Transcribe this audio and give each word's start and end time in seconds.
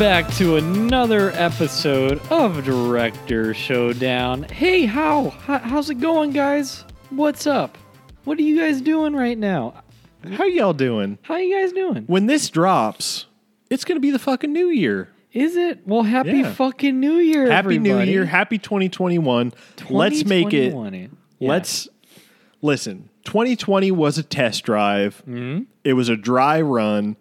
Back 0.00 0.32
to 0.36 0.56
another 0.56 1.30
episode 1.32 2.22
of 2.30 2.64
Director 2.64 3.52
Showdown. 3.52 4.44
Hey, 4.44 4.86
how? 4.86 5.28
How's 5.28 5.90
it 5.90 5.96
going, 6.00 6.30
guys? 6.30 6.86
What's 7.10 7.46
up? 7.46 7.76
What 8.24 8.38
are 8.38 8.42
you 8.42 8.58
guys 8.58 8.80
doing 8.80 9.12
right 9.12 9.36
now? 9.36 9.84
How 10.32 10.44
y'all 10.46 10.72
doing? 10.72 11.18
How 11.20 11.36
you 11.36 11.54
guys 11.54 11.74
doing? 11.74 12.04
When 12.06 12.24
this 12.24 12.48
drops, 12.48 13.26
it's 13.68 13.84
gonna 13.84 14.00
be 14.00 14.10
the 14.10 14.18
fucking 14.18 14.50
new 14.50 14.68
year. 14.68 15.10
Is 15.34 15.54
it? 15.54 15.86
Well, 15.86 16.04
happy 16.04 16.38
Yeah. 16.38 16.54
fucking 16.54 16.98
New 16.98 17.16
Year, 17.18 17.50
Happy 17.50 17.78
New. 17.78 18.00
Year, 18.00 18.24
happy 18.24 18.56
2021. 18.56 19.52
Let's 19.90 20.24
make 20.24 20.54
it. 20.54 20.72
Yeah. 20.72 21.08
Let's 21.50 21.88
listen. 22.62 23.10
2020 23.24 23.90
was 23.90 24.16
a 24.16 24.22
test 24.22 24.64
drive. 24.64 25.22
Mm-hmm. 25.28 25.64
It 25.84 25.92
was 25.92 26.08
a 26.08 26.16
dry 26.16 26.58
run. 26.62 27.16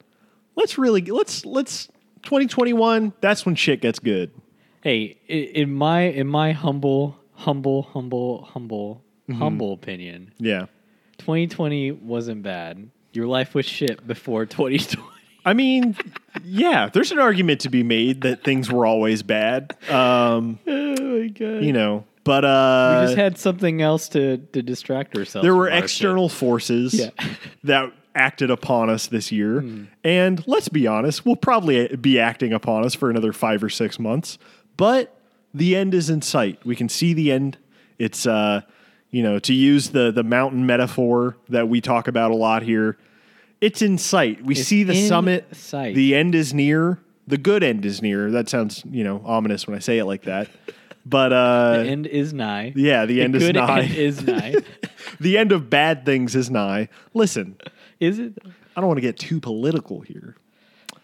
Let's 0.55 0.77
really 0.77 1.01
let's 1.01 1.45
let's 1.45 1.89
2021. 2.23 3.13
That's 3.21 3.45
when 3.45 3.55
shit 3.55 3.81
gets 3.81 3.99
good. 3.99 4.31
Hey, 4.81 5.17
i- 5.29 5.33
in 5.33 5.73
my 5.73 6.01
in 6.01 6.27
my 6.27 6.51
humble, 6.53 7.17
humble, 7.33 7.83
humble, 7.83 8.43
humble, 8.43 9.03
Mm-hmm. 9.29 9.41
humble 9.41 9.73
opinion, 9.73 10.31
Yeah. 10.39 10.65
2020 11.19 11.91
wasn't 11.91 12.41
bad. 12.41 12.89
Your 13.13 13.27
life 13.27 13.53
was 13.53 13.65
shit 13.67 14.07
before 14.07 14.45
2020. 14.47 15.07
I 15.45 15.53
mean, 15.53 15.95
yeah. 16.43 16.89
There's 16.91 17.11
an 17.11 17.19
argument 17.19 17.61
to 17.61 17.69
be 17.69 17.83
made 17.83 18.21
that 18.21 18.43
things 18.43 18.71
were 18.71 18.85
always 18.87 19.21
bad. 19.21 19.75
Um, 19.89 20.57
oh 20.67 20.95
my 20.99 21.27
god. 21.27 21.63
you 21.63 21.73
know, 21.73 22.05
but 22.23 22.43
uh, 22.43 22.99
we 23.01 23.05
just 23.07 23.17
had 23.19 23.37
something 23.37 23.81
else 23.83 24.09
to, 24.09 24.37
to 24.37 24.63
distract 24.63 25.15
ourselves. 25.15 25.43
there 25.43 25.51
from 25.51 25.57
were 25.59 25.69
our 25.69 25.75
shit. 25.77 25.83
external 25.83 26.27
forces 26.29 26.93
Yeah. 26.95 27.09
that 27.65 27.91
acted 28.19 28.51
upon 28.51 28.89
us 28.89 29.07
this 29.07 29.31
year. 29.31 29.61
Hmm. 29.61 29.83
And 30.03 30.43
let's 30.47 30.67
be 30.69 30.85
honest, 30.87 31.25
we'll 31.25 31.35
probably 31.37 31.87
be 31.95 32.19
acting 32.19 32.53
upon 32.53 32.83
us 32.85 32.93
for 32.93 33.09
another 33.09 33.33
five 33.33 33.63
or 33.63 33.69
six 33.69 33.97
months. 33.97 34.37
But 34.77 35.15
the 35.53 35.75
end 35.75 35.93
is 35.93 36.09
in 36.09 36.21
sight. 36.21 36.63
We 36.65 36.75
can 36.75 36.89
see 36.89 37.13
the 37.13 37.31
end. 37.31 37.57
It's, 37.97 38.25
uh, 38.27 38.61
you 39.11 39.23
know, 39.23 39.39
to 39.39 39.53
use 39.53 39.89
the, 39.89 40.11
the 40.11 40.23
mountain 40.23 40.65
metaphor 40.65 41.35
that 41.49 41.67
we 41.69 41.81
talk 41.81 42.07
about 42.07 42.31
a 42.31 42.35
lot 42.35 42.61
here, 42.63 42.97
it's 43.61 43.81
in 43.81 43.97
sight. 43.97 44.43
We 44.43 44.53
It's 44.55 44.63
see 44.63 44.83
the 44.83 44.95
summit. 45.07 45.53
sight. 45.55 45.95
The 45.95 46.15
end 46.15 46.35
is 46.35 46.53
near. 46.53 46.99
The 47.27 47.37
good 47.37 47.63
end 47.63 47.85
is 47.85 48.01
near. 48.01 48.31
That 48.31 48.47
sounds, 48.49 48.83
you 48.89 49.03
know, 49.03 49.21
ominous 49.25 49.67
when 49.67 49.75
I 49.75 49.79
say 49.79 49.97
it 49.97 50.05
like 50.05 50.23
that. 50.23 50.47
But 51.05 51.33
uh, 51.33 51.77
The 51.83 51.89
end 51.89 52.07
is 52.07 52.33
nigh. 52.33 52.71
yeah, 52.75 53.05
the, 53.05 53.21
end 53.21 53.35
is 53.35 53.51
nigh. 53.51 53.81
end 53.81 53.95
is 53.95 54.21
nigh. 54.21 54.55
the 55.19 55.37
end 55.37 55.51
of 55.51 55.69
bad 55.69 56.05
things 56.05 56.35
is 56.35 56.49
nigh. 56.49 56.87
Listen, 57.13 57.57
is 57.99 58.19
it? 58.19 58.37
I 58.75 58.81
don't 58.81 58.87
want 58.87 58.97
to 58.97 59.01
get 59.01 59.17
too 59.17 59.39
political 59.39 60.01
here. 60.01 60.35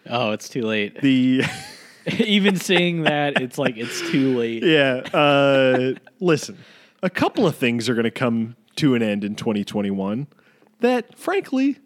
Oh, 0.08 0.30
it's 0.32 0.48
too 0.48 0.62
late. 0.62 1.00
The 1.00 1.42
Even 2.20 2.56
saying 2.56 3.02
that, 3.02 3.40
it's 3.40 3.58
like 3.58 3.76
it's 3.76 4.00
too 4.10 4.38
late. 4.38 4.62
yeah, 4.62 5.02
uh, 5.12 5.94
listen, 6.20 6.56
a 7.02 7.10
couple 7.10 7.46
of 7.48 7.56
things 7.56 7.88
are 7.88 7.94
going 7.94 8.04
to 8.04 8.10
come 8.12 8.54
to 8.76 8.94
an 8.94 9.02
end 9.02 9.24
in 9.24 9.34
2021 9.34 10.28
that, 10.80 11.18
frankly, 11.18 11.78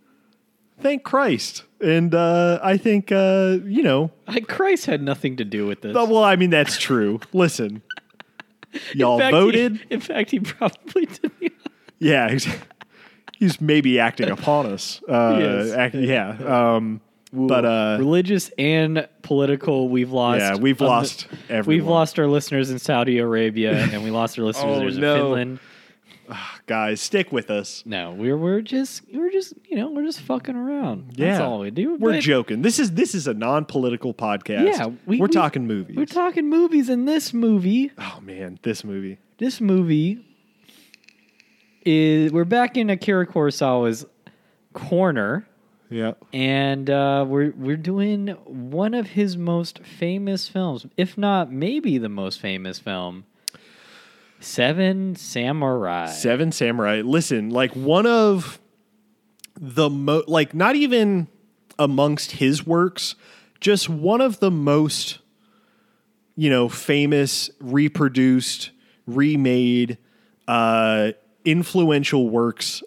thank 0.80 1.04
Christ. 1.04 1.62
And 1.80 2.14
uh, 2.14 2.60
I 2.62 2.76
think 2.76 3.10
uh, 3.10 3.58
you 3.64 3.82
know. 3.82 4.10
Like 4.28 4.46
Christ 4.46 4.84
had 4.84 5.00
nothing 5.02 5.36
to 5.38 5.44
do 5.46 5.66
with 5.66 5.80
this. 5.80 5.96
uh, 5.96 6.04
Well, 6.04 6.22
I 6.24 6.36
mean 6.36 6.50
that's 6.50 6.76
true. 6.76 7.20
Listen, 7.32 7.80
y'all 8.92 9.14
in 9.14 9.20
fact, 9.20 9.32
he- 9.34 9.40
voted. 9.40 9.80
in 9.88 10.00
fact, 10.00 10.30
he 10.32 10.40
probably 10.40 11.06
didn't. 11.06 11.52
Yeah, 11.98 12.30
he's, 12.30 12.46
he's 13.40 13.60
maybe 13.60 13.98
acting 13.98 14.30
upon 14.38 14.66
us. 14.66 15.02
Uh, 15.08 15.74
act- 15.76 15.96
yeah. 15.96 16.28
Um, 16.76 17.00
but 17.32 17.64
uh, 17.64 17.96
religious 17.98 18.50
and 18.58 19.08
political, 19.22 19.88
we've 19.88 20.10
lost. 20.12 20.40
yeah, 20.40 20.54
we've 20.56 20.80
um, 20.82 20.88
lost 20.88 21.26
everyone. 21.48 21.66
We've 21.66 21.86
lost 21.90 22.18
our 22.18 22.26
listeners 22.28 22.70
in 22.70 22.78
Saudi 22.78 23.18
Arabia, 23.18 23.72
and 23.72 24.02
we 24.04 24.10
lost 24.10 24.38
our 24.38 24.44
listeners 24.44 24.94
in 24.96 25.00
no. 25.00 25.14
Finland. 25.16 25.58
guys. 26.66 27.00
Stick 27.00 27.32
with 27.32 27.50
us. 27.50 27.82
No, 27.86 28.12
we're 28.12 28.36
we're 28.36 28.60
just 28.60 29.02
we're 29.12 29.30
just 29.30 29.54
you 29.68 29.76
know 29.76 29.90
we're 29.90 30.04
just 30.04 30.20
fucking 30.20 30.54
around. 30.56 31.12
That's 31.16 31.40
all 31.40 31.60
we 31.60 31.70
do. 31.70 31.96
We're 31.96 32.12
But 32.14 32.20
joking. 32.20 32.62
This 32.62 32.78
is 32.78 32.92
this 32.92 33.14
is 33.14 33.26
a 33.26 33.34
non-political 33.34 34.14
podcast. 34.14 34.64
Yeah, 34.66 34.86
we- 34.86 34.96
we, 35.06 35.18
are 35.20 35.22
we- 35.22 35.28
talking 35.28 35.66
movies. 35.66 35.96
We're 35.96 36.06
talking 36.06 36.48
movies, 36.48 36.88
and 36.88 37.06
this 37.06 37.32
movie, 37.34 37.92
oh 37.98 38.18
man, 38.22 38.58
this 38.62 38.82
movie. 38.84 39.18
this 39.38 39.60
movie 39.60 40.24
is 41.84 42.32
we're 42.32 42.44
back 42.44 42.76
in 42.76 42.90
Akira 42.90 43.26
Kurosawa's 43.26 44.06
corner, 44.72 45.46
Yeah. 45.90 46.12
and 46.32 46.88
uh, 46.90 47.24
we're 47.28 47.52
we're 47.56 47.76
doing 47.76 48.28
one 48.44 48.94
of 48.94 49.08
his 49.08 49.36
most 49.36 49.80
famous 49.80 50.48
films, 50.48 50.86
if 50.96 51.16
not 51.18 51.50
maybe 51.52 51.98
the 51.98 52.08
most 52.08 52.40
famous 52.40 52.78
film, 52.78 53.24
Seven 54.40 55.16
Samurai. 55.16 56.06
Seven 56.06 56.52
Samurai. 56.52 57.02
Listen, 57.04 57.50
like 57.50 57.74
one 57.76 58.06
of 58.06 58.58
the 59.60 59.90
mo 59.90 60.22
like 60.26 60.54
not 60.54 60.76
even 60.76 61.28
amongst 61.78 62.32
his 62.32 62.66
works, 62.66 63.14
just 63.60 63.88
one 63.88 64.20
of 64.20 64.40
the 64.40 64.50
most 64.50 65.18
you 66.36 66.48
know, 66.48 66.70
famous, 66.70 67.50
reproduced, 67.60 68.70
remade, 69.06 69.98
uh 70.48 71.12
influential 71.44 72.28
works 72.28 72.82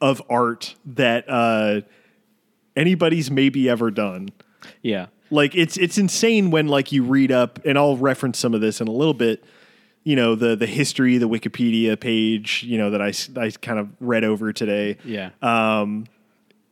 of 0.00 0.22
art 0.30 0.74
that 0.84 1.24
uh 1.28 1.80
anybody's 2.76 3.30
maybe 3.30 3.68
ever 3.68 3.90
done. 3.90 4.30
Yeah, 4.82 5.06
like 5.30 5.54
it's 5.54 5.76
it's 5.76 5.98
insane 5.98 6.50
when 6.50 6.68
like 6.68 6.92
you 6.92 7.02
read 7.04 7.32
up 7.32 7.58
and 7.64 7.78
I'll 7.78 7.96
reference 7.96 8.38
some 8.38 8.54
of 8.54 8.60
this 8.60 8.80
in 8.80 8.88
a 8.88 8.92
little 8.92 9.14
bit 9.14 9.44
you 10.02 10.16
know 10.16 10.34
the 10.34 10.56
the 10.56 10.66
history 10.66 11.18
the 11.18 11.28
wikipedia 11.28 11.98
page 11.98 12.62
you 12.62 12.78
know 12.78 12.90
that 12.90 13.02
I 13.02 13.12
I 13.40 13.50
kind 13.50 13.78
of 13.78 13.88
read 14.00 14.24
over 14.24 14.52
today 14.52 14.96
yeah. 15.04 15.30
um 15.42 16.06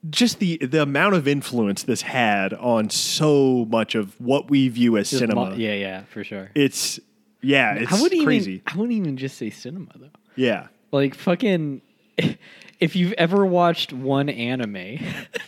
just 0.08 0.38
the 0.38 0.56
the 0.58 0.82
amount 0.82 1.14
of 1.14 1.28
influence 1.28 1.82
this 1.82 2.02
had 2.02 2.54
on 2.54 2.88
so 2.88 3.66
much 3.68 3.94
of 3.94 4.18
what 4.20 4.48
we 4.48 4.68
view 4.68 4.96
as 4.96 5.10
Just 5.10 5.20
cinema 5.20 5.50
mo- 5.50 5.56
yeah, 5.56 5.74
yeah, 5.74 6.04
for 6.04 6.24
sure. 6.24 6.50
it's 6.54 6.98
yeah 7.42 7.74
it's 7.74 7.92
I 7.92 8.00
wouldn't 8.00 8.24
crazy 8.24 8.52
even. 8.52 8.62
I 8.66 8.76
wouldn't 8.76 8.98
even 8.98 9.16
just 9.16 9.36
say 9.36 9.50
cinema 9.50 9.90
though. 9.96 10.08
yeah 10.34 10.68
Like 10.92 11.14
fucking. 11.14 11.82
If 12.80 12.94
you've 12.94 13.12
ever 13.14 13.44
watched 13.44 13.92
one 13.92 14.28
anime, 14.28 15.00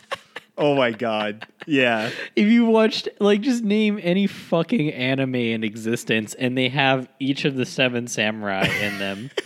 oh 0.59 0.75
my 0.75 0.91
god 0.91 1.47
yeah 1.65 2.11
if 2.35 2.49
you 2.49 2.67
watched 2.67 3.09
like 3.21 3.41
just 3.41 3.63
name 3.63 4.01
any 4.03 4.27
fucking 4.27 4.93
anime 4.93 5.37
in 5.37 5.63
existence 5.63 6.35
and 6.35 6.59
they 6.59 6.69
have 6.69 7.09
each 7.21 7.45
of 7.45 7.55
the 7.55 7.65
seven 7.65 8.09
samurai 8.09 8.67
in 8.67 8.99
them. 8.99 9.31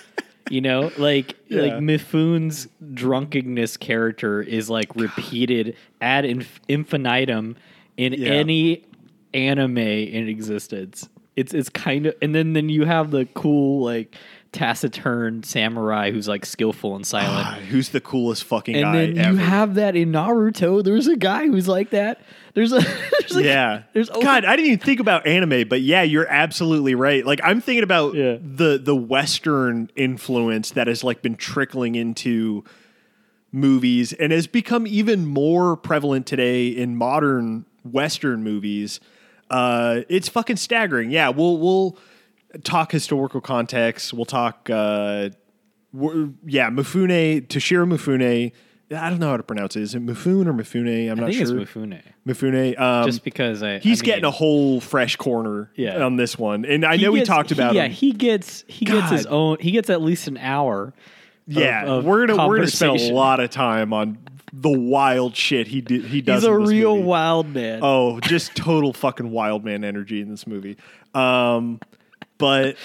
You 0.51 0.61
know, 0.61 0.91
like 0.99 1.37
like 1.49 1.73
Mifune's 1.75 2.69
drunkenness 2.93 3.79
character 3.79 4.43
is 4.43 4.69
like 4.69 4.95
repeated 4.95 5.75
ad 6.03 6.27
inf- 6.27 6.61
infinitum 6.69 7.57
in 7.97 8.13
Yeah. 8.13 8.29
any 8.29 8.83
anime 9.33 9.79
in 9.79 10.29
existence. 10.29 11.09
It's 11.35 11.55
it's 11.55 11.71
kind 11.71 12.05
of 12.07 12.15
and 12.21 12.35
then 12.35 12.53
then 12.53 12.69
you 12.69 12.85
have 12.85 13.11
the 13.11 13.25
cool 13.33 13.83
like 13.85 14.15
taciturn 14.55 15.43
samurai 15.43 16.11
who's 16.13 16.27
like 16.29 16.47
skillful 16.47 16.95
and 16.97 17.05
silent. 17.07 17.47
Ah, 17.47 17.59
who's 17.69 17.91
the 17.91 18.01
coolest 18.01 18.45
fucking 18.45 18.75
and 18.77 18.85
guy 18.85 18.93
then 18.93 19.19
ever 19.19 19.31
you 19.33 19.37
have 19.39 19.75
that 19.75 19.97
in 19.97 20.13
Naruto. 20.13 20.83
There's 20.83 21.09
a 21.09 21.17
guy 21.17 21.47
who's 21.47 21.69
like 21.69 21.91
that. 21.91 22.21
There's 22.55 22.73
a 22.73 22.79
there's 23.21 23.35
like, 23.35 23.45
yeah. 23.45 23.83
There's 23.93 24.09
God, 24.09 24.45
I 24.45 24.55
didn't 24.57 24.69
even 24.73 24.79
think 24.79 25.01
about 25.01 25.27
anime, 25.27 25.69
but 25.69 25.81
yeah, 25.83 26.03
you're 26.03 26.29
absolutely 26.29 26.95
right. 26.95 27.27
Like 27.27 27.41
I'm 27.43 27.61
thinking 27.61 27.83
about 27.83 28.15
Yeah. 28.15 28.37
the 28.41 28.79
the 28.83 28.95
Western 28.97 29.91
influence 29.97 30.71
that 30.71 30.87
has 30.87 31.03
like 31.05 31.21
been 31.21 31.35
trickling 31.37 31.97
into 31.97 32.65
movies 33.53 34.13
and 34.13 34.33
has 34.33 34.47
become 34.47 34.87
even 34.87 35.27
more 35.27 35.77
prevalent 35.77 36.27
today 36.27 36.69
in 36.69 36.97
modern 36.97 37.65
Western 37.85 38.43
movies. 38.43 39.01
Uh, 39.51 40.01
it's 40.09 40.29
fucking 40.29 40.57
staggering. 40.57 41.11
Yeah, 41.11 41.29
we'll 41.31 41.59
we'll 41.59 41.99
talk 42.63 42.93
historical 42.93 43.41
context. 43.41 44.13
We'll 44.13 44.25
talk. 44.25 44.69
Uh, 44.71 45.31
yeah, 45.93 46.71
Mifune 46.71 47.47
Toshiro 47.47 47.87
Mifune. 47.89 48.53
I 48.95 49.11
don't 49.11 49.19
know 49.19 49.31
how 49.31 49.37
to 49.37 49.43
pronounce 49.43 49.77
it. 49.77 49.83
Is 49.83 49.95
it 49.95 50.05
Mifune 50.05 50.47
or 50.47 50.53
Mifune? 50.53 51.11
I'm 51.11 51.19
I 51.19 51.23
not 51.23 51.31
think 51.33 51.47
sure. 51.47 51.59
it's 51.59 51.71
Mifune. 51.73 52.01
Mifune. 52.27 52.79
Um, 52.81 53.07
Just 53.07 53.25
because 53.25 53.63
I 53.63 53.79
he's 53.79 54.03
I 54.03 54.05
getting 54.05 54.25
a 54.25 54.31
whole 54.31 54.81
fresh 54.81 55.17
corner 55.17 55.71
Yeah. 55.77 56.05
on 56.05 56.17
this 56.17 56.39
one, 56.39 56.65
and 56.65 56.85
I 56.85 56.97
he 56.97 57.05
know 57.05 57.13
we 57.13 57.21
gets- 57.21 57.29
talked 57.29 57.51
he- 57.51 57.55
about 57.55 57.75
Yeah, 57.75 57.85
him. 57.85 57.93
he 57.93 58.13
gets 58.13 58.65
he 58.69 58.85
gets 58.85 59.11
his 59.11 59.27
own. 59.27 59.57
He 59.61 59.71
gets 59.71 59.89
at 59.91 60.03
least 60.03 60.29
an 60.29 60.37
hour. 60.37 60.93
yeah, 61.47 61.85
of 61.87 62.05
we're 62.05 62.27
gonna 62.27 62.47
we're 62.47 62.57
gonna 62.57 62.67
spend 62.69 62.99
a 63.01 63.13
lot 63.13 63.41
of 63.41 63.51
time 63.51 63.93
on 63.93 64.19
the 64.53 64.71
wild 64.71 65.35
shit 65.37 65.67
he 65.69 65.81
did. 65.81 66.05
He 66.05 66.21
does. 66.21 66.43
He's 66.43 66.49
a 66.49 66.57
real 66.57 66.95
movie. 66.97 67.07
wild 67.07 67.49
man. 67.55 67.81
Oh, 67.83 68.21
just 68.21 68.55
total 68.55 68.93
fucking 68.93 69.31
wild 69.31 69.65
man 69.65 69.83
energy 69.85 70.21
in 70.21 70.29
this 70.31 70.47
movie. 70.47 70.77
Um, 71.15 71.81
but 72.39 72.77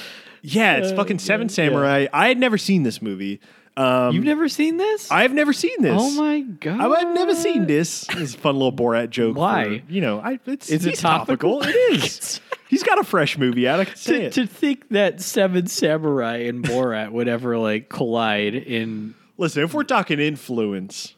yeah, 0.42 0.76
it's 0.78 0.92
Uh, 0.92 0.96
fucking 0.96 1.20
Seven 1.20 1.50
Samurai. 1.50 2.08
I 2.14 2.28
had 2.28 2.38
never 2.38 2.58
seen 2.58 2.84
this 2.84 3.02
movie. 3.02 3.40
Um, 3.78 4.14
You've 4.14 4.26
never 4.26 4.50
seen 4.50 4.76
this? 4.78 5.10
I've 5.10 5.32
never 5.34 5.54
seen 5.54 5.82
this. 5.82 5.96
oh 5.98 6.12
my 6.12 6.42
god! 6.42 6.82
I- 6.82 6.90
I've 7.02 7.14
never 7.16 7.34
seen 7.34 7.66
this. 7.66 8.06
It's 8.10 8.34
a 8.34 8.38
fun 8.38 8.56
little 8.56 8.74
Borat 8.74 9.10
joke. 9.10 9.38
Why? 9.38 9.80
for, 9.86 9.92
you 9.94 10.02
know, 10.02 10.20
I, 10.20 10.38
it's, 10.46 10.70
Is 10.70 10.86
it 10.86 10.90
he's 10.92 11.00
topical? 11.00 11.62
It 11.64 11.70
is. 11.94 12.42
He's 12.68 12.84
got 12.84 13.00
a 13.00 13.04
fresh 13.06 13.38
movie 13.38 13.68
out. 13.70 13.80
I 13.80 13.86
can 13.86 13.96
say 13.96 14.20
to, 14.20 14.26
it. 14.26 14.34
to 14.34 14.48
think 14.48 14.90
that 14.90 15.22
Seven 15.22 15.68
Samurai 15.68 16.38
and 16.48 16.64
Borat 16.64 17.12
would 17.12 17.28
ever 17.30 17.58
like 17.58 17.88
collide 17.90 18.54
in 18.56 19.16
Listen, 19.38 19.64
if 19.64 19.74
we're 19.74 19.84
talking 19.84 20.20
influence, 20.20 21.16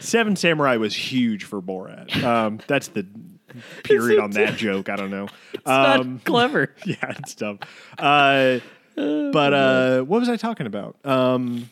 Seven 0.00 0.36
Samurai 0.36 0.76
was 0.76 0.94
huge 0.94 1.44
for 1.44 1.62
Borat. 1.62 2.22
Um, 2.22 2.60
that's 2.66 2.88
the 2.88 3.06
period 3.84 4.20
on 4.20 4.30
that 4.32 4.56
joke. 4.56 4.88
I 4.88 4.96
don't 4.96 5.10
know. 5.10 5.28
it's 5.52 5.62
Um, 5.66 6.12
not 6.14 6.24
clever. 6.24 6.74
yeah, 6.86 7.14
it's 7.18 7.34
dumb. 7.34 7.58
Uh, 7.98 8.58
but 8.96 9.54
uh, 9.54 10.00
what 10.02 10.20
was 10.20 10.28
I 10.28 10.36
talking 10.36 10.66
about? 10.66 10.96
Um, 11.04 11.68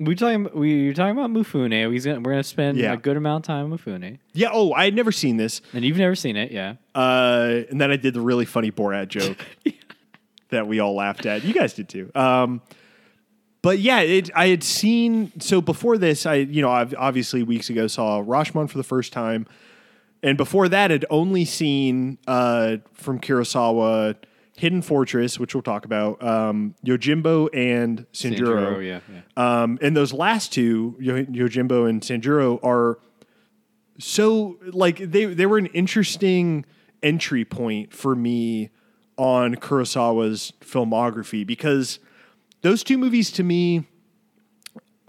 We 0.00 0.14
talking 0.14 0.48
we 0.54 0.88
were 0.88 0.92
talking 0.94 1.16
about 1.18 1.30
Mifune. 1.30 1.92
He's 1.92 2.04
gonna, 2.04 2.20
we're 2.20 2.32
gonna 2.32 2.42
spend 2.42 2.78
Yeah. 2.78 2.92
a 2.92 2.96
good 2.96 3.16
amount 3.16 3.44
of 3.44 3.46
time 3.46 3.70
with 3.70 3.84
Mifune, 3.84 4.18
yeah. 4.32 4.48
Oh, 4.52 4.72
I 4.72 4.84
had 4.84 4.94
never 4.94 5.12
seen 5.12 5.36
this. 5.36 5.60
and 5.72 5.84
you've 5.84 5.96
never 5.98 6.14
seen 6.14 6.36
it, 6.36 6.50
yeah? 6.52 6.74
Uh, 6.94 7.62
and 7.70 7.80
then 7.80 7.90
I 7.90 7.96
did 7.96 8.14
the 8.14 8.20
really 8.20 8.44
funny 8.44 8.70
Borat 8.72 9.08
joke 9.08 9.38
that 10.50 10.66
we 10.66 10.80
all 10.80 10.94
laughed 10.94 11.26
at. 11.26 11.44
You 11.44 11.54
guys 11.54 11.74
did 11.74 11.88
too. 11.88 12.10
Um, 12.14 12.60
but 13.62 13.78
yeah, 13.78 14.00
it, 14.00 14.30
I 14.34 14.48
had 14.48 14.62
seen 14.62 15.32
so 15.40 15.60
before 15.62 15.96
this, 15.96 16.26
I 16.26 16.34
you 16.34 16.60
know 16.60 16.70
I've 16.70 16.94
obviously 16.98 17.42
weeks 17.42 17.70
ago 17.70 17.86
saw 17.86 18.20
Rashomon 18.22 18.68
for 18.68 18.76
the 18.78 18.84
first 18.84 19.12
time, 19.12 19.46
and 20.24 20.38
before 20.38 20.70
that, 20.70 20.90
had 20.90 21.04
only 21.10 21.44
seen 21.44 22.16
uh, 22.26 22.78
from 22.94 23.20
Kurosawa 23.20 24.16
Hidden 24.56 24.80
Fortress, 24.80 25.38
which 25.38 25.54
we'll 25.54 25.62
talk 25.62 25.84
about, 25.84 26.22
um, 26.24 26.74
Yojimbo 26.84 27.50
and 27.52 28.06
Sanjuro. 28.14 28.82
yeah, 28.82 29.00
yeah. 29.12 29.22
Um, 29.36 29.78
and 29.82 29.94
those 29.94 30.14
last 30.14 30.50
two, 30.50 30.96
Yo- 30.98 31.24
Yojimbo 31.26 31.86
and 31.86 32.00
Sanjuro, 32.00 32.58
are 32.64 32.98
so 33.98 34.58
like 34.72 34.96
they 34.98 35.26
they 35.26 35.44
were 35.44 35.58
an 35.58 35.66
interesting 35.66 36.64
entry 37.02 37.44
point 37.44 37.92
for 37.92 38.16
me 38.16 38.70
on 39.18 39.56
Kurosawa's 39.56 40.54
filmography 40.62 41.46
because 41.46 41.98
those 42.62 42.82
two 42.82 42.96
movies 42.96 43.30
to 43.32 43.42
me 43.42 43.86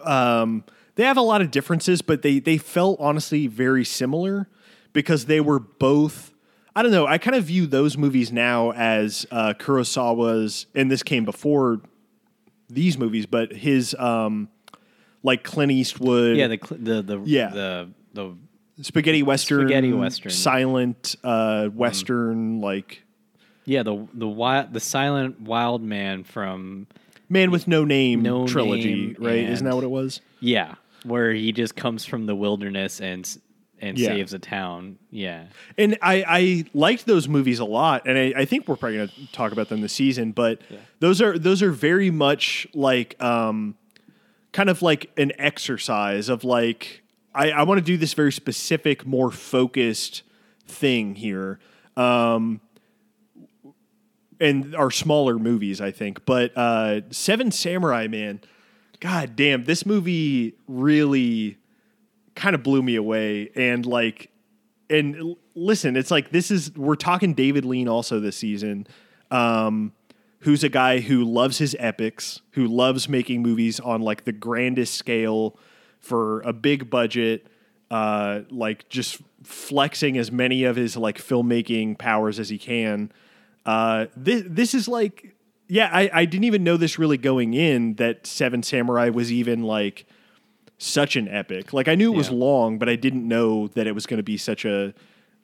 um, 0.04 0.66
they 0.96 1.04
have 1.04 1.18
a 1.18 1.22
lot 1.22 1.42
of 1.42 1.52
differences, 1.52 2.02
but 2.02 2.22
they 2.22 2.40
they 2.40 2.58
felt 2.58 3.00
honestly 3.00 3.48
very 3.48 3.86
similar 3.86 4.50
because 4.95 5.25
they 5.27 5.39
were 5.39 5.59
both. 5.59 6.33
I 6.75 6.81
don't 6.81 6.92
know. 6.92 7.06
I 7.06 7.19
kind 7.19 7.36
of 7.36 7.44
view 7.44 7.68
those 7.68 7.95
movies 7.97 8.31
now 8.31 8.71
as 8.71 9.25
uh, 9.30 9.53
Kurosawa's, 9.53 10.65
and 10.74 10.89
this 10.92 11.03
came 11.03 11.24
before 11.24 11.81
these 12.68 12.97
movies, 12.97 13.27
but 13.27 13.51
his 13.53 13.95
um, 14.00 14.50
like 15.21 15.44
Clint 15.44 15.71
Eastwood, 15.71 16.36
Yeah, 16.36 16.47
the 16.47 16.57
the 16.71 17.01
the 17.03 17.21
Yeah. 17.25 17.50
the 17.51 17.89
the 18.13 18.36
spaghetti 18.83 19.24
western, 19.24 19.68
Spaghetti 19.68 19.94
western. 19.94 20.31
silent 20.31 21.15
uh, 21.24 21.68
western, 21.68 22.59
like 22.62 23.03
yeah 23.65 23.83
the 23.83 24.07
the 24.13 24.27
wild 24.27 24.74
the 24.74 24.80
silent 24.80 25.39
wild 25.42 25.81
man 25.81 26.24
from 26.24 26.88
Man 27.30 27.51
with 27.51 27.68
No 27.68 27.83
Name 27.86 28.21
No 28.21 28.45
trilogy, 28.47 28.95
Name 29.13 29.15
right? 29.19 29.38
Isn't 29.50 29.65
that 29.65 29.75
what 29.75 29.83
it 29.83 29.89
was? 29.92 30.19
yeah 30.39 30.75
where 31.03 31.31
he 31.33 31.51
just 31.51 31.75
comes 31.75 32.03
from 32.03 32.25
the 32.25 32.36
wilderness 32.36 33.00
and 33.00 33.38
and 33.86 33.98
Yeah. 33.98 34.08
saves 34.10 34.34
a 34.34 34.40
town. 34.40 34.98
Yeah, 35.12 35.46
And 35.78 35.98
I, 36.02 36.26
I 36.28 36.66
liked 36.74 37.06
those 37.06 37.28
movies 37.28 37.60
a 37.60 37.66
lot, 37.66 38.08
and 38.08 38.18
I, 38.18 38.34
I 38.42 38.46
think 38.46 38.68
we're 38.68 38.76
probably 38.76 38.98
going 38.98 39.10
to 39.10 39.32
talk 39.32 39.52
about 39.52 39.70
them 39.70 39.82
this 39.82 39.94
season. 39.94 40.32
But 40.32 40.62
those 41.00 41.22
are 41.22 41.38
those 41.38 41.62
are 41.62 41.72
very 41.72 42.10
much 42.12 42.68
like 42.74 43.22
um, 43.22 43.76
kind 44.52 44.70
of 44.70 44.82
like 44.82 45.12
an 45.18 45.32
exercise 45.38 46.30
of 46.30 46.44
like 46.44 47.04
I, 47.34 47.52
I 47.52 47.64
want 47.64 47.78
to 47.80 47.86
do 47.86 47.98
this 47.98 48.14
very 48.14 48.32
specific, 48.32 49.06
more 49.06 49.30
focused 49.32 50.24
thing 50.68 51.16
here. 51.16 51.60
Um, 51.96 52.62
and 54.40 54.76
are 54.76 54.92
smaller 54.92 55.40
movies, 55.40 55.80
I 55.80 55.92
think. 55.92 56.26
But 56.26 56.52
uh, 56.58 57.02
Seven 57.10 57.52
Samurai, 57.52 58.08
man, 58.08 58.42
god 59.00 59.36
damn, 59.36 59.64
this 59.64 59.86
movie 59.86 60.56
really 60.68 61.58
kind 62.36 62.56
of 62.56 62.64
blew 62.64 62.84
me 62.84 62.96
away. 62.96 63.50
And 63.56 63.86
like, 63.86 64.30
and 64.90 65.36
listen, 65.56 65.96
it's 65.96 66.12
like 66.12 66.32
this 66.32 66.52
is 66.52 66.76
we're 66.76 66.96
talking 66.96 67.34
David 67.34 67.66
Lean 67.66 67.88
also 67.88 68.20
this 68.20 68.38
season, 68.38 68.88
um, 69.32 69.94
who's 70.40 70.64
a 70.64 70.70
guy 70.70 71.00
who 71.00 71.24
loves 71.24 71.58
his 71.58 71.76
epics, 71.80 72.42
who 72.52 72.68
loves 72.68 73.10
making 73.10 73.42
movies 73.42 73.80
on 73.80 74.02
like 74.02 74.26
the 74.26 74.32
grandest 74.32 74.94
scale 74.94 75.58
for 76.00 76.42
a 76.42 76.54
big 76.54 76.90
budget, 76.90 77.48
uh, 77.90 78.42
like 78.52 78.88
just 78.90 79.22
flexing 79.44 80.18
as 80.18 80.31
many 80.31 80.64
of 80.64 80.76
his 80.76 80.96
like 80.96 81.18
filmmaking 81.18 81.98
powers 81.98 82.40
as 82.40 82.50
he 82.50 82.58
can. 82.58 83.12
Uh, 83.66 84.06
this 84.16 84.44
this 84.46 84.74
is 84.76 84.88
like, 84.88 85.36
yeah, 85.68 85.90
I, 85.92 86.10
I 86.14 86.26
didn't 86.26 86.44
even 86.44 86.64
know 86.64 86.78
this 86.78 87.00
really 87.00 87.18
going 87.18 87.56
in 87.56 87.96
that 87.96 88.28
Seven 88.28 88.62
Samurai 88.62 89.10
was 89.10 89.31
even 89.31 89.64
like 89.64 90.06
such 90.77 91.16
an 91.16 91.27
epic. 91.27 91.74
Like 91.74 91.88
I 91.88 91.95
knew 91.95 92.13
it 92.13 92.18
was 92.18 92.30
Yeah. 92.30 92.36
long, 92.36 92.77
but 92.77 92.89
I 92.89 92.95
didn't 92.95 93.27
know 93.27 93.68
that 93.69 93.88
it 93.88 93.94
was 93.94 94.06
going 94.06 94.18
to 94.18 94.24
be 94.24 94.38
such 94.38 94.66
a. 94.66 94.94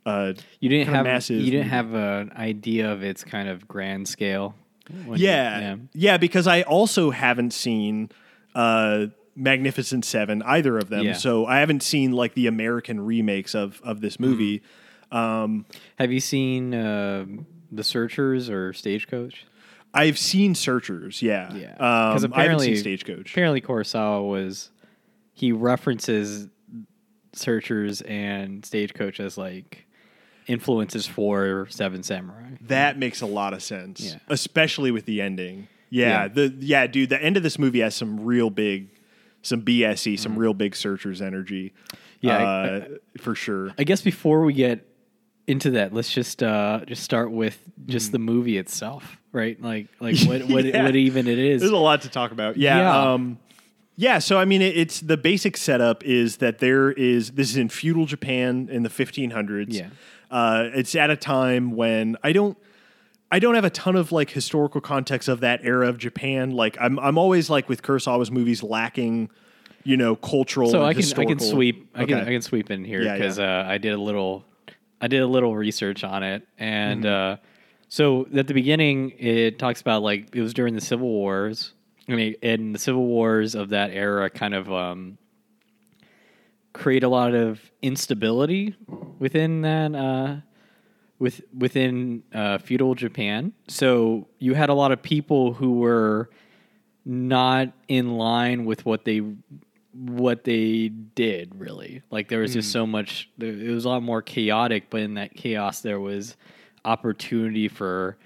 Uh, 0.05 0.33
you 0.59 0.67
didn't 0.69 0.91
have 0.93 1.03
massive 1.05 1.39
you 1.41 1.51
didn't 1.51 1.69
have 1.69 1.93
an 1.93 2.31
idea 2.35 2.91
of 2.91 3.03
its 3.03 3.23
kind 3.23 3.47
of 3.47 3.67
grand 3.67 4.07
scale. 4.07 4.55
when 5.05 5.19
you- 5.19 5.25
yeah, 5.27 5.75
yeah, 5.93 6.17
because 6.17 6.47
I 6.47 6.63
also 6.63 7.11
haven't 7.11 7.53
seen 7.53 8.09
uh, 8.55 9.05
Magnificent 9.35 10.03
Seven, 10.03 10.41
either 10.41 10.77
of 10.77 10.89
them. 10.89 11.05
Yeah. 11.05 11.13
So 11.13 11.45
I 11.45 11.59
haven't 11.59 11.83
seen 11.83 12.11
like 12.13 12.33
the 12.33 12.47
American 12.47 12.99
remakes 12.99 13.53
of 13.55 13.79
of 13.83 14.01
this 14.01 14.19
movie. 14.19 14.63
Um, 15.11 15.65
Have 15.99 16.11
you 16.11 16.19
seen 16.19 16.73
uh, 16.73 17.25
the 17.71 17.83
Searchers 17.83 18.49
or 18.49 18.73
Stagecoach? 18.73 19.45
I've 19.93 20.17
seen 20.17 20.55
Searchers, 20.55 21.21
yeah, 21.21 21.53
Yeah. 21.53 21.71
Um, 21.73 21.77
'Cause 21.77 21.79
I 21.83 22.11
haven't 22.13 22.31
apparently- 22.33 22.65
seen 22.67 22.77
Stagecoach. 22.77 23.31
Apparently, 23.31 23.61
Kurosawa 23.61 24.27
was 24.27 24.70
he 25.41 25.51
references 25.51 26.47
Searchers 27.33 28.01
and 28.01 28.63
Stagecoach 28.65 29.19
as 29.19 29.37
like 29.37 29.85
influences 30.47 31.07
for 31.07 31.65
Seven 31.69 32.03
Samurai. 32.03 32.51
That 32.61 32.97
makes 32.99 33.21
a 33.21 33.25
lot 33.25 33.53
of 33.53 33.63
sense, 33.63 34.01
Yeah. 34.01 34.19
especially 34.27 34.91
with 34.91 35.05
the 35.05 35.21
ending. 35.21 35.67
Yeah, 35.89 36.23
Yeah. 36.23 36.27
the 36.27 36.55
yeah, 36.59 36.87
dude, 36.87 37.09
the 37.09 37.21
end 37.21 37.37
of 37.37 37.43
this 37.43 37.57
movie 37.57 37.79
has 37.79 37.95
some 37.95 38.19
real 38.21 38.49
big, 38.49 38.89
some 39.41 39.61
BSE, 39.61 40.17
some 40.17 40.37
real 40.37 40.53
big 40.53 40.75
searchers 40.75 41.21
energy. 41.21 41.73
Mm-hmm. 41.93 42.27
Yeah, 42.27 42.37
I- 42.37 42.67
uh, 42.69 42.87
for 43.19 43.33
sure. 43.33 43.71
I 43.79 43.83
guess 43.83 44.01
before 44.01 44.43
we 44.43 44.53
get 44.53 44.85
into 45.47 45.71
that, 45.71 45.93
let's 45.93 46.13
just 46.13 46.43
uh, 46.43 46.81
just 46.85 47.03
start 47.03 47.31
with 47.31 47.57
just 47.87 48.09
Mm. 48.09 48.11
the 48.11 48.19
movie 48.19 48.57
itself, 48.57 49.17
right? 49.31 49.59
Like 49.61 49.87
like 49.99 50.19
what 50.27 50.43
what, 50.47 50.65
Yeah. 50.65 50.83
what 50.83 50.95
even 50.95 51.27
it 51.27 51.39
is. 51.39 51.61
There's 51.61 51.71
a 51.71 51.77
lot 51.77 52.01
to 52.03 52.09
talk 52.09 52.31
about. 52.31 52.57
Yeah. 52.57 52.77
Yeah. 52.77 53.13
Um, 53.13 53.39
yeah. 53.95 54.19
So, 54.19 54.39
I 54.39 54.45
mean, 54.45 54.61
it, 54.61 54.75
it's 54.77 54.99
the 55.01 55.17
basic 55.17 55.57
setup 55.57 56.03
is 56.03 56.37
that 56.37 56.59
there 56.59 56.91
is, 56.91 57.31
this 57.31 57.49
is 57.49 57.57
in 57.57 57.69
feudal 57.69 58.05
Japan 58.05 58.69
in 58.71 58.83
the 58.83 58.89
1500s. 58.89 59.67
Yeah. 59.69 59.89
Uh, 60.29 60.69
it's 60.73 60.95
at 60.95 61.09
a 61.09 61.15
time 61.15 61.71
when 61.75 62.17
I 62.23 62.31
don't, 62.31 62.57
I 63.29 63.39
don't 63.39 63.55
have 63.55 63.65
a 63.65 63.69
ton 63.69 63.95
of 63.95 64.11
like 64.11 64.29
historical 64.29 64.81
context 64.81 65.27
of 65.29 65.39
that 65.41 65.61
era 65.63 65.87
of 65.87 65.97
Japan. 65.97 66.51
Like 66.51 66.77
I'm, 66.79 66.99
I'm 66.99 67.17
always 67.17 67.49
like 67.49 67.69
with 67.69 67.81
Kurosawa's 67.81 68.31
movies 68.31 68.61
lacking, 68.63 69.29
you 69.83 69.97
know, 69.97 70.15
cultural. 70.15 70.69
so 70.69 70.83
I 70.83 70.93
can 70.93 71.03
I 71.17 71.25
can 71.25 71.39
sweep 71.39 71.89
I 71.95 72.05
can 72.05 72.19
I 72.19 72.25
can 72.25 72.41
sweep 72.41 72.69
in 72.71 72.83
here 72.83 73.01
Yeah, 73.01 73.15
because 73.15 73.39
uh, 73.39 73.65
I 73.67 73.77
did 73.77 73.93
a 73.93 73.97
little 73.97 74.43
I 74.99 75.07
did 75.07 75.21
a 75.21 75.27
little 75.27 75.55
research 75.55 76.03
on 76.03 76.23
it 76.23 76.47
and 76.59 77.03
Mm-hmm. 77.03 77.33
uh, 77.33 77.47
so 77.87 78.27
at 78.35 78.47
the 78.47 78.53
beginning 78.53 79.11
it 79.17 79.59
talks 79.59 79.81
about 79.81 80.01
like 80.03 80.35
it 80.35 80.41
was 80.41 80.53
during 80.53 80.75
the 80.75 80.81
civil 80.81 81.07
wars 81.09 81.73
I 82.09 82.15
mean 82.15 82.35
and 82.41 82.75
the 82.75 82.79
civil 82.79 83.05
wars 83.05 83.55
of 83.55 83.69
that 83.69 83.91
era 83.91 84.29
kind 84.29 84.53
of 84.53 84.71
um, 84.71 85.17
create 86.73 87.03
a 87.03 87.09
lot 87.09 87.33
of 87.33 87.71
instability 87.81 88.75
within 89.19 89.61
that 89.61 89.95
uh, 89.95 90.37
with 91.19 91.41
within 91.55 92.23
uh, 92.33 92.57
feudal 92.57 92.95
Japan. 92.95 93.53
So 93.67 94.27
you 94.39 94.53
had 94.53 94.69
a 94.69 94.73
lot 94.73 94.91
of 94.91 95.01
people 95.01 95.53
who 95.53 95.73
were 95.73 96.29
not 97.05 97.73
in 97.87 98.17
line 98.17 98.65
with 98.65 98.85
what 98.85 99.05
they 99.05 99.21
what 99.93 100.43
they 100.43 100.89
did 100.89 101.53
really. 101.59 102.01
Like 102.09 102.29
there 102.29 102.39
was 102.39 102.53
just 102.53 102.71
so 102.71 102.87
much 102.87 103.29
it 103.39 103.69
was 103.69 103.85
a 103.85 103.89
lot 103.89 104.03
more 104.03 104.21
chaotic 104.21 104.89
but 104.89 105.01
in 105.01 105.15
that 105.15 105.35
chaos 105.35 105.81
there 105.81 105.99
was 105.99 106.35
opportunity 106.85 107.67
for 107.67 108.17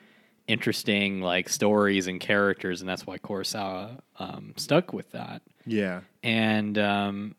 interesting 0.47 1.21
like 1.21 1.49
stories 1.49 2.07
and 2.07 2.19
characters 2.19 2.81
and 2.81 2.89
that's 2.89 3.05
why 3.07 3.17
Kurosawa 3.17 3.99
um, 4.19 4.53
stuck 4.57 4.93
with 4.93 5.11
that 5.11 5.41
Yeah. 5.65 6.01
and 6.23 6.77
um, 6.77 7.35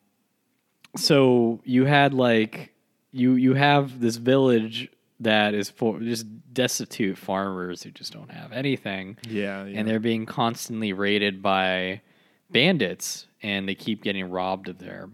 so 0.96 1.60
you 1.64 1.84
had 1.84 2.12
like 2.14 2.72
you 3.12 3.34
you 3.34 3.54
have 3.54 4.00
this 4.00 4.16
village 4.16 4.88
that 5.20 5.54
is 5.54 5.70
for 5.70 5.98
just 6.00 6.26
destitute 6.52 7.16
farmers 7.16 7.82
who 7.82 7.90
just 7.90 8.12
don't 8.12 8.30
have 8.30 8.52
anything. 8.52 9.16
Yeah, 9.28 9.64
yeah. 9.64 9.78
And 9.78 9.88
they're 9.88 9.98
being 10.00 10.26
constantly 10.26 10.92
raided 10.92 11.42
by 11.42 12.02
bandits 12.50 13.26
and 13.42 13.66
they 13.68 13.74
keep 13.74 14.02
getting 14.02 14.28
robbed 14.30 14.68
of 14.68 14.78
their 14.78 15.08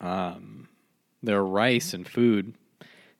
um 0.00 0.68
their 1.22 1.42
rice 1.44 1.92
and 1.94 2.06
food. 2.08 2.54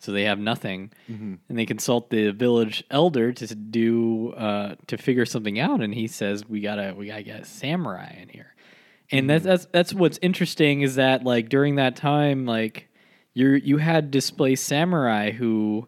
So 0.06 0.12
they 0.12 0.24
have 0.24 0.38
nothing. 0.38 0.92
Mm-hmm. 1.10 1.34
And 1.48 1.58
they 1.58 1.66
consult 1.66 2.10
the 2.10 2.30
village 2.30 2.84
elder 2.90 3.32
to 3.32 3.54
do 3.54 4.32
uh 4.32 4.76
to 4.86 4.96
figure 4.96 5.26
something 5.26 5.58
out 5.58 5.82
and 5.82 5.94
he 5.94 6.06
says 6.06 6.48
we 6.48 6.60
got 6.60 6.76
to 6.76 6.94
we 6.96 7.08
got 7.08 7.16
to 7.16 7.22
get 7.22 7.40
a 7.40 7.44
samurai 7.44 8.14
in 8.20 8.28
here. 8.28 8.54
And 9.12 9.28
that's 9.28 9.44
that's 9.44 9.66
that's 9.66 9.92
what's 9.92 10.18
interesting 10.22 10.80
is 10.80 10.94
that 10.94 11.24
like 11.24 11.48
during 11.48 11.76
that 11.76 11.96
time 11.96 12.46
like 12.46 12.88
you 13.34 13.50
you 13.50 13.76
had 13.76 14.10
displaced 14.10 14.64
samurai 14.64 15.30
who 15.30 15.86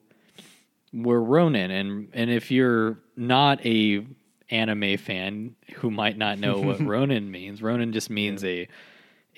were 0.92 1.22
Ronin, 1.22 1.70
and 1.70 2.08
and 2.12 2.30
if 2.30 2.50
you're 2.50 2.98
not 3.16 3.64
a 3.64 4.06
anime 4.50 4.96
fan 4.98 5.54
who 5.76 5.90
might 5.90 6.16
not 6.16 6.38
know 6.38 6.60
what 6.60 6.80
Ronin 6.86 7.30
means, 7.30 7.62
Ronin 7.62 7.92
just 7.92 8.10
means 8.10 8.44
a 8.44 8.68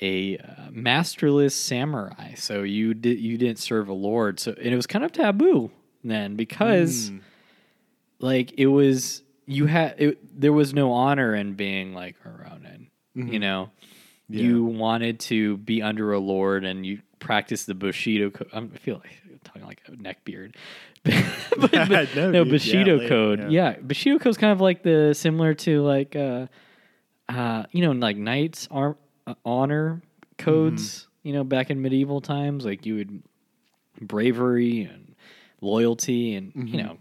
a 0.03 0.39
uh, 0.39 0.71
masterless 0.71 1.55
samurai. 1.55 2.35
So 2.35 2.63
you 2.63 2.95
did 2.95 3.19
you 3.21 3.37
didn't 3.39 3.59
serve 3.59 3.89
a 3.89 3.93
lord. 3.93 4.41
So 4.41 4.53
and 4.53 4.67
it 4.73 4.77
was 4.77 4.87
kind 4.87 5.05
of 5.05 5.13
taboo 5.13 5.71
then 6.03 6.37
because 6.37 7.11
like 8.19 8.53
it 8.59 8.67
was 8.67 9.23
you 9.47 9.67
had 9.67 9.95
it, 10.01 10.41
there 10.41 10.53
was 10.53 10.73
no 10.75 10.93
honor 10.93 11.35
in 11.35 11.55
being 11.55 11.93
like 11.95 12.17
a 12.25 12.29
Ronin. 12.29 12.89
You 13.15 13.39
know, 13.41 13.71
you 14.29 14.65
wanted 14.65 15.19
to 15.21 15.57
be 15.59 15.83
under 15.83 16.13
a 16.13 16.19
lord 16.19 16.65
and 16.65 16.87
you 16.87 17.01
practice 17.19 17.65
the 17.65 17.75
Bushido. 17.75 18.31
Co- 18.31 18.47
I 18.53 18.67
feel 18.79 18.97
like 18.97 19.11
I'm 19.31 19.39
talking 19.45 19.65
like 19.65 19.83
a 19.87 19.97
neck 20.01 20.25
beard. 20.25 20.57
but, 21.03 21.21
but- 21.73 22.15
No, 22.15 22.31
no, 22.31 22.45
Bushido 22.45 23.01
yeah, 23.01 23.09
code. 23.09 23.41
yeah. 23.41 23.49
Yeah. 23.73 23.77
Bushido 23.83 24.19
code's 24.19 24.37
kind 24.39 24.53
of 24.53 24.61
like 24.61 24.83
the 24.85 25.13
similar 25.15 25.53
to 25.55 25.83
like 25.83 26.15
uh 26.17 26.47
uh 27.29 27.65
you 27.73 27.83
know 27.83 27.93
like 27.93 28.17
knights 28.17 28.69
ar- 28.71 28.91
uh, 28.91 28.95
honor 29.45 30.03
codes, 30.39 31.07
you 31.23 31.33
know, 31.33 31.45
back 31.45 31.71
in 31.71 31.83
medieval 31.83 32.21
times 32.21 32.65
like 32.65 32.87
you 32.87 32.97
would 32.97 33.23
bravery 34.01 34.83
and 34.83 35.15
loyalty 35.61 36.35
and 36.35 36.53
you 36.69 36.83
know 36.83 36.97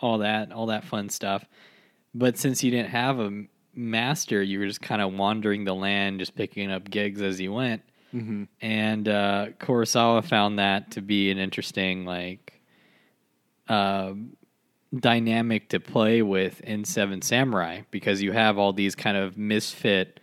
all 0.00 0.18
that 0.18 0.52
all 0.52 0.66
that 0.66 0.84
fun 0.84 1.08
stuff. 1.08 1.44
But 2.14 2.38
since 2.38 2.62
you 2.62 2.70
didn't 2.70 2.90
have 2.90 3.18
a 3.20 3.44
master, 3.74 4.42
you 4.42 4.58
were 4.60 4.66
just 4.66 4.80
kind 4.80 5.02
of 5.02 5.12
wandering 5.12 5.64
the 5.64 5.74
land, 5.74 6.20
just 6.20 6.34
picking 6.34 6.70
up 6.70 6.88
gigs 6.88 7.20
as 7.20 7.40
you 7.40 7.52
went. 7.52 7.82
And 8.62 9.08
uh, 9.08 9.46
Kurosawa 9.58 10.24
found 10.24 10.60
that 10.60 10.92
to 10.92 11.02
be 11.02 11.32
an 11.32 11.38
interesting, 11.38 12.04
like, 12.04 12.60
uh, 13.68 14.12
dynamic 14.96 15.70
to 15.70 15.80
play 15.80 16.22
with 16.22 16.60
in 16.60 16.84
Seven 16.84 17.20
Samurai 17.22 17.80
because 17.90 18.22
you 18.22 18.30
have 18.30 18.56
all 18.56 18.72
these 18.72 18.94
kind 18.94 19.16
of 19.16 19.36
misfit 19.36 20.20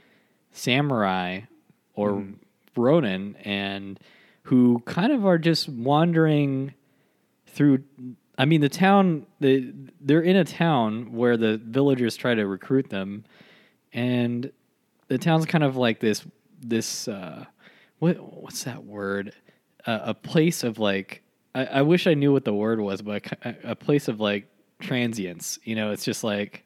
samurai 0.52 1.42
or 1.94 2.26
Ronin 2.76 3.36
and 3.44 4.00
who 4.44 4.80
kind 4.86 5.12
of 5.12 5.26
are 5.26 5.38
just 5.38 5.70
wandering 5.70 6.74
through 7.48 7.84
I 8.38 8.46
mean 8.46 8.62
the 8.62 8.70
town 8.70 9.26
the 9.40 9.74
they're 10.00 10.22
in 10.22 10.36
a 10.36 10.44
town 10.44 11.14
where 11.14 11.38
the 11.38 11.58
villagers 11.58 12.16
try 12.16 12.34
to 12.34 12.48
recruit 12.48 12.90
them. 12.90 13.26
And 13.94 14.52
the 15.10 15.18
town's 15.18 15.46
kind 15.46 15.64
of 15.64 15.76
like 15.76 16.00
this 16.00 16.26
this 16.62 17.08
uh 17.08 17.46
what 18.00 18.18
what's 18.18 18.64
that 18.64 18.84
word? 18.84 19.34
Uh, 19.86 20.00
a 20.04 20.14
place 20.14 20.64
of 20.64 20.80
like 20.80 21.24
I, 21.54 21.66
I 21.66 21.82
wish 21.82 22.08
I 22.08 22.14
knew 22.14 22.32
what 22.32 22.46
the 22.46 22.54
word 22.54 22.80
was 22.80 23.02
but 23.02 23.26
a, 23.44 23.72
a 23.72 23.76
place 23.76 24.08
of 24.08 24.20
like 24.20 24.48
transience. 24.80 25.60
You 25.64 25.76
know 25.76 25.92
it's 25.92 26.06
just 26.06 26.24
like 26.24 26.66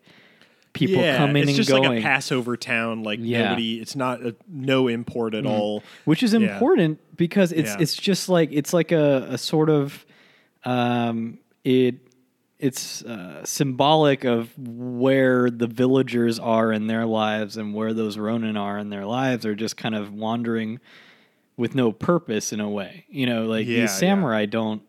people 0.76 1.02
yeah, 1.02 1.18
coming 1.18 1.44
it's 1.44 1.50
and 1.50 1.58
just 1.58 1.70
going 1.70 1.90
like 1.90 2.00
a 2.00 2.02
Passover 2.04 2.56
town. 2.56 3.02
Like 3.02 3.20
Yeah. 3.22 3.50
Nobody, 3.50 3.80
it's 3.82 3.96
not 3.96 4.22
a, 4.22 4.36
no 4.48 4.88
import 4.88 5.34
at 5.34 5.48
all. 5.48 5.82
which 6.04 6.22
is 6.22 6.34
Yeah. 6.34 6.42
important 6.54 7.00
because 7.18 7.52
it's 7.52 7.76
it's 7.80 7.96
just 7.96 8.30
like 8.30 8.50
it's 8.52 8.74
like 8.74 8.92
a, 8.92 9.28
a 9.32 9.38
sort 9.40 9.70
of 9.72 10.06
um, 10.64 11.40
it 11.64 11.96
it's 12.60 13.04
uh, 13.04 13.44
symbolic 13.44 14.24
of 14.24 14.50
where 14.58 15.50
the 15.50 15.68
villagers 15.68 16.40
are 16.40 16.72
in 16.72 16.88
their 16.88 17.06
lives 17.06 17.58
and 17.58 17.74
where 17.74 17.94
those 17.94 18.18
Ronin 18.18 18.56
are 18.58 18.78
in 18.78 18.90
their 18.90 19.06
lives 19.06 19.46
are 19.46 19.56
just 19.56 19.78
kind 19.78 19.94
of 19.96 20.14
wandering 20.14 20.80
with 21.58 21.76
no 21.76 21.92
purpose 21.92 22.52
in 22.54 22.60
a 22.60 22.70
way. 22.70 23.06
You 23.10 23.26
know, 23.26 23.46
like 23.46 23.66
these 23.68 23.92
samurai 23.92 24.46
don't 24.46 24.82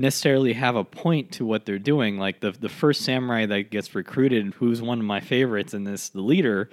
necessarily 0.00 0.52
have 0.54 0.74
a 0.76 0.84
point 0.84 1.32
to 1.32 1.44
what 1.44 1.66
they're 1.66 1.78
doing. 1.78 2.18
Like 2.18 2.40
the 2.40 2.52
the 2.52 2.68
first 2.68 3.02
samurai 3.02 3.46
that 3.46 3.70
gets 3.70 3.94
recruited, 3.94 4.54
who's 4.54 4.80
one 4.82 4.98
of 4.98 5.04
my 5.04 5.20
favorites 5.20 5.74
in 5.74 5.84
this, 5.84 6.08
the 6.08 6.22
leader. 6.22 6.70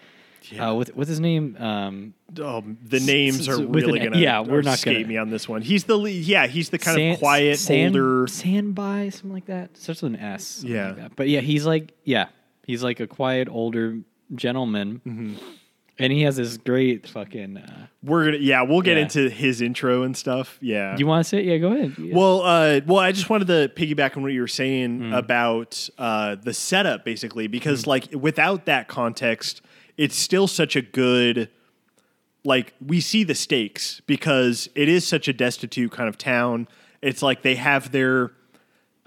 Yeah. 0.50 0.70
Uh, 0.70 0.74
with, 0.76 0.96
what's 0.96 1.10
his 1.10 1.20
name? 1.20 1.58
Um, 1.60 2.14
Oh, 2.40 2.64
the 2.84 3.00
names 3.02 3.50
are 3.50 3.62
really 3.66 4.00
an- 4.00 4.12
gonna 4.12 4.20
yeah, 4.24 4.40
we're 4.40 4.62
not 4.62 4.76
escape 4.76 4.98
gonna- 4.98 5.08
me 5.08 5.18
on 5.18 5.30
this 5.30 5.50
one. 5.50 5.62
He's 5.62 5.84
the 5.86 5.98
lead, 5.98 6.24
yeah, 6.24 6.48
he's 6.48 6.70
the 6.70 6.78
kind 6.78 6.96
San- 6.96 7.14
of 7.14 7.20
quiet 7.20 7.58
San- 7.58 7.88
older. 7.88 8.28
Sandby, 8.28 9.12
something 9.12 9.34
like 9.34 9.48
that. 9.48 9.76
Starts 9.76 10.02
with 10.02 10.14
an 10.14 10.20
S. 10.20 10.64
Yeah. 10.66 10.94
like. 10.98 11.16
But 11.18 11.28
yeah, 11.28 11.42
he's 11.42 11.66
like 11.66 11.94
yeah, 12.06 12.28
he's 12.66 12.82
like 12.84 13.00
a 13.02 13.08
quiet 13.08 13.50
older 13.50 14.00
gentleman, 14.36 15.02
Mm-hmm. 15.06 15.34
And 16.00 16.14
he 16.14 16.22
has 16.24 16.36
this 16.38 16.58
great 16.58 17.08
fucking. 17.08 17.58
Uh, 17.58 17.88
We're 18.04 18.26
gonna 18.26 18.38
yeah, 18.38 18.62
we'll 18.62 18.82
get 18.82 18.98
Yeah. 18.98 19.04
into 19.04 19.30
his 19.30 19.62
intro 19.62 20.04
and 20.04 20.16
stuff. 20.16 20.58
Yeah. 20.62 20.96
do 20.96 21.00
you 21.02 21.08
want 21.08 21.24
to 21.26 21.30
say? 21.30 21.40
it? 21.40 21.46
Yeah, 21.46 21.58
go 21.58 21.74
ahead. 21.74 21.96
Yeah. 21.98 22.16
Well, 22.16 22.42
uh, 22.44 22.82
well, 22.86 23.00
I 23.00 23.12
just 23.12 23.30
wanted 23.30 23.48
to 23.48 23.72
piggyback 23.76 24.16
on 24.18 24.24
what 24.24 24.32
you 24.34 24.42
were 24.42 24.48
saying 24.48 25.00
Mm. 25.00 25.18
about 25.18 25.90
uh, 25.98 26.36
the 26.36 26.54
setup, 26.54 27.04
basically, 27.06 27.48
because 27.48 27.84
Mm. 27.84 27.88
like 27.88 28.08
without 28.14 28.66
that 28.66 28.88
context, 28.88 29.62
it's 29.98 30.16
still 30.16 30.48
such 30.48 30.76
a 30.76 30.82
good. 30.82 31.50
Like 32.44 32.74
we 32.86 33.02
see 33.02 33.24
the 33.26 33.36
stakes 33.36 34.02
because 34.08 34.70
it 34.74 34.88
is 34.88 35.06
such 35.06 35.28
a 35.28 35.34
destitute 35.34 35.92
kind 35.92 36.08
of 36.08 36.18
town. 36.18 36.68
It's 37.02 37.22
like 37.22 37.42
they 37.42 37.56
have 37.56 37.92
their 37.92 38.32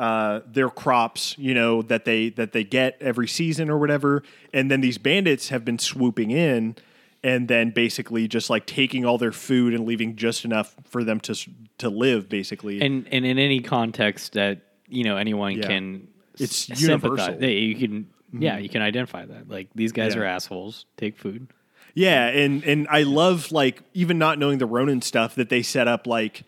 uh, 0.00 0.40
their 0.46 0.70
crops, 0.70 1.34
you 1.38 1.52
know, 1.54 1.82
that 1.82 2.04
they 2.04 2.30
that 2.30 2.52
they 2.52 2.64
get 2.64 2.96
every 3.00 3.28
season 3.28 3.68
or 3.68 3.78
whatever, 3.78 4.22
and 4.52 4.70
then 4.70 4.80
these 4.80 4.98
bandits 4.98 5.50
have 5.50 5.62
been 5.64 5.78
swooping 5.78 6.30
in, 6.30 6.74
and 7.22 7.48
then 7.48 7.70
basically 7.70 8.26
just 8.26 8.48
like 8.48 8.64
taking 8.66 9.04
all 9.04 9.18
their 9.18 9.32
food 9.32 9.74
and 9.74 9.84
leaving 9.86 10.16
just 10.16 10.44
enough 10.44 10.74
for 10.84 11.04
them 11.04 11.20
to 11.20 11.34
to 11.78 11.88
live, 11.90 12.28
basically. 12.28 12.80
and 12.80 13.06
and 13.12 13.26
in 13.26 13.38
any 13.38 13.60
context 13.60 14.32
that 14.32 14.62
you 14.88 15.04
know 15.04 15.16
anyone 15.18 15.56
Yeah. 15.56 15.66
can, 15.68 16.08
It's 16.38 16.70
s- 16.70 16.80
universal. 16.80 17.16
sympathize. 17.26 17.50
You 17.52 17.74
can. 17.76 18.06
Yeah, 18.32 18.58
you 18.58 18.68
can 18.68 18.80
identify 18.80 19.24
that. 19.26 19.48
Like 19.50 19.68
these 19.74 19.92
guys 19.92 20.14
Yeah. 20.14 20.22
are 20.22 20.24
assholes. 20.24 20.86
Take 20.96 21.18
food. 21.18 21.48
Yeah, 21.94 22.28
and 22.28 22.62
and 22.64 22.86
I 22.88 23.02
love 23.02 23.50
like 23.52 23.82
even 23.92 24.18
not 24.18 24.38
knowing 24.38 24.58
the 24.58 24.66
Ronin 24.66 25.02
stuff 25.02 25.34
that 25.34 25.48
they 25.48 25.62
set 25.62 25.88
up 25.88 26.06
like 26.06 26.44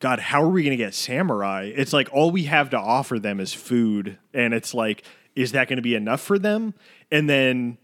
God, 0.00 0.20
how 0.20 0.42
are 0.42 0.48
we 0.48 0.62
going 0.62 0.76
to 0.76 0.82
get 0.82 0.94
samurai? 0.94 1.72
It's 1.74 1.92
like 1.92 2.08
all 2.12 2.30
we 2.30 2.44
have 2.44 2.70
to 2.70 2.78
offer 2.78 3.18
them 3.18 3.40
is 3.40 3.52
food 3.52 4.18
and 4.32 4.54
it's 4.54 4.74
like 4.74 5.04
is 5.34 5.52
that 5.52 5.68
going 5.68 5.76
to 5.76 5.82
be 5.82 5.94
enough 5.94 6.20
for 6.20 6.36
them? 6.36 6.74
And 7.12 7.30
then 7.30 7.78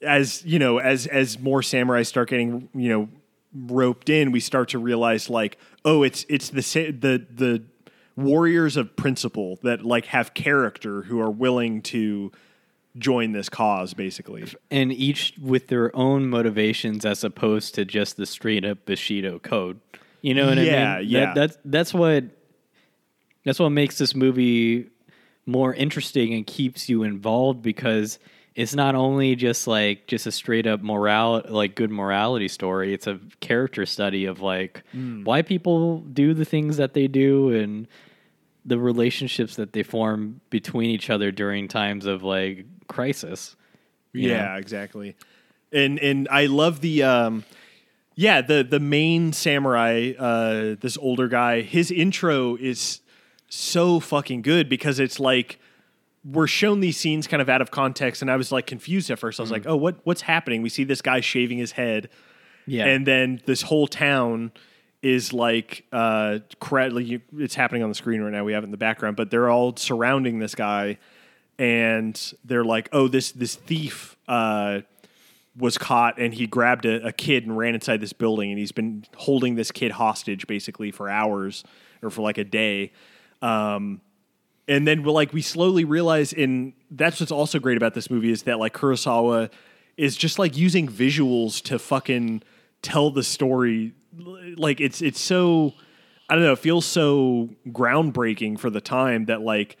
as, 0.00 0.42
you 0.44 0.58
know, 0.58 0.78
as 0.78 1.06
as 1.06 1.38
more 1.38 1.62
samurai 1.62 2.02
start 2.02 2.30
getting, 2.30 2.70
you 2.74 2.88
know, 2.88 3.08
roped 3.54 4.08
in, 4.08 4.32
we 4.32 4.40
start 4.40 4.70
to 4.70 4.78
realize 4.78 5.28
like, 5.28 5.58
oh, 5.84 6.02
it's 6.02 6.24
it's 6.30 6.48
the 6.48 6.62
the 6.92 7.26
the 7.30 7.62
warriors 8.16 8.76
of 8.76 8.96
principle 8.96 9.58
that 9.62 9.84
like 9.84 10.06
have 10.06 10.32
character 10.34 11.02
who 11.02 11.20
are 11.20 11.30
willing 11.30 11.82
to 11.82 12.32
join 12.96 13.32
this 13.32 13.48
cause 13.48 13.92
basically. 13.92 14.44
and 14.70 14.92
each 14.92 15.34
with 15.40 15.66
their 15.66 15.94
own 15.96 16.28
motivations 16.28 17.04
as 17.04 17.24
opposed 17.24 17.74
to 17.74 17.84
just 17.84 18.16
the 18.16 18.24
straight 18.24 18.64
up 18.64 18.86
Bushido 18.86 19.38
code. 19.40 19.80
You 20.24 20.32
know 20.32 20.46
what 20.46 20.56
Yeah, 20.56 20.94
I 20.94 20.98
mean? 21.00 21.08
yeah. 21.10 21.20
That, 21.26 21.34
that's 21.34 21.58
that's 21.66 21.92
what 21.94 22.24
that's 23.44 23.58
what 23.58 23.70
makes 23.70 23.98
this 23.98 24.14
movie 24.14 24.88
more 25.46 25.74
interesting 25.74 26.32
and 26.32 26.46
keeps 26.46 26.88
you 26.88 27.02
involved 27.02 27.60
because 27.60 28.18
it's 28.54 28.74
not 28.74 28.94
only 28.94 29.36
just 29.36 29.66
like 29.66 30.06
just 30.06 30.26
a 30.26 30.32
straight 30.32 30.66
up 30.66 30.80
moral 30.80 31.42
like 31.48 31.74
good 31.74 31.90
morality 31.90 32.48
story. 32.48 32.94
It's 32.94 33.06
a 33.06 33.20
character 33.40 33.84
study 33.84 34.24
of 34.24 34.40
like 34.40 34.82
Hmm. 34.92 35.24
why 35.24 35.42
people 35.42 35.98
do 36.00 36.32
the 36.32 36.46
things 36.46 36.78
that 36.78 36.94
they 36.94 37.06
do 37.06 37.50
and 37.50 37.86
the 38.64 38.78
relationships 38.78 39.56
that 39.56 39.74
they 39.74 39.82
form 39.82 40.40
between 40.48 40.88
each 40.88 41.10
other 41.10 41.30
during 41.30 41.68
times 41.68 42.06
of 42.06 42.22
like 42.22 42.64
crisis. 42.88 43.56
you 44.14 44.28
know? 44.28 44.36
Yeah, 44.36 44.56
exactly. 44.56 45.16
And 45.70 45.98
and 45.98 46.28
I 46.30 46.46
love 46.46 46.80
the 46.80 47.02
um 47.02 47.44
yeah, 48.14 48.40
the 48.40 48.62
the 48.62 48.80
main 48.80 49.32
samurai, 49.32 50.12
uh 50.18 50.76
this 50.80 50.96
older 50.98 51.28
guy, 51.28 51.62
his 51.62 51.90
intro 51.90 52.56
is 52.56 53.00
so 53.48 54.00
fucking 54.00 54.42
good 54.42 54.68
because 54.68 54.98
it's 54.98 55.20
like 55.20 55.58
we're 56.24 56.46
shown 56.46 56.80
these 56.80 56.96
scenes 56.96 57.26
kind 57.26 57.42
of 57.42 57.48
out 57.50 57.60
of 57.60 57.70
context 57.70 58.22
and 58.22 58.30
I 58.30 58.36
was 58.36 58.50
like 58.50 58.66
confused 58.66 59.10
at 59.10 59.18
first. 59.18 59.38
I 59.38 59.42
was 59.42 59.50
like, 59.50 59.66
"Oh, 59.66 59.76
what 59.76 59.96
what's 60.04 60.22
happening?" 60.22 60.62
We 60.62 60.68
see 60.70 60.84
this 60.84 61.02
guy 61.02 61.20
shaving 61.20 61.58
his 61.58 61.72
head 61.72 62.08
Yeah. 62.66 62.86
and 62.86 63.06
then 63.06 63.40
this 63.44 63.62
whole 63.62 63.86
town 63.86 64.52
is 65.02 65.32
like 65.34 65.84
uh 65.92 66.38
cra- 66.60 66.90
it's 66.94 67.54
happening 67.54 67.82
on 67.82 67.90
the 67.90 67.94
screen 67.94 68.22
right 68.22 68.32
now. 68.32 68.42
We 68.44 68.54
have 68.54 68.62
it 68.62 68.66
in 68.66 68.70
the 68.70 68.78
background, 68.78 69.16
but 69.16 69.30
they're 69.30 69.50
all 69.50 69.76
surrounding 69.76 70.38
this 70.38 70.54
guy, 70.54 70.96
and 71.58 72.18
they're 72.44 72.64
like, 72.64 72.88
"Oh, 72.92 73.06
this 73.08 73.30
this 73.32 73.54
thief 73.54 74.16
uh, 74.26 74.80
was 75.56 75.78
caught, 75.78 76.18
and 76.18 76.34
he 76.34 76.46
grabbed 76.46 76.84
a, 76.84 77.06
a 77.06 77.12
kid 77.12 77.44
and 77.44 77.56
ran 77.56 77.74
inside 77.74 78.00
this 78.00 78.12
building, 78.12 78.50
and 78.50 78.58
he's 78.58 78.72
been 78.72 79.04
holding 79.16 79.54
this 79.54 79.70
kid 79.70 79.92
hostage 79.92 80.46
basically 80.46 80.90
for 80.90 81.08
hours 81.08 81.64
or 82.02 82.10
for 82.10 82.22
like 82.22 82.38
a 82.38 82.44
day." 82.44 82.92
Um, 83.42 84.00
and 84.66 84.86
then 84.86 85.02
we're 85.02 85.12
like 85.12 85.32
we 85.32 85.42
slowly 85.42 85.84
realize 85.84 86.32
and 86.32 86.72
that's 86.90 87.20
what's 87.20 87.32
also 87.32 87.58
great 87.58 87.76
about 87.76 87.94
this 87.94 88.10
movie 88.10 88.30
is 88.30 88.44
that 88.44 88.58
like 88.58 88.72
kurosawa 88.72 89.50
is 89.96 90.16
just 90.16 90.38
like 90.38 90.56
using 90.56 90.88
visuals 90.88 91.62
to 91.62 91.78
fucking 91.78 92.42
tell 92.82 93.10
the 93.10 93.22
story 93.22 93.92
like 94.56 94.80
it's 94.80 95.02
it's 95.02 95.20
so 95.20 95.72
i 96.28 96.34
don't 96.34 96.44
know 96.44 96.52
it 96.52 96.58
feels 96.58 96.86
so 96.86 97.50
groundbreaking 97.68 98.58
for 98.58 98.70
the 98.70 98.80
time 98.80 99.26
that 99.26 99.40
like 99.42 99.76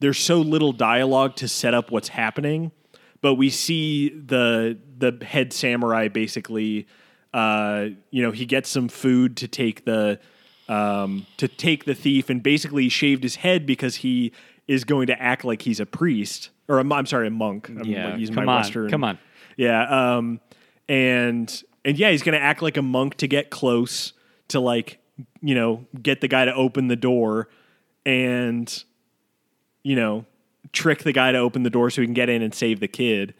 there's 0.00 0.18
so 0.18 0.40
little 0.40 0.72
dialogue 0.72 1.34
to 1.36 1.48
set 1.48 1.74
up 1.74 1.90
what's 1.90 2.08
happening 2.08 2.70
but 3.20 3.34
we 3.34 3.50
see 3.50 4.08
the 4.10 4.78
the 4.98 5.24
head 5.24 5.52
samurai 5.52 6.08
basically 6.08 6.86
uh 7.34 7.86
you 8.10 8.22
know 8.22 8.30
he 8.30 8.46
gets 8.46 8.68
some 8.68 8.88
food 8.88 9.36
to 9.36 9.46
take 9.48 9.84
the 9.84 10.18
um, 10.68 11.26
to 11.38 11.48
take 11.48 11.86
the 11.86 11.94
thief 11.94 12.28
and 12.28 12.42
basically 12.42 12.88
shaved 12.88 13.22
his 13.22 13.36
head 13.36 13.64
because 13.64 13.96
he 13.96 14.32
is 14.66 14.84
going 14.84 15.06
to 15.06 15.20
act 15.20 15.44
like 15.44 15.62
he's 15.62 15.80
a 15.80 15.86
priest 15.86 16.50
or 16.68 16.78
a, 16.78 16.92
I'm 16.92 17.06
sorry, 17.06 17.28
a 17.28 17.30
monk. 17.30 17.70
I'm 17.70 17.84
Yeah, 17.84 18.18
come 18.26 18.44
my 18.44 18.52
on, 18.52 18.58
Western. 18.58 18.90
come 18.90 19.02
on. 19.02 19.18
Yeah, 19.56 20.16
um, 20.16 20.40
and 20.88 21.62
and 21.84 21.98
yeah, 21.98 22.10
he's 22.10 22.22
going 22.22 22.38
to 22.38 22.44
act 22.44 22.60
like 22.60 22.76
a 22.76 22.82
monk 22.82 23.16
to 23.16 23.26
get 23.26 23.50
close 23.50 24.12
to 24.48 24.60
like 24.60 24.98
you 25.40 25.54
know 25.54 25.86
get 26.00 26.20
the 26.20 26.28
guy 26.28 26.44
to 26.44 26.54
open 26.54 26.88
the 26.88 26.96
door 26.96 27.48
and 28.04 28.84
you 29.82 29.96
know 29.96 30.26
trick 30.72 31.02
the 31.02 31.12
guy 31.12 31.32
to 31.32 31.38
open 31.38 31.62
the 31.62 31.70
door 31.70 31.90
so 31.90 32.00
he 32.00 32.06
can 32.06 32.14
get 32.14 32.28
in 32.28 32.42
and 32.42 32.54
save 32.54 32.80
the 32.80 32.88
kid. 32.88 33.34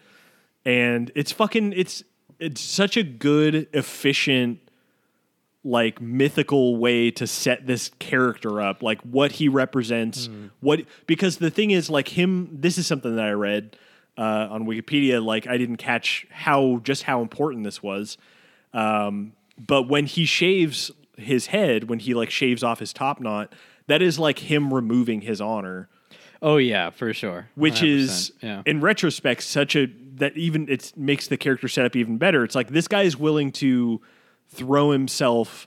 And 0.65 1.11
it's 1.15 1.33
fucking 1.33 1.73
it's 1.77 2.03
it's 2.39 2.61
such 2.61 2.97
a 2.97 3.03
good 3.03 3.69
efficient 3.73 4.61
like 5.65 6.01
mythical 6.01 6.77
way 6.77 7.11
to 7.11 7.27
set 7.27 7.67
this 7.67 7.91
character 7.99 8.61
up 8.61 8.83
like 8.83 9.01
what 9.03 9.33
he 9.33 9.49
represents 9.49 10.29
what 10.61 10.81
because 11.07 11.39
the 11.39 11.51
thing 11.51 11.73
is 11.73 11.91
like 11.91 12.09
him 12.09 12.49
this 12.53 12.79
is 12.79 12.87
something 12.87 13.17
that 13.17 13.25
i 13.25 13.33
read 13.33 13.77
uh, 14.17 14.47
on 14.51 14.67
wikipedia 14.67 15.23
like 15.23 15.49
i 15.49 15.59
didn't 15.59 15.77
catch 15.77 16.27
how 16.31 16.79
just 16.85 17.03
how 17.03 17.21
important 17.23 17.65
this 17.65 17.83
was. 17.83 18.17
Um, 18.73 19.33
but 19.59 19.89
when 19.89 20.07
he 20.07 20.25
shaves 20.25 20.91
his 21.17 21.47
head 21.47 21.89
when 21.89 21.99
he 21.99 22.15
like 22.15 22.31
shaves 22.31 22.63
off 22.63 22.79
his 22.79 22.93
top 22.93 23.21
knot 23.21 23.53
that 23.89 24.01
is 24.01 24.19
like 24.19 24.39
him 24.39 24.73
removing 24.73 25.23
his 25.23 25.41
honor 25.41 25.89
Oh 26.41 26.57
yeah, 26.57 26.91
for 26.91 27.13
sure. 27.13 27.49
which 27.55 27.83
is 27.83 28.33
100%, 28.41 28.43
yeah. 28.43 28.63
in 28.67 28.81
retrospect 28.81 29.43
such 29.43 29.77
a 29.77 29.87
that 30.15 30.37
even 30.37 30.69
it 30.69 30.93
makes 30.97 31.29
the 31.29 31.37
character 31.37 31.69
setup 31.69 31.97
even 31.97 32.19
better. 32.19 32.45
It's 32.45 32.55
like 32.55 32.69
this 32.69 32.89
guy 32.89 33.03
is 33.03 33.17
willing 33.17 33.53
to 33.53 34.01
throw 34.49 34.91
himself 34.91 35.67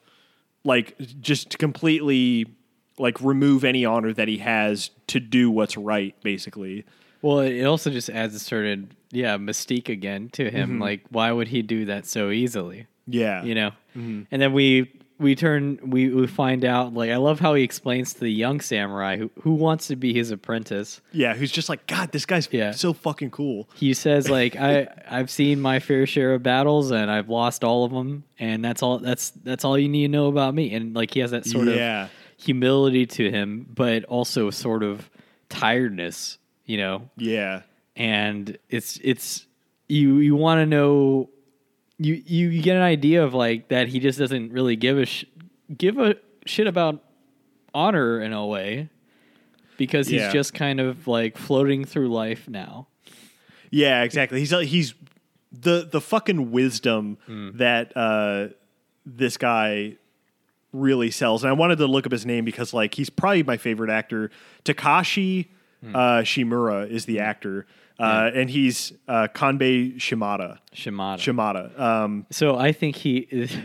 like 0.63 0.97
just 1.19 1.57
completely 1.57 2.45
like 2.97 3.19
remove 3.21 3.63
any 3.63 3.85
honor 3.85 4.13
that 4.13 4.27
he 4.27 4.37
has 4.37 4.91
to 5.07 5.19
do 5.19 5.49
what's 5.49 5.77
right 5.77 6.15
basically. 6.21 6.85
Well, 7.21 7.39
it 7.39 7.63
also 7.63 7.89
just 7.89 8.09
adds 8.09 8.33
a 8.35 8.39
certain 8.39 8.91
yeah 9.11 9.37
mystique 9.37 9.89
again 9.89 10.29
to 10.33 10.49
him. 10.49 10.71
Mm-hmm. 10.71 10.81
Like, 10.81 11.01
why 11.09 11.31
would 11.31 11.49
he 11.49 11.61
do 11.61 11.85
that 11.85 12.05
so 12.05 12.29
easily? 12.29 12.87
Yeah. 13.07 13.43
You 13.43 13.55
know. 13.55 13.69
Mm-hmm. 13.95 14.23
And 14.31 14.41
then 14.41 14.53
we 14.53 14.91
we 15.21 15.35
turn 15.35 15.79
we, 15.85 16.09
we 16.09 16.27
find 16.27 16.65
out 16.65 16.93
like 16.93 17.09
I 17.11 17.17
love 17.17 17.39
how 17.39 17.53
he 17.53 17.63
explains 17.63 18.13
to 18.15 18.19
the 18.21 18.29
young 18.31 18.59
samurai 18.59 19.17
who 19.17 19.29
who 19.41 19.53
wants 19.53 19.87
to 19.87 19.95
be 19.95 20.13
his 20.13 20.31
apprentice. 20.31 20.99
Yeah, 21.13 21.33
who's 21.35 21.51
just 21.51 21.69
like 21.69 21.85
god 21.87 22.11
this 22.11 22.25
guy's 22.25 22.49
Yeah. 22.51 22.71
so 22.71 22.91
fucking 22.93 23.31
cool. 23.31 23.69
He 23.75 23.93
says 23.93 24.29
like 24.39 24.55
I 24.55 24.87
I've 25.09 25.29
seen 25.29 25.61
my 25.61 25.79
fair 25.79 26.05
share 26.05 26.33
of 26.33 26.43
battles 26.43 26.91
and 26.91 27.09
I've 27.09 27.29
lost 27.29 27.63
all 27.63 27.85
of 27.85 27.91
them 27.91 28.23
and 28.39 28.65
that's 28.65 28.81
all 28.83 28.97
that's 28.99 29.29
that's 29.43 29.63
all 29.63 29.77
you 29.77 29.87
need 29.87 30.07
to 30.07 30.11
know 30.11 30.27
about 30.27 30.53
me. 30.55 30.73
And 30.73 30.93
like 30.95 31.13
he 31.13 31.19
has 31.21 31.31
that 31.31 31.45
sort 31.45 31.67
Yeah. 31.67 32.05
of 32.05 32.11
humility 32.37 33.05
to 33.05 33.29
him, 33.29 33.67
but 33.73 34.03
also 34.05 34.49
sort 34.49 34.81
of 34.83 35.09
tiredness. 35.49 36.37
You 36.65 36.77
know, 36.77 37.09
Yeah. 37.17 37.61
and 37.95 38.57
it's 38.69 38.97
it's 39.03 39.45
you 39.89 40.17
you 40.19 40.35
want 40.35 40.59
to 40.59 40.65
know 40.65 41.29
you 42.03 42.21
you 42.25 42.49
you 42.49 42.61
get 42.61 42.75
an 42.75 42.81
idea 42.81 43.23
of 43.23 43.33
like 43.33 43.67
that 43.69 43.87
he 43.89 43.99
just 43.99 44.17
doesn't 44.17 44.51
really 44.51 44.75
give 44.75 44.97
a 44.97 45.05
sh- 45.05 45.25
give 45.77 45.97
a 45.99 46.15
shit 46.45 46.67
about 46.67 47.03
honor 47.73 48.19
in 48.21 48.33
a 48.33 48.45
way 48.45 48.89
because 49.77 50.07
he's 50.07 50.21
Yeah. 50.21 50.31
just 50.31 50.53
kind 50.53 50.79
of 50.79 51.07
like 51.07 51.37
floating 51.37 51.85
through 51.85 52.09
life 52.09 52.47
now. 52.49 52.87
Yeah, 53.69 54.03
exactly. 54.03 54.39
He's 54.39 54.51
he's 54.51 54.93
the 55.51 55.87
the 55.89 56.01
fucking 56.01 56.51
wisdom 56.51 57.17
that 57.55 57.95
uh, 57.95 58.47
this 59.05 59.37
guy 59.37 59.95
really 60.73 61.11
sells. 61.11 61.43
And 61.43 61.49
I 61.49 61.53
wanted 61.53 61.77
to 61.79 61.85
look 61.87 62.05
up 62.05 62.11
his 62.11 62.25
name 62.25 62.45
because 62.45 62.73
like 62.73 62.95
he's 62.95 63.09
probably 63.09 63.43
my 63.43 63.57
favorite 63.57 63.89
actor. 63.91 64.31
Takashi 64.65 65.47
uh, 65.93 66.21
Shimura 66.21 66.89
is 66.89 67.05
the 67.05 67.19
actor, 67.19 67.65
uh, 67.99 68.31
and 68.33 68.49
he's 68.49 68.93
uh, 69.07 69.27
Kanbei 69.33 69.99
Shimada. 69.99 70.59
Shimada. 70.73 71.21
Shimada. 71.21 71.71
Um, 71.77 72.25
so 72.31 72.57
I 72.57 72.71
think 72.71 72.95
he 72.95 73.17
is. 73.29 73.55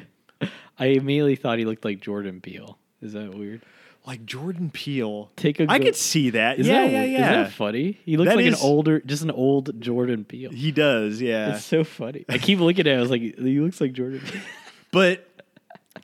I 0.79 0.87
immediately 0.87 1.37
thought 1.37 1.59
he 1.59 1.65
looked 1.65 1.85
like 1.85 2.01
Jordan 2.01 2.41
Peele. 2.41 2.79
Is 3.01 3.13
that 3.15 3.35
weird? 3.35 3.63
like 4.07 4.25
Jordan 4.25 4.71
Peele. 4.71 5.33
Take 5.35 5.59
a 5.59 5.67
I 5.69 5.79
go- 5.79 5.87
could 5.87 5.97
see 5.97 6.31
that. 6.31 6.61
Is 6.61 6.69
yeah, 6.69 6.83
that 6.83 6.93
yeah, 6.93 7.03
yeah. 7.05 7.17
Is 7.43 7.49
that 7.49 7.53
funny? 7.55 7.99
He 8.05 8.17
looks 8.17 8.29
That 8.31 8.37
like 8.37 8.47
is- 8.47 8.55
an 8.55 8.65
older, 8.65 9.01
just 9.01 9.23
an 9.25 9.33
old 9.33 9.81
Jordan 9.81 10.25
Peele. 10.25 10.53
he 10.53 10.71
does. 10.71 11.21
Yeah. 11.21 11.57
It's 11.57 11.65
so 11.65 11.83
funny. 11.83 12.25
I 12.29 12.39
keep 12.39 12.61
looking 12.61 12.87
at 12.87 12.87
it. 12.87 12.97
I 12.97 13.01
was 13.01 13.11
like, 13.11 13.21
he 13.21 13.59
looks 13.61 13.81
like 13.81 13.93
Jordan. 13.95 14.21
Peele. 14.21 14.43
But 14.93 15.27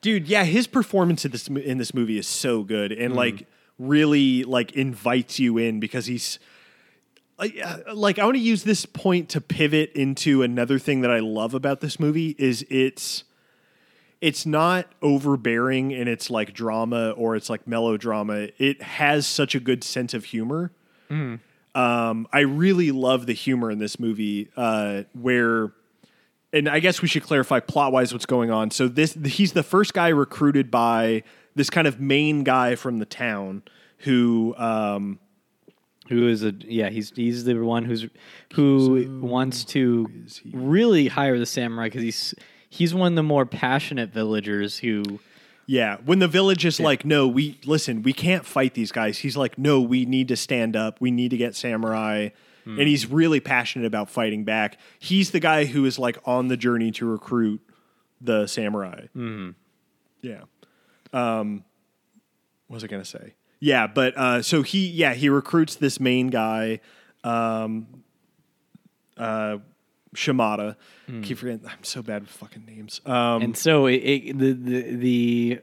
dude, 0.02 0.26
yeah, 0.26 0.42
his 0.44 0.66
performance 0.66 1.24
in 1.24 1.30
this 1.30 1.46
in 1.46 1.78
this 1.78 1.94
movie 1.94 2.18
is 2.18 2.26
so 2.26 2.62
good 2.64 2.90
and 2.92 3.14
like 3.14 3.46
really 3.78 4.42
like 4.42 4.72
invites 4.72 5.38
you 5.38 5.56
in 5.56 5.78
because 5.80 6.06
he's 6.06 6.38
like, 7.42 8.18
uh, 8.18 8.22
I 8.22 8.24
want 8.24 8.36
to 8.36 8.42
use 8.42 8.64
this 8.64 8.86
point 8.86 9.28
to 9.30 9.40
pivot 9.40 9.92
into 9.92 10.42
another 10.42 10.78
thing 10.78 11.00
that 11.02 11.10
I 11.10 11.18
love 11.20 11.54
about 11.54 11.80
this 11.80 11.98
movie 11.98 12.34
is 12.38 12.64
it's 12.70 13.24
it's 14.20 14.46
not 14.46 14.86
overbearing 15.02 15.90
in 15.90 16.06
its 16.06 16.30
like 16.30 16.54
drama 16.54 17.10
or 17.10 17.34
it's 17.34 17.50
like 17.50 17.66
melodrama. 17.66 18.48
It 18.56 18.80
has 18.80 19.26
such 19.26 19.56
a 19.56 19.60
good 19.60 19.82
sense 19.82 20.14
of 20.14 20.26
humor. 20.26 20.70
Um, 21.74 22.28
I 22.32 22.40
really 22.40 22.92
love 22.92 23.26
the 23.26 23.32
humor 23.32 23.70
in 23.70 23.78
this 23.80 23.98
movie, 23.98 24.48
uh, 24.56 25.02
where, 25.12 25.72
and 26.52 26.68
I 26.68 26.78
guess 26.80 27.02
we 27.02 27.08
should 27.08 27.24
clarify 27.24 27.58
plot 27.60 27.92
wise 27.92 28.12
what's 28.12 28.26
going 28.26 28.50
on. 28.50 28.70
So 28.70 28.86
this 28.86 29.14
he's 29.24 29.54
the 29.54 29.62
first 29.64 29.92
guy 29.92 30.08
recruited 30.08 30.70
by 30.70 31.24
this 31.56 31.68
kind 31.68 31.88
of 31.88 31.98
main 31.98 32.44
guy 32.44 32.76
from 32.76 33.00
the 33.00 33.06
town 33.06 33.62
who, 33.98 34.54
um, 34.56 35.18
who 36.08 36.28
is 36.28 36.42
a 36.42 36.52
yeah 36.60 36.88
he's 36.88 37.12
he's 37.14 37.44
the 37.44 37.54
one 37.54 37.84
who's 37.84 38.06
who 38.54 39.20
wants 39.22 39.64
to 39.64 40.08
really 40.52 41.08
hire 41.08 41.38
the 41.38 41.46
samurai 41.46 41.86
because 41.86 42.02
he's 42.02 42.34
he's 42.68 42.94
one 42.94 43.12
of 43.12 43.16
the 43.16 43.22
more 43.22 43.46
passionate 43.46 44.10
villagers 44.10 44.78
who 44.78 45.20
yeah, 45.66 45.98
when 46.04 46.18
the 46.18 46.28
village 46.28 46.64
is 46.64 46.80
like, 46.80 47.04
no, 47.04 47.28
we 47.28 47.58
listen, 47.64 48.02
we 48.02 48.12
can't 48.12 48.44
fight 48.44 48.74
these 48.74 48.90
guys. 48.92 49.18
He's 49.18 49.36
like, 49.36 49.58
no, 49.58 49.80
we 49.80 50.04
need 50.04 50.28
to 50.28 50.36
stand 50.36 50.76
up. 50.76 51.00
We 51.00 51.10
need 51.10 51.30
to 51.30 51.36
get 51.36 51.54
samurai. 51.54 52.30
And 52.78 52.88
he's 52.88 53.06
really 53.06 53.40
passionate 53.40 53.86
about 53.86 54.10
fighting 54.10 54.44
back. 54.44 54.78
He's 54.98 55.30
the 55.30 55.40
guy 55.40 55.64
who 55.64 55.84
is 55.84 55.98
like 55.98 56.18
on 56.24 56.48
the 56.48 56.56
journey 56.56 56.90
to 56.92 57.06
recruit 57.06 57.60
the 58.20 58.46
samurai. 58.46 59.06
Yeah. 60.20 60.42
Um, 61.12 61.64
what 62.66 62.76
was 62.76 62.84
I 62.84 62.86
gonna 62.86 63.04
say? 63.04 63.34
Yeah, 63.64 63.86
but 63.86 64.16
uh, 64.16 64.42
so 64.42 64.62
he, 64.62 64.88
yeah, 64.88 65.14
he 65.14 65.28
recruits 65.28 65.76
this 65.76 66.00
main 66.00 66.30
guy, 66.30 66.80
um, 67.22 67.86
uh, 69.16 69.58
Shimada. 70.14 70.76
Keep 71.22 71.38
forgetting. 71.38 71.66
I'm 71.66 71.84
so 71.84 72.02
bad 72.02 72.22
with 72.22 72.30
fucking 72.30 72.64
names. 72.66 73.00
Um, 73.06 73.40
and 73.42 73.56
so 73.56 73.86
it, 73.86 73.94
it 73.98 74.38
the, 74.38 74.52
the 74.52 74.96
the 74.96 75.60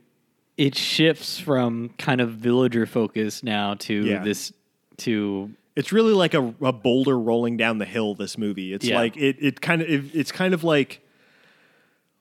it 0.57 0.75
shifts 0.75 1.39
from 1.39 1.89
kind 1.97 2.21
of 2.21 2.31
villager 2.31 2.85
focus 2.85 3.43
now 3.43 3.73
to 3.75 3.93
Yeah. 3.93 4.23
this 4.23 4.53
to 4.97 5.51
it's 5.75 5.91
really 5.91 6.13
like 6.13 6.33
a, 6.33 6.53
a 6.61 6.71
boulder 6.71 7.19
rolling 7.19 7.57
down 7.57 7.79
the 7.79 7.85
hill. 7.85 8.15
This 8.15 8.37
movie. 8.37 8.73
It's 8.73 8.85
Yeah. 8.85 8.97
like 8.99 9.17
it. 9.17 9.35
It 9.41 9.59
kind 9.59 9.81
of. 9.81 9.89
It, 9.89 10.05
it's 10.13 10.31
kind 10.31 10.53
of 10.53 10.63
like. 10.63 11.01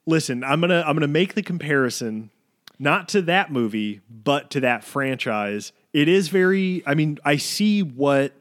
Listen, 0.07 0.43
I'm 0.43 0.61
gonna 0.61 0.83
I'm 0.87 0.97
gonna 0.97 1.07
make 1.07 1.35
the 1.35 1.43
comparison, 1.43 2.31
not 2.79 3.09
to 3.11 3.23
that 3.23 3.51
movie, 3.53 4.01
but 4.11 4.51
to 4.51 4.61
that 4.61 4.85
franchise. 4.85 5.73
It 5.93 6.09
is 6.09 6.29
very. 6.29 6.83
I 6.87 6.95
mean, 6.95 7.19
I 7.25 7.37
see 7.37 7.83
what. 7.83 8.33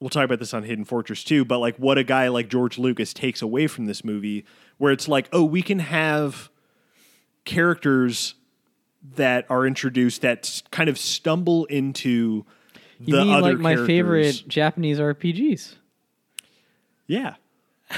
We'll 0.00 0.10
talk 0.10 0.24
about 0.24 0.38
this 0.38 0.54
on 0.54 0.62
Hidden 0.62 0.84
Fortress 0.84 1.24
too, 1.24 1.44
but 1.44 1.58
like 1.58 1.76
what 1.76 1.98
a 1.98 2.04
guy 2.04 2.28
like 2.28 2.48
George 2.48 2.78
Lucas 2.78 3.12
takes 3.12 3.42
away 3.42 3.66
from 3.66 3.86
this 3.86 4.04
movie, 4.04 4.44
where 4.78 4.92
it's 4.92 5.08
like, 5.08 5.28
oh, 5.32 5.42
we 5.44 5.60
can 5.60 5.80
have 5.80 6.50
characters 7.44 8.34
that 9.16 9.46
are 9.50 9.66
introduced 9.66 10.20
that 10.22 10.62
kind 10.70 10.88
of 10.88 10.98
stumble 10.98 11.64
into 11.66 12.44
You 13.00 13.16
the 13.16 13.24
mean 13.24 13.34
other 13.34 13.52
like 13.54 13.58
my 13.58 13.70
characters. 13.74 13.86
favorite 13.86 14.44
Japanese 14.48 14.98
RPGs? 14.98 15.74
Yeah. 17.06 17.34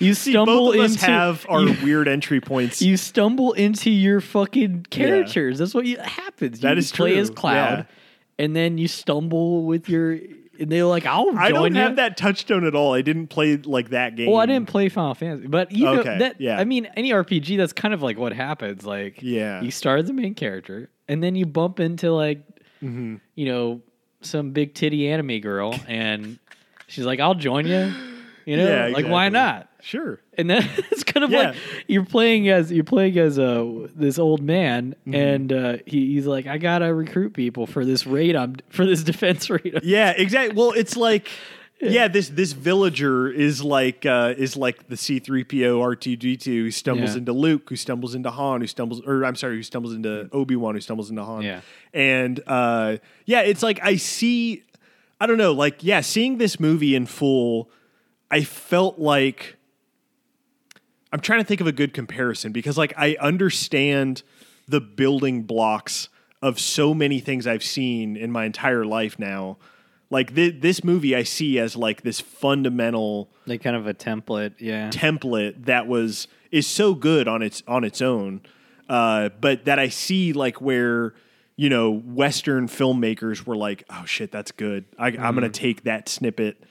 You 0.00 0.14
stumble 0.14 0.66
Both 0.66 0.74
of 0.76 0.80
us 0.80 0.92
into 0.94 1.06
have 1.06 1.46
our 1.48 1.60
you, 1.60 1.76
weird 1.84 2.08
entry 2.08 2.40
points. 2.40 2.80
you 2.82 2.96
stumble 2.96 3.52
into 3.52 3.90
your 3.90 4.20
fucking 4.20 4.86
characters. 4.90 5.58
That's 5.58 5.74
what 5.74 5.84
you, 5.86 5.98
happens. 5.98 6.60
That 6.60 6.72
you 6.72 6.78
is 6.78 6.90
play 6.90 7.12
true, 7.12 7.20
as 7.20 7.30
Cloud, 7.30 7.78
yeah. 7.80 7.84
and 8.44 8.56
then 8.56 8.78
you 8.78 8.88
stumble 8.88 9.64
with 9.64 9.88
your. 9.88 10.18
And 10.58 10.70
they're 10.70 10.84
like, 10.84 11.06
"I'll 11.06 11.26
join 11.26 11.38
I 11.38 11.50
don't 11.50 11.74
you." 11.74 11.80
have 11.80 11.96
that 11.96 12.16
touchstone 12.18 12.66
at 12.66 12.74
all. 12.74 12.92
I 12.92 13.00
didn't 13.00 13.28
play 13.28 13.56
like 13.56 13.90
that 13.90 14.16
game. 14.16 14.30
Well, 14.30 14.40
I 14.40 14.44
didn't 14.46 14.68
play 14.68 14.88
Final 14.90 15.14
Fantasy, 15.14 15.46
but 15.46 15.72
you 15.72 15.84
know 15.86 16.02
that. 16.02 16.38
yeah. 16.40 16.58
I 16.58 16.64
mean, 16.64 16.86
any 16.96 17.12
RPG, 17.12 17.56
that's 17.56 17.72
kind 17.72 17.94
of 17.94 18.02
like 18.02 18.18
what 18.18 18.32
happens. 18.34 18.84
Like, 18.84 19.22
Yeah. 19.22 19.62
you 19.62 19.70
start 19.70 20.00
as 20.00 20.06
the 20.06 20.12
main 20.12 20.34
character, 20.34 20.90
and 21.08 21.22
then 21.22 21.34
you 21.34 21.46
bump 21.46 21.80
into 21.80 22.10
like, 22.12 22.42
Mm-hmm. 22.82 23.16
you 23.36 23.46
know, 23.46 23.80
some 24.22 24.50
big 24.52 24.74
titty 24.74 25.08
anime 25.08 25.40
girl, 25.40 25.74
and 25.88 26.38
she's 26.88 27.04
like, 27.06 27.20
"I'll 27.20 27.34
join 27.34 27.66
you." 27.66 27.92
You 28.46 28.56
know, 28.56 28.68
Yeah, 28.68 28.86
like 28.92 29.06
why 29.06 29.28
not? 29.28 29.68
Sure. 29.82 30.20
And 30.36 30.48
then 30.50 30.68
it's 30.90 31.04
kind 31.04 31.24
of 31.24 31.30
Yeah. 31.30 31.38
like 31.50 31.56
you're 31.86 32.04
playing 32.04 32.48
as 32.48 32.70
you're 32.72 32.84
playing 32.84 33.18
as 33.18 33.38
uh, 33.38 33.86
this 33.94 34.18
old 34.18 34.42
man, 34.42 34.94
Mm-hmm. 35.06 35.14
and 35.14 35.52
uh, 35.52 35.76
he, 35.86 36.14
he's 36.14 36.26
like, 36.26 36.46
"I 36.46 36.58
gotta 36.58 36.92
recruit 36.92 37.32
people 37.34 37.66
for 37.66 37.84
this 37.84 38.06
raid. 38.06 38.36
I'm 38.36 38.56
for 38.70 38.84
this 38.86 39.02
defense 39.12 39.48
raid." 39.50 39.80
Yeah, 39.82 40.12
exactly. 40.16 40.56
Well, 40.56 40.72
it's 40.72 40.96
like 40.96 41.28
yeah, 41.82 42.08
this 42.08 42.28
this 42.28 42.52
villager 42.52 43.30
is 43.30 43.62
like 43.64 44.04
uh, 44.04 44.34
is 44.36 44.54
like 44.56 44.88
the 44.88 44.96
C 44.98 45.18
three 45.18 45.44
PO 45.44 45.80
R 45.80 45.96
two 45.96 46.14
D 46.16 46.36
two 46.36 46.64
who 46.64 46.70
stumbles 46.70 47.12
Yeah. 47.12 47.18
into 47.18 47.32
Luke, 47.32 47.68
who 47.70 47.76
stumbles 47.76 48.14
into 48.14 48.30
Han, 48.30 48.60
who 48.60 48.66
stumbles 48.66 49.00
or 49.06 49.24
I'm 49.24 49.36
sorry, 49.36 49.56
who 49.56 49.62
stumbles 49.62 49.94
into 49.94 50.28
Obi 50.32 50.56
Wan, 50.56 50.74
who 50.74 50.80
stumbles 50.82 51.08
into 51.10 51.24
Han. 51.24 51.42
Yeah. 51.42 51.60
and 51.94 52.38
uh, 52.46 52.98
yeah, 53.24 53.40
it's 53.40 53.62
like 53.62 53.80
I 53.82 53.96
see, 53.96 54.62
I 55.18 55.26
don't 55.26 55.38
know, 55.38 55.52
like 55.52 55.82
yeah, 55.82 56.02
seeing 56.02 56.36
this 56.36 56.60
movie 56.60 56.94
in 56.94 57.06
full, 57.06 57.70
I 58.30 58.44
felt 58.44 58.98
like 58.98 59.56
I'm 61.12 61.20
trying 61.20 61.40
to 61.40 61.44
think 61.44 61.60
of 61.60 61.66
a 61.66 61.72
good 61.72 61.92
comparison 61.92 62.52
because 62.52 62.78
like 62.78 62.94
I 62.96 63.16
understand 63.20 64.22
the 64.68 64.80
building 64.80 65.42
blocks 65.42 66.08
of 66.42 66.58
so 66.58 66.94
many 66.94 67.20
things 67.20 67.46
I've 67.46 67.64
seen 67.64 68.16
in 68.16 68.30
my 68.30 68.44
entire 68.44 68.84
life 68.84 69.18
now. 69.18 69.58
Like 70.08 70.34
thi- 70.34 70.50
this 70.50 70.82
movie 70.82 71.14
I 71.14 71.24
see 71.24 71.58
as 71.58 71.76
like 71.76 72.02
this 72.02 72.20
fundamental 72.20 73.30
like 73.46 73.62
kind 73.62 73.76
of 73.76 73.86
a 73.86 73.94
template, 73.94 74.54
yeah. 74.58 74.90
template 74.90 75.66
that 75.66 75.86
was 75.86 76.28
is 76.50 76.66
so 76.66 76.94
good 76.94 77.28
on 77.28 77.42
its 77.42 77.62
on 77.66 77.84
its 77.84 78.00
own. 78.00 78.42
Uh, 78.88 79.28
but 79.40 79.66
that 79.66 79.78
I 79.78 79.88
see 79.88 80.32
like 80.32 80.60
where 80.60 81.14
you 81.56 81.68
know 81.68 81.90
Western 81.90 82.66
filmmakers 82.66 83.46
were 83.46 83.56
like, 83.56 83.84
oh 83.90 84.04
shit, 84.04 84.32
that's 84.32 84.52
good. 84.52 84.84
I, 84.98 85.08
I'm 85.08 85.34
gonna 85.34 85.48
take 85.48 85.84
that 85.84 86.08
snippet 86.08 86.62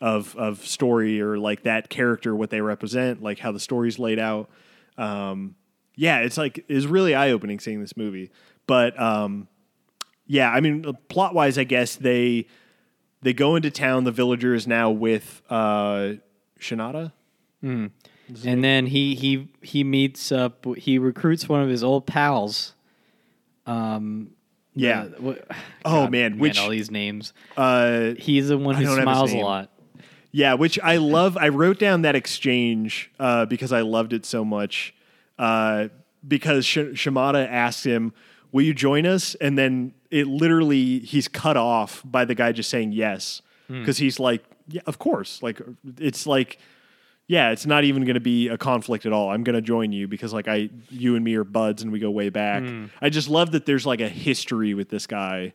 of 0.00 0.34
of 0.36 0.64
story 0.66 1.20
or 1.20 1.38
like 1.38 1.62
that 1.64 1.88
character, 1.90 2.34
what 2.36 2.50
they 2.50 2.60
represent, 2.60 3.22
like 3.22 3.38
how 3.38 3.52
the 3.52 3.60
story's 3.60 3.98
laid 3.98 4.18
out. 4.18 4.48
Um, 4.96 5.54
yeah, 5.96 6.18
it's 6.20 6.38
like 6.38 6.64
it's 6.68 6.86
really 6.86 7.14
eye 7.14 7.30
opening 7.30 7.58
seeing 7.60 7.80
this 7.80 7.96
movie. 7.96 8.30
But 8.66 8.98
um, 9.00 9.48
yeah, 10.26 10.50
I 10.50 10.60
mean, 10.60 10.84
plot 11.08 11.34
wise, 11.34 11.58
I 11.58 11.64
guess 11.64 11.96
they 11.96 12.46
they 13.22 13.32
go 13.32 13.56
into 13.56 13.70
town. 13.70 14.04
The 14.04 14.12
villager 14.12 14.54
is 14.54 14.66
now 14.66 14.90
with 14.90 15.42
uh, 15.50 16.12
Shimada. 16.58 17.12
And 18.44 18.62
then 18.62 18.86
he 18.86 19.14
he 19.14 19.48
he 19.62 19.82
meets 19.84 20.30
up. 20.30 20.64
He 20.76 20.98
recruits 20.98 21.48
one 21.48 21.62
of 21.62 21.68
his 21.68 21.82
old 21.82 22.06
pals. 22.06 22.74
Um, 23.66 24.30
Yeah. 24.74 25.04
the- 25.06 25.20
what- 25.22 25.46
Oh, 25.84 26.02
God, 26.02 26.10
man, 26.12 26.38
which- 26.38 26.58
all 26.58 26.68
these 26.68 26.90
names. 26.90 27.32
Uh, 27.56 28.14
He's 28.18 28.48
the 28.48 28.58
one 28.58 28.74
who 28.76 28.84
don't 28.84 28.90
have 28.98 28.98
his 28.98 29.02
smiles 29.04 29.32
a 29.32 29.36
lot. 29.38 29.70
Yeah, 30.32 30.54
which 30.54 30.78
I 30.80 30.96
love. 30.96 31.36
I 31.36 31.48
wrote 31.48 31.78
down 31.78 32.02
that 32.02 32.14
exchange 32.14 33.10
uh, 33.18 33.46
because 33.46 33.72
I 33.72 33.80
loved 33.80 34.12
it 34.12 34.24
so 34.26 34.44
much. 34.44 34.94
Uh, 35.38 35.88
because 36.26 36.66
Sh- 36.66 36.94
Shimada 36.94 37.48
asks 37.50 37.84
him, 37.84 38.12
"Will 38.52 38.62
you 38.62 38.74
join 38.74 39.06
us?" 39.06 39.34
And 39.36 39.56
then 39.56 39.94
it 40.10 40.26
literally 40.26 40.98
he's 41.00 41.28
cut 41.28 41.56
off 41.56 42.02
by 42.04 42.24
the 42.24 42.34
guy 42.34 42.52
just 42.52 42.70
saying 42.70 42.92
yes 42.92 43.40
because 43.68 43.98
he's 43.98 44.18
like, 44.18 44.42
"Yeah, 44.68 44.80
of 44.86 44.98
course." 44.98 45.42
Like 45.42 45.60
it's 45.98 46.26
like. 46.26 46.58
Yeah, 47.30 47.50
it's 47.50 47.66
not 47.66 47.84
even 47.84 48.04
going 48.06 48.14
to 48.14 48.20
be 48.20 48.48
a 48.48 48.56
conflict 48.56 49.04
at 49.04 49.12
all. 49.12 49.28
I'm 49.30 49.44
going 49.44 49.54
to 49.54 49.60
join 49.60 49.92
you 49.92 50.08
because 50.08 50.32
like 50.32 50.48
I 50.48 50.70
you 50.88 51.14
and 51.14 51.22
me 51.22 51.34
are 51.34 51.44
buds 51.44 51.82
and 51.82 51.92
we 51.92 51.98
go 51.98 52.10
way 52.10 52.30
back. 52.30 52.62
I 53.02 53.10
just 53.10 53.28
love 53.28 53.50
that 53.50 53.66
there's 53.66 53.84
like 53.84 54.00
a 54.00 54.08
history 54.08 54.72
with 54.72 54.88
this 54.88 55.06
guy. 55.06 55.52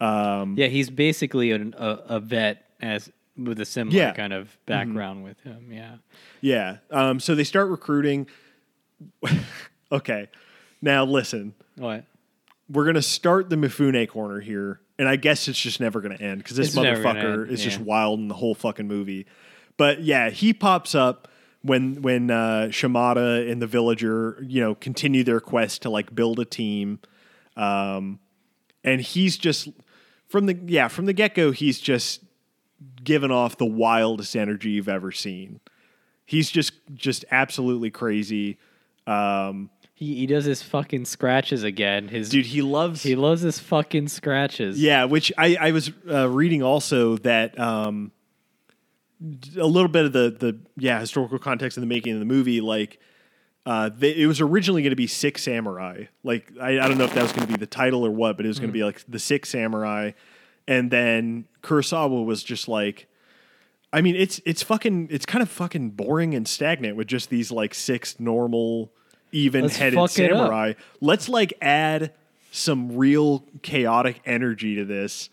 Um, 0.00 0.54
Yeah, 0.56 0.68
he's 0.68 0.88
basically 0.88 1.50
an, 1.52 1.74
a, 1.76 1.88
a 2.08 2.20
vet 2.20 2.64
as 2.80 3.10
with 3.36 3.60
a 3.60 3.64
similar 3.64 3.96
Yeah. 3.96 4.08
Mm-hmm. 4.10 4.16
kind 4.16 4.32
of 4.32 4.56
background 4.66 5.24
with 5.24 5.40
him. 5.40 5.68
Yeah. 5.72 5.96
Yeah. 6.40 6.76
Um, 6.90 7.18
so 7.20 7.34
they 7.34 7.44
start 7.44 7.68
recruiting. 7.68 8.26
okay. 9.92 10.28
Now 10.80 11.04
listen, 11.04 11.54
What? 11.76 12.04
we're 12.68 12.84
gonna 12.86 13.02
start 13.02 13.50
the 13.50 13.56
Mifune 13.56 14.08
corner 14.08 14.40
here, 14.40 14.80
and 14.98 15.08
I 15.08 15.16
guess 15.16 15.48
it's 15.48 15.58
just 15.60 15.80
never 15.80 16.00
gonna 16.00 16.16
end 16.16 16.38
because 16.38 16.56
this 16.56 16.68
It's 16.68 16.76
motherfucker 16.76 17.48
is 17.48 17.62
just 17.62 17.80
wild 17.80 18.20
in 18.20 18.28
the 18.28 18.34
whole 18.34 18.54
fucking 18.54 18.86
movie. 18.86 19.26
But 19.76 20.02
yeah, 20.02 20.30
he 20.30 20.52
pops 20.52 20.94
up 20.94 21.28
when 21.62 22.02
when 22.02 22.30
uh, 22.30 22.70
Shimada 22.70 23.50
and 23.50 23.60
the 23.62 23.66
villager, 23.66 24.38
you 24.46 24.60
know, 24.60 24.74
continue 24.74 25.24
their 25.24 25.40
quest 25.40 25.82
to 25.82 25.90
like 25.90 26.14
build 26.14 26.38
a 26.38 26.44
team, 26.44 27.00
um, 27.56 28.18
and 28.84 29.00
he's 29.00 29.36
just 29.38 29.68
from 30.28 30.46
the 30.46 30.54
yeah 30.66 30.88
from 30.88 31.06
the 31.06 31.12
get 31.14 31.34
go, 31.34 31.50
he's 31.50 31.80
just 31.80 32.20
given 33.02 33.30
off 33.30 33.56
the 33.58 33.66
wildest 33.66 34.34
energy 34.36 34.70
you've 34.70 34.88
ever 34.88 35.12
seen. 35.12 35.60
He's 36.26 36.50
just 36.50 36.72
just 36.94 37.24
absolutely 37.30 37.90
crazy. 37.90 38.58
Um, 39.06 39.70
He, 39.94 40.16
he 40.16 40.26
does 40.26 40.44
his 40.46 40.62
fucking 40.62 41.04
scratches 41.04 41.62
again. 41.62 42.08
His 42.08 42.30
dude, 42.30 42.46
he 42.46 42.62
loves 42.62 43.02
he 43.02 43.14
loves 43.14 43.42
his 43.42 43.58
fucking 43.58 44.08
scratches. 44.08 44.80
Yeah, 44.80 45.04
which 45.04 45.32
I, 45.36 45.56
I 45.60 45.70
was 45.72 45.90
uh, 46.10 46.28
reading 46.30 46.62
also 46.62 47.18
that 47.18 47.58
um, 47.60 48.10
a 49.58 49.66
little 49.66 49.88
bit 49.88 50.06
of 50.06 50.12
the 50.12 50.30
the 50.30 50.58
yeah 50.76 50.98
historical 51.00 51.38
context 51.38 51.76
of 51.76 51.82
the 51.82 51.86
making 51.86 52.14
of 52.14 52.18
the 52.20 52.26
movie, 52.26 52.60
like 52.60 52.98
uh, 53.66 53.90
they, 53.94 54.14
it 54.14 54.26
was 54.26 54.40
originally 54.40 54.82
going 54.82 54.90
to 54.90 54.96
be 54.96 55.06
Six 55.06 55.42
Samurai. 55.42 56.04
Like 56.22 56.50
I, 56.60 56.80
I 56.80 56.88
don't 56.88 56.98
know 56.98 57.04
if 57.04 57.14
that 57.14 57.22
was 57.22 57.32
going 57.32 57.46
to 57.46 57.52
be 57.52 57.58
the 57.58 57.66
title 57.66 58.04
or 58.06 58.10
what, 58.10 58.36
but 58.36 58.44
it 58.46 58.48
was 58.48 58.58
going 58.58 58.70
to 58.70 58.74
be 58.74 58.84
like 58.84 59.02
the 59.08 59.18
Six 59.18 59.50
Samurai, 59.50 60.12
and 60.66 60.90
then 60.90 61.46
Kurosawa 61.62 62.24
was 62.24 62.42
just 62.42 62.68
like. 62.68 63.06
I 63.92 64.00
mean, 64.00 64.16
it's 64.16 64.40
it's 64.44 64.62
fucking 64.64 65.06
it's 65.10 65.24
kind 65.24 65.40
of 65.40 65.48
fucking 65.48 65.90
boring 65.90 66.34
and 66.34 66.48
stagnant 66.48 66.96
with 66.96 67.06
just 67.06 67.30
these 67.30 67.52
like 67.52 67.74
six 67.74 68.18
normal, 68.18 68.90
even-headed 69.30 69.94
samurai. 70.40 70.72
Let's 71.00 71.28
like 71.28 71.52
add 71.62 72.12
some 72.50 72.96
real 72.96 73.44
chaotic 73.62 74.20
energy 74.26 74.74
to 74.76 74.84
this. 74.84 75.28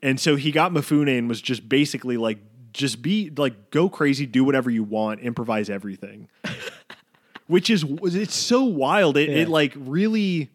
And 0.00 0.20
so 0.20 0.36
he 0.36 0.52
got 0.52 0.70
Mifune 0.72 1.08
and 1.18 1.28
was 1.28 1.40
just 1.40 1.68
basically 1.68 2.16
like, 2.16 2.38
just 2.72 3.02
be 3.02 3.30
like, 3.36 3.70
go 3.70 3.88
crazy, 3.88 4.26
do 4.26 4.44
whatever 4.44 4.70
you 4.70 4.84
want, 4.84 5.18
improvise 5.20 5.68
everything. 5.68 6.28
Which 7.48 7.68
is 7.68 7.84
it's 8.02 8.34
so 8.34 8.62
wild. 8.62 9.16
It, 9.16 9.28
it 9.28 9.48
like 9.48 9.72
really, 9.76 10.50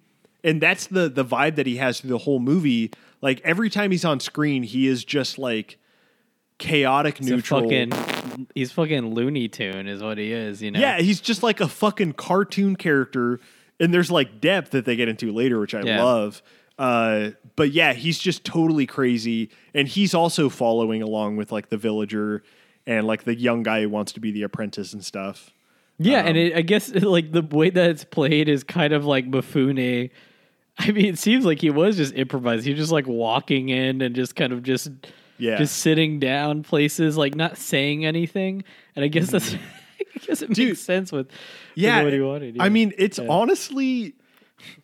and 0.46 0.62
that's 0.62 0.88
the 0.88 1.08
the 1.10 1.26
vibe 1.26 1.56
that 1.56 1.68
he 1.68 1.76
has 1.76 2.00
through 2.00 2.10
the 2.12 2.18
whole 2.20 2.40
movie. 2.40 2.92
Like 3.22 3.42
every 3.44 3.70
time 3.70 3.92
he's 3.92 4.06
on 4.06 4.20
screen, 4.20 4.64
he 4.64 4.88
is 4.88 5.04
just 5.04 5.38
like 5.38 5.78
chaotic, 6.58 7.18
He's 7.18 7.30
neutral. 7.30 7.62
fucking 7.62 8.48
he's 8.56 8.72
fucking 8.72 9.14
Looney 9.14 9.48
Tune 9.48 9.88
is 9.88 10.02
what 10.02 10.18
he 10.18 10.32
is, 10.32 10.62
you 10.62 10.72
know. 10.72 10.80
Yeah, 10.80 11.00
he's 11.00 11.22
just 11.22 11.44
like 11.44 11.60
a 11.62 11.68
fucking 11.68 12.14
cartoon 12.14 12.76
character, 12.76 13.40
and 13.80 13.94
there's 13.94 14.12
like 14.12 14.42
depth 14.42 14.72
that 14.72 14.86
they 14.86 14.96
get 14.96 15.08
into 15.10 15.32
later, 15.32 15.60
which 15.60 15.74
I 15.76 15.82
Yeah. 15.82 16.04
love. 16.04 16.42
Uh, 16.78 17.32
but 17.58 17.72
yeah, 17.72 17.92
he's 17.94 18.18
just 18.20 18.46
totally 18.46 18.86
crazy, 18.86 19.50
and 19.74 19.88
he's 19.88 20.14
also 20.14 20.48
following 20.50 21.02
along 21.02 21.36
with 21.36 21.52
like 21.52 21.70
the 21.70 21.78
villager 21.78 22.42
and 22.88 23.06
like 23.06 23.24
the 23.26 23.36
young 23.36 23.64
guy 23.64 23.82
who 23.82 23.90
wants 23.90 24.14
to 24.14 24.20
be 24.22 24.32
the 24.32 24.44
apprentice 24.44 24.94
and 24.94 25.04
stuff. 25.04 25.52
Yeah, 25.98 26.22
Um, 26.22 26.28
and 26.28 26.38
it, 26.38 26.56
I 26.56 26.62
guess 26.62 26.90
like 26.94 27.32
the 27.34 27.42
way 27.42 27.70
that 27.70 27.90
it's 27.90 28.06
played 28.06 28.48
is 28.48 28.64
kind 28.64 28.94
of 28.94 29.06
like 29.06 29.30
Mifune. 29.30 30.10
I 30.82 30.92
mean, 30.92 31.06
it 31.06 31.20
seems 31.20 31.46
like 31.46 31.60
he 31.60 31.70
was 31.70 31.98
just 31.98 32.16
improvised. 32.16 32.64
He 32.66 32.72
was 32.72 32.80
just 32.80 32.92
like 32.92 33.06
walking 33.08 33.70
in 33.70 34.02
and 34.02 34.16
just 34.16 34.36
kind 34.36 34.54
of 34.54 34.64
just 34.64 34.90
Yeah, 35.38 35.58
just 35.58 35.78
sitting 35.78 36.20
down 36.20 36.64
places, 36.64 37.18
like 37.18 37.36
not 37.36 37.58
saying 37.58 38.06
anything. 38.06 38.64
And 38.96 39.04
I 39.04 39.10
guess 39.10 39.30
that's 39.32 39.54
I 40.16 40.20
guess 40.26 40.42
it 40.42 40.54
Dude, 40.54 40.70
makes 40.70 40.80
sense 40.82 41.12
with 41.12 41.28
with 41.28 41.36
yeah. 41.76 42.04
what 42.04 42.14
he 42.14 42.22
wanted. 42.22 42.58
I 42.60 42.70
mean, 42.70 42.94
it's 42.98 43.20
Yeah. 43.20 43.28
honestly 43.30 44.16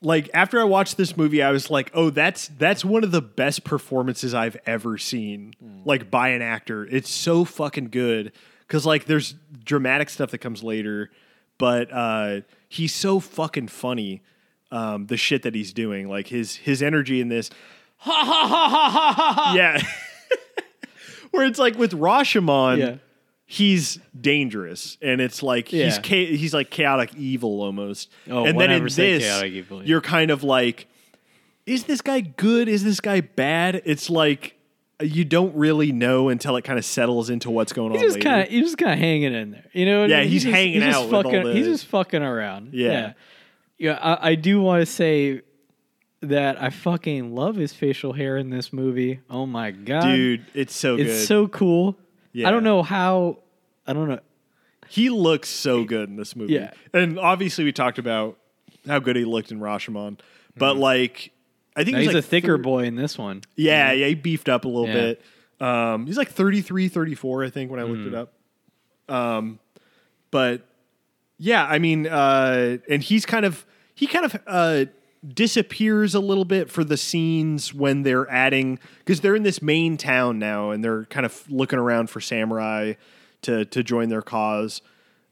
like 0.02 0.30
after 0.34 0.60
I 0.60 0.64
watched 0.64 0.98
this 0.98 1.18
movie, 1.18 1.42
I 1.42 1.52
was 1.52 1.70
like, 1.70 1.92
oh, 1.94 2.10
that's 2.10 2.50
that's 2.58 2.84
one 2.86 3.04
of 3.04 3.12
the 3.12 3.22
best 3.22 3.64
performances 3.64 4.34
I've 4.34 4.58
ever 4.66 4.98
seen, 4.98 5.54
like 5.86 6.10
by 6.12 6.30
an 6.30 6.42
actor. 6.42 6.86
It's 6.86 7.10
so 7.10 7.46
fucking 7.46 7.90
good 7.90 8.32
because 8.68 8.86
like 8.86 9.06
there's 9.06 9.36
dramatic 9.64 10.10
stuff 10.10 10.32
that 10.32 10.40
comes 10.40 10.64
later, 10.64 11.10
but 11.58 11.92
uh, 11.92 12.42
he's 12.70 12.94
so 12.94 13.20
fucking 13.20 13.68
funny 13.70 14.22
um, 14.72 15.08
the 15.08 15.18
shit 15.18 15.44
that 15.44 15.56
he's 15.56 15.74
doing. 15.74 16.08
Like 16.10 16.28
his 16.28 16.56
his 16.56 16.82
energy 16.84 17.22
in 17.22 17.30
this. 17.30 17.50
Ha 17.98 18.12
ha 18.12 18.48
ha 18.48 18.70
ha 18.70 18.90
ha 18.90 19.14
ha. 19.14 19.34
ha. 19.34 19.54
Yeah. 19.56 19.82
Where 21.32 21.46
it's 21.46 21.60
like 21.60 21.78
with 21.78 21.92
Rashomon, 21.92 22.78
Yeah. 22.78 22.96
he's 23.46 24.00
dangerous, 24.20 24.98
and 25.02 25.20
it's 25.20 25.44
like 25.44 25.68
he's 25.70 25.96
Yeah. 25.96 26.02
cha- 26.02 26.16
he's 26.36 26.54
like 26.54 26.70
chaotic 26.70 27.14
evil 27.16 27.62
almost. 27.62 28.10
Oh, 28.30 28.46
and 28.46 28.60
then 28.60 28.72
in 28.72 28.84
100% 28.84 28.96
this, 28.96 29.24
chaotic 29.24 29.52
evil, 29.54 29.82
yeah. 29.82 29.88
you're 29.88 30.02
kind 30.02 30.32
of 30.32 30.44
like, 30.44 30.88
is 31.66 31.86
this 31.86 32.02
guy 32.02 32.22
good? 32.22 32.68
Is 32.70 32.84
this 32.84 33.02
guy 33.02 33.20
bad? 33.22 33.82
It's 33.86 34.10
like 34.10 34.56
you 35.02 35.26
don't 35.26 35.54
really 35.56 35.92
know 35.92 36.30
until 36.30 36.56
it 36.56 36.64
kind 36.64 36.80
of 36.80 36.86
settles 36.86 37.30
into 37.30 37.50
what's 37.52 37.74
going 37.74 37.92
He's 37.92 38.00
on. 38.02 38.06
just 38.08 38.16
later. 38.16 38.30
kind 38.30 38.42
of 38.44 38.48
he's 38.48 38.64
just 38.64 38.78
kind 38.78 38.94
of 38.94 39.00
hanging 39.00 39.34
in 39.34 39.52
there, 39.52 39.66
you 39.74 39.86
know. 39.86 40.02
what 40.02 40.10
I 40.12 40.14
Yeah, 40.16 40.22
mean? 40.22 40.30
he's 40.30 40.44
just, 40.44 40.56
hanging 40.56 40.80
just 40.80 40.98
out 40.98 41.06
with 41.06 41.14
all 41.14 41.24
fucking. 41.24 41.54
He's 41.54 41.66
just 41.66 41.86
fucking 41.88 42.22
around. 42.22 42.70
Yeah. 42.74 43.12
Yeah. 43.78 44.00
I, 44.02 44.32
I 44.32 44.36
do 44.36 44.62
want 44.62 44.82
to 44.82 44.86
say 44.86 45.42
that 46.22 46.62
I 46.62 46.70
fucking 46.70 47.36
love 47.36 47.56
his 47.56 47.74
facial 47.74 48.14
hair 48.14 48.38
in 48.38 48.50
this 48.50 48.72
movie. 48.74 49.20
Oh 49.30 49.46
my 49.46 49.72
god, 49.72 50.04
dude. 50.04 50.46
It's 50.54 50.76
so 50.76 50.96
it's 50.96 51.04
good. 51.12 51.26
so 51.28 51.48
cool. 51.48 51.98
Yeah. 52.32 52.48
I 52.48 52.52
don't 52.52 52.64
know 52.64 52.84
how. 52.84 53.40
I 53.88 53.94
don't 53.94 54.10
know. 54.10 54.20
he 54.90 55.10
looks 55.10 55.50
so 55.50 55.84
good 55.84 56.10
in 56.10 56.16
this 56.16 56.36
movie. 56.36 56.54
Yeah. 56.54 56.72
and 56.94 57.20
obviously 57.20 57.64
we 57.64 57.72
talked 57.72 58.00
about 58.00 58.38
how 58.88 59.00
good 59.00 59.16
he 59.16 59.26
looked 59.26 59.52
in 59.52 59.60
Rashomon, 59.60 60.20
but 60.58 60.76
like 60.78 61.32
I 61.76 61.84
think 61.84 61.90
Mm-hmm. 61.90 61.92
Now, 61.96 62.00
he's 62.00 62.08
he's 62.08 62.16
like 62.16 62.24
a 62.24 62.28
thicker 62.28 62.48
thir- 62.58 62.64
boy 62.64 62.84
in 62.86 62.96
this 62.96 63.18
one. 63.18 63.42
Yeah, 63.56 63.92
yeah, 63.92 64.08
he 64.08 64.16
beefed 64.16 64.50
up 64.50 64.66
a 64.66 64.68
little 64.68 64.88
Yeah. 64.88 64.94
bit. 64.94 65.22
Um, 65.60 66.06
he's 66.08 66.18
like 66.18 66.30
33, 66.32 66.88
34, 66.90 67.44
I 67.46 67.50
think, 67.50 67.72
when 67.72 67.80
I 67.80 67.84
looked 67.84 68.02
Mm. 68.02 68.08
it 68.08 68.14
up. 68.16 68.34
Um, 69.08 69.60
but 70.32 70.68
yeah, 71.38 71.66
I 71.66 71.80
mean, 71.80 72.08
uh, 72.08 72.78
and 72.90 73.04
he's 73.04 73.26
kind 73.26 73.46
of 73.46 73.66
he 73.94 74.08
kind 74.08 74.26
of 74.26 74.42
uh, 74.48 74.86
disappears 75.28 76.14
a 76.16 76.20
little 76.20 76.46
bit 76.46 76.70
for 76.70 76.84
the 76.84 76.98
scenes 76.98 77.74
when 77.74 78.04
they're 78.04 78.30
adding 78.30 78.80
because 79.00 79.22
they're 79.22 79.36
in 79.36 79.44
this 79.44 79.62
main 79.62 79.98
town 79.98 80.40
now 80.40 80.72
and 80.72 80.84
they're 80.84 81.06
kind 81.06 81.26
of 81.26 81.50
looking 81.50 81.80
around 81.80 82.10
for 82.10 82.22
samurai 82.22 82.94
to 83.42 83.66
to 83.66 83.84
join 83.84 84.10
their 84.10 84.22
cause. 84.22 84.82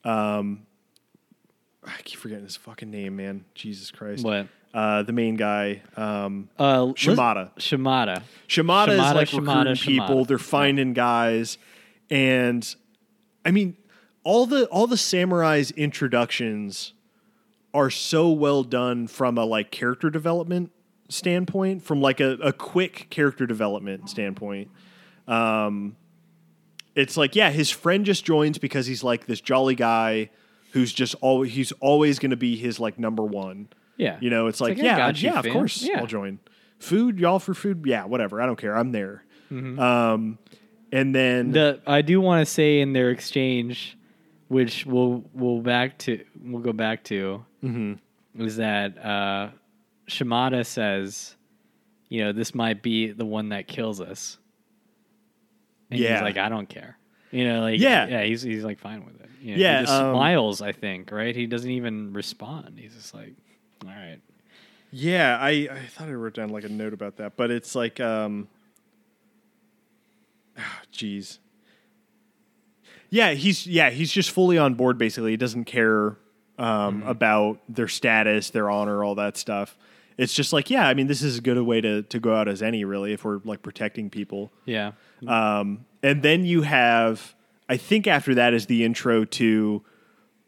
Um, 0.03 0.65
I 1.85 2.01
keep 2.03 2.19
forgetting 2.19 2.45
his 2.45 2.55
fucking 2.55 2.89
name, 2.89 3.15
man. 3.17 3.45
Jesus 3.55 3.91
Christ. 3.91 4.23
What? 4.23 4.47
Uh, 4.73 5.03
the 5.03 5.13
main 5.13 5.35
guy, 5.35 5.83
um, 5.95 6.49
Uh, 6.57 6.93
Shimada. 6.95 7.51
Shimada. 7.57 8.23
Shimada, 8.47 8.93
is 8.93 8.97
like 8.97 9.27
Shimada, 9.27 9.69
recruiting 9.69 9.75
people. 9.75 10.07
Shimada. 10.07 10.27
They're 10.27 10.37
finding 10.39 10.93
guys, 10.93 11.59
and 12.09 12.75
I 13.45 13.51
mean, 13.51 13.77
all 14.23 14.45
the 14.45 14.65
all 14.67 14.87
the 14.87 14.95
samurais 14.95 15.75
introductions 15.75 16.93
are 17.73 17.89
so 17.89 18.31
well 18.31 18.63
done 18.63 19.07
from 19.07 19.37
a 19.37 19.45
like 19.45 19.71
character 19.71 20.09
development 20.09 20.71
standpoint, 21.09 21.83
from 21.83 22.01
like 22.01 22.19
a, 22.19 22.33
a 22.33 22.53
quick 22.53 23.07
character 23.09 23.45
development 23.45 24.09
standpoint. 24.09 24.69
Um, 25.27 25.95
it's 26.95 27.17
like 27.17 27.35
yeah, 27.35 27.49
his 27.49 27.69
friend 27.69 28.05
just 28.05 28.25
joins 28.25 28.57
because 28.57 28.85
he's 28.85 29.03
like 29.03 29.25
this 29.25 29.41
jolly 29.41 29.75
guy 29.75 30.29
who's 30.71 30.93
just 30.93 31.15
always 31.21 31.53
he's 31.53 31.71
always 31.73 32.19
going 32.19 32.31
to 32.31 32.37
be 32.37 32.55
his 32.55 32.79
like 32.79 32.99
number 32.99 33.23
one. 33.23 33.69
Yeah. 33.97 34.17
You 34.19 34.29
know, 34.29 34.47
it's 34.47 34.59
like, 34.59 34.77
like, 34.77 34.87
I 34.87 35.09
yeah, 35.09 35.11
yeah, 35.15 35.39
of 35.39 35.47
course, 35.49 35.81
Yeah. 35.83 35.99
I'll 35.99 36.07
join. 36.07 36.39
Food, 36.79 37.19
y'all 37.19 37.39
for 37.39 37.53
food, 37.53 37.83
yeah, 37.85 38.05
whatever. 38.05 38.41
I 38.41 38.45
don't 38.45 38.57
care. 38.57 38.75
I'm 38.75 38.91
there. 38.91 39.23
Mm-hmm. 39.51 39.79
Um, 39.79 40.39
and 40.91 41.13
then 41.13 41.51
The 41.51 41.79
I 41.85 42.01
do 42.01 42.19
want 42.19 42.45
to 42.45 42.51
say 42.51 42.81
in 42.81 42.93
their 42.93 43.09
exchange, 43.11 43.97
which 44.47 44.85
we'll 44.85 45.23
we'll 45.33 45.61
back 45.61 45.97
to 45.99 46.23
we'll 46.43 46.61
go 46.61 46.73
back 46.73 47.03
to, 47.05 47.43
Mm-hmm. 47.63 48.43
is 48.43 48.57
that 48.57 48.97
uh, 49.03 49.49
Shimada 50.07 50.63
says, 50.63 51.35
you 52.09 52.23
know, 52.23 52.31
this 52.33 52.53
might 52.53 52.81
be 52.83 53.11
the 53.11 53.25
one 53.25 53.49
that 53.49 53.67
kills 53.67 54.01
us. 54.01 54.37
And 55.89 55.99
Yeah. 55.99 56.13
he's 56.15 56.21
like, 56.21 56.37
I 56.37 56.49
don't 56.49 56.67
care. 56.69 56.97
You 57.31 57.45
know, 57.45 57.61
like 57.61 57.79
Yeah. 57.79 58.07
yeah, 58.07 58.23
he's 58.23 58.41
he's 58.41 58.63
like 58.63 58.79
fine 58.79 59.05
with 59.05 59.19
it. 59.21 59.29
You 59.41 59.55
know, 59.55 59.61
Yeah, 59.61 59.79
he 59.79 59.85
just 59.85 59.93
um, 59.99 60.13
smiles. 60.15 60.61
I 60.61 60.71
think 60.71 61.11
right. 61.11 61.35
He 61.35 61.47
doesn't 61.47 61.69
even 61.71 62.13
respond. 62.13 62.77
He's 62.79 62.93
just 62.93 63.13
like, 63.13 63.33
all 63.83 63.89
right. 63.91 64.19
yeah, 64.91 65.37
I 65.39 65.67
I 65.71 65.85
thought 65.89 66.07
I 66.09 66.13
wrote 66.13 66.33
down 66.35 66.49
like 66.49 66.63
a 66.63 66.69
note 66.69 66.93
about 66.93 67.17
that, 67.17 67.35
but 67.35 67.49
it's 67.51 67.75
like, 67.75 67.99
um, 67.99 68.47
jeez. 70.93 71.39
Yeah, 73.13 73.33
he's 73.33 73.67
yeah 73.67 73.91
he's 73.91 74.11
just 74.11 74.31
fully 74.31 74.57
on 74.57 74.73
board. 74.73 74.97
Basically, 74.97 75.31
he 75.31 75.37
doesn't 75.37 75.65
care 75.65 76.17
um, 76.57 77.01
Mm-hmm. 77.01 77.07
about 77.07 77.59
their 77.69 77.87
status, 77.87 78.49
their 78.49 78.69
honor, 78.69 79.03
all 79.03 79.15
that 79.15 79.37
stuff. 79.37 79.77
It's 80.17 80.33
just 80.33 80.53
like, 80.53 80.69
yeah, 80.69 80.87
I 80.87 80.93
mean, 80.93 81.07
this 81.07 81.21
is 81.21 81.35
as 81.35 81.39
good 81.39 81.57
a 81.57 81.63
way 81.63 81.79
to 81.81 82.01
to 82.03 82.19
go 82.19 82.35
out 82.35 82.47
as 82.47 82.61
any, 82.63 82.85
really, 82.85 83.13
if 83.13 83.23
we're 83.23 83.39
like 83.43 83.61
protecting 83.61 84.09
people. 84.09 84.51
Yeah. 84.65 84.91
Um, 85.27 85.85
and 86.01 86.21
then 86.23 86.43
you 86.45 86.63
have, 86.63 87.35
I 87.69 87.77
think 87.77 88.07
after 88.07 88.35
that 88.35 88.53
is 88.53 88.65
the 88.65 88.83
intro 88.83 89.25
to 89.25 89.83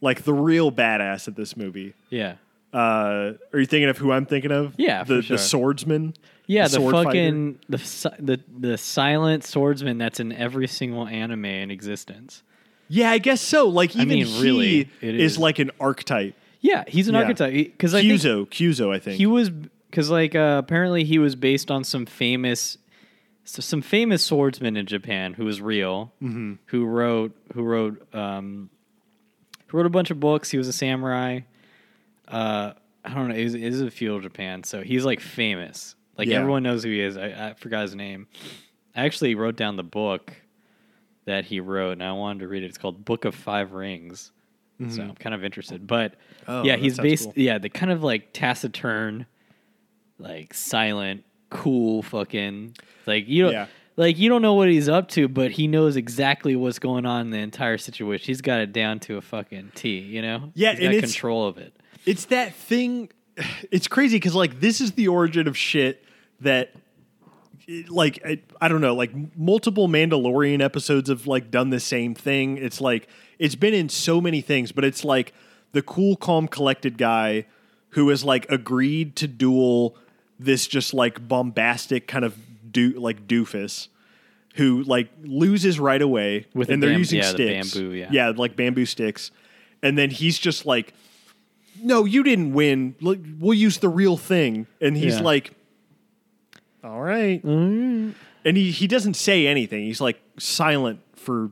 like 0.02 0.24
the 0.24 0.34
real 0.34 0.72
badass 0.72 1.28
of 1.28 1.36
this 1.36 1.56
movie. 1.56 1.94
Yeah. 2.10 2.36
Uh, 2.74 3.34
are 3.54 3.60
you 3.60 3.66
thinking 3.66 3.90
of 3.90 3.98
who 3.98 4.12
I'm 4.12 4.26
thinking 4.26 4.52
of? 4.52 4.74
Yeah, 4.78 5.04
the 5.04 5.22
sure. 5.22 5.38
the 5.38 5.42
swordsman. 5.42 6.14
Yeah, 6.48 6.68
the, 6.68 6.80
fighter? 6.80 7.04
fucking 7.04 7.60
the, 7.70 7.78
the 8.20 8.40
the 8.60 8.78
silent 8.78 9.44
swordsman 9.44 9.98
that's 9.98 10.20
in 10.20 10.32
every 10.34 10.68
single 10.68 11.08
anime 11.08 11.46
in 11.46 11.72
existence. 11.72 12.44
Yeah, 12.88 13.10
I 13.12 13.18
guess 13.18 13.42
so. 13.42 13.68
Like 13.68 13.96
I 13.96 14.02
even 14.02 14.08
mean, 14.10 14.26
he 14.26 14.42
really, 14.44 14.80
it 15.02 15.16
is. 15.16 15.34
is. 15.34 15.38
like 15.38 15.60
an 15.60 15.72
archetype. 15.80 16.36
Yeah, 16.62 16.84
he's 16.88 17.08
an 17.08 17.16
Yeah. 17.16 17.22
archetype 17.22 17.54
because 17.54 17.94
I 17.94 18.02
think 18.02 18.14
Kyuzo, 18.22 18.48
Kyuzo, 18.50 18.94
I 18.94 19.00
think. 19.00 19.18
he 19.18 19.26
was 19.26 19.50
because 19.50 20.10
like 20.10 20.36
uh, 20.36 20.62
apparently 20.64 21.04
he 21.04 21.20
was 21.20 21.36
based 21.36 21.70
on 21.72 21.84
some 21.84 22.06
famous 22.06 22.78
so 23.44 23.62
some 23.62 23.82
famous 23.84 24.24
swordsman 24.24 24.76
in 24.76 24.86
Japan 24.88 25.34
who 25.34 25.46
was 25.46 25.62
real 25.62 26.12
Mm-hmm. 26.22 26.54
who 26.68 26.86
wrote 26.86 27.36
who 27.54 27.64
wrote 27.64 28.14
um, 28.16 28.70
who 29.68 29.78
wrote 29.78 29.86
a 29.86 29.90
bunch 29.92 30.10
of 30.12 30.20
books. 30.20 30.50
He 30.52 30.58
was 30.58 30.68
a 30.68 30.74
samurai. 30.74 31.42
Uh, 32.28 32.74
I 33.04 33.14
don't 33.14 33.28
know. 33.28 33.36
It 33.36 33.44
was, 33.44 33.54
it 33.56 33.66
was 33.70 33.82
a 33.82 33.92
feudal 33.92 34.20
Japan, 34.20 34.64
so 34.64 34.82
he's 34.82 35.06
like 35.06 35.20
famous. 35.20 35.96
Like 36.18 36.28
Yeah. 36.28 36.40
everyone 36.40 36.64
knows 36.64 36.84
who 36.84 36.90
he 36.90 37.02
is. 37.02 37.18
I, 37.18 37.50
I 37.50 37.54
forgot 37.54 37.84
his 37.84 37.94
name. 37.96 38.28
I 38.96 39.06
actually 39.06 39.36
wrote 39.36 39.56
down 39.58 39.76
the 39.76 39.84
book 39.84 40.34
that 41.26 41.46
he 41.46 41.60
wrote, 41.60 41.94
and 41.94 42.04
I 42.04 42.12
wanted 42.14 42.40
to 42.40 42.48
read 42.48 42.64
it. 42.64 42.68
It's 42.68 42.78
called 42.78 43.04
Book 43.06 43.26
of 43.26 43.34
Five 43.36 43.74
Rings. 43.74 44.32
So 44.90 45.02
I'm 45.02 45.16
kind 45.16 45.34
of 45.34 45.44
interested. 45.44 45.88
But 45.88 46.14
Mm-hmm. 46.42 46.52
Oh, 46.52 46.64
yeah, 46.64 46.76
he's 46.76 46.98
based. 47.00 47.24
cool. 47.26 47.34
Yeah, 47.38 47.58
the 47.58 47.70
kind 47.70 47.92
of 47.92 48.04
like 48.04 48.34
taciturn, 48.34 49.26
like 50.20 50.54
silent, 50.54 51.24
cool, 51.50 52.02
fucking 52.04 52.76
like 53.08 53.28
you 53.28 53.44
don't 53.44 53.54
Yeah. 53.54 53.68
like 53.96 54.18
you 54.18 54.30
don't 54.30 54.42
know 54.42 54.54
what 54.54 54.68
he's 54.70 54.90
up 54.90 55.08
to, 55.10 55.28
but 55.28 55.52
he 55.52 55.68
knows 55.68 55.96
exactly 55.96 56.56
what's 56.56 56.78
going 56.80 57.06
on 57.06 57.22
in 57.22 57.30
the 57.32 57.38
entire 57.40 57.78
situation. 57.78 58.26
He's 58.28 58.42
got 58.42 58.60
it 58.60 58.74
down 58.74 59.00
to 59.02 59.18
a 59.18 59.22
fucking 59.22 59.72
T. 59.76 59.98
You 60.00 60.22
know? 60.22 60.52
Yeah, 60.56 60.76
he's 60.76 60.90
got 60.90 61.00
control 61.00 61.48
of 61.48 61.58
it. 61.58 61.74
it's 62.06 62.26
that 62.26 62.54
thing. 62.54 63.10
It's 63.72 63.88
crazy 63.88 64.18
because 64.18 64.36
like 64.36 64.60
this 64.60 64.80
is 64.82 64.92
the 64.94 65.08
origin 65.08 65.48
of 65.48 65.58
shit 65.58 66.04
that, 66.42 66.72
like 67.90 68.20
I, 68.26 68.40
I 68.62 68.68
don't 68.68 68.82
know, 68.82 68.96
like 68.96 69.12
multiple 69.38 69.88
Mandalorian 69.88 70.62
episodes 70.62 71.10
have 71.10 71.28
like 71.28 71.50
done 71.52 71.70
the 71.70 71.80
same 71.80 72.14
thing. 72.16 72.58
It's 72.58 72.80
like 72.82 73.08
it's 73.40 73.56
been 73.56 73.74
in 73.74 73.90
so 73.90 74.22
many 74.22 74.42
things, 74.42 74.72
but 74.72 74.84
it's 74.86 75.04
like 75.04 75.34
the 75.72 75.82
cool, 75.82 76.16
calm, 76.16 76.48
collected 76.48 76.98
guy 76.98 77.46
who 77.90 78.10
has 78.10 78.24
like 78.24 78.46
agreed 78.52 79.16
to 79.18 79.28
duel 79.28 79.96
this 80.40 80.68
just 80.68 80.94
like 80.94 81.28
bombastic 81.28 82.08
kind 82.08 82.26
of 82.26 82.36
do 82.72 82.92
like 83.00 83.26
doofus 83.28 83.88
who 84.56 84.84
like 84.84 85.10
loses 85.24 85.80
right 85.80 86.02
away 86.02 86.46
With 86.54 86.70
and 86.70 86.82
the 86.82 86.88
they're 86.88 86.94
bam- 86.94 87.00
using 87.00 87.20
yeah, 87.20 87.32
the 87.32 87.38
sticks 87.62 87.74
bamboo, 87.74 87.94
yeah. 87.94 88.08
yeah 88.12 88.34
like 88.36 88.56
bamboo 88.58 88.86
sticks 88.86 89.32
and 89.82 89.98
then 89.98 90.10
he's 90.10 90.38
just 90.38 90.66
like 90.66 90.94
no 91.82 92.04
you 92.04 92.22
didn't 92.24 92.54
win 92.54 92.96
we'll 93.02 93.54
use 93.58 93.78
the 93.78 93.88
real 93.90 94.18
thing 94.18 94.68
and 94.82 94.98
he's 94.98 95.18
Yeah. 95.18 95.24
like 95.24 95.52
all 96.86 97.02
right 97.02 97.44
and 97.44 98.14
he, 98.44 98.70
he 98.72 98.86
doesn't 98.88 99.16
say 99.16 99.48
anything 99.48 99.84
he's 99.86 100.00
like 100.02 100.22
silent 100.38 101.00
for 101.16 101.50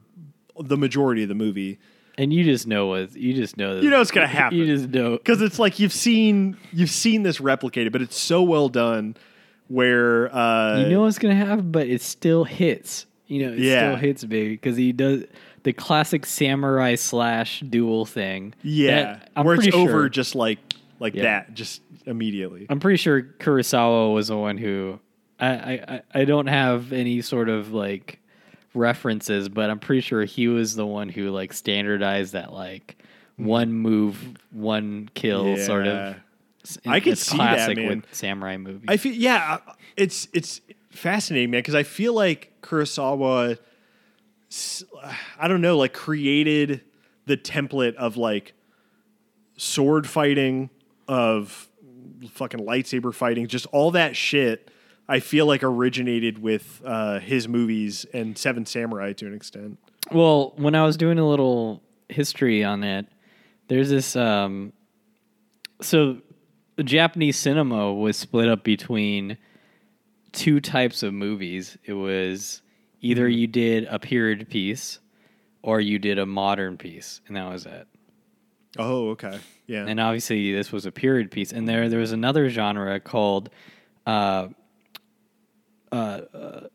the 0.59 0.77
majority 0.77 1.23
of 1.23 1.29
the 1.29 1.35
movie 1.35 1.79
And 2.17 2.31
you 2.31 2.43
just 2.43 2.67
know 2.67 2.85
what 2.87 3.15
you 3.15 3.33
just 3.33 3.57
know. 3.57 3.75
That 3.75 3.83
You 3.83 3.89
know 3.89 3.99
it's 4.01 4.11
gonna 4.11 4.27
happen. 4.27 4.59
You 4.59 4.65
just 4.67 4.89
know. 4.89 5.17
because 5.17 5.41
it's 5.41 5.57
like 5.57 5.79
you've 5.79 5.91
seen 5.93 6.57
you've 6.71 6.91
seen 6.91 7.23
this 7.23 7.39
replicated 7.39 7.91
but 7.91 8.01
it's 8.03 8.19
so 8.19 8.43
well 8.43 8.69
done 8.69 9.15
where 9.67 10.33
uh 10.35 10.79
You 10.81 10.89
know 10.89 11.01
what's 11.01 11.17
gonna 11.17 11.33
happen, 11.35 11.71
but 11.71 11.87
it 11.87 12.01
still 12.03 12.43
hits. 12.43 13.07
You 13.25 13.47
know, 13.47 13.53
it 13.53 13.59
Yeah. 13.59 13.79
still 13.89 13.95
hits, 13.95 14.23
baby, 14.25 14.49
because 14.49 14.77
he 14.77 14.91
does 14.91 15.23
the 15.63 15.73
classic 15.73 16.25
samurai 16.27 16.93
slash 16.95 17.61
duel 17.61 18.05
thing. 18.05 18.53
yeah 18.61 19.19
that 19.35 19.43
where 19.45 19.55
it's 19.55 19.63
pretty 19.63 19.75
over 19.77 20.07
just 20.09 20.35
like 20.35 20.59
like 20.99 21.15
Yeah. 21.15 21.23
that 21.23 21.53
just 21.55 21.81
immediately 22.05 22.67
I'm 22.69 22.79
pretty 22.79 22.97
sure 22.97 23.23
Kurosawa 23.23 24.13
was 24.13 24.27
the 24.27 24.37
one 24.37 24.57
who 24.59 24.99
I, 25.39 25.47
I, 25.47 26.01
I- 26.13 26.25
don't 26.25 26.47
have 26.47 26.93
any 26.93 27.21
sort 27.21 27.49
of 27.49 27.73
like 27.73 28.19
references, 28.73 29.49
but 29.49 29.69
I'm 29.69 29.79
pretty 29.79 30.01
sure 30.01 30.23
he 30.25 30.47
was 30.47 30.75
the 30.75 30.85
one 30.85 31.09
who 31.09 31.29
like 31.31 31.53
standardized 31.53 32.33
that 32.33 32.53
like 32.53 32.97
one 33.35 33.73
move, 33.73 34.35
one 34.51 35.09
kill 35.13 35.57
sort 35.57 35.85
Yeah. 35.85 36.09
of 36.09 36.15
I 36.85 36.99
could 36.99 37.17
see 37.17 37.37
that, 37.37 37.55
classic 37.55 37.77
man. 37.77 37.87
with 37.87 38.15
samurai 38.15 38.57
movies. 38.57 38.85
I 38.87 38.97
feel 38.97 39.13
yeah, 39.13 39.59
uh, 39.67 39.73
it's 39.97 40.27
it's 40.33 40.61
fascinating, 40.91 41.51
man, 41.51 41.59
because 41.59 41.75
I 41.75 41.83
feel 41.83 42.13
like 42.13 42.53
Kurosawa, 42.61 43.57
I 45.39 45.47
don't 45.47 45.61
know, 45.61 45.77
like 45.77 45.93
created 45.93 46.81
the 47.25 47.35
template 47.37 47.95
of 47.95 48.17
like 48.17 48.53
sword 49.57 50.07
fighting, 50.07 50.69
of 51.07 51.67
fucking 52.31 52.59
lightsaber 52.61 53.13
fighting, 53.13 53.47
just 53.47 53.65
all 53.67 53.91
that 53.91 54.15
shit. 54.15 54.69
I 55.07 55.19
feel 55.19 55.45
like 55.45 55.63
originated 55.63 56.41
with 56.41 56.81
uh, 56.85 57.19
his 57.19 57.47
movies 57.47 58.05
and 58.13 58.37
Seven 58.37 58.65
Samurai 58.65 59.13
to 59.13 59.27
an 59.27 59.33
extent. 59.33 59.79
Well, 60.11 60.53
when 60.55 60.75
I 60.75 60.85
was 60.85 60.97
doing 60.97 61.19
a 61.19 61.27
little 61.27 61.83
history 62.09 62.63
on 62.63 62.83
it, 62.83 63.07
there's 63.67 63.89
this. 63.89 64.15
Um, 64.15 64.73
so, 65.81 66.17
Japanese 66.83 67.37
cinema 67.37 67.93
was 67.93 68.17
split 68.17 68.47
up 68.47 68.63
between 68.63 69.37
two 70.31 70.59
types 70.59 71.03
of 71.03 71.13
movies. 71.13 71.77
It 71.83 71.93
was 71.93 72.61
either 73.01 73.27
you 73.27 73.47
did 73.47 73.85
a 73.85 73.99
period 73.99 74.49
piece 74.49 74.99
or 75.61 75.79
you 75.79 75.99
did 75.99 76.17
a 76.19 76.25
modern 76.25 76.77
piece, 76.77 77.21
and 77.27 77.35
that 77.37 77.49
was 77.49 77.65
it. 77.65 77.87
Oh, 78.77 79.09
okay, 79.11 79.39
yeah, 79.67 79.85
And 79.87 79.99
obviously, 79.99 80.53
this 80.53 80.71
was 80.71 80.85
a 80.85 80.91
period 80.91 81.29
piece. 81.29 81.51
And 81.53 81.67
there, 81.67 81.89
there 81.89 81.99
was 81.99 82.11
another 82.11 82.49
genre 82.49 82.99
called 82.99 83.49
uh, 84.07 84.47
uh, 85.93 86.67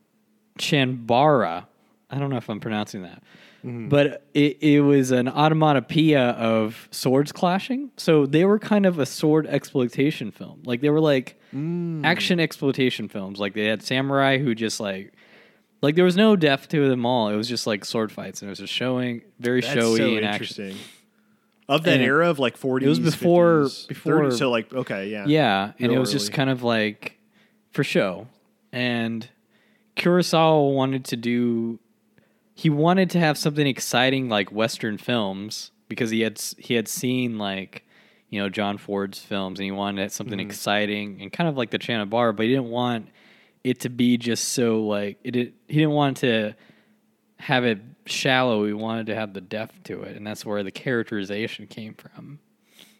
Chanbara. 0.57 1.65
I 2.09 2.17
don't 2.17 2.29
know 2.29 2.37
if 2.37 2.49
I'm 2.49 2.59
pronouncing 2.59 3.03
that, 3.03 3.21
but 3.63 4.25
it, 4.33 4.57
it 4.63 4.81
was 4.81 5.11
an 5.11 5.27
automatopoeia 5.27 6.35
of 6.35 6.87
swords 6.91 7.31
clashing. 7.31 7.91
So 7.97 8.25
they 8.25 8.45
were 8.45 8.57
kind 8.57 8.85
of 8.87 8.97
a 8.97 9.05
sword 9.05 9.45
exploitation 9.45 10.31
film. 10.31 10.63
Like 10.65 10.81
they 10.81 10.89
were 10.89 10.99
like 11.01 11.39
action 11.53 12.39
exploitation 12.39 13.09
films. 13.09 13.39
Like 13.39 13.53
they 13.53 13.65
had 13.65 13.83
samurai 13.83 14.37
who 14.39 14.55
just 14.55 14.79
like. 14.79 15.13
Like 15.81 15.95
there 15.95 16.03
was 16.03 16.17
no 16.17 16.35
depth 16.35 16.67
to 16.69 16.89
them 16.89 17.05
all. 17.05 17.29
It 17.29 17.37
was 17.37 17.47
just 17.47 17.65
like 17.65 17.85
sword 17.85 18.11
fights, 18.11 18.41
and 18.41 18.49
it 18.49 18.51
was 18.51 18.59
just 18.59 18.73
showing 18.73 19.21
very 19.39 19.61
That's 19.61 19.73
showy 19.73 19.97
so 19.97 20.15
and 20.17 20.25
action. 20.25 20.63
interesting. 20.65 20.75
Of 21.69 21.83
that 21.83 21.93
And 21.93 22.01
era 22.03 22.29
of 22.29 22.37
like 22.37 22.59
40s, 22.59 22.85
was 22.85 22.99
before- 22.99 23.61
50s, 23.61 23.87
before- 23.87 24.13
30s, 24.23 24.37
so 24.37 24.49
like 24.51 24.73
okay, 24.73 25.07
yeah, 25.07 25.25
Yeah, 25.25 25.71
and 25.79 25.93
it 25.93 25.97
was 25.97 26.11
just 26.11 26.33
kind 26.33 26.49
of 26.49 26.63
like 26.63 27.17
for 27.71 27.85
show. 27.85 28.27
And 28.71 29.27
Kurosawa 29.95 30.73
wanted 30.73 31.05
to 31.05 31.15
do 31.17 31.79
he 32.55 32.69
wanted 32.69 33.09
to 33.11 33.19
have 33.19 33.37
something 33.37 33.65
exciting 33.65 34.27
like 34.27 34.51
western 34.51 34.97
films 34.97 35.71
because 35.87 36.09
he 36.09 36.21
had 36.21 36.39
he 36.57 36.73
had 36.73 36.87
seen 36.87 37.37
like 37.37 37.85
you 38.29 38.39
know 38.41 38.49
John 38.49 38.77
Ford's 38.77 39.19
films 39.19 39.59
and 39.59 39.65
he 39.65 39.71
wanted 39.71 40.11
something 40.11 40.37
Mm-hmm. 40.39 40.49
exciting 40.49 41.21
and 41.21 41.31
kind 41.33 41.49
of 41.49 41.57
like 41.57 41.71
the 41.71 41.79
Chanabara, 41.79 42.35
but 42.35 42.43
he 42.45 42.49
didn't 42.51 42.69
want 42.69 43.07
it 43.63 43.79
to 43.81 43.89
be 43.89 44.17
just 44.17 44.49
so 44.49 44.83
like 44.85 45.19
it 45.23 45.31
did, 45.31 45.53
he 45.67 45.75
didn't 45.75 45.91
want 45.91 46.17
to 46.17 46.53
have 47.37 47.63
it 47.65 47.79
shallow. 48.05 48.65
He 48.65 48.73
wanted 48.73 49.05
to 49.07 49.15
have 49.15 49.33
the 49.33 49.41
depth 49.41 49.83
to 49.85 50.01
it, 50.03 50.15
and 50.17 50.27
that's 50.27 50.45
where 50.45 50.61
the 50.63 50.71
characterization 50.71 51.65
came 51.67 51.93
from. 51.93 52.39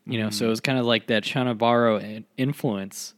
You 0.06 0.20
know, 0.24 0.30
so 0.32 0.46
it 0.48 0.50
was 0.50 0.62
kind 0.62 0.80
of 0.80 0.86
like 0.86 1.08
that 1.08 1.24
Chanabaro 1.24 2.02
in- 2.02 2.26
influence, 2.38 3.14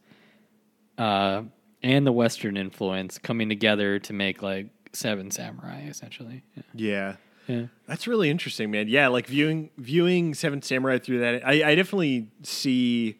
uh, 0.97 1.43
and 1.83 2.05
the 2.05 2.11
Western 2.11 2.57
influence 2.57 3.17
coming 3.17 3.49
together 3.49 3.99
to 3.99 4.13
make 4.13 4.41
like 4.41 4.67
Seven 4.93 5.31
Samurai, 5.31 5.81
essentially. 5.87 6.43
Yeah. 6.55 6.63
yeah. 6.73 7.15
yeah. 7.47 7.65
That's 7.87 8.07
really 8.07 8.29
interesting, 8.29 8.71
man. 8.71 8.87
Yeah, 8.87 9.07
like 9.07 9.27
viewing 9.27 9.69
viewing 9.77 10.33
Seven 10.33 10.61
Samurai 10.61 10.99
through 10.99 11.19
that, 11.19 11.47
I, 11.47 11.71
I 11.71 11.75
definitely 11.75 12.29
see 12.43 13.19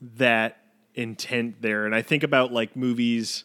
that 0.00 0.58
intent 0.94 1.60
there, 1.62 1.86
and 1.86 1.94
I 1.94 2.02
think 2.02 2.22
about 2.22 2.52
like 2.52 2.76
movies 2.76 3.44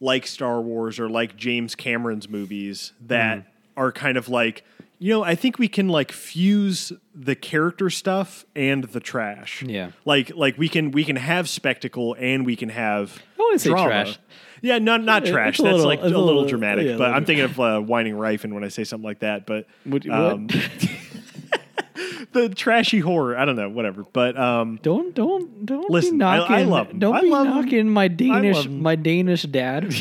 like 0.00 0.26
Star 0.26 0.60
Wars 0.60 0.98
or 0.98 1.08
like 1.08 1.36
James 1.36 1.74
Cameron's 1.74 2.28
movies 2.28 2.92
that 3.00 3.38
Mm-hmm. 3.38 3.48
are 3.80 3.92
kind 3.92 4.16
of 4.16 4.28
like, 4.28 4.64
you 5.02 5.12
know, 5.12 5.24
I 5.24 5.34
think 5.34 5.58
we 5.58 5.66
can 5.66 5.88
like 5.88 6.12
fuse 6.12 6.92
the 7.12 7.34
character 7.34 7.90
stuff 7.90 8.46
and 8.54 8.84
the 8.84 9.00
trash. 9.00 9.60
Yeah. 9.62 9.90
like 10.04 10.30
like 10.36 10.56
we 10.56 10.68
can 10.68 10.92
we 10.92 11.04
can 11.04 11.16
have 11.16 11.48
spectacle 11.48 12.14
and 12.18 12.46
we 12.46 12.54
can 12.54 12.68
have. 12.68 13.20
I 13.36 13.42
wouldn't 13.42 13.60
say 13.62 13.70
trash. 13.70 14.16
Yeah, 14.60 14.78
not 14.78 15.02
not 15.02 15.24
trash. 15.24 15.58
That's 15.58 15.72
little- 15.72 15.86
like 15.86 16.00
a 16.02 16.04
little, 16.04 16.24
little- 16.26 16.44
dramatic, 16.44 16.86
yeah, 16.86 16.92
but 16.92 17.00
little- 17.00 17.14
I'm 17.16 17.24
thinking 17.24 17.44
of 17.46 17.58
uh, 17.60 17.82
Winding 17.84 18.14
Refn 18.14 18.52
when 18.52 18.62
I 18.62 18.68
say 18.68 18.84
something 18.84 19.04
like 19.04 19.18
that. 19.18 19.44
But 19.44 19.66
What- 19.82 20.04
what? 20.06 20.12
um, 20.34 20.46
the 22.32 22.48
trashy 22.50 23.00
horror. 23.00 23.36
I 23.36 23.44
don't 23.44 23.56
know, 23.56 23.68
whatever. 23.68 24.04
But 24.12 24.38
um, 24.38 24.78
Don't 24.82 25.14
don't 25.16 25.66
don't 25.66 25.90
Listen, 25.90 26.18
be 26.18 26.24
I- 26.24 26.36
I 26.36 26.38
knocking. 26.62 26.70
love. 26.70 26.98
Don't 26.98 27.14
I 27.16 27.20
be 27.22 27.28
knocking 27.30 27.90
my 27.90 28.06
Danish 28.06 28.68
my 28.68 28.94
Danish 28.94 29.42
dad. 29.42 29.92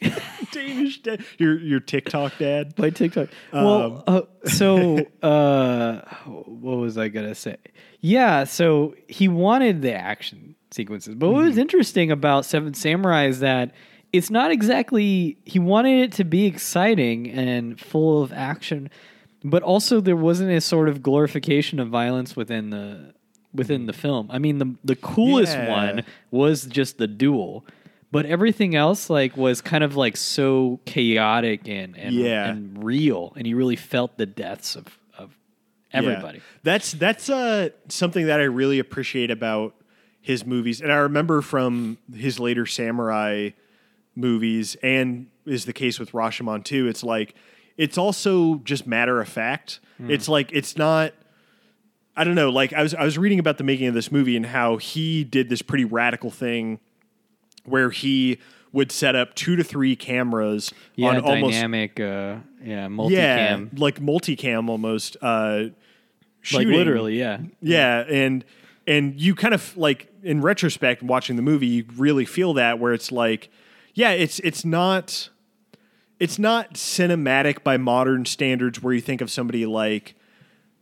Danish 0.56 1.02
dad, 1.02 1.24
your 1.38 1.58
your 1.58 1.80
TikTok 1.80 2.32
dad. 2.38 2.74
by 2.76 2.90
TikTok. 2.90 3.28
Um, 3.52 3.64
well, 3.64 4.04
uh, 4.06 4.22
so 4.46 4.98
uh, 5.22 6.00
what 6.26 6.76
was 6.78 6.98
I 6.98 7.08
gonna 7.08 7.34
say? 7.34 7.56
Yeah, 8.00 8.44
so 8.44 8.94
he 9.08 9.28
wanted 9.28 9.82
the 9.82 9.94
action 9.94 10.54
sequences, 10.70 11.14
but 11.14 11.28
what 11.30 11.38
Mm-hmm. 11.40 11.48
was 11.48 11.58
interesting 11.58 12.10
about 12.10 12.44
Seven 12.44 12.74
Samurai 12.74 13.26
is 13.26 13.40
that 13.40 13.72
it's 14.12 14.30
not 14.30 14.50
exactly. 14.50 15.38
He 15.44 15.58
wanted 15.58 16.00
it 16.04 16.12
to 16.12 16.24
be 16.24 16.46
exciting 16.46 17.28
and 17.30 17.78
full 17.80 18.22
of 18.22 18.32
action, 18.32 18.88
but 19.44 19.62
also 19.62 20.00
there 20.00 20.16
wasn't 20.16 20.50
a 20.52 20.60
sort 20.60 20.88
of 20.88 21.02
glorification 21.02 21.80
of 21.80 21.88
violence 21.88 22.36
within 22.36 22.70
the 22.70 23.14
within 23.52 23.86
the 23.86 23.92
film. 23.92 24.28
I 24.30 24.38
mean, 24.38 24.58
the 24.58 24.74
the 24.84 24.96
coolest 24.96 25.54
Yeah. 25.54 25.70
one 25.70 26.04
was 26.30 26.66
just 26.66 26.98
the 26.98 27.06
duel. 27.08 27.64
But 28.12 28.24
everything 28.26 28.74
else 28.76 29.10
like 29.10 29.36
was 29.36 29.60
kind 29.60 29.82
of 29.84 29.96
like 29.96 30.16
so 30.16 30.80
chaotic 30.86 31.68
and 31.68 31.96
and, 31.98 32.14
Yeah. 32.14 32.48
and 32.48 32.82
real, 32.84 33.32
and 33.36 33.46
you 33.46 33.56
really 33.56 33.76
felt 33.76 34.16
the 34.16 34.26
deaths 34.26 34.76
of 34.76 34.86
of 35.18 35.36
everybody. 35.92 36.38
Yeah. 36.38 36.44
That's 36.62 36.92
that's 36.92 37.28
uh, 37.28 37.70
something 37.88 38.26
that 38.26 38.40
I 38.40 38.44
really 38.44 38.78
appreciate 38.78 39.30
about 39.30 39.74
his 40.20 40.46
movies, 40.46 40.80
and 40.80 40.92
I 40.92 40.96
remember 40.96 41.42
from 41.42 41.98
his 42.14 42.38
later 42.40 42.64
samurai 42.66 43.50
movies, 44.14 44.76
and 44.82 45.26
is 45.44 45.64
the 45.64 45.72
case 45.72 45.98
with 45.98 46.12
Rashomon 46.12 46.64
too. 46.64 46.88
It's 46.88 47.02
like 47.04 47.34
it's 47.76 47.98
also 47.98 48.56
just 48.64 48.86
matter 48.86 49.20
of 49.20 49.28
fact. 49.28 49.80
It's 49.98 50.28
like 50.28 50.50
it's 50.52 50.76
not. 50.76 51.12
I 52.16 52.24
don't 52.24 52.34
know. 52.34 52.50
Like 52.50 52.72
I 52.72 52.82
was 52.82 52.94
I 52.94 53.04
was 53.04 53.18
reading 53.18 53.38
about 53.38 53.58
the 53.58 53.64
making 53.64 53.86
of 53.88 53.94
this 53.94 54.10
movie 54.12 54.36
and 54.36 54.46
how 54.46 54.76
he 54.76 55.22
did 55.24 55.48
this 55.48 55.60
pretty 55.62 55.84
radical 55.84 56.30
thing 56.30 56.80
where 57.66 57.90
he 57.90 58.38
would 58.72 58.92
set 58.92 59.16
up 59.16 59.34
two 59.34 59.56
to 59.56 59.64
three 59.64 59.96
cameras 59.96 60.72
Yeah, 60.96 61.08
on 61.08 61.20
almost 61.20 61.54
dynamic, 61.54 61.98
uh, 61.98 62.36
yeah, 62.62 62.88
multicam, 62.88 63.10
yeah, 63.10 63.58
like 63.76 64.00
multicam 64.00 64.68
almost. 64.68 65.16
Uh, 65.22 65.68
like 66.52 66.62
shooting. 66.62 66.74
literally, 66.74 67.18
yeah. 67.18 67.38
Yeah, 67.60 68.04
and 68.08 68.44
and 68.86 69.20
you 69.20 69.34
kind 69.34 69.54
of 69.54 69.76
like 69.76 70.12
in 70.22 70.40
retrospect 70.40 71.02
watching 71.02 71.36
the 71.36 71.42
movie, 71.42 71.66
you 71.66 71.84
really 71.96 72.24
feel 72.24 72.54
that 72.54 72.78
where 72.78 72.92
it's 72.92 73.10
like, 73.10 73.50
yeah, 73.94 74.10
it's 74.10 74.38
it's 74.40 74.64
not 74.64 75.30
it's 76.20 76.38
not 76.38 76.74
cinematic 76.74 77.62
by 77.62 77.76
modern 77.76 78.24
standards 78.24 78.82
where 78.82 78.94
you 78.94 79.00
think 79.00 79.20
of 79.20 79.30
somebody 79.30 79.66
like 79.66 80.14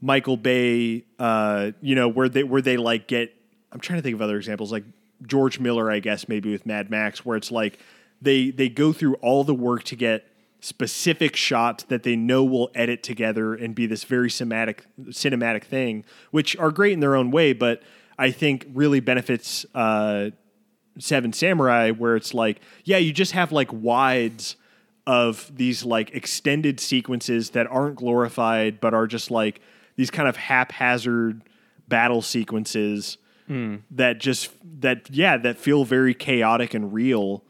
Michael 0.01 0.37
Bay, 0.37 1.05
uh, 1.19 1.73
you 1.81 1.95
know, 1.95 2.09
where 2.09 2.29
they 2.29 2.45
where 2.45 2.61
they 2.61 2.77
like 2.77 3.07
get 3.09 3.35
I'm 3.73 3.81
trying 3.81 3.99
to 3.99 4.03
think 4.03 4.15
of 4.15 4.23
other 4.23 4.37
examples 4.37 4.71
like 4.71 4.85
George 5.27 5.61
Miller, 5.61 5.91
I 5.91 6.01
guess 6.01 6.29
maybe 6.29 6.51
with 6.53 6.67
Mad 6.67 6.91
Max, 6.91 7.25
where 7.25 7.37
it's 7.37 7.51
like 7.51 7.79
they 8.21 8.51
they 8.51 8.69
go 8.69 8.93
through 8.93 9.15
all 9.17 9.45
the 9.45 9.55
work 9.55 9.85
to 9.85 9.97
get 9.97 10.27
specific 10.61 11.37
shots 11.37 11.85
that 11.85 12.05
they 12.05 12.17
know 12.17 12.43
will 12.43 12.71
edit 12.75 13.03
together 13.03 13.55
and 13.55 13.75
be 13.75 13.87
this 13.87 14.05
very 14.05 14.29
cinematic 14.29 14.81
cinematic 15.09 15.65
thing, 15.65 16.05
which 16.31 16.57
are 16.57 16.71
great 16.71 16.93
in 16.93 17.01
their 17.01 17.15
own 17.15 17.31
way, 17.31 17.53
but 17.53 17.83
I 18.19 18.31
think 18.31 18.67
really 18.73 19.01
benefits 19.01 19.67
uh, 19.75 20.31
Seven 20.99 21.33
Samurai, 21.33 21.91
where 21.91 22.17
it's 22.17 22.33
like, 22.33 22.61
yeah, 22.85 22.99
you 22.99 23.13
just 23.13 23.33
have 23.33 23.53
like 23.53 23.69
wides 23.73 24.57
of 25.07 25.51
these 25.55 25.85
like 25.85 26.15
extended 26.15 26.81
sequences 26.81 27.51
that 27.51 27.67
aren't 27.67 27.97
glorified, 27.97 28.81
but 28.81 28.95
are 28.95 29.07
just 29.07 29.31
like 29.31 29.61
these 29.97 30.11
kind 30.11 30.29
of 30.29 30.37
haphazard 30.37 31.43
battle 31.89 32.23
sequences 32.23 33.19
that 33.49 34.19
just 34.19 34.51
that 34.81 35.09
yeah 35.11 35.37
that 35.37 35.59
feel 35.59 35.85
very 35.85 36.15
chaotic 36.15 36.75
and 36.75 36.93
real. 36.93 37.45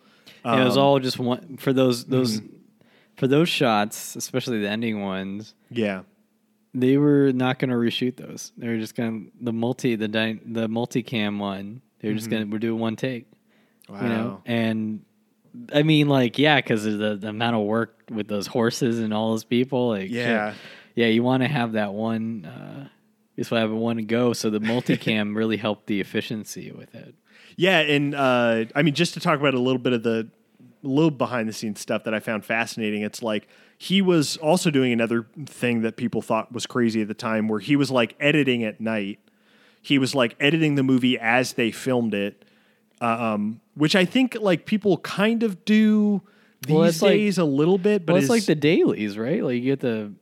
And 0.45 0.61
it 0.61 0.65
was 0.65 0.77
Um, 0.77 0.83
all 0.83 0.99
just 0.99 1.19
one 1.19 1.57
for 1.57 1.73
those 1.73 2.05
those 2.07 2.41
for 3.17 3.27
those 3.29 3.49
shots, 3.49 4.17
especially 4.17 4.61
the 4.61 4.69
ending 4.69 5.01
ones. 5.03 5.55
Yeah, 5.71 6.03
They 6.75 6.97
were 6.99 7.33
not 7.33 7.59
going 7.59 7.71
to 7.71 7.77
reshoot 7.77 8.17
those. 8.17 8.53
They 8.59 8.67
were 8.69 8.77
just 8.79 8.95
going 8.97 9.27
to 9.27 9.33
the 9.45 9.53
multi 9.53 9.95
the 9.97 10.09
dy- 10.09 10.41
the 10.45 10.69
multicam 10.69 11.39
one. 11.39 11.81
They 12.01 12.09
were 12.09 12.15
just 12.15 12.29
going 12.29 12.45
to 12.45 12.51
we're 12.53 12.59
doing 12.59 12.81
one 12.81 12.97
take. 12.97 13.27
wow. 13.89 14.03
you 14.03 14.09
know 14.09 14.43
and 14.47 15.05
i 15.73 15.83
mean 15.83 16.09
like 16.09 16.39
yeah 16.39 16.57
because 16.57 16.85
of 16.87 16.99
the, 16.99 17.17
the 17.17 17.29
amount 17.29 17.55
of 17.55 17.63
work 17.63 18.03
with 18.11 18.27
those 18.29 18.47
horses 18.47 18.99
and 18.99 19.15
all 19.15 19.31
those 19.31 19.45
people 19.45 19.89
like 19.91 20.09
shit. 20.09 20.11
yeah, 20.13 20.55
yeah 20.97 21.07
you 21.07 21.23
want 21.23 21.43
to 21.43 21.49
have 21.49 21.73
that 21.73 21.93
one 21.95 22.45
uh 22.45 22.89
just 23.37 23.51
have 23.51 23.71
a 23.71 23.75
one 23.75 23.97
to 23.97 24.03
go. 24.03 24.33
So 24.33 24.51
the 24.51 24.61
multicam 24.73 25.35
really 25.37 25.57
helped 25.57 25.87
the 25.87 26.01
efficiency 26.01 26.71
with 26.73 26.95
it. 26.95 27.15
Yeah, 27.57 27.81
and 27.81 28.15
uh, 28.15 28.65
I 28.75 28.83
mean, 28.83 28.95
just 28.95 29.15
to 29.15 29.21
talk 29.21 29.39
about 29.39 29.55
a 29.55 29.61
little 29.61 29.79
bit 29.79 29.93
of 29.93 30.03
the 30.03 30.29
little 30.83 31.11
behind 31.11 31.49
the 31.49 31.53
scenes 31.53 31.81
stuff 31.81 32.05
that 32.05 32.13
I 32.15 32.21
found 32.21 32.45
fascinating. 32.45 33.03
It's 33.03 33.23
like 33.23 33.47
he 33.79 34.03
was 34.03 34.37
also 34.39 34.71
doing 34.71 34.93
another 34.93 35.27
thing 35.47 35.83
that 35.83 35.97
people 35.97 36.21
thought 36.21 36.53
was 36.53 36.67
crazy 36.67 37.03
at 37.03 37.09
the 37.09 37.15
time, 37.15 37.49
where 37.49 37.61
he 37.61 37.77
was 37.77 37.91
like 37.91 38.15
editing 38.21 38.65
at 38.65 38.81
night. 38.81 39.19
He 39.83 39.99
was 39.99 40.15
like 40.15 40.35
editing 40.41 40.75
the 40.75 40.83
movie 40.83 41.19
as 41.19 41.53
they 41.55 41.71
filmed 41.71 42.15
it, 42.15 42.45
um, 43.01 43.61
which 43.75 43.95
I 43.95 44.05
think 44.05 44.37
like 44.41 44.67
people 44.67 44.97
kind 44.99 45.43
of 45.43 45.65
do 45.65 46.23
these 46.67 46.75
Well, 46.75 46.85
it's 46.85 47.03
like- 47.03 47.13
days 47.13 47.39
a 47.39 47.45
little 47.45 47.79
bit. 47.79 48.05
But 48.07 48.15
But 48.15 48.23
it's 48.23 48.31
like 48.31 48.47
the 48.47 48.55
dailies, 48.55 49.17
right? 49.19 49.45
Like 49.45 49.55
you 49.57 49.61
get 49.63 49.81
the 49.81 50.13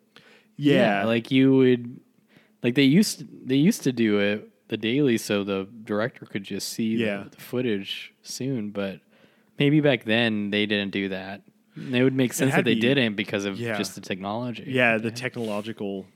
yeah, 0.56 1.04
like 1.04 1.30
you 1.30 1.54
would 1.56 2.00
like 2.62 2.74
they 2.74 2.82
used 2.84 3.24
they 3.48 3.56
used 3.56 3.82
to 3.82 3.92
do 3.92 4.18
it 4.18 4.48
the 4.68 4.76
daily 4.76 5.18
so 5.18 5.44
the 5.44 5.68
director 5.84 6.24
could 6.24 6.44
just 6.44 6.68
see 6.70 6.96
the- 6.96 7.04
Yeah. 7.04 7.24
the, 7.30 7.36
footage 7.36 8.14
soon 8.22 8.70
but 8.70 9.00
maybe 9.58 9.80
back 9.80 10.04
then 10.04 10.50
they 10.50 10.66
didn't 10.66 10.92
do 10.92 11.08
that. 11.10 11.42
And 11.76 11.94
it 11.96 12.02
would 12.04 12.14
make 12.14 12.32
sense 12.34 12.54
that 12.54 12.64
they 12.64 12.74
be- 12.74 12.80
didn't 12.80 13.14
because 13.16 13.44
of 13.44 13.58
yeah. 13.58 13.76
just 13.78 13.94
the 13.94 14.00
technology 14.00 14.64
yeah 14.66 14.98
the 14.98 15.10
technological 15.10 16.06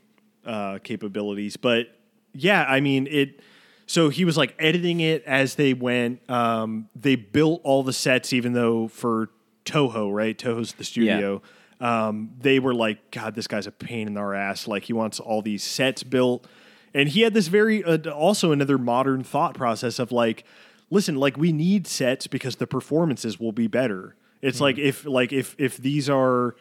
uh, 0.45 0.77
capabilities 0.83 1.57
but 1.57 1.87
yeah 2.33 2.63
i 2.69 2.79
mean 2.79 3.07
it 3.09 3.41
so 3.85 4.09
he 4.09 4.23
was 4.25 4.37
like 4.37 4.53
editing 4.59 4.99
it 4.99 5.23
as 5.25 5.55
they 5.55 5.73
went 5.73 6.27
um, 6.29 6.89
they 6.95 7.15
built 7.15 7.61
all 7.63 7.83
the 7.83 7.93
sets 7.93 8.33
even 8.33 8.53
though 8.53 8.87
for 8.87 9.29
toho 9.65 10.13
right? 10.13 10.37
Toho's 10.37 10.73
the 10.73 10.83
studio 10.83 11.41
um, 11.79 12.31
they 12.39 12.59
were 12.59 12.73
like 12.73 13.11
god 13.11 13.35
this 13.35 13.47
guy's 13.47 13.67
a 13.67 13.71
pain 13.71 14.07
in 14.07 14.17
our 14.17 14.33
ass. 14.33 14.67
Like 14.67 14.83
he 14.83 14.93
wants 14.93 15.19
all 15.19 15.41
these 15.41 15.63
sets 15.63 16.03
built. 16.03 16.47
And 16.93 17.09
he 17.09 17.21
had 17.21 17.33
this 17.33 17.47
very 17.47 17.83
uh, 17.83 18.09
also 18.09 18.51
another 18.51 18.77
modern 18.77 19.23
thought 19.23 19.53
process 19.53 19.99
of 19.99 20.11
like 20.11 20.43
listen 20.89 21.15
like 21.15 21.37
we 21.37 21.51
need 21.51 21.85
sets 21.85 22.27
because 22.27 22.55
the 22.55 22.67
performances 22.67 23.39
will 23.39 23.51
be 23.51 23.67
better. 23.67 24.15
It's 24.41 24.61
like 24.61 24.77
if 24.77 25.05
like 25.05 25.33
if 25.33 25.55
if 25.57 25.77
these 25.77 26.09
are 26.09 26.55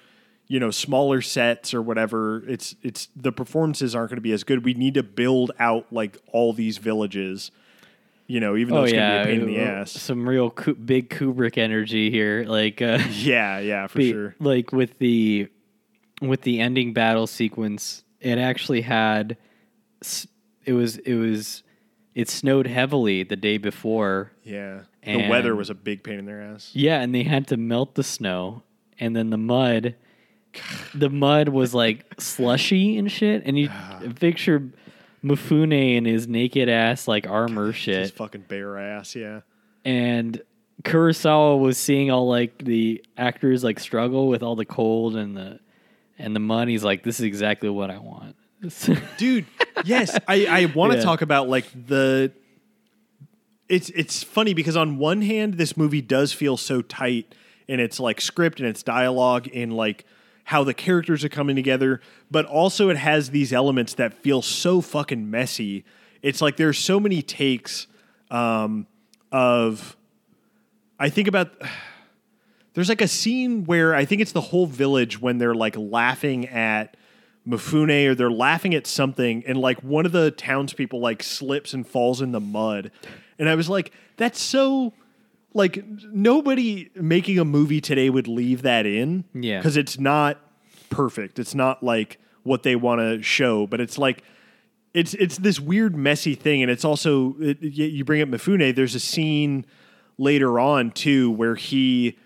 you 0.49 0.61
know 0.61 0.71
smaller 0.71 1.21
sets 1.21 1.75
or 1.75 1.83
whatever 1.83 2.43
it's 2.49 2.77
it's 2.83 3.09
the 3.17 3.33
performances 3.33 3.95
aren't 3.95 4.11
going 4.11 4.17
to 4.17 4.23
be 4.23 4.33
as 4.33 4.45
good. 4.45 4.64
We 4.64 4.75
need 4.75 4.95
to 4.95 5.03
build 5.03 5.53
out 5.59 5.93
like 5.93 6.19
all 6.33 6.53
these 6.53 6.79
villages 6.79 7.51
you 8.27 8.41
know 8.41 8.57
even 8.57 8.74
though 8.74 8.81
oh 8.81 8.85
it's 8.85 8.93
yeah 8.93 9.24
going 9.24 9.41
to 9.41 9.47
be 9.47 9.53
a 9.53 9.57
pain 9.57 9.57
in 9.61 9.64
the 9.66 9.70
uh, 9.70 9.81
ass. 9.83 9.93
some 9.93 10.29
real 10.29 10.51
big 10.85 11.11
kubrick 11.11 11.59
energy 11.59 12.11
here 12.11 12.45
like 12.47 12.83
uh 12.83 12.99
yeah 13.11 13.59
yeah 13.59 13.87
for 13.87 13.99
the- 13.99 14.11
sure. 14.12 14.35
like 14.41 14.72
with 14.72 14.99
the 14.99 15.49
with 16.20 16.43
the 16.43 16.61
ending 16.61 16.93
battle 16.93 17.27
sequence 17.27 18.05
it 18.20 18.39
actually 18.39 18.81
had 18.83 19.37
it 20.64 20.72
was 20.72 20.97
it 20.99 21.14
was 21.14 21.62
it 22.14 22.29
snowed 22.31 22.66
heavily 22.66 23.22
the 23.22 23.37
day 23.37 23.59
before. 23.59 24.33
Yeah 24.43 24.81
the 25.05 25.29
weather 25.29 25.55
was 25.55 25.70
a 25.70 25.74
big 25.74 26.03
pain 26.03 26.18
in 26.18 26.27
their 26.27 26.43
ass. 26.43 26.70
Yeah, 26.72 27.01
and 27.01 27.14
they 27.14 27.22
had 27.22 27.47
to 27.49 27.57
melt 27.57 27.95
the 27.95 28.03
snow, 28.03 28.62
and 28.99 29.14
then 29.14 29.31
the 29.31 29.39
mud. 29.39 29.95
The 30.95 31.11
mud 31.11 31.51
was 31.51 31.74
like 31.74 32.07
slushy 32.18 32.97
and 32.99 33.11
shit, 33.11 33.43
and 33.47 33.59
you 33.59 33.70
picture 34.20 34.70
Mifune 35.27 35.97
in 35.97 36.05
his 36.05 36.29
naked 36.29 36.68
ass 36.68 37.09
like 37.09 37.27
armor 37.27 37.72
shit. 37.72 37.97
his 38.03 38.11
fucking 38.11 38.45
bare 38.49 38.79
ass 38.79 39.14
yeah 39.16 39.41
and 39.85 40.41
Kurosawa 40.83 41.59
was 41.59 41.79
seeing 41.79 42.11
all 42.11 42.29
like 42.29 42.59
the 42.59 43.05
actors 43.16 43.64
like 43.64 43.81
struggle 43.81 44.29
with 44.29 44.43
all 44.43 44.55
the 44.57 44.66
cold 44.66 45.16
and 45.16 45.37
the 45.37 45.59
and 46.18 46.35
the 46.37 46.41
mud. 46.41 46.68
He's 46.68 46.85
like, 46.85 47.03
"This 47.03 47.18
is 47.20 47.24
exactly 47.27 47.68
what 47.70 47.91
I 47.91 47.99
want." 47.99 48.37
dude 49.18 49.45
yes 49.85 50.16
i 50.27 50.47
i 50.47 50.64
want 50.74 50.93
to 50.93 50.99
Yeah. 50.99 51.05
talk 51.05 51.20
about 51.22 51.47
like 51.49 51.66
the 51.87 52.33
it's 53.68 53.91
it's 53.91 54.22
funny 54.22 54.55
because 54.55 54.77
on 54.77 54.97
one 54.99 55.22
hand 55.22 55.55
this 55.55 55.77
movie 55.77 56.01
does 56.01 56.33
feel 56.33 56.57
so 56.57 56.81
tight 56.83 57.35
in 57.68 57.81
its 57.81 58.01
like 58.01 58.20
script 58.20 58.59
and 58.61 58.68
its 58.68 58.83
dialogue 58.83 59.49
and 59.55 59.77
like 59.77 60.05
how 60.47 60.64
the 60.64 60.74
characters 60.74 61.24
are 61.24 61.28
coming 61.28 61.55
together 61.55 62.01
but 62.30 62.44
also 62.47 62.88
it 62.88 62.97
has 62.97 63.30
these 63.30 63.53
elements 63.53 63.94
that 63.94 64.12
feel 64.12 64.42
so 64.42 64.80
fucking 64.80 65.30
messy 65.30 65.84
it's 66.22 66.40
like 66.40 66.57
there's 66.57 66.78
so 66.78 66.99
many 66.99 67.22
takes 67.22 67.86
um 68.30 68.86
of 69.30 69.97
i 70.99 71.09
think 71.09 71.28
about 71.28 71.51
there's 72.76 72.90
like 72.90 73.01
a 73.01 73.09
scene 73.09 73.64
where 73.64 73.94
I 73.94 74.05
think 74.05 74.20
it's 74.20 74.32
the 74.32 74.40
whole 74.42 74.66
village 74.66 75.18
when 75.18 75.38
they're 75.38 75.55
like 75.55 75.76
laughing 75.78 76.47
at 76.49 76.94
Mifune 77.49 78.07
or 78.07 78.14
they're 78.14 78.30
laughing 78.30 78.74
at 78.74 78.86
something, 78.86 79.42
and 79.47 79.57
like 79.59 79.82
one 79.82 80.05
of 80.05 80.12
the 80.12 80.30
townspeople 80.30 81.01
like 81.01 81.22
slips 81.22 81.72
and 81.72 81.86
falls 81.86 82.20
in 82.20 82.32
the 82.32 82.40
mud. 82.40 82.90
And 83.38 83.49
I 83.49 83.55
was 83.55 83.70
like, 83.70 83.92
that's 84.18 84.38
so 84.38 84.92
like 85.57 85.82
nobody 86.12 86.90
making 86.94 87.38
a 87.38 87.44
movie 87.44 87.80
today 87.80 88.11
would 88.11 88.28
leave 88.28 88.62
that 88.62 88.86
in. 88.86 89.24
Yeah. 89.34 89.59
Because 89.59 89.76
it's 89.76 89.98
not 89.98 90.38
perfect. 90.90 91.38
It's 91.38 91.54
not 91.54 91.82
like 91.82 92.18
what 92.42 92.62
they 92.62 92.76
want 92.76 93.00
to 93.00 93.22
show, 93.22 93.66
but 93.66 93.80
it's 93.80 93.98
like 93.98 94.22
it's 94.94 95.14
it's 95.14 95.36
this 95.38 95.61
weird 95.61 95.94
messy 95.94 96.34
thing 96.34 96.62
and 96.62 96.70
it's 96.70 96.84
also 96.84 97.36
it, 97.40 97.61
you 97.61 98.04
bring 98.04 98.22
up 98.22 98.28
Mifune 98.28 98.74
there's 98.74 98.94
a 98.94 99.00
scene 99.00 99.66
later 100.16 100.59
on 100.59 100.90
too 100.90 101.30
where 101.30 101.54
he 101.54 102.16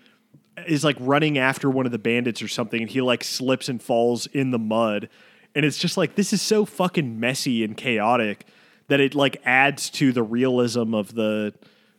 is 0.65 0.83
like 0.83 0.95
running 0.99 1.37
after 1.37 1.69
one 1.69 1.85
of 1.85 1.91
the 1.91 1.99
bandits 1.99 2.41
or 2.41 2.47
something 2.47 2.81
and 2.81 2.89
he 2.89 3.01
like 3.01 3.25
slips 3.25 3.67
and 3.67 3.83
falls 3.83 4.25
in 4.27 4.51
the 4.51 4.59
mud 4.59 5.09
and 5.53 5.65
it's 5.65 5.77
just 5.77 5.97
like 5.97 6.15
this 6.15 6.31
is 6.31 6.41
so 6.41 6.63
fucking 6.63 7.19
messy 7.19 7.61
and 7.61 7.75
chaotic 7.75 8.45
that 8.87 9.01
it 9.01 9.15
like 9.15 9.41
adds 9.43 9.89
to 9.89 10.13
the 10.13 10.23
realism 10.23 10.93
of 10.93 11.13
the 11.13 11.53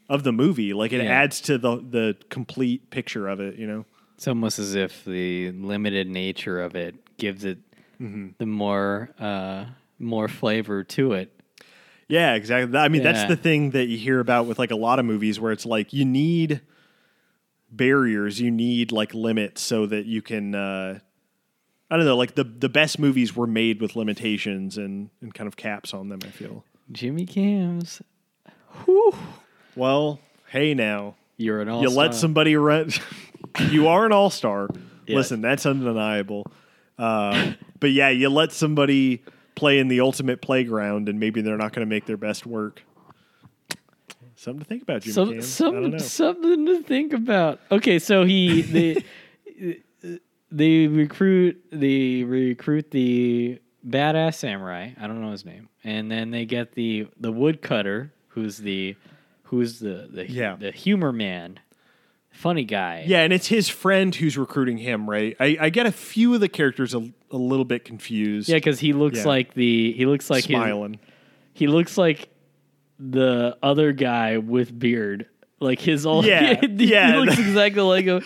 of 0.09 0.23
the 0.25 0.33
movie 0.33 0.73
like 0.75 0.93
it 0.93 1.03
Yeah. 1.03 1.11
adds 1.23 1.41
to 1.43 1.59
the 1.59 1.77
the 1.77 2.17
complete 2.29 2.91
picture 2.91 3.29
of 3.29 3.41
it 3.41 3.57
you 3.57 3.67
know 3.67 3.85
It's 4.17 4.29
almost 4.29 4.59
as 4.59 4.75
if 4.75 5.05
the 5.05 5.51
limited 5.53 6.09
nature 6.09 6.61
of 6.63 6.75
it 6.75 6.95
gives 7.19 7.45
it 7.45 7.59
Mm-hmm. 8.01 8.31
the 8.39 8.47
more 8.47 9.11
uh, 9.21 9.67
more 10.01 10.27
flavor 10.27 10.83
to 10.83 11.13
it. 11.13 11.31
Yeah, 12.09 12.35
exactly. 12.35 12.77
I 12.77 12.89
mean, 12.89 13.05
that's 13.05 13.21
Yeah. 13.21 13.29
the 13.29 13.37
thing 13.37 13.71
that 13.71 13.87
you 13.87 13.97
hear 13.97 14.19
about 14.19 14.47
with 14.47 14.59
like 14.59 14.73
a 14.73 14.77
lot 14.77 14.99
of 14.99 15.05
movies 15.05 15.39
where 15.39 15.53
it's 15.53 15.65
like 15.65 15.93
you 15.93 16.05
need 16.05 16.63
barriers, 17.71 18.41
you 18.41 18.51
need 18.51 18.93
like 18.93 19.15
limits 19.15 19.61
so 19.63 19.87
that 19.87 20.07
you 20.07 20.21
can 20.23 20.55
uh 20.55 20.99
I 21.91 21.97
don't 21.97 22.07
know, 22.07 22.17
like 22.17 22.35
the 22.35 22.45
the 22.45 22.69
best 22.69 22.99
movies 22.99 23.37
were 23.37 23.47
made 23.47 23.81
with 23.81 23.95
limitations 23.97 24.79
and 24.79 25.11
and 25.21 25.33
kind 25.33 25.47
of 25.47 25.57
caps 25.57 25.95
on 25.95 26.09
them, 26.09 26.21
I 26.25 26.29
feel. 26.31 26.65
Jimmy 26.91 27.27
Cams, 27.27 28.03
whew, 28.85 29.15
Well, 29.77 30.21
hey 30.49 30.75
now. 30.75 31.17
you're 31.37 31.61
an 31.61 31.69
all. 31.69 31.81
Star. 31.81 31.91
You 31.91 31.97
let 31.97 32.15
somebody 32.15 32.57
run 32.57 32.91
you 33.71 33.89
are 33.89 34.07
an 34.07 34.13
all-star. 34.13 34.69
Yes. 35.07 35.17
Listen, 35.17 35.41
that's 35.41 35.67
undeniable. 35.67 36.47
Uh, 36.99 37.53
but 37.81 37.91
yeah, 37.91 38.11
you 38.11 38.29
let 38.29 38.53
somebody 38.53 39.23
play 39.55 39.79
in 39.79 39.89
the 39.89 40.01
ultimate 40.01 40.41
playground 40.41 41.09
and 41.09 41.19
maybe 41.19 41.41
they're 41.43 41.57
not 41.57 41.73
going 41.73 41.87
to 41.87 41.91
make 41.91 42.07
their 42.07 42.17
best 42.17 42.47
work. 42.47 42.83
Something 44.37 44.61
to 44.61 44.65
think 44.65 44.83
about, 44.83 45.03
Jimmy 45.03 45.13
some, 45.13 45.31
Cams. 45.31 45.61
I 45.61 45.71
don't 45.71 46.01
some, 46.01 46.35
something 46.35 46.67
to 46.67 46.83
think 46.83 47.13
about. 47.13 47.61
Okay, 47.71 48.01
so 48.01 48.25
he 48.25 48.63
they 48.63 49.05
they 50.51 50.89
recruit 50.89 51.65
they 51.71 52.25
recruit 52.25 52.91
the 52.91 53.61
badass 53.87 54.35
samurai. 54.35 54.91
I 55.01 55.07
don't 55.07 55.21
know 55.21 55.31
his 55.31 55.45
name, 55.45 55.69
and 55.85 56.11
then 56.11 56.33
they 56.33 56.45
get 56.45 56.73
the 56.73 57.07
the 57.21 57.31
woodcutter, 57.31 58.13
who's 58.29 58.59
the 58.59 58.97
who's 59.53 59.79
the 59.81 60.09
the 60.11 60.29
Yeah. 60.31 60.57
the 60.57 60.71
humor 60.73 61.13
man, 61.13 61.61
funny 62.31 62.65
guy. 62.65 63.05
Yeah, 63.07 63.21
and 63.21 63.33
it's 63.35 63.47
his 63.49 63.69
friend 63.69 64.15
who's 64.15 64.39
recruiting 64.39 64.79
him, 64.79 65.09
right? 65.09 65.37
I, 65.39 65.59
I 65.61 65.69
get 65.69 65.85
a 65.85 65.93
few 65.93 66.33
of 66.35 66.41
the 66.41 66.49
characters 66.49 66.95
a, 66.95 67.07
a 67.31 67.37
little 67.37 67.67
bit 67.67 67.85
confused. 67.85 68.49
yeah, 68.49 68.57
because 68.57 68.81
he 68.81 68.95
looks 68.95 69.19
Yeah. 69.19 69.25
like 69.29 69.53
the 69.55 69.93
he 69.93 70.07
looks 70.07 70.31
like 70.31 70.45
his, 70.45 70.57
smiling. 70.57 70.99
he 71.53 71.67
looks 71.67 71.99
like 71.99 72.31
the 72.99 73.59
other 73.63 73.93
guy 73.93 74.39
with 74.39 74.77
beard. 74.79 75.27
Like 75.61 75.81
his 75.81 76.07
old 76.07 76.25
Yeah, 76.25 76.59
he 76.61 76.87
yeah. 76.87 77.17
looks 77.19 77.39
exactly 77.39 77.83
like 77.83 78.07
a 78.07 78.23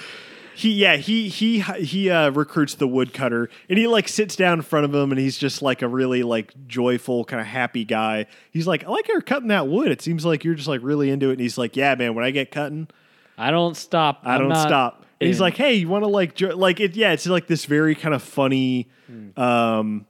He 0.57 0.70
yeah 0.72 0.96
he 0.96 1.28
he 1.28 1.61
he 1.61 2.09
uh, 2.09 2.30
recruits 2.30 2.74
the 2.76 2.88
woodcutter, 2.88 3.50
and 3.68 3.78
he 3.78 3.86
like 3.86 4.09
sits 4.09 4.36
down 4.36 4.54
in 4.59 4.62
front 4.62 4.86
of 4.86 4.94
him, 4.94 5.12
and 5.12 5.20
he's 5.20 5.36
just 5.36 5.61
like 5.61 5.82
a 5.82 5.88
really 5.88 6.22
like 6.22 6.54
joyful 6.66 7.26
kind 7.26 7.42
of 7.42 7.46
happy 7.46 7.84
guy. 7.84 8.24
He's 8.52 8.66
like, 8.66 8.82
I 8.84 8.88
like 8.88 9.07
you're 9.07 9.20
cutting 9.20 9.48
that 9.48 9.68
wood. 9.68 9.90
It 9.90 10.00
seems 10.00 10.24
like 10.24 10.44
you're 10.44 10.54
just 10.54 10.66
like 10.68 10.80
really 10.82 11.11
into 11.11 11.28
it. 11.28 11.32
And 11.32 11.40
he's 11.40 11.59
like, 11.59 11.76
Yeah, 11.76 11.94
man, 11.94 12.14
when 12.14 12.24
I 12.24 12.30
get 12.30 12.50
cutting, 12.50 12.88
I 13.36 13.50
don't 13.50 13.76
stop. 13.76 14.22
I 14.24 14.34
I'm 14.36 14.40
don't 14.40 14.48
not 14.48 14.66
stop. 14.66 15.04
And 15.20 15.26
he's 15.28 15.36
in. 15.36 15.42
like, 15.42 15.57
Hey, 15.59 15.74
you 15.74 15.88
want 15.90 16.04
to 16.04 16.09
like 16.09 16.34
jo-? 16.34 16.57
like 16.57 16.80
it? 16.80 16.96
Yeah, 16.96 17.12
it's 17.12 17.26
like 17.26 17.46
this 17.48 17.66
very 17.66 17.94
kind 17.94 18.14
of 18.14 18.22
funny, 18.22 18.88
Hmm. 19.09 19.38
um, 19.38 20.07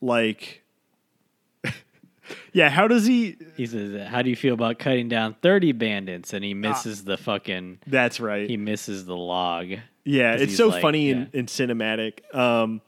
like. 0.00 0.62
Yeah, 2.52 2.68
how 2.70 2.86
does 2.88 3.06
he? 3.06 3.36
he 3.56 3.66
says, 3.66 4.08
"How 4.08 4.22
do 4.22 4.30
you 4.30 4.36
feel 4.36 4.54
about 4.54 4.78
cutting 4.78 5.08
down 5.08 5.34
thirty 5.42 5.72
bandits?" 5.72 6.32
And 6.32 6.44
Ah. 6.44 6.46
he 6.48 6.54
misses 6.54 7.04
the 7.04 7.16
fucking. 7.16 7.78
That's 7.86 8.20
right. 8.20 8.48
He 8.48 8.56
misses 8.56 9.04
the 9.06 9.16
log. 9.16 9.66
Yeah, 10.04 10.34
it's 10.34 10.56
so 10.56 10.68
like- 10.68 10.82
funny 10.82 11.08
yeah. 11.08 11.16
and, 11.16 11.34
and 11.34 11.48
cinematic. 11.48 12.34
Um, 12.34 12.80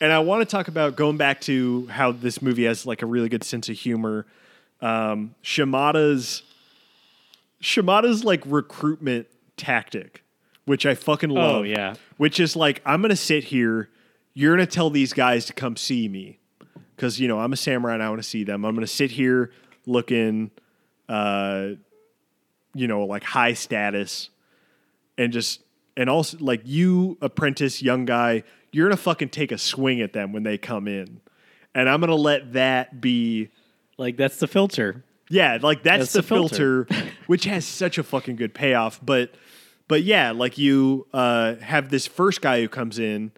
and 0.00 0.12
I 0.12 0.20
want 0.20 0.40
to 0.40 0.50
talk 0.50 0.68
about 0.68 0.96
going 0.96 1.16
back 1.18 1.40
to 1.42 1.86
how 1.88 2.12
this 2.12 2.40
movie 2.40 2.64
has 2.64 2.86
like 2.86 3.02
a 3.02 3.06
really 3.06 3.28
good 3.28 3.44
sense 3.44 3.68
of 3.68 3.76
humor. 3.76 4.26
Um, 4.80 5.34
Shimada's 5.42 6.42
Shimada's 7.60 8.24
like 8.24 8.42
recruitment 8.46 9.26
tactic, 9.56 10.24
which 10.64 10.86
I 10.86 10.94
fucking 10.94 11.30
love. 11.30 11.56
Oh, 11.56 11.62
yeah. 11.62 11.94
Which 12.16 12.40
is 12.40 12.56
like, 12.56 12.80
I'm 12.86 13.02
gonna 13.02 13.16
sit 13.16 13.44
here. 13.44 13.90
You're 14.32 14.54
gonna 14.56 14.66
tell 14.66 14.90
these 14.90 15.12
guys 15.12 15.44
to 15.46 15.52
come 15.52 15.76
see 15.76 16.08
me 16.08 16.38
because 17.00 17.18
you 17.18 17.28
know 17.28 17.40
I'm 17.40 17.54
a 17.54 17.56
samurai 17.56 17.94
and 17.94 18.02
I 18.02 18.10
want 18.10 18.22
to 18.22 18.28
see 18.28 18.44
them. 18.44 18.66
I'm 18.66 18.74
gonna 18.74 18.86
sit 18.86 19.10
here 19.10 19.50
looking, 19.86 20.50
uh, 21.08 21.68
you 22.74 22.86
know, 22.86 23.06
like 23.06 23.24
high 23.24 23.54
status, 23.54 24.28
and 25.16 25.32
just 25.32 25.62
and 25.96 26.10
also 26.10 26.36
like 26.40 26.60
you 26.64 27.16
apprentice 27.22 27.82
young 27.82 28.04
guy, 28.04 28.42
you're 28.70 28.86
gonna 28.86 28.98
fucking 28.98 29.30
take 29.30 29.50
a 29.50 29.56
swing 29.56 30.02
at 30.02 30.12
them 30.12 30.34
when 30.34 30.42
they 30.42 30.58
come 30.58 30.86
in, 30.86 31.22
and 31.74 31.88
I'm 31.88 32.00
gonna 32.00 32.14
let 32.14 32.52
that 32.52 33.00
be. 33.00 33.48
Like 33.96 34.18
that's 34.18 34.36
the 34.38 34.46
filter. 34.46 35.02
Yeah, 35.30 35.58
like 35.60 35.82
that's, 35.82 36.00
That's 36.00 36.12
the, 36.12 36.20
the 36.20 36.26
filter. 36.26 36.84
filter, 36.84 37.10
which 37.26 37.44
has 37.44 37.64
such 37.64 37.98
a 37.98 38.02
fucking 38.02 38.36
good 38.36 38.52
payoff. 38.52 39.00
But 39.02 39.34
but 39.88 40.02
yeah, 40.02 40.32
like 40.32 40.58
you 40.58 41.06
uh, 41.14 41.54
have 41.56 41.88
this 41.88 42.06
first 42.06 42.42
guy 42.42 42.60
who 42.60 42.68
comes 42.68 42.98
in, 42.98 43.32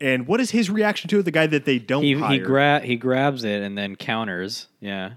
and 0.00 0.26
what 0.26 0.40
is 0.40 0.50
his 0.50 0.70
reaction 0.70 1.08
to 1.10 1.18
it? 1.18 1.22
The 1.24 1.30
guy 1.30 1.46
that 1.46 1.64
they 1.64 1.78
don't 1.78 2.02
He 2.02 2.14
hire. 2.14 2.32
he 2.32 2.38
gra- 2.38 2.80
he 2.80 2.96
grabs 2.96 3.44
it 3.44 3.62
and 3.62 3.76
then 3.76 3.96
counters. 3.96 4.66
Yeah. 4.80 5.12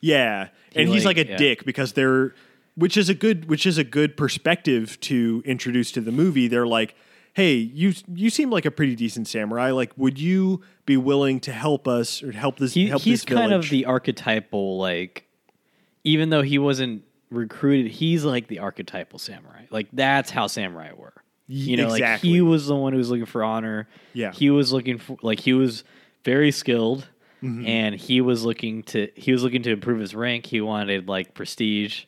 yeah, 0.00 0.48
and 0.74 0.88
he's 0.88 1.04
like 1.04 1.16
like- 1.16 1.26
a 1.26 1.30
yeah. 1.30 1.36
dick 1.36 1.64
because 1.64 1.92
they're 1.92 2.34
which 2.76 2.96
is 2.96 3.08
a 3.08 3.14
good 3.14 3.48
which 3.48 3.66
is 3.66 3.78
a 3.78 3.84
good 3.84 4.16
perspective 4.16 4.98
to 5.00 5.42
introduce 5.44 5.92
to 5.92 6.00
the 6.00 6.10
movie. 6.12 6.48
They're 6.48 6.66
like, 6.66 6.94
hey, 7.34 7.54
you 7.54 7.92
you 8.12 8.30
seem 8.30 8.50
like 8.50 8.64
a 8.64 8.70
pretty 8.70 8.96
decent 8.96 9.28
samurai. 9.28 9.70
Like, 9.70 9.92
would 9.96 10.18
you 10.18 10.62
be 10.86 10.96
willing 10.96 11.40
to 11.40 11.52
help 11.52 11.86
us 11.88 12.22
or 12.22 12.32
help 12.32 12.58
this 12.58 12.74
He, 12.74 12.88
help 12.88 13.02
he's 13.02 13.20
this 13.22 13.24
kind 13.24 13.52
of 13.52 13.62
village? 13.62 13.70
the 13.70 13.86
archetypal 13.86 14.78
like 14.78 15.26
even 16.02 16.28
though 16.30 16.42
he 16.42 16.58
wasn't 16.58 17.02
recruited, 17.30 17.90
he's 17.92 18.24
like 18.24 18.48
the 18.48 18.58
archetypal 18.58 19.18
samurai. 19.18 19.64
Like 19.70 19.88
that's 19.92 20.30
how 20.30 20.46
samurai 20.48 20.92
were. 20.96 21.14
You 21.46 21.76
know, 21.76 21.88
like 21.88 22.20
he 22.20 22.40
was 22.40 22.66
the 22.66 22.74
one 22.76 22.92
who 22.92 22.98
was 22.98 23.10
looking 23.10 23.26
for 23.26 23.44
honor. 23.44 23.86
Yeah. 24.14 24.32
He 24.32 24.48
was 24.50 24.72
looking 24.72 24.98
for 24.98 25.16
like 25.22 25.40
he 25.40 25.52
was 25.52 25.84
very 26.24 26.50
skilled 26.52 27.08
Mm-hmm. 27.42 27.66
and 27.66 27.94
he 27.94 28.22
was 28.22 28.42
looking 28.42 28.82
to 28.84 29.08
he 29.16 29.30
was 29.30 29.42
looking 29.42 29.62
to 29.64 29.70
improve 29.72 30.00
his 30.00 30.14
rank. 30.14 30.46
He 30.46 30.62
wanted 30.62 31.08
like 31.08 31.34
prestige. 31.34 32.04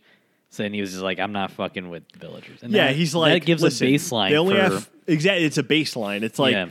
So 0.49 0.63
then 0.63 0.73
he 0.73 0.81
was 0.81 0.93
just 0.93 1.03
like, 1.03 1.19
I'm 1.21 1.33
not 1.33 1.51
fucking 1.51 1.91
with 1.91 2.05
villagers. 2.19 2.63
And 2.63 2.73
yeah, 2.73 2.87
that- 2.87 2.97
he's 2.97 3.15
like 3.15 3.35
that 3.43 3.45
gives 3.47 3.63
listen, 3.63 3.87
a 3.87 3.91
baseline. 3.91 4.31
They 4.31 4.39
only 4.39 4.55
for, 4.57 4.63
have 4.63 4.91
exactly. 5.07 5.45
It's 5.45 5.59
a 5.59 5.63
baseline. 5.63 6.23
It's 6.23 6.39
like 6.39 6.53
Yeah. 6.55 6.69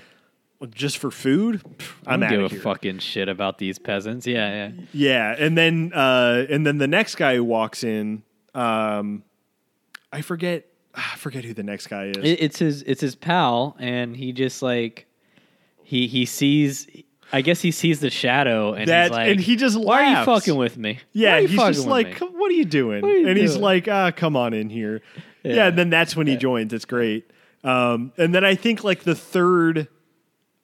just 0.72 0.98
for 0.98 1.12
food. 1.12 1.62
Pff, 1.78 1.92
I 2.08 2.14
I'm 2.14 2.22
don't 2.22 2.30
out 2.30 2.32
give 2.32 2.46
a 2.46 2.48
here. 2.48 2.60
fucking 2.62 2.98
shit 3.00 3.30
about 3.30 3.60
these 3.60 3.78
peasants. 3.78 4.26
Yeah, 4.26 4.70
yeah. 4.70 4.84
Yeah, 4.94 5.36
and 5.38 5.56
then 5.56 5.92
uh, 5.94 6.48
and 6.50 6.66
then 6.66 6.80
the 6.80 6.88
next 6.88 7.16
guy 7.18 7.36
who 7.36 7.44
walks 7.44 7.84
in, 7.84 8.24
um, 8.56 9.22
I 10.12 10.22
forget. 10.22 10.66
I 11.14 11.16
forget 11.18 11.44
who 11.44 11.54
the 11.54 11.64
next 11.64 11.88
guy 11.88 12.06
is. 12.06 12.18
It, 12.18 12.42
it's 12.42 12.60
his 12.60 12.82
it's 12.84 13.02
his 13.02 13.16
pal, 13.16 13.76
and 13.80 14.16
he 14.16 14.32
just 14.34 14.62
like 14.62 15.06
he 15.84 16.08
he 16.08 16.26
sees. 16.26 16.88
I 17.34 17.42
guess 17.42 17.60
he 17.60 17.72
sees 17.72 18.02
the 18.02 18.12
shadow, 18.12 18.74
and 18.74 18.88
That- 18.88 19.06
he's 19.06 19.12
like, 19.12 19.30
and 19.32 19.40
he 19.40 19.56
just 19.56 19.80
Why 19.80 20.04
are 20.06 20.20
you 20.20 20.26
fucking 20.26 20.56
with 20.56 20.78
me? 20.78 21.00
Yeah, 21.12 21.40
he's 21.40 21.52
just 21.60 21.88
like, 21.88 22.22
me?" 22.22 22.28
"What 22.28 22.52
are 22.52 22.54
you 22.54 22.66
doing?" 22.66 23.04
Are 23.04 23.10
you 23.10 23.28
and 23.28 23.38
he's 23.38 23.58
like, 23.58 23.88
"Ah, 23.88 24.12
come 24.12 24.36
on 24.38 24.54
in 24.54 24.70
here." 24.70 25.02
Yeah, 25.44 25.54
Yeah. 25.56 25.68
and 25.68 25.78
then 25.78 25.90
that's 25.90 26.16
when 26.16 26.28
he 26.28 26.38
joins. 26.38 26.72
It's 26.72 26.86
great. 26.86 27.30
Um, 27.64 28.14
and 28.18 28.34
then 28.34 28.46
I 28.46 28.54
think 28.54 28.84
like 28.84 29.04
the 29.04 29.16
third, 29.16 29.88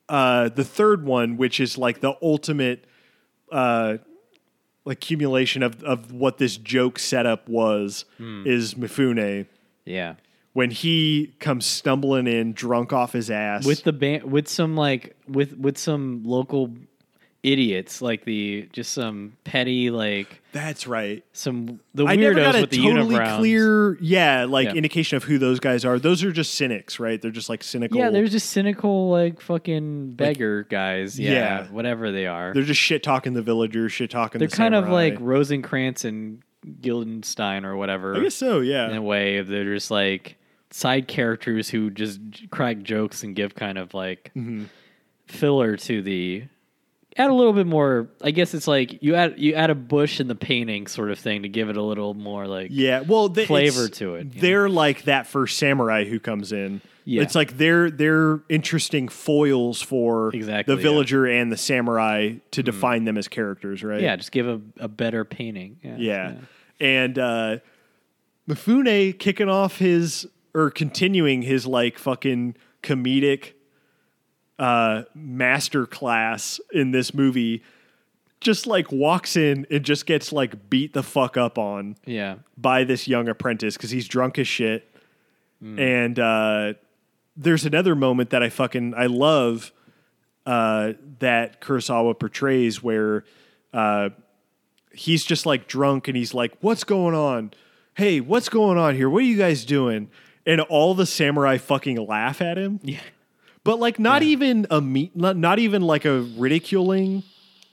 uh, 0.07 0.49
the 0.49 0.63
third 0.63 1.03
one, 1.03 1.35
which 1.35 1.59
is 1.59 1.79
like 1.79 1.99
the 2.01 2.13
ultimate, 2.21 2.85
uh, 3.51 3.97
accumulation 4.85 5.63
of 5.63 5.83
of 5.83 6.11
what 6.11 6.37
this 6.37 6.57
joke 6.57 6.99
setup 6.99 7.49
was, 7.49 8.05
Hmm. 8.17 8.43
is 8.45 8.75
Mifune 8.75 9.45
yeah, 9.85 10.15
when 10.53 10.71
he 10.71 11.33
comes 11.39 11.65
stumbling 11.65 12.27
in, 12.27 12.53
drunk 12.53 12.93
off 12.93 13.13
his 13.13 13.29
ass. 13.31 13.65
with 13.65 13.83
the 13.83 13.93
band, 13.93 14.23
with 14.23 14.47
some 14.47 14.75
like 14.75 15.15
with 15.27 15.57
with 15.57 15.77
some 15.77 16.23
local 16.25 16.71
idiots, 17.43 18.03
like 18.03 18.23
the 18.25 18.69
just 18.71 18.91
some 18.91 19.35
petty 19.43 19.89
like 19.89 20.43
that's 20.51 20.85
right. 20.85 21.23
some 21.33 21.79
the 21.95 22.05
weirdos 22.05 22.09
I 22.09 22.15
never 22.17 22.35
got 22.35 22.55
a 22.55 22.61
with 22.61 22.69
the 22.69 22.83
totally 22.83 23.17
clear, 23.37 23.97
yeah, 23.99 24.45
like 24.47 24.67
Yeah. 24.67 24.73
indication 24.75 25.17
of 25.17 25.23
who 25.23 25.39
those 25.39 25.59
guys 25.59 25.83
are. 25.83 25.97
Those 25.97 26.23
are 26.23 26.31
just 26.31 26.53
cynics, 26.53 26.99
right? 26.99 27.19
They're 27.19 27.31
just 27.31 27.49
like 27.49 27.63
cynical. 27.63 27.97
Yeah, 27.97 28.11
they're 28.11 28.27
just 28.27 28.49
cynical 28.51 29.09
like 29.09 29.41
fucking 29.41 30.11
beggar 30.11 30.63
guys. 30.65 31.19
Yeah, 31.19 31.31
Yeah. 31.31 31.67
whatever 31.71 32.11
they 32.11 32.27
are. 32.27 32.53
They're 32.53 32.61
just 32.61 32.81
shit 32.81 33.01
talking 33.01 33.33
the 33.33 33.41
villagers, 33.41 33.91
shit 33.91 34.11
talking. 34.11 34.37
They're 34.37 34.47
the 34.47 34.55
kind 34.55 34.75
of 34.75 34.83
samurai. 34.83 34.93
like 35.09 35.17
Rosencrantz 35.19 36.05
and 36.05 36.43
Guildenstein 36.65 37.63
or 37.65 37.75
whatever. 37.75 38.15
I 38.15 38.19
guess 38.21 38.35
so. 38.35 38.59
Yeah. 38.59 38.89
in 38.89 38.95
a 38.97 39.01
way. 39.01 39.41
They're 39.41 39.73
just 39.73 39.91
like 39.91 40.37
side 40.69 41.07
characters 41.07 41.69
who 41.69 41.89
just 41.89 42.19
crack 42.49 42.81
jokes 42.81 43.23
and 43.23 43.35
give 43.35 43.55
kind 43.55 43.77
of 43.77 43.93
like 43.93 44.31
Mm-hmm. 44.35 44.65
filler 45.27 45.77
to 45.77 46.01
the. 46.01 46.43
Add 47.17 47.29
a 47.29 47.33
little 47.33 47.51
bit 47.51 47.67
more. 47.67 48.07
I 48.23 48.31
guess 48.31 48.53
it's 48.53 48.69
like 48.69 49.03
you 49.03 49.15
add 49.15 49.33
you 49.37 49.53
add 49.53 49.69
a 49.69 49.75
bush 49.75 50.21
in 50.21 50.27
the 50.29 50.35
painting 50.35 50.87
sort 50.87 51.11
of 51.11 51.19
thing 51.19 51.41
to 51.43 51.49
give 51.49 51.69
it 51.69 51.75
a 51.75 51.81
little 51.83 52.13
more 52.13 52.47
like 52.47 52.69
Yeah, 52.71 53.01
well, 53.01 53.27
flavor 53.33 53.89
to 53.89 54.15
it. 54.15 54.39
They're 54.39 54.69
like 54.69 55.03
that 55.03 55.27
first 55.27 55.57
samurai 55.57 56.05
who 56.05 56.21
comes 56.21 56.53
in. 56.53 56.79
Yeah. 57.03 57.23
it's 57.23 57.35
like 57.35 57.57
they're 57.57 57.89
they're 57.89 58.41
interesting 58.47 59.07
foils 59.07 59.81
for 59.81 60.33
Exactly, 60.35 60.75
the 60.75 60.81
yeah. 60.81 60.87
villager 60.87 61.25
and 61.25 61.51
the 61.51 61.57
samurai 61.57 62.35
to 62.51 62.63
define 62.63 63.05
them 63.05 63.17
as 63.17 63.27
characters, 63.27 63.83
right? 63.83 64.01
yeah, 64.01 64.15
just 64.15 64.31
give 64.31 64.47
a, 64.47 64.61
a 64.79 64.87
better 64.87 65.25
painting. 65.25 65.79
Yeah, 65.83 65.95
yeah. 65.97 66.33
And 66.79 67.17
uh, 67.17 67.57
Mifune 68.47 69.17
kicking 69.17 69.49
off 69.49 69.77
his 69.77 70.27
or 70.53 70.69
continuing 70.69 71.41
his 71.41 71.65
like 71.65 71.97
fucking 71.97 72.55
comedic 72.83 73.53
uh, 74.59 75.03
master 75.15 75.85
class 75.85 76.59
in 76.71 76.91
this 76.91 77.13
movie. 77.13 77.63
Just 78.39 78.65
like 78.65 78.91
walks 78.91 79.35
in 79.35 79.67
and 79.69 79.83
just 79.83 80.07
gets 80.07 80.31
like 80.31 80.69
beat 80.69 80.93
the 80.93 81.03
fuck 81.03 81.37
up 81.37 81.59
on 81.59 81.95
yeah. 82.05 82.37
by 82.57 82.83
this 82.83 83.07
young 83.07 83.29
apprentice 83.29 83.77
because 83.77 83.91
he's 83.91 84.07
drunk 84.07 84.39
as 84.39 84.47
shit. 84.47 84.87
And 85.63 86.17
uh, 86.17 86.73
there's 87.35 87.65
another 87.65 87.95
moment 87.95 88.31
that 88.31 88.43
I 88.43 88.49
fucking 88.49 88.93
I 88.95 89.05
love 89.07 89.71
uh, 90.45 90.93
that 91.19 91.61
Kurosawa 91.61 92.17
portrays 92.19 92.81
where 92.81 93.23
uh, 93.73 94.09
he's 94.93 95.23
just 95.23 95.45
like 95.45 95.67
drunk 95.67 96.07
and 96.07 96.17
he's 96.17 96.33
like, 96.33 96.53
"What's 96.61 96.83
going 96.83 97.15
on? 97.15 97.51
Hey, 97.95 98.19
what's 98.19 98.49
going 98.49 98.77
on 98.77 98.95
here? 98.95 99.09
What 99.09 99.19
are 99.23 99.25
you 99.25 99.37
guys 99.37 99.65
doing?" 99.65 100.09
And 100.45 100.59
all 100.61 100.95
the 100.95 101.05
samurai 101.05 101.57
fucking 101.57 101.97
laugh 102.05 102.41
at 102.41 102.57
him. 102.57 102.79
Yeah. 102.83 102.99
But 103.63 103.79
like 103.79 103.99
not 103.99 104.23
even 104.23 104.65
a 104.71 104.81
me- 104.81 105.11
not, 105.13 105.37
not 105.37 105.59
even 105.59 105.83
like 105.83 106.05
a 106.05 106.21
ridiculing 106.21 107.23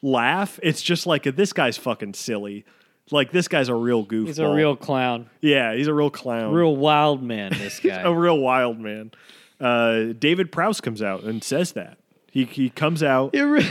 laugh. 0.03 0.61
It's 0.63 0.83
just 0.83 1.07
like 1.07 1.25
this 1.25 1.53
guy's 1.53 1.79
fucking 1.79 2.15
silly. 2.15 2.65
Like 3.11 3.33
this 3.33 3.49
guy's 3.49 3.71
a 3.71 3.75
real 3.75 4.05
goofball. 4.05 4.27
He's 4.27 4.39
a 4.39 4.51
real 4.51 4.77
clown, 4.77 5.31
yeah. 5.41 5.75
He's 5.75 5.87
a 5.87 5.95
real 5.95 6.11
clown. 6.11 6.53
real 6.53 6.77
wild 6.77 7.23
man. 7.23 7.53
This 7.55 7.81
guy. 7.83 8.03
a 8.03 8.13
real 8.13 8.39
wild 8.39 8.79
man. 8.79 9.13
Uh, 9.61 10.13
David 10.19 10.53
Prowse 10.53 10.81
comes 10.81 11.03
out 11.03 11.25
and 11.25 11.43
says 11.43 11.73
that 11.73 11.99
he 12.31 12.45
he 12.45 12.71
comes 12.71 13.03
out 13.03 13.35
re- 13.35 13.69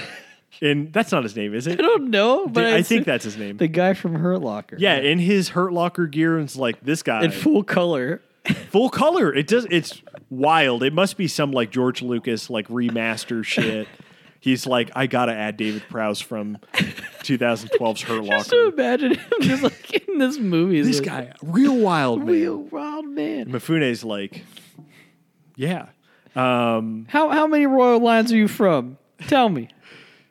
and 0.61 0.91
that's 0.91 1.11
not 1.11 1.23
his 1.23 1.35
name, 1.35 1.53
is 1.53 1.67
it? 1.67 1.73
I 1.79 1.81
don't 1.81 2.09
know, 2.09 2.47
but 2.47 2.65
I 2.65 2.81
think 2.81 3.05
that's 3.05 3.23
his 3.23 3.37
name. 3.37 3.57
the 3.57 3.67
guy 3.67 3.93
from 3.93 4.15
Hurt 4.15 4.41
Locker. 4.41 4.75
yeah, 4.79 4.97
in 4.97 5.19
his 5.19 5.49
Hurt 5.49 5.71
Locker 5.73 6.07
gear, 6.07 6.35
and 6.37 6.45
it's 6.45 6.55
like 6.55 6.81
this 6.81 7.03
guy 7.03 7.23
in 7.23 7.31
full 7.31 7.63
color. 7.63 8.21
full 8.69 8.89
color. 8.89 9.33
It 9.33 9.47
does. 9.47 9.67
It's 9.69 10.01
wild. 10.29 10.83
It 10.83 10.93
must 10.93 11.15
be 11.17 11.27
some 11.27 11.51
like 11.51 11.71
George 11.71 12.01
Lucas 12.01 12.49
like 12.49 12.67
remaster 12.67 13.43
shit. 13.43 13.87
He's 14.39 14.65
like, 14.67 14.91
I 14.95 15.07
gotta 15.07 15.33
add 15.33 15.57
David 15.57 15.83
Prowse 15.89 16.21
from 16.21 16.57
2012's 17.23 18.01
Hurt 18.03 18.23
Just 18.25 18.49
to 18.51 18.55
Locker. 18.55 18.73
imagine 18.73 19.15
him 19.15 19.41
just 19.41 19.63
like 19.63 20.07
in 20.07 20.19
this 20.19 20.37
movie. 20.39 20.81
This 20.81 20.99
like, 20.99 21.05
guy, 21.05 21.33
real 21.41 21.75
wild 21.75 22.19
man. 22.19 22.27
real 22.27 22.57
wild 22.57 23.07
man. 23.07 23.47
Mifune's 23.51 24.03
like, 24.03 24.43
yeah, 25.57 25.87
um, 26.35 27.05
How 27.09 27.27
how 27.29 27.47
many 27.47 27.65
royal 27.65 27.99
lines 27.99 28.31
are 28.31 28.37
you 28.37 28.47
from? 28.47 28.97
Tell 29.27 29.49
me. 29.49 29.67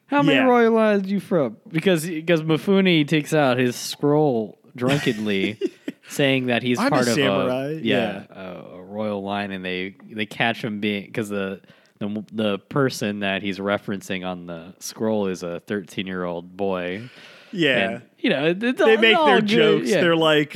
How 0.07 0.23
many 0.23 0.39
Yeah. 0.39 0.45
royal 0.45 0.73
lines 0.73 1.05
are 1.05 1.09
you 1.11 1.21
from? 1.21 1.57
Because 1.69 2.07
because 2.07 2.43
Mifune 2.43 3.07
takes 3.09 3.35
out 3.35 3.59
his 3.59 3.77
scroll 3.77 4.57
drunkenly, 4.77 5.59
saying 6.09 6.47
that 6.47 6.63
he's 6.63 6.79
I'm 6.79 6.87
a 6.87 6.91
part 6.91 7.09
of 7.09 7.15
samurai, 7.15 7.65
a 7.67 7.73
yeah. 7.73 7.81
yeah, 7.81 8.25
a, 8.31 8.77
a 8.77 8.83
royal 8.83 9.23
line, 9.23 9.51
and 9.51 9.65
they 9.65 9.97
they 10.09 10.25
catch 10.27 10.63
him 10.65 10.81
being 10.81 11.05
because 11.07 11.29
the. 11.29 11.61
The, 11.99 12.23
the 12.31 12.59
person 12.59 13.21
that 13.21 13.41
he's 13.43 13.59
referencing 13.59 14.23
on 14.23 14.47
the 14.47 14.75
scroll 14.81 15.29
is 15.29 15.43
a 15.43 15.61
13 15.61 16.07
year 16.07 16.25
old 16.25 16.55
boy. 16.55 17.09
yeah. 17.53 17.89
And, 17.89 18.03
you 18.19 18.29
know, 18.29 18.53
they 18.53 18.75
all- 18.79 19.01
make 19.01 19.17
their 19.17 19.41
good. 19.41 19.47
jokes. 19.47 19.89
Yeah. 19.89 20.03
They're 20.03 20.15
like. 20.15 20.55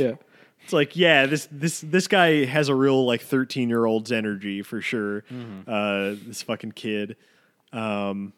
It's 0.65 0.73
like, 0.73 0.97
yeah, 0.97 1.27
this 1.27 1.49
this 1.51 1.81
this 1.81 2.07
guy 2.09 2.45
has 2.45 2.69
a 2.69 2.75
real 2.75 3.05
like 3.07 3.23
thirteen 3.23 3.69
year 3.69 3.85
old's 3.85 4.13
energy 4.13 4.63
for 4.63 4.81
sure. 4.81 5.23
Mm-hmm. 5.23 5.63
Uh, 5.67 6.17
this 6.27 6.43
fucking 6.43 6.73
kid. 6.73 7.17
Um, 7.73 8.33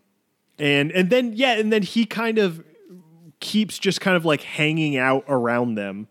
and 0.59 0.91
and 0.93 1.11
then 1.11 1.33
yeah, 1.35 1.55
and 1.59 1.73
then 1.73 1.83
he 1.83 2.05
kind 2.05 2.39
of 2.39 2.65
keeps 3.41 3.79
just 3.79 4.01
kind 4.01 4.17
of 4.17 4.25
like 4.25 4.43
hanging 4.43 4.97
out 4.97 5.25
around 5.29 5.75
them. 5.75 6.09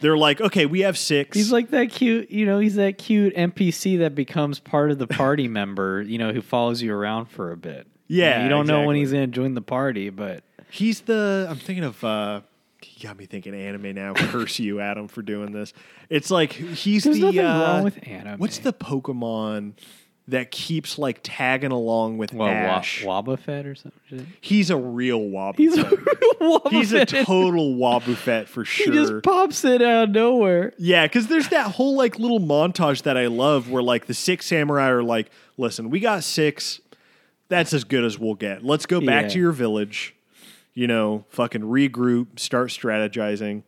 They're 0.00 0.16
like, 0.16 0.40
okay, 0.40 0.64
we 0.64 0.80
have 0.80 0.96
six. 0.96 1.36
He's 1.36 1.50
like 1.50 1.70
that 1.70 1.90
cute, 1.90 2.30
you 2.30 2.46
know, 2.46 2.60
he's 2.60 2.76
that 2.76 2.98
cute 2.98 3.34
NPC 3.34 3.98
that 3.98 4.14
becomes 4.14 4.60
part 4.60 4.92
of 4.92 4.98
the 4.98 5.08
party 5.08 5.48
member, 5.48 6.02
you 6.02 6.18
know, 6.18 6.32
who 6.32 6.40
follows 6.40 6.80
you 6.82 6.94
around 6.94 7.26
for 7.26 7.50
a 7.50 7.56
bit. 7.56 7.88
Yeah, 8.06 8.44
You 8.44 8.48
don't 8.48 8.66
know 8.68 8.86
when 8.86 8.94
he's 8.94 9.10
going 9.10 9.28
to 9.28 9.34
join 9.34 9.54
the 9.54 9.60
party, 9.60 10.08
but 10.10 10.44
He's 10.70 11.00
the. 11.02 11.46
I'm 11.50 11.56
thinking 11.56 11.84
of. 11.84 12.02
uh 12.04 12.42
You 12.84 13.08
got 13.08 13.16
me 13.18 13.26
thinking 13.26 13.54
anime 13.54 13.94
now. 13.94 14.14
Curse 14.16 14.58
you, 14.58 14.80
Adam, 14.80 15.08
for 15.08 15.22
doing 15.22 15.52
this. 15.52 15.72
It's 16.08 16.30
like 16.30 16.52
he's 16.52 17.04
there's 17.04 17.16
the. 17.18 17.26
nothing 17.26 17.40
uh, 17.40 17.60
wrong 17.60 17.84
with 17.84 17.98
anime. 18.06 18.38
What's 18.38 18.58
the 18.58 18.72
Pokemon 18.72 19.72
that 20.28 20.50
keeps 20.50 20.98
like 20.98 21.20
tagging 21.22 21.70
along 21.72 22.18
with 22.18 22.32
well, 22.34 22.48
Ash? 22.48 23.02
Wa- 23.02 23.22
Wobbuffet 23.22 23.64
or 23.66 23.74
something? 23.74 24.26
He's 24.40 24.70
a 24.70 24.76
real 24.76 25.20
Wobbuffet. 25.20 25.56
He's 25.58 25.78
a 25.78 25.90
real 26.40 26.60
He's 26.70 26.92
a 26.92 27.04
total 27.06 27.74
Wobbuffet 27.74 28.46
for 28.46 28.64
sure. 28.64 28.86
He 28.92 28.98
just 28.98 29.22
pops 29.24 29.64
it 29.64 29.82
out 29.82 30.04
of 30.04 30.10
nowhere. 30.10 30.72
Yeah, 30.78 31.06
because 31.06 31.26
there's 31.28 31.48
that 31.48 31.72
whole 31.72 31.96
like 31.96 32.18
little 32.18 32.40
montage 32.40 33.02
that 33.02 33.16
I 33.16 33.26
love 33.26 33.70
where 33.70 33.82
like 33.82 34.06
the 34.06 34.14
six 34.14 34.46
samurai 34.46 34.88
are 34.88 35.02
like, 35.02 35.30
listen, 35.56 35.90
we 35.90 35.98
got 36.00 36.22
six. 36.24 36.80
That's 37.48 37.72
as 37.72 37.84
good 37.84 38.04
as 38.04 38.18
we'll 38.18 38.34
get. 38.34 38.62
Let's 38.62 38.84
go 38.84 39.00
back 39.00 39.22
Yeah. 39.24 39.28
to 39.30 39.38
your 39.38 39.52
village, 39.52 40.14
you 40.78 40.86
know, 40.86 41.24
fucking 41.28 41.62
regroup, 41.62 42.38
start 42.38 42.68
strategizing. 42.70 43.64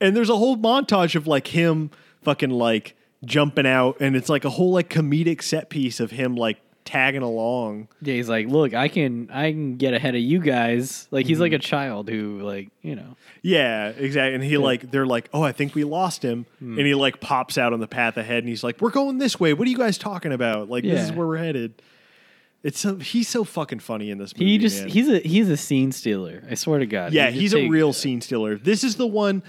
And 0.00 0.16
there's 0.16 0.30
a 0.30 0.36
whole 0.36 0.56
montage 0.56 1.14
of 1.14 1.26
like 1.26 1.48
him 1.48 1.90
fucking 2.22 2.48
like 2.50 2.96
jumping 3.24 3.66
out, 3.66 3.98
and 4.00 4.16
it's 4.16 4.28
like 4.28 4.44
a 4.46 4.50
whole 4.50 4.72
like 4.72 4.88
comedic 4.88 5.42
set 5.42 5.68
piece 5.68 6.00
of 6.00 6.10
him 6.12 6.34
like 6.34 6.58
tagging 6.86 7.20
along. 7.22 7.88
Yeah, 8.00 8.14
he's 8.14 8.28
like, 8.28 8.46
look, 8.48 8.72
I 8.72 8.88
can, 8.88 9.28
I 9.32 9.50
can 9.50 9.76
get 9.76 9.92
ahead 9.92 10.14
of 10.14 10.20
you 10.20 10.38
guys. 10.38 11.08
Like 11.10 11.26
he's 11.26 11.40
like 11.40 11.50
Mm-hmm. 11.52 11.56
a 11.56 11.58
child 11.58 12.08
who, 12.08 12.40
like, 12.42 12.68
you 12.82 12.94
know, 12.96 13.16
Yeah, 13.42 13.88
exactly. 13.88 14.34
And 14.34 14.44
he 14.44 14.56
like 14.56 14.90
they're 14.90 15.06
like, 15.06 15.28
"Oh, 15.34 15.42
I 15.42 15.52
think 15.52 15.74
we 15.74 15.84
lost 15.84 16.22
him." 16.24 16.46
Hmm. 16.58 16.78
And 16.78 16.86
he 16.86 16.94
like 16.94 17.20
pops 17.20 17.58
out 17.58 17.72
on 17.72 17.80
the 17.80 17.88
path 17.88 18.16
ahead 18.16 18.38
and 18.38 18.48
he's 18.48 18.64
like, 18.64 18.80
"We're 18.80 18.90
going 18.90 19.18
this 19.18 19.38
way. 19.40 19.52
What 19.52 19.66
are 19.66 19.70
you 19.70 19.76
guys 19.78 19.98
talking 19.98 20.32
about? 20.32 20.70
Like 20.70 20.84
this 20.84 21.02
is 21.02 21.12
where 21.12 21.26
we're 21.26 21.36
headed." 21.38 21.82
It's 22.66 22.80
so 22.80 22.96
he's 22.96 23.28
so 23.28 23.44
fucking 23.44 23.78
funny 23.78 24.10
in 24.10 24.18
this 24.18 24.34
movie. 24.34 24.50
he 24.50 24.58
just, 24.58 24.80
man. 24.80 24.88
he's 24.88 25.08
a, 25.08 25.18
he's 25.20 25.48
a 25.48 25.56
scene 25.56 25.92
stealer. 25.92 26.42
I 26.50 26.54
swear 26.54 26.80
to 26.80 26.86
God. 26.86 27.12
Yeah, 27.12 27.30
He 27.30 27.40
he's 27.40 27.54
a 27.54 27.68
real 27.68 27.92
scene 27.92 28.20
stealer. 28.20 28.58
This 28.58 28.82
is 28.82 28.96
the 28.96 29.06
one 29.06 29.44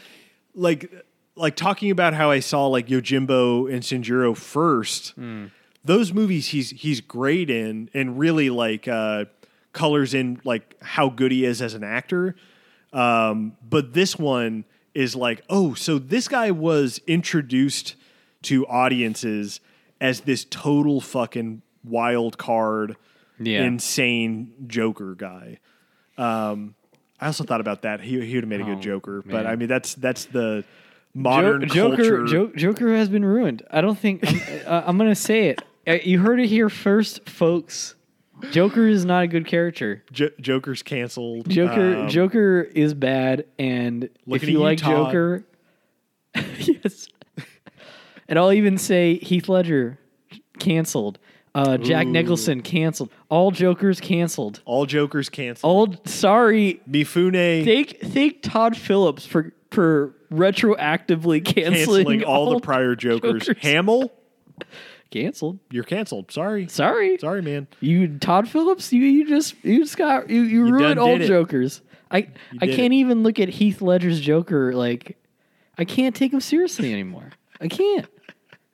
like 0.53 0.91
like 1.35 1.55
talking 1.55 1.89
about 1.89 2.13
how 2.13 2.29
I 2.29 2.41
saw 2.41 2.67
like 2.67 2.87
Yojimbo 2.87 3.73
and 3.73 3.81
Sanjuro 3.81 4.37
first. 4.37 5.11
Hmm. 5.11 5.47
Those 5.83 6.13
movies 6.13 6.49
he's 6.49 6.69
he's 6.69 7.01
great 7.01 7.49
in 7.49 7.89
and 7.95 8.19
really 8.19 8.51
like 8.51 8.87
uh 8.87 9.25
colors 9.73 10.13
in 10.13 10.39
like 10.43 10.75
how 10.81 11.09
good 11.09 11.31
he 11.31 11.43
is 11.43 11.59
as 11.59 11.73
an 11.73 11.83
actor. 11.83 12.35
Um, 12.93 13.57
but 13.67 13.93
this 13.93 14.17
one 14.19 14.63
is 14.93 15.15
like, 15.15 15.43
oh, 15.49 15.73
so 15.73 15.97
this 15.97 16.27
guy 16.27 16.51
was 16.51 17.01
introduced 17.07 17.95
to 18.43 18.67
audiences 18.67 19.59
as 19.99 20.21
this 20.21 20.45
total 20.45 21.01
fucking 21.01 21.63
wild 21.83 22.37
card, 22.37 22.95
Yeah. 23.39 23.63
insane 23.63 24.53
Joker 24.67 25.15
guy. 25.15 25.59
Um, 26.17 26.75
I 27.19 27.27
also 27.27 27.43
thought 27.43 27.61
about 27.61 27.83
that. 27.83 28.01
He 28.01 28.19
he 28.25 28.35
would 28.35 28.43
have 28.43 28.49
made 28.49 28.61
a 28.61 28.63
good 28.63 28.77
Oh, 28.77 28.81
Joker, 28.81 29.23
but. 29.25 29.45
I 29.45 29.55
mean 29.55 29.67
that's 29.67 29.95
that's 29.95 30.25
the 30.25 30.63
modern 31.13 31.67
Joker, 31.67 31.95
culture. 31.97 32.25
Jo- 32.25 32.51
Joker 32.55 32.95
has 32.95 33.09
been 33.09 33.25
ruined. 33.25 33.63
I 33.71 33.81
don't 33.81 33.97
think 33.97 34.21
I'm, 34.27 34.41
uh, 34.67 34.83
I'm 34.85 34.97
gonna 34.97 35.15
say 35.15 35.49
it. 35.49 35.61
Uh, 35.87 35.93
You 36.03 36.19
heard 36.19 36.39
it 36.39 36.47
here 36.47 36.69
first, 36.69 37.27
folks. 37.29 37.95
Joker 38.51 38.87
is 38.87 39.03
not 39.03 39.23
a 39.23 39.27
good 39.27 39.47
character. 39.47 40.03
Jo- 40.11 40.29
Joker's 40.39 40.83
canceled. 40.83 41.49
Joker, 41.49 42.01
Um, 42.01 42.09
Joker 42.09 42.61
is 42.61 42.93
bad, 42.93 43.45
and 43.57 44.09
if 44.27 44.43
you 44.47 44.59
like 44.59 44.77
Todd. 44.77 45.07
Joker, 45.07 45.45
yes. 46.59 47.07
And 48.27 48.37
I'll 48.37 48.51
even 48.53 48.77
say 48.77 49.15
Heath 49.15 49.49
Ledger 49.49 49.97
canceled. 50.59 51.17
Uh, 51.57 51.77
Jack 51.77 52.05
Ooh. 52.05 52.11
Nicholson 52.11 52.61
canceled. 52.61 53.09
All 53.29 53.49
Jokers 53.49 53.99
canceled. 53.99 54.61
all 54.65 54.85
Jokers 54.85 55.27
canceled. 55.29 55.95
All 55.95 55.95
sorry. 56.05 56.81
Mifune 56.87 57.65
Thank 57.65 57.99
thank 57.99 58.43
Todd 58.43 58.77
Phillips 58.77 59.25
for 59.25 59.53
for 59.71 60.13
retroactively 60.31 61.43
canceling, 61.43 61.73
canceling 62.05 62.23
all, 62.23 62.51
the 62.53 62.59
prior 62.59 62.95
Jokers. 62.95 63.47
Jokers. 63.47 63.63
Hamill, 63.63 64.11
canceled. 65.09 65.59
you're 65.71 65.83
canceled. 65.83 66.31
Sorry, 66.31 66.67
Sorry, 66.67 67.17
sorry, 67.17 67.41
man. 67.41 67.67
you 67.79 68.19
Todd 68.19 68.47
Phillips. 68.47 68.93
You 68.93 69.01
you 69.01 69.27
just 69.27 69.55
you 69.63 69.79
just 69.79 69.97
got 69.97 70.29
you 70.29 70.41
you, 70.41 70.69
ruined 70.71 70.99
all. 70.99 71.17
Jokers. 71.17 71.81
I 72.11 72.27
I 72.61 72.67
can't 72.67 72.93
it. 72.93 72.97
even 72.97 73.23
look 73.23 73.39
at 73.39 73.49
Heath 73.49 73.81
Ledger's 73.81 74.19
Joker 74.21 74.73
like 74.73 75.17
I 75.77 75.85
can't 75.85 76.15
take 76.15 76.31
him 76.33 76.39
seriously 76.39 76.93
anymore. 76.93 77.31
I 77.59 77.67
can't 77.67 78.05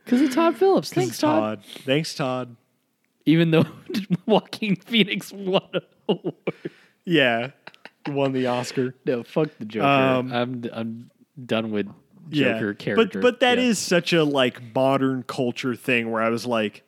because 0.04 0.22
of 0.22 0.34
Todd 0.34 0.58
Phillips. 0.58 0.92
Thanks, 0.94 1.18
Todd. 1.18 1.64
Todd. 1.64 1.66
Thanks, 1.86 2.14
Todd. 2.14 2.56
Even 3.26 3.52
though 3.52 3.66
Joaquin 4.26 4.76
Phoenix 4.76 5.32
won 5.32 5.62
an 5.74 5.82
award. 6.10 6.34
Yeah, 7.06 7.52
won 8.08 8.34
the 8.34 8.48
Oscar. 8.48 8.96
No, 9.06 9.24
fuck 9.24 9.50
the 9.60 9.66
Joker. 9.66 9.86
Um, 9.88 10.32
I'm 10.34 10.64
I'm 10.74 11.12
done 11.46 11.72
with 11.72 11.88
Joker 12.30 12.72
yeah. 12.72 12.74
character. 12.74 12.96
But 12.96 13.22
but 13.22 13.40
that 13.42 13.58
is 13.58 13.80
Yeah. 13.82 13.88
such 13.98 14.14
a 14.14 14.24
like 14.24 14.74
modern 14.76 15.24
culture 15.24 15.76
thing 15.76 16.12
where 16.12 16.22
I 16.22 16.30
was 16.30 16.46
like, 16.46 16.84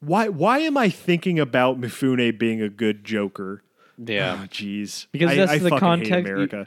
why 0.00 0.28
why 0.28 0.58
am 0.60 0.76
I 0.76 0.88
thinking 0.90 1.38
about 1.40 1.80
Mifune 1.80 2.36
being 2.38 2.62
a 2.62 2.68
good 2.68 3.04
Joker? 3.04 3.62
yeah. 3.96 4.40
Oh, 4.42 4.46
jeez. 4.46 5.06
Because 5.12 5.30
I- 5.32 5.34
that's 5.34 5.52
I 5.52 5.58
the 5.58 5.70
fucking 5.70 5.80
hate 5.88 6.10
context. 6.10 6.12
America. 6.30 6.66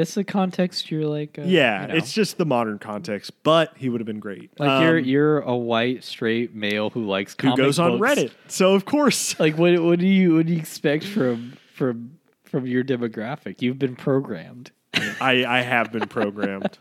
That's 0.00 0.14
the 0.14 0.24
context 0.24 0.90
you're 0.90 1.04
like. 1.06 1.38
Uh, 1.38 1.42
yeah, 1.42 1.82
you 1.82 1.88
know. 1.88 1.94
it's 1.96 2.12
just 2.12 2.38
the 2.38 2.46
modern 2.46 2.78
context. 2.78 3.32
But 3.42 3.72
he 3.76 3.88
would 3.88 4.00
have 4.00 4.06
been 4.06 4.18
great. 4.20 4.50
like 4.58 4.82
you're 4.82 4.98
Um, 4.98 5.04
you're 5.04 5.38
a 5.40 5.56
white 5.56 6.02
straight 6.04 6.54
male 6.54 6.90
who 6.90 7.04
likes 7.04 7.32
who 7.32 7.48
comic 7.48 7.56
goes 7.58 7.78
on 7.78 7.98
books. 7.98 8.14
Reddit. 8.20 8.30
So 8.48 8.74
of 8.74 8.84
course, 8.84 9.38
Like 9.40 9.58
what 9.58 9.78
what 9.80 9.98
do 9.98 10.06
you 10.06 10.36
what 10.36 10.46
do 10.46 10.52
you 10.52 10.58
expect 10.58 11.04
from 11.04 11.56
from 11.74 12.18
from 12.44 12.66
your 12.66 12.82
demographic? 12.82 13.60
You've 13.62 13.78
been 13.78 13.96
programmed. 13.96 14.70
I 15.20 15.44
I 15.44 15.60
have 15.60 15.92
been 15.92 16.08
programmed. 16.08 16.78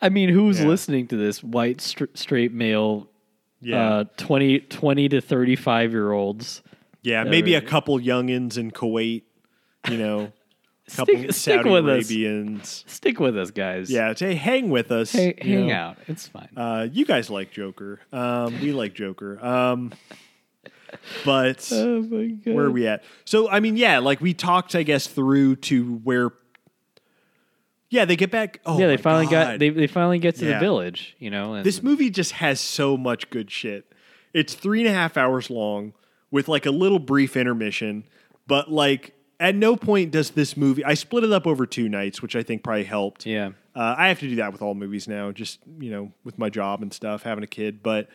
I 0.00 0.08
mean, 0.08 0.28
who's 0.28 0.60
Yeah. 0.60 0.66
listening 0.68 1.06
to 1.08 1.16
this? 1.16 1.42
White 1.42 1.80
str- 1.80 2.04
straight 2.14 2.52
male, 2.52 3.08
Yeah. 3.60 3.88
uh, 3.88 4.04
20, 4.16 4.60
20 4.60 5.08
to 5.10 5.20
thirty 5.20 5.56
five 5.56 5.92
year 5.92 6.12
olds. 6.12 6.62
Yeah, 7.02 7.24
maybe 7.24 7.52
a 7.52 7.58
Everything. 7.58 7.70
couple 7.70 7.98
youngins 8.00 8.56
in 8.56 8.70
Kuwait, 8.70 9.22
you 9.90 9.98
know, 9.98 10.20
a 10.20 10.32
couple 10.90 11.14
Stick, 11.14 11.32
stick 11.32 11.56
Saudi 11.56 11.70
with 11.70 11.88
us. 11.88 12.84
Stick 12.86 13.18
with 13.18 13.38
us, 13.38 13.50
guys. 13.50 13.90
Yeah, 13.90 14.12
say 14.14 14.34
hang 14.34 14.68
with 14.70 14.90
us. 14.90 15.12
Hey, 15.12 15.34
hang 15.40 15.68
know. 15.68 15.74
out. 15.74 15.98
It's 16.06 16.28
fine. 16.28 16.48
Uh, 16.56 16.88
you 16.92 17.06
guys 17.06 17.30
like 17.30 17.50
Joker. 17.50 18.00
Um, 18.12 18.60
we 18.60 18.72
like 18.72 18.94
Joker. 18.94 19.44
Um, 19.44 19.92
but 21.24 21.68
oh 21.72 22.02
my 22.02 22.26
god. 22.26 22.54
where 22.54 22.66
are 22.66 22.70
we 22.70 22.86
at? 22.86 23.02
So 23.24 23.48
I 23.48 23.60
mean, 23.60 23.76
yeah, 23.76 23.98
like 23.98 24.20
we 24.20 24.34
talked, 24.34 24.74
I 24.74 24.82
guess, 24.82 25.06
through 25.06 25.56
to 25.56 25.96
where. 26.04 26.30
Yeah, 27.90 28.04
they 28.06 28.16
get 28.16 28.30
back. 28.30 28.60
Oh, 28.66 28.78
yeah, 28.78 28.88
they 28.88 28.96
finally 28.96 29.26
got 29.26 29.58
they 29.58 29.70
they 29.70 29.86
finally 29.86 30.18
get 30.18 30.36
to 30.36 30.44
Yeah. 30.44 30.54
the 30.54 30.60
village. 30.60 31.16
You 31.18 31.30
know, 31.30 31.54
and 31.54 31.64
This 31.64 31.82
movie 31.82 32.10
just 32.10 32.32
has 32.32 32.60
so 32.60 32.96
much 32.96 33.30
good 33.30 33.50
shit. 33.50 33.90
It's 34.32 34.54
three 34.54 34.80
and 34.80 34.88
a 34.88 34.92
half 34.92 35.16
hours 35.16 35.48
long 35.48 35.92
with 36.30 36.48
like 36.48 36.66
a 36.66 36.70
little 36.72 36.98
brief 36.98 37.36
intermission, 37.36 38.04
but 38.48 38.70
like 38.70 39.14
at 39.44 39.54
no 39.54 39.76
point 39.76 40.10
does 40.10 40.30
this 40.30 40.56
movie. 40.56 40.84
I 40.84 40.94
split 40.94 41.22
it 41.24 41.32
up 41.32 41.46
over 41.46 41.66
two 41.66 41.88
nights, 41.88 42.22
which 42.22 42.34
I 42.34 42.42
think 42.42 42.62
probably 42.64 42.84
helped. 42.84 43.26
yeah. 43.26 43.50
Uh, 43.76 43.94
I 43.98 44.08
have 44.08 44.20
to 44.20 44.28
do 44.28 44.36
that 44.36 44.52
with 44.52 44.62
all 44.62 44.74
movies 44.74 45.08
now, 45.08 45.32
just 45.32 45.58
you 45.80 45.90
know, 45.90 46.12
with 46.22 46.38
my 46.38 46.48
job 46.48 46.80
and 46.80 46.92
stuff, 46.92 47.24
having 47.24 47.42
a 47.44 47.46
kid. 47.48 47.82
But 47.82 48.08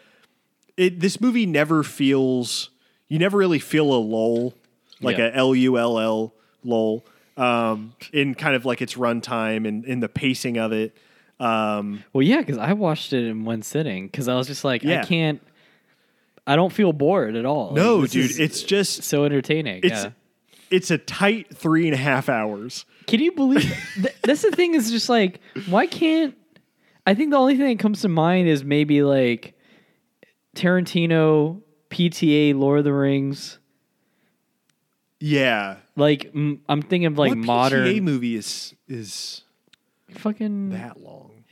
it 0.78 1.00
this 1.00 1.20
movie 1.20 1.46
never 1.46 1.84
feels. 1.84 2.70
You 3.10 3.20
never 3.20 3.38
really 3.38 3.60
feel 3.60 3.94
a 3.94 4.00
lull, 4.00 4.54
like 5.02 5.18
Yeah. 5.18 5.28
a 5.28 5.32
L 5.36 5.54
U 5.56 5.78
L 5.78 6.00
L 6.00 6.34
lull, 6.64 7.06
um, 7.36 7.94
in 8.14 8.36
kind 8.36 8.56
of 8.56 8.64
like 8.66 8.82
its 8.82 8.96
runtime 8.96 9.68
and 9.68 9.84
in 9.86 10.00
the 10.00 10.08
pacing 10.10 10.58
of 10.58 10.72
it. 10.72 10.96
Um, 11.42 12.04
Well, 12.14 12.22
yeah, 12.22 12.40
because 12.40 12.58
I 12.58 12.72
watched 12.74 13.12
it 13.14 13.26
in 13.26 13.44
one 13.46 13.62
sitting 13.62 14.08
because 14.08 14.28
I 14.30 14.36
was 14.36 14.48
just 14.48 14.64
like, 14.64 14.82
Yeah. 14.84 15.02
I 15.02 15.06
can't. 15.06 15.42
I 16.48 16.56
don't 16.56 16.72
feel 16.74 16.94
bored 16.94 17.36
at 17.36 17.46
all. 17.46 17.74
No, 17.74 18.06
dude, 18.08 18.40
it's 18.40 18.64
just 18.64 19.04
so 19.04 19.26
entertaining. 19.26 19.82
it's 19.84 20.04
yeah. 20.06 20.12
It's 20.72 20.92
a 20.92 20.98
tight 20.98 21.56
three 21.56 21.86
and 21.86 21.94
a 21.94 21.98
half 21.98 22.30
hours. 22.30 22.86
Can 23.08 23.20
you 23.20 23.32
believe? 23.32 23.64
th- 23.96 24.16
that's 24.24 24.42
the 24.44 24.52
thing. 24.52 24.76
Is 24.76 24.92
just 24.92 25.10
like, 25.10 25.40
why 25.68 25.88
can't? 25.88 26.36
I 27.08 27.16
think 27.16 27.32
the 27.32 27.38
only 27.38 27.58
thing 27.58 27.68
that 27.70 27.80
comes 27.80 28.02
to 28.02 28.10
mind 28.10 28.48
is 28.48 28.64
maybe 28.64 29.02
like 29.04 29.56
Tarantino, 30.56 31.62
PTA, 31.90 32.56
Lord 32.56 32.80
of 32.80 32.86
the 32.86 32.94
Rings. 32.94 33.58
Yeah, 35.22 35.78
Like 35.98 36.32
m- 36.34 36.62
I'm 36.70 36.82
thinking 36.82 37.06
of 37.08 37.18
like 37.18 37.30
what 37.30 37.38
modern 37.40 37.86
PTA 37.86 38.02
movie 38.02 38.36
is 38.38 38.74
is 38.88 39.44
fucking. 40.12 40.70
that 40.70 41.02
long? 41.02 41.44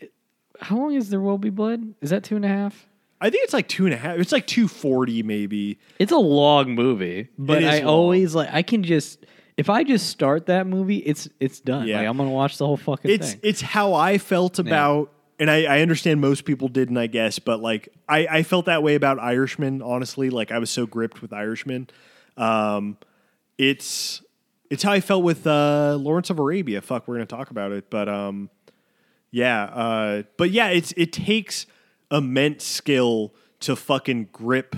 How 0.62 0.78
long 0.78 0.94
is 0.96 1.10
There 1.10 1.20
Will 1.20 1.38
Be 1.38 1.50
Blood? 1.50 1.94
Is 2.02 2.12
that 2.12 2.24
two 2.24 2.38
and 2.38 2.46
a 2.46 2.48
half? 2.48 2.88
I 3.20 3.30
think 3.30 3.44
it's 3.44 3.54
like 3.54 3.68
two 3.68 3.86
and 3.86 3.94
a 3.94 3.98
half. 3.98 4.18
It's 4.20 4.32
like 4.32 4.46
two 4.48 4.68
forty 4.68 5.24
maybe. 5.24 5.80
It's 6.00 6.12
a 6.12 6.18
long 6.18 6.76
movie, 6.76 7.30
but 7.38 7.64
I 7.64 7.80
long. 7.80 7.86
always 7.88 8.36
like 8.36 8.50
I 8.52 8.62
can 8.62 8.84
just 8.84 9.26
if 9.58 9.70
I 9.72 9.84
just 9.84 10.08
start 10.10 10.46
that 10.46 10.68
movie, 10.68 10.98
it's 10.98 11.28
it's 11.40 11.60
done. 11.60 11.88
Yeah. 11.88 12.00
Like 12.00 12.08
I'm 12.08 12.18
gonna 12.18 12.30
watch 12.30 12.58
the 12.58 12.66
whole 12.66 12.78
fucking 12.78 13.10
It's 13.10 13.32
thing. 13.32 13.40
it's 13.44 13.62
how 13.62 13.96
I 13.96 14.20
felt 14.20 14.60
about, 14.60 15.12
and 15.40 15.50
I, 15.50 15.64
I 15.64 15.82
understand 15.82 16.22
most 16.22 16.46
people 16.46 16.68
didn't, 16.68 16.98
I 16.98 17.08
guess, 17.08 17.40
but 17.40 17.60
like 17.60 17.90
I, 18.08 18.28
I 18.30 18.44
felt 18.44 18.66
that 18.68 18.84
way 18.84 18.94
about 18.94 19.18
Irishman. 19.20 19.82
Honestly, 19.82 20.30
like 20.30 20.52
I 20.52 20.60
was 20.60 20.70
so 20.70 20.86
gripped 20.86 21.24
with 21.24 21.34
Irishman. 21.34 21.90
Um, 22.38 22.98
it's 23.58 24.22
it's 24.70 24.84
how 24.84 24.92
I 24.92 25.00
felt 25.00 25.24
with 25.24 25.48
uh, 25.48 25.98
Lawrence 26.00 26.30
of 26.30 26.38
Arabia. 26.38 26.82
Fuck, 26.82 27.08
we're 27.08 27.16
gonna 27.16 27.26
talk 27.26 27.50
about 27.50 27.72
it, 27.72 27.90
but 27.90 28.08
um, 28.08 28.52
yeah, 29.32 29.64
uh, 29.64 30.24
but 30.38 30.52
yeah, 30.52 30.68
it's 30.68 30.94
it 30.96 31.12
takes 31.12 31.66
immense 32.12 32.64
skill 32.64 33.34
to 33.62 33.76
fucking 33.76 34.30
grip 34.32 34.76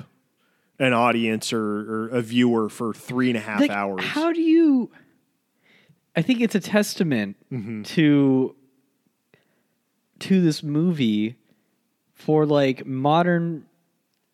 an 0.80 0.94
audience 0.94 1.52
or, 1.52 1.60
or 1.62 2.08
a 2.10 2.22
viewer 2.22 2.70
for 2.70 2.94
three 2.94 3.30
and 3.30 3.38
a 3.38 3.42
half 3.42 3.60
Like, 3.60 3.70
hours. 3.72 4.04
How 4.04 4.32
do 4.32 4.42
you? 4.42 4.90
I 6.16 6.22
think 6.22 6.42
it's 6.42 6.56
a 6.56 6.60
testament 6.60 7.36
Mm-hmm. 7.52 7.84
to 7.84 8.56
to 10.20 10.42
this 10.42 10.62
movie 10.64 11.36
for 12.14 12.46
like 12.46 12.86
modern 12.86 13.66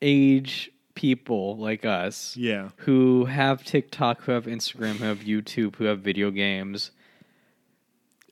age 0.01 0.71
people 0.95 1.57
like 1.57 1.85
us 1.85 2.35
yeah, 2.37 2.69
who 2.77 3.25
have 3.25 3.63
TikTok, 3.63 4.21
who 4.21 4.31
have 4.31 4.45
Instagram, 4.45 4.95
who 4.95 5.03
have 5.05 5.19
YouTube, 5.19 5.75
who 5.75 5.83
have 5.85 5.99
video 5.99 6.31
games. 6.31 6.91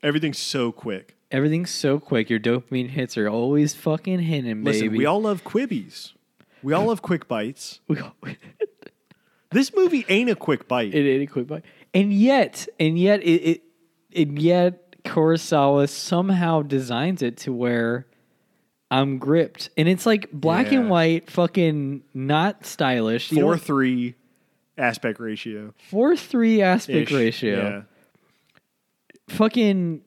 everything's 0.02 0.38
so 0.38 0.72
quick. 0.72 1.14
Everything's 1.30 1.70
so 1.70 1.98
quick. 1.98 2.30
Your 2.30 2.38
dopamine 2.38 2.90
hits 2.90 3.16
are 3.18 3.28
always 3.28 3.74
fucking 3.74 4.20
hitting, 4.20 4.62
baby. 4.62 4.78
Listen, 4.78 4.96
we 4.96 5.06
all 5.06 5.22
love 5.22 5.42
Quibbies. 5.44 6.12
We 6.62 6.72
all 6.72 6.86
love 6.86 7.02
quick 7.02 7.26
bites. 7.28 7.80
We 7.88 7.98
all- 8.00 8.14
This 9.50 9.72
movie 9.74 10.04
ain't 10.08 10.30
a 10.30 10.34
quick 10.34 10.66
bite. 10.66 10.92
it 10.94 11.08
ain't 11.08 11.30
a 11.30 11.32
quick 11.32 11.46
bite. 11.46 11.64
And 11.92 12.12
yet, 12.12 12.66
and 12.80 12.98
yet, 12.98 13.22
it, 13.22 13.42
it, 13.42 13.62
and 14.16 14.36
yet, 14.36 15.00
Kurosawa 15.04 15.88
somehow 15.88 16.62
designs 16.62 17.22
it 17.22 17.36
to 17.38 17.52
where 17.52 18.06
I'm 18.90 19.18
gripped, 19.18 19.70
and 19.76 19.88
it's 19.88 20.06
like 20.06 20.30
black 20.32 20.72
and 20.72 20.90
white, 20.90 21.30
fucking 21.30 22.02
not 22.14 22.66
stylish. 22.66 23.30
You 23.30 23.42
Four 23.42 23.52
don't- 23.52 23.62
three 23.62 24.14
aspect 24.76 25.20
ratio. 25.20 25.72
four 25.88 26.16
three 26.16 26.60
aspect 26.62 27.12
ratio. 27.12 27.56
Yeah. 27.56 27.82
Fucking 29.28 30.02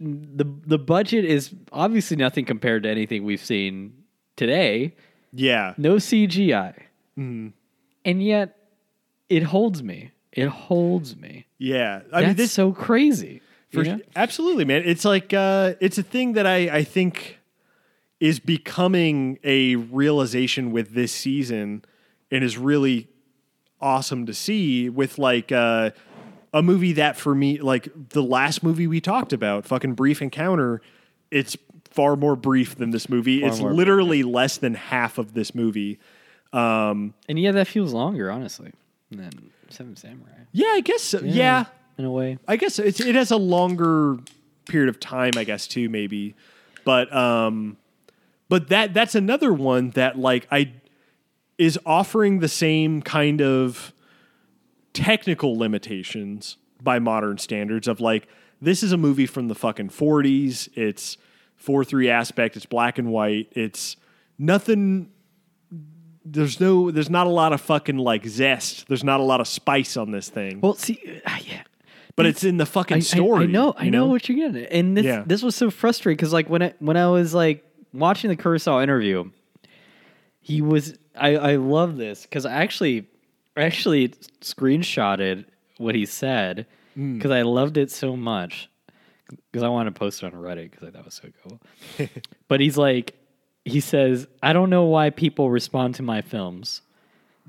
the 0.00 0.44
the 0.66 0.78
budget 0.78 1.24
is 1.24 1.54
obviously 1.72 2.16
nothing 2.16 2.44
compared 2.44 2.82
to 2.84 2.88
anything 2.88 3.24
we've 3.24 3.44
seen 3.44 3.94
today. 4.36 4.94
Yeah. 5.32 5.74
No 5.76 5.96
CGI, 5.96 6.74
Mm-hmm. 7.18 7.48
and 8.04 8.22
yet 8.22 8.56
it 9.28 9.42
holds 9.44 9.82
me. 9.82 10.10
It 10.32 10.48
holds 10.48 11.16
me. 11.16 11.46
Yeah. 11.58 12.00
I 12.12 12.20
That's 12.20 12.26
mean 12.28 12.36
this 12.36 12.52
so 12.52 12.72
crazy. 12.72 13.42
for, 13.72 13.82
you 13.84 13.96
know? 13.96 14.00
absolutely, 14.16 14.64
man. 14.64 14.82
It's 14.84 15.04
like 15.04 15.32
uh 15.34 15.74
it's 15.80 15.98
a 15.98 16.02
thing 16.02 16.32
that 16.34 16.46
I 16.46 16.78
I 16.78 16.84
think 16.84 17.38
is 18.20 18.38
becoming 18.38 19.38
a 19.44 19.76
realization 19.76 20.72
with 20.72 20.94
this 20.94 21.12
season 21.12 21.84
and 22.30 22.44
is 22.44 22.58
really 22.58 23.08
awesome 23.80 24.26
to 24.26 24.34
see 24.34 24.88
with 24.90 25.18
like 25.18 25.50
uh 25.52 25.90
a 26.52 26.62
movie 26.62 26.92
that 26.94 27.16
for 27.16 27.34
me 27.34 27.58
like 27.58 27.88
the 28.10 28.22
last 28.22 28.62
movie 28.62 28.86
we 28.86 29.00
talked 29.00 29.32
about, 29.32 29.66
fucking 29.66 29.94
Brief 29.94 30.20
Encounter, 30.22 30.80
it's 31.30 31.56
far 31.90 32.16
more 32.16 32.36
brief 32.36 32.76
than 32.76 32.90
this 32.90 33.08
movie. 33.08 33.42
it's 33.44 33.58
more 33.60 33.68
brief, 33.70 33.78
literally 33.78 34.22
less 34.22 34.56
than 34.58 34.74
half 34.74 35.18
of 35.18 35.34
this 35.34 35.54
movie. 35.54 35.98
Um, 36.52 37.14
And 37.28 37.38
yeah, 37.38 37.52
that 37.52 37.68
feels 37.68 37.92
longer, 37.92 38.30
honestly, 38.30 38.72
than 39.10 39.30
Seven 39.68 39.94
Samurai 39.96 40.30
Yeah, 40.52 40.68
I 40.68 40.80
guess 40.80 41.02
so. 41.02 41.20
yeah. 41.20 41.66
in 41.98 42.04
a 42.04 42.10
way. 42.10 42.38
I 42.48 42.56
guess 42.56 42.78
it's, 42.78 43.00
it 43.00 43.14
has 43.14 43.30
a 43.30 43.36
longer 43.36 44.18
period 44.68 44.88
of 44.88 44.98
time, 45.00 45.32
I 45.36 45.44
guess 45.44 45.66
too, 45.68 45.88
maybe. 45.88 46.34
But 46.84 47.12
um, 47.14 47.76
but 48.48 48.68
that 48.68 48.94
that's 48.94 49.14
another 49.14 49.52
one 49.52 49.90
that 49.90 50.18
like 50.18 50.48
I 50.50 50.72
is 51.58 51.78
offering 51.84 52.40
the 52.40 52.48
same 52.48 53.02
kind 53.02 53.42
of 53.42 53.92
technical 54.92 55.56
limitations 55.56 56.56
by 56.82 56.98
modern 56.98 57.38
standards 57.38 57.86
of 57.88 58.00
like 58.00 58.26
this 58.60 58.82
is 58.82 58.92
a 58.92 58.96
movie 58.96 59.26
from 59.26 59.48
the 59.48 59.54
fucking 59.54 59.88
40s 59.88 60.68
it's 60.74 61.16
4-3 61.64 62.08
aspect 62.08 62.56
it's 62.56 62.66
black 62.66 62.98
and 62.98 63.10
white 63.10 63.48
it's 63.52 63.96
nothing 64.38 65.10
there's 66.24 66.60
no 66.60 66.90
there's 66.90 67.10
not 67.10 67.26
a 67.26 67.30
lot 67.30 67.52
of 67.52 67.60
fucking 67.60 67.98
like 67.98 68.26
zest 68.26 68.88
there's 68.88 69.04
not 69.04 69.20
a 69.20 69.22
lot 69.22 69.40
of 69.40 69.46
spice 69.48 69.96
on 69.96 70.10
this 70.10 70.28
thing 70.28 70.60
Well, 70.60 70.74
see, 70.74 71.20
uh, 71.26 71.38
yeah, 71.46 71.62
but 72.16 72.26
it's 72.26 72.44
in 72.44 72.56
the 72.56 72.66
fucking 72.66 72.96
I, 72.96 72.98
I- 72.98 73.00
story. 73.00 73.44
I, 73.44 73.46
know, 73.46 73.72
I 73.76 73.84
you 73.84 73.90
know, 73.90 74.06
what 74.06 74.28
you're 74.28 74.36
getting, 74.36 74.64
at. 74.64 74.72
and 74.72 74.96
this 74.96 75.04
Yeah. 75.06 75.22
this 75.26 75.42
was 75.42 75.54
so 75.54 75.70
frustrating 75.70 76.16
because 76.16 76.32
like 76.32 76.48
when 76.50 76.62
I 76.62 76.74
when 76.78 76.96
I 76.96 77.08
was 77.08 77.32
like 77.34 77.64
watching 77.92 78.28
the 78.28 78.36
Kurosawa 78.36 78.82
interview, 78.82 79.30
he 80.40 80.60
was 80.60 80.98
I 81.16 81.36
I 81.36 81.56
love 81.56 81.96
this 81.96 82.22
because 82.22 82.44
I 82.46 82.52
actually 82.52 83.06
actually 83.56 84.08
screenshotted 84.40 85.44
what 85.78 85.94
he 85.94 86.06
said 86.06 86.66
Mm. 86.96 87.14
because 87.18 87.30
I 87.30 87.42
loved 87.42 87.76
it 87.76 87.90
so 87.90 88.16
much 88.16 88.68
because 89.52 89.62
I 89.62 89.68
wanted 89.68 89.94
to 89.94 89.98
post 89.98 90.22
it 90.24 90.26
on 90.26 90.32
Reddit 90.32 90.72
because 90.72 90.88
I 90.88 90.90
thought 90.90 90.98
it 91.00 91.04
was 91.04 91.14
so 91.14 91.28
cool. 91.42 91.60
but 92.48 92.58
he's 92.58 92.76
like, 92.76 93.14
he 93.64 93.78
says, 93.78 94.26
I 94.42 94.52
don't 94.52 94.70
know 94.70 94.84
why 94.84 95.10
people 95.10 95.50
respond 95.50 95.94
to 95.94 96.02
my 96.02 96.20
films, 96.20 96.82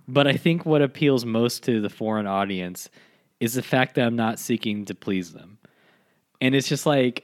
but 0.08 0.28
I 0.28 0.34
think 0.34 0.64
what 0.64 0.84
appeals 0.84 1.26
most 1.26 1.64
to 1.64 1.82
the 1.82 1.90
foreign 1.90 2.28
audience 2.28 2.90
is 3.40 3.56
the 3.56 3.64
fact 3.64 3.96
that 3.96 4.06
I'm 4.06 4.16
not 4.16 4.38
seeking 4.38 4.86
to 4.86 4.94
please 4.94 5.34
them. 5.34 5.58
And 6.40 6.54
it's 6.54 6.68
just 6.68 6.86
like, 6.86 7.24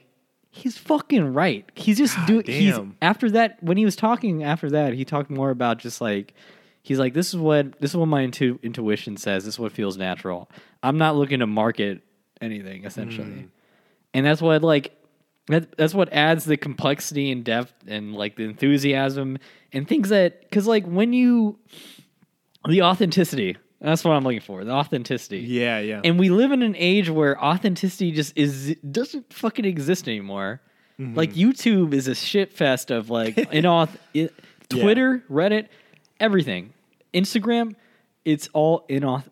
he's 0.50 0.76
fucking 0.76 1.32
right. 1.34 1.70
He's 1.76 1.98
just 1.98 2.16
doing, 2.26 2.44
he's, 2.46 2.74
after 3.00 3.30
that, 3.30 3.62
when 3.62 3.76
he 3.76 3.84
was 3.84 3.94
talking 3.94 4.42
after 4.42 4.70
that, 4.70 4.94
he 4.94 5.04
talked 5.04 5.30
more 5.30 5.50
about 5.50 5.78
just 5.78 6.00
like, 6.00 6.34
he's 6.82 6.98
like, 6.98 7.14
this 7.14 7.28
is 7.28 7.36
what, 7.36 7.80
this 7.80 7.90
is 7.90 7.96
what 7.96 8.06
my 8.06 8.22
intu- 8.22 8.58
intuition 8.62 9.16
says. 9.16 9.44
This 9.44 9.54
is 9.54 9.60
what 9.60 9.72
feels 9.72 9.96
natural. 9.96 10.50
I'm 10.82 10.98
not 10.98 11.16
looking 11.16 11.40
to 11.40 11.46
market 11.46 12.02
anything 12.40 12.84
essentially. 12.84 13.26
Mm. 13.26 13.48
And 14.14 14.26
that's 14.26 14.40
what 14.40 14.62
like, 14.62 14.94
that, 15.48 15.76
that's 15.76 15.94
what 15.94 16.12
adds 16.12 16.44
the 16.44 16.56
complexity 16.56 17.30
and 17.30 17.44
depth 17.44 17.72
and 17.86 18.14
like 18.14 18.36
the 18.36 18.44
enthusiasm 18.44 19.38
and 19.72 19.88
things 19.88 20.10
that, 20.10 20.50
cause 20.50 20.66
like 20.66 20.86
when 20.86 21.12
you, 21.12 21.58
the 22.68 22.82
authenticity, 22.82 23.56
that's 23.80 24.04
what 24.04 24.12
I'm 24.12 24.24
looking 24.24 24.40
for. 24.40 24.64
The 24.64 24.72
authenticity. 24.72 25.38
Yeah, 25.38 25.78
yeah. 25.78 26.00
And 26.02 26.18
we 26.18 26.30
live 26.30 26.50
in 26.50 26.62
an 26.62 26.74
age 26.76 27.08
where 27.08 27.42
authenticity 27.42 28.10
just 28.10 28.36
is 28.36 28.74
doesn't 28.90 29.32
fucking 29.32 29.64
exist 29.64 30.08
anymore. 30.08 30.60
Mm-hmm. 30.98 31.16
Like 31.16 31.34
YouTube 31.34 31.92
is 31.92 32.08
a 32.08 32.14
shit 32.14 32.52
fest 32.52 32.90
of 32.90 33.08
like 33.08 33.36
inauth- 33.36 33.96
it, 34.14 34.34
Twitter, 34.68 35.22
Reddit, 35.30 35.68
everything. 36.20 36.72
Instagram, 37.14 37.74
it's 38.24 38.48
all 38.52 38.84
inauth- 38.88 39.28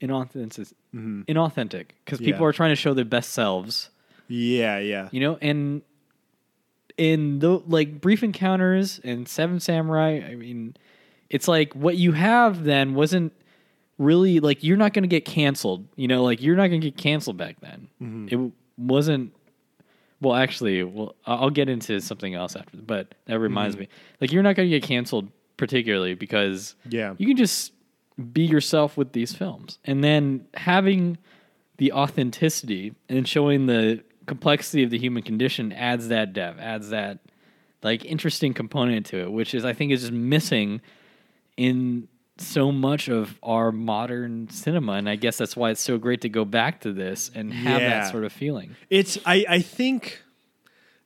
inauthentic, 0.00 0.72
inauthentic 0.94 1.86
because 2.04 2.18
people 2.18 2.32
Mm-hmm. 2.34 2.42
Yeah. 2.42 2.46
are 2.48 2.52
trying 2.52 2.70
to 2.70 2.76
show 2.76 2.94
their 2.94 3.04
best 3.04 3.30
selves, 3.30 3.90
yeah, 4.28 4.78
yeah. 4.78 5.08
you 5.12 5.20
know. 5.20 5.38
And 5.40 5.82
in 6.96 7.38
the 7.40 7.58
like 7.66 8.00
brief 8.00 8.22
encounters 8.22 9.00
and 9.04 9.28
Seven 9.28 9.60
Samurai, 9.60 10.20
I 10.26 10.34
mean, 10.34 10.76
it's 11.30 11.48
like 11.48 11.74
what 11.74 11.96
you 11.96 12.12
have 12.12 12.64
then 12.64 12.94
wasn't 12.94 13.32
really 13.98 14.40
like 14.40 14.62
you're 14.62 14.76
not 14.76 14.92
going 14.92 15.02
to 15.02 15.08
get 15.08 15.24
canceled. 15.24 15.86
You 15.96 16.08
know, 16.08 16.22
like 16.22 16.40
you're 16.42 16.56
not 16.56 16.68
going 16.68 16.80
to 16.80 16.90
get 16.90 16.96
canceled 16.96 17.36
back 17.36 17.60
then. 17.60 17.88
Mm-hmm. 18.00 18.28
It 18.46 18.52
wasn't. 18.78 19.32
Well, 20.20 20.34
actually, 20.34 20.82
well, 20.82 21.14
I'll 21.26 21.50
get 21.50 21.68
into 21.68 22.00
something 22.00 22.34
else 22.34 22.56
after. 22.56 22.78
But 22.78 23.14
that 23.26 23.38
reminds 23.38 23.76
me, 23.76 23.88
like 24.20 24.32
you're 24.32 24.42
not 24.42 24.56
going 24.56 24.70
to 24.70 24.80
get 24.80 24.86
canceled 24.86 25.28
particularly 25.56 26.14
because 26.14 26.74
Yeah. 26.88 27.14
you 27.18 27.26
can 27.26 27.36
just 27.36 27.72
be 28.32 28.42
yourself 28.44 28.96
with 28.96 29.12
these 29.12 29.34
films, 29.34 29.78
and 29.84 30.02
then 30.02 30.46
having 30.54 31.18
the 31.78 31.92
authenticity 31.92 32.94
and 33.08 33.28
showing 33.28 33.66
the 33.66 34.02
complexity 34.26 34.82
of 34.82 34.90
the 34.90 34.98
human 34.98 35.22
condition 35.22 35.72
adds 35.72 36.08
that 36.08 36.32
depth, 36.32 36.58
adds 36.60 36.88
that 36.90 37.18
like 37.82 38.04
interesting 38.04 38.54
component 38.54 39.06
to 39.06 39.18
it, 39.20 39.30
which 39.30 39.54
is 39.54 39.64
I 39.64 39.72
think 39.74 39.92
is 39.92 40.00
just 40.00 40.12
missing 40.12 40.80
in 41.56 42.08
so 42.38 42.70
much 42.72 43.08
of 43.08 43.38
our 43.42 43.70
modern 43.72 44.48
cinema, 44.50 44.92
and 44.92 45.08
I 45.08 45.16
guess 45.16 45.38
that's 45.38 45.56
why 45.56 45.70
it's 45.70 45.80
so 45.80 45.96
great 45.96 46.20
to 46.22 46.28
go 46.28 46.44
back 46.44 46.80
to 46.82 46.92
this 46.92 47.30
and 47.34 47.52
have 47.52 47.80
Yeah. 47.80 47.88
that 48.00 48.10
sort 48.10 48.24
of 48.24 48.32
feeling. 48.32 48.76
It's 48.90 49.18
I 49.24 49.44
I 49.48 49.60
think 49.60 50.22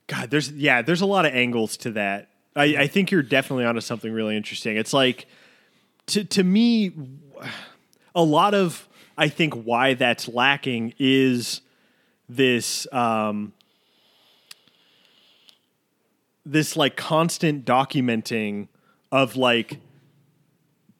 God, 0.07 0.29
there's 0.31 0.51
yeah, 0.51 0.81
there's 0.81 1.01
a 1.01 1.05
lot 1.05 1.25
of 1.25 1.33
angles 1.33 1.77
to 1.77 1.91
that. 1.91 2.29
I, 2.55 2.63
I 2.77 2.87
think 2.87 3.11
you're 3.11 3.23
definitely 3.23 3.65
onto 3.65 3.81
something 3.81 4.11
really 4.11 4.35
interesting. 4.35 4.77
It's 4.77 4.93
like 4.93 5.27
to 6.07 6.23
to 6.23 6.43
me 6.43 6.91
a 8.13 8.23
lot 8.23 8.53
of 8.53 8.87
I 9.17 9.29
think 9.29 9.53
why 9.53 9.93
that's 9.93 10.27
lacking 10.27 10.93
is 10.99 11.61
this 12.27 12.91
um 12.93 13.53
this 16.45 16.75
like 16.75 16.95
constant 16.95 17.65
documenting 17.65 18.67
of 19.11 19.35
like 19.35 19.79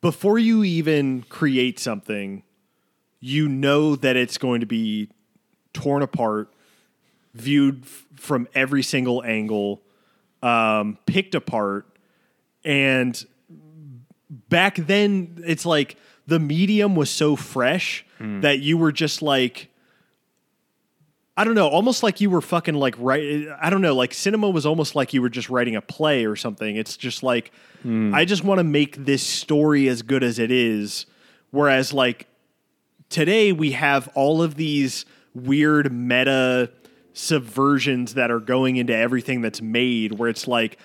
before 0.02 0.40
you 0.40 0.64
even 0.64 1.24
create 1.30 1.80
something, 1.80 2.44
you 3.20 3.48
know 3.48 3.96
that 3.96 4.16
it's 4.16 4.38
going 4.38 4.62
to 4.62 4.66
be 4.66 5.10
torn 5.74 6.02
apart, 6.02 6.52
viewed 7.34 7.84
f- 7.84 8.06
from 8.16 8.48
every 8.56 8.82
single 8.82 9.24
angle, 9.24 9.82
um, 10.42 10.98
picked 11.06 11.36
apart, 11.36 11.86
and 12.64 13.24
back 14.50 14.76
then 14.76 15.44
it's 15.46 15.66
like 15.66 15.98
the 16.28 16.40
medium 16.40 16.96
was 16.96 17.10
so 17.10 17.36
fresh 17.36 18.06
that 18.42 18.60
you 18.60 18.78
were 18.78 18.92
just 18.92 19.22
like 19.22 19.70
I 21.36 21.44
don't 21.44 21.56
know, 21.56 21.68
almost 21.68 22.04
like 22.04 22.22
you 22.22 22.30
were 22.30 22.42
fucking 22.42 22.76
like 22.76 22.94
right. 23.00 23.48
I 23.60 23.70
don't 23.72 23.82
know, 23.82 23.96
like 23.96 24.14
cinema 24.14 24.50
was 24.50 24.66
almost 24.66 24.96
like 24.96 25.14
you 25.14 25.22
were 25.22 25.30
just 25.30 25.50
writing 25.50 25.76
a 25.76 25.82
play 25.82 26.26
or 26.26 26.36
something. 26.36 26.76
It's 26.76 26.98
just 26.98 27.24
like 27.24 27.52
I 28.14 28.26
just 28.26 28.44
want 28.44 28.60
to 28.60 28.64
make 28.64 29.06
this 29.06 29.24
story 29.26 29.88
as 29.88 30.04
good 30.04 30.24
as 30.24 30.38
it 30.38 30.52
is. 30.52 31.08
Whereas 31.50 31.94
like 31.94 32.28
today 33.10 33.52
we 33.54 33.72
have 33.72 34.08
all 34.14 34.44
of 34.44 34.56
these 34.56 35.06
weird 35.34 35.92
meta 35.92 36.70
subversions 37.14 38.14
that 38.16 38.32
are 38.32 38.40
going 38.40 38.78
into 38.78 38.96
everything 38.96 39.42
that's 39.42 39.62
made, 39.62 40.14
where 40.14 40.30
it's 40.30 40.48
like. 40.48 40.78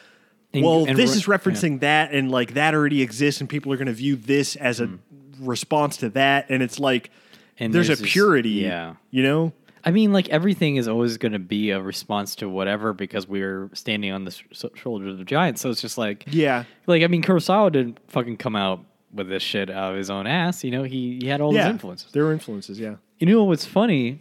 And- 0.53 0.65
well, 0.65 0.87
and 0.87 0.97
this 0.97 1.11
re- 1.11 1.17
is 1.17 1.27
referencing 1.27 1.81
that, 1.81 2.13
and 2.13 2.31
like 2.31 2.55
that 2.55 2.75
already 2.75 3.03
exists, 3.03 3.41
and 3.41 3.51
people 3.51 3.73
are 3.73 3.77
going 3.77 3.87
to 3.87 3.93
view 3.93 4.17
this 4.17 4.57
as 4.57 4.81
a 4.81 4.87
hmm. 4.87 4.97
response 5.41 5.99
to 5.99 6.11
that, 6.11 6.47
and 6.49 6.63
it's 6.63 6.79
like 6.79 7.11
And 7.59 7.75
there's, 7.75 7.89
there's 7.89 8.01
a 8.01 8.03
this- 8.03 8.13
purity, 8.13 8.51
yeah. 8.51 8.95
you 9.11 9.23
know, 9.23 9.53
I 9.87 9.93
mean, 9.93 10.13
like 10.13 10.29
everything 10.31 10.77
is 10.77 10.89
always 10.89 11.17
going 11.17 11.33
to 11.33 11.39
be 11.39 11.71
a 11.71 11.81
response 11.81 12.35
to 12.37 12.49
whatever 12.49 12.93
because 12.93 13.29
we're 13.29 13.71
standing 13.73 14.11
on 14.11 14.25
the 14.25 14.33
sh- 14.33 14.65
shoulders 14.75 15.21
of 15.21 15.27
giants. 15.27 15.61
So 15.61 15.71
it's 15.71 15.81
just 15.81 15.97
like, 15.97 16.25
yeah, 16.27 16.65
like 16.89 17.05
I 17.05 17.07
mean, 17.07 17.23
Kurosawa 17.23 17.71
didn't 17.71 18.01
fucking 18.09 18.39
come 18.39 18.57
out 18.57 18.85
with 19.13 19.29
this 19.29 19.45
shit 19.45 19.71
out 19.71 19.93
of 19.93 19.99
his 19.99 20.11
own 20.11 20.27
ass. 20.27 20.65
You 20.65 20.73
know, 20.73 20.83
he, 20.83 21.21
he 21.23 21.29
had 21.29 21.41
all 21.41 21.55
yeah, 21.55 21.63
those 21.63 21.71
influences. 21.71 22.11
There 22.11 22.25
were 22.25 22.33
influences, 22.33 22.81
yeah, 22.81 22.97
You 23.21 23.29
know 23.29 23.45
what's 23.45 23.65
funny 23.65 24.21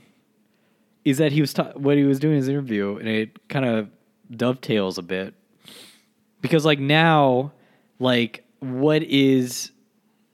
is 1.05 1.19
that 1.19 1.31
he 1.31 1.39
was 1.39 1.53
ta- 1.53 1.71
what 1.75 1.95
he 1.95 2.03
was 2.03 2.19
doing 2.19 2.33
in 2.33 2.37
his 2.37 2.49
interview, 2.49 2.97
and 2.97 3.07
it 3.07 3.47
kind 3.47 3.65
of 3.65 3.89
dovetails 4.29 4.97
a 4.97 5.03
bit. 5.03 5.35
Because 6.41 6.65
like 6.65 6.79
now, 6.79 7.53
like 7.99 8.43
what 8.59 9.03
is 9.03 9.71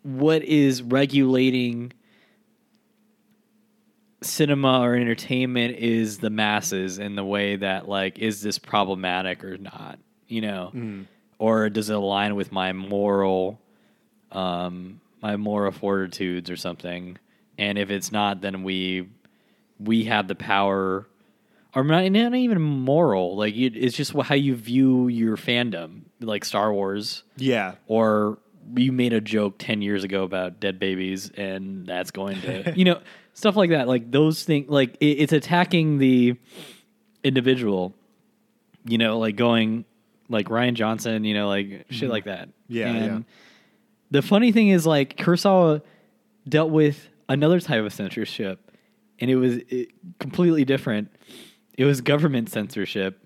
what 0.04 0.44
is 0.44 0.82
regulating 0.82 1.94
cinema 4.24 4.82
or 4.82 4.96
entertainment 4.96 5.78
is 5.78 6.20
the 6.20 6.30
masses 6.30 7.00
in 7.00 7.16
the 7.16 7.26
way 7.26 7.56
that 7.56 7.88
like 7.90 8.20
is 8.20 8.42
this 8.42 8.58
problematic 8.58 9.44
or 9.44 9.58
not 9.58 10.00
you 10.28 10.42
know? 10.42 10.72
Or 11.40 11.70
does 11.70 11.90
it 11.90 11.96
align 11.96 12.36
with 12.36 12.52
my 12.52 12.72
moral 12.72 13.60
um 14.32 15.02
my 15.22 15.36
moral 15.38 15.72
fortitudes 15.72 16.50
or 16.50 16.56
something? 16.56 17.18
And 17.58 17.78
if 17.78 17.90
it's 17.90 18.12
not 18.12 18.42
then 18.42 18.64
we 18.64 19.10
we 19.84 20.06
have 20.06 20.28
the 20.28 20.36
power 20.36 21.08
or 21.76 21.84
not, 21.84 22.10
not 22.12 22.36
even 22.36 22.62
moral 22.62 23.36
like 23.36 23.56
you, 23.56 23.72
it's 23.74 23.96
just 23.96 24.14
how 24.14 24.36
you 24.36 24.56
view 24.56 25.08
your 25.08 25.38
fandom 25.38 26.02
like 26.20 26.46
star 26.46 26.74
wars. 26.74 27.24
Yeah, 27.38 27.76
or 27.88 28.40
you 28.76 28.92
made 28.92 29.12
a 29.14 29.22
joke 29.22 29.56
10 29.58 29.82
years 29.82 30.04
ago 30.04 30.24
about 30.24 30.60
dead 30.60 30.80
babies 30.80 31.30
and 31.32 31.86
that's 31.86 32.12
going 32.12 32.40
to 32.42 32.74
you 32.78 32.86
know 32.86 33.02
stuff 33.34 33.56
like 33.56 33.72
that. 33.72 33.88
Like 33.88 34.12
those 34.12 34.44
things 34.44 34.70
like 34.70 34.98
it, 35.00 35.06
it's 35.06 35.34
attacking 35.34 35.98
the 35.98 36.38
individual 37.24 37.94
you 38.86 38.98
know 38.98 39.20
like 39.20 39.36
going 39.36 39.86
like 40.28 40.48
Rian 40.48 40.74
Johnson 40.74 41.24
you 41.24 41.34
know 41.34 41.48
like 41.48 41.86
shit 41.90 42.04
mm-hmm. 42.04 42.08
like 42.10 42.26
that. 42.26 42.50
Yeah, 42.68 42.88
and 42.88 43.06
yeah. 43.06 43.20
the 44.12 44.22
funny 44.22 44.52
thing 44.52 44.70
is 44.70 44.86
like 44.86 45.18
kurosawa 45.18 45.82
dealt 46.48 46.72
with 46.72 47.08
another 47.30 47.60
type 47.60 47.84
of 47.84 47.94
censorship 47.94 48.71
and 49.22 49.32
it 49.32 49.36
was 49.38 49.58
it, 49.70 49.90
completely 50.20 50.66
different 50.66 51.10
it 51.78 51.86
was 51.86 52.02
government 52.02 52.50
censorship 52.50 53.26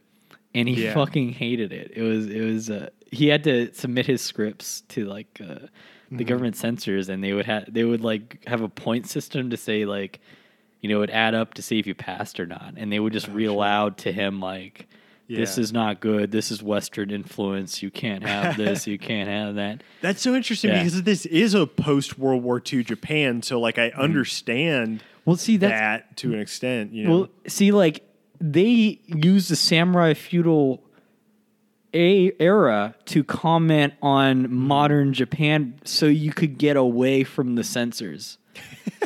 and 0.54 0.70
he 0.70 0.84
Yeah. 0.86 0.94
fucking 0.94 1.30
hated 1.34 1.74
it. 1.74 1.92
It 1.96 2.04
was 2.04 2.28
it 2.28 2.42
was 2.42 2.70
uh, 2.70 2.90
he 3.12 3.28
had 3.28 3.44
to 3.46 3.74
submit 3.74 4.06
his 4.06 4.22
scripts 4.22 4.82
to 4.90 5.06
like 5.06 5.40
uh, 5.42 5.46
the 5.46 5.70
Mm-hmm. 6.12 6.24
government 6.26 6.56
censors, 6.56 7.10
and 7.10 7.24
they 7.24 7.34
would 7.34 7.48
have 7.48 7.66
they 7.74 7.84
would 7.84 8.02
like 8.02 8.44
have 8.48 8.62
a 8.62 8.70
point 8.70 9.08
system 9.08 9.50
to 9.50 9.58
say 9.58 9.86
like, 9.86 10.20
you 10.82 10.88
know, 10.88 10.98
it 10.98 11.00
would 11.00 11.10
add 11.10 11.34
up 11.34 11.56
to 11.56 11.62
see 11.64 11.80
if 11.80 11.88
you 11.88 11.96
passed 11.96 12.40
or 12.40 12.46
not, 12.46 12.76
and 12.78 12.92
they 12.94 13.00
would 13.00 13.12
just 13.12 13.28
read 13.30 13.48
aloud 13.48 13.98
to 13.98 14.12
him 14.14 14.40
like. 14.40 14.88
This 15.28 15.58
is 15.58 15.74
not 15.74 16.02
good. 16.02 16.32
This 16.32 16.52
is 16.52 16.62
Western 16.62 17.10
influence. 17.10 17.82
You 17.82 17.90
can't 17.90 18.24
have 18.24 18.58
this. 18.58 18.86
you 18.86 19.00
can't 19.12 19.28
have 19.28 19.56
that. 19.56 19.82
That's 20.02 20.22
so 20.22 20.36
interesting 20.36 20.70
Yeah. 20.70 20.84
because 20.84 21.02
this 21.02 21.26
is 21.26 21.56
a 21.56 21.66
post 21.66 22.20
World 22.20 22.44
War 22.44 22.62
II 22.72 22.84
Japan, 22.84 23.42
so 23.42 23.60
like 23.60 23.80
I 23.80 23.90
understand 23.98 25.04
Well, 25.26 25.36
see, 25.36 25.58
that's 25.58 25.72
that 25.72 26.18
to 26.18 26.34
an 26.34 26.40
extent, 26.40 26.94
you 26.94 27.06
know. 27.06 27.10
Well, 27.12 27.30
see, 27.48 27.72
like 27.72 28.08
they 28.40 29.00
use 29.08 29.48
the 29.48 29.56
samurai 29.56 30.14
feudal 30.14 30.84
a- 31.94 32.32
era 32.40 32.96
to 33.06 33.24
comment 33.24 33.94
on 34.02 34.54
modern 34.54 35.14
Japan, 35.14 35.80
so 35.84 36.06
you 36.06 36.32
could 36.32 36.58
get 36.58 36.78
away 36.78 37.24
from 37.24 37.56
the 37.56 37.64
censors. 37.64 38.38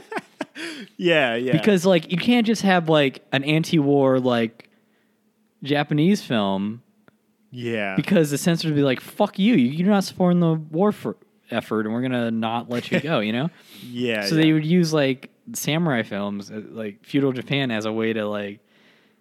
yeah, 0.97 1.35
yeah, 1.35 1.51
Because 1.53 1.85
like 1.85 2.11
you 2.11 2.17
can't 2.17 2.45
just 2.45 2.63
have 2.63 2.89
like 2.89 3.23
an 3.31 3.43
anti-war 3.43 4.19
like 4.19 4.69
Japanese 5.63 6.21
film 6.21 6.81
yeah, 7.51 7.95
because 7.95 8.29
the 8.29 8.37
censors 8.37 8.65
would 8.69 8.75
be 8.75 8.83
like, 8.83 8.99
"Fuck 8.99 9.39
you! 9.39 9.55
You're 9.55 9.89
not 9.89 10.03
supporting 10.03 10.39
the 10.39 10.53
war 10.53 10.91
for 10.91 11.17
effort, 11.49 11.85
and 11.85 11.93
we're 11.93 12.01
gonna 12.03 12.29
not 12.29 12.69
let 12.69 12.91
you 12.91 12.99
go." 13.01 13.19
You 13.21 13.33
know. 13.33 13.49
yeah. 13.83 14.25
so 14.25 14.35
yeah. 14.35 14.43
they 14.43 14.53
would 14.53 14.65
use 14.65 14.93
like 14.93 15.31
samurai 15.53 16.03
films 16.03 16.51
uh, 16.51 16.61
like 16.69 17.03
feudal 17.03 17.31
japan 17.31 17.71
as 17.71 17.85
a 17.85 17.91
way 17.91 18.13
to 18.13 18.27
like 18.27 18.59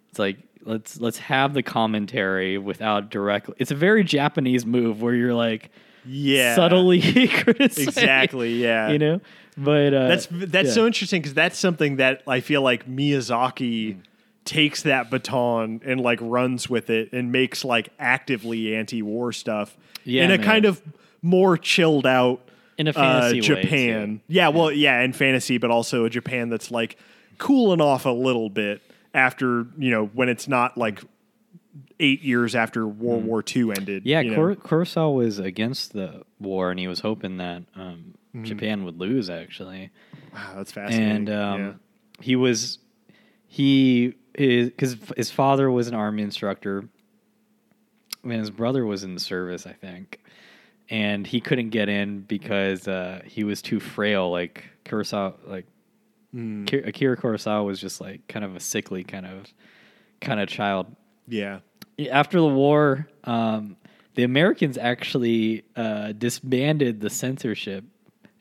it's 0.09 0.19
like 0.19 0.37
let's 0.63 0.99
let's 0.99 1.17
have 1.17 1.53
the 1.53 1.63
commentary 1.63 2.57
without 2.57 3.09
directly 3.09 3.55
it's 3.57 3.71
a 3.71 3.75
very 3.75 4.03
japanese 4.03 4.65
move 4.65 5.01
where 5.01 5.13
you're 5.13 5.33
like 5.33 5.69
yeah, 6.05 6.55
subtly 6.55 6.99
exactly, 7.59 8.55
yeah. 8.55 8.89
you 8.89 8.97
know 8.97 9.19
but 9.57 9.93
uh 9.93 10.07
That's 10.07 10.27
that's 10.31 10.69
yeah. 10.69 10.73
so 10.73 10.87
interesting 10.87 11.21
because 11.21 11.33
that's 11.33 11.57
something 11.59 11.97
that 11.97 12.23
I 12.25 12.39
feel 12.39 12.61
like 12.61 12.87
Miyazaki 12.87 13.97
takes 14.45 14.83
that 14.83 15.09
baton 15.11 15.81
and 15.85 15.99
like 15.99 16.19
runs 16.21 16.69
with 16.69 16.89
it 16.89 17.11
and 17.11 17.31
makes 17.31 17.65
like 17.65 17.89
actively 17.99 18.75
anti-war 18.75 19.33
stuff 19.33 19.77
Yeah, 20.05 20.23
in 20.23 20.31
a 20.31 20.37
man. 20.37 20.45
kind 20.45 20.65
of 20.65 20.81
more 21.21 21.57
chilled 21.57 22.07
out 22.07 22.41
In 22.79 22.87
a 22.87 22.91
uh, 22.91 22.93
fantasy 22.93 23.35
way, 23.35 23.61
Japan. 23.61 24.21
Yeah, 24.27 24.47
well, 24.47 24.71
yeah, 24.71 25.01
in 25.01 25.13
fantasy, 25.13 25.59
but 25.59 25.69
also 25.69 26.05
a 26.05 26.09
Japan 26.09 26.49
that's 26.49 26.71
like 26.71 26.97
cooling 27.37 27.81
off 27.81 28.05
a 28.05 28.09
little 28.09 28.49
bit 28.49 28.81
after 29.13 29.65
you 29.77 29.91
know 29.91 30.05
when 30.07 30.29
it's 30.29 30.47
not 30.47 30.77
like 30.77 31.01
eight 31.99 32.21
years 32.21 32.55
after 32.55 32.87
World 32.87 33.25
War 33.25 33.43
II 33.43 33.71
ended. 33.71 34.03
Mm. 34.03 34.07
yeah 34.07 34.19
you 34.21 34.31
know? 34.31 34.55
Kur- 34.55 34.55
kurosawa 34.55 35.15
was 35.15 35.39
against 35.39 35.93
the 35.93 36.23
war 36.39 36.71
and 36.71 36.79
he 36.79 36.87
was 36.87 36.99
hoping 37.01 37.37
that 37.37 37.63
um 37.75 38.13
japan 38.43 38.85
would 38.85 38.99
lose 38.99 39.29
actually 39.29 39.89
Wow, 40.33 40.53
that's 40.55 40.71
fascinating. 40.71 41.09
and 41.09 41.29
um, 41.31 41.59
yeah. 41.61 41.73
he 42.21 42.35
was 42.35 42.77
he 43.47 44.13
is 44.35 44.69
because 44.69 44.95
his 45.17 45.31
father 45.31 45.69
was 45.71 45.87
an 45.87 45.95
army 45.95 46.21
instructor 46.21 46.87
and 48.23 48.31
his 48.33 48.51
brother 48.51 48.85
was 48.85 49.03
in 49.03 49.15
the 49.15 49.19
service 49.19 49.65
i 49.65 49.73
think 49.73 50.21
and 50.89 51.25
he 51.27 51.39
couldn't 51.41 51.69
get 51.69 51.89
in 51.89 52.21
because 52.21 52.87
uh, 52.87 53.21
he 53.25 53.43
was 53.43 53.61
too 53.61 53.79
frail 53.79 54.31
like 54.31 54.65
kurosawa 54.85 55.35
like. 55.47 55.65
Ki- 56.31 56.83
akira 56.85 57.17
kurosawa 57.17 57.65
was 57.65 57.81
just 57.81 57.99
like 57.99 58.27
kind 58.27 58.45
of 58.45 58.55
a 58.55 58.59
sickly 58.59 59.03
kind 59.03 59.25
of 59.25 59.47
kind 60.21 60.39
of 60.39 60.47
child 60.47 60.95
yeah, 61.29 61.59
after 62.11 62.39
the 62.39 62.47
war, 62.47 63.07
um, 63.23 63.77
the 64.15 64.23
Americans 64.23 64.77
actually 64.77 65.63
uh, 65.75 66.11
disbanded 66.13 66.99
the 67.01 67.09
censorship 67.09 67.83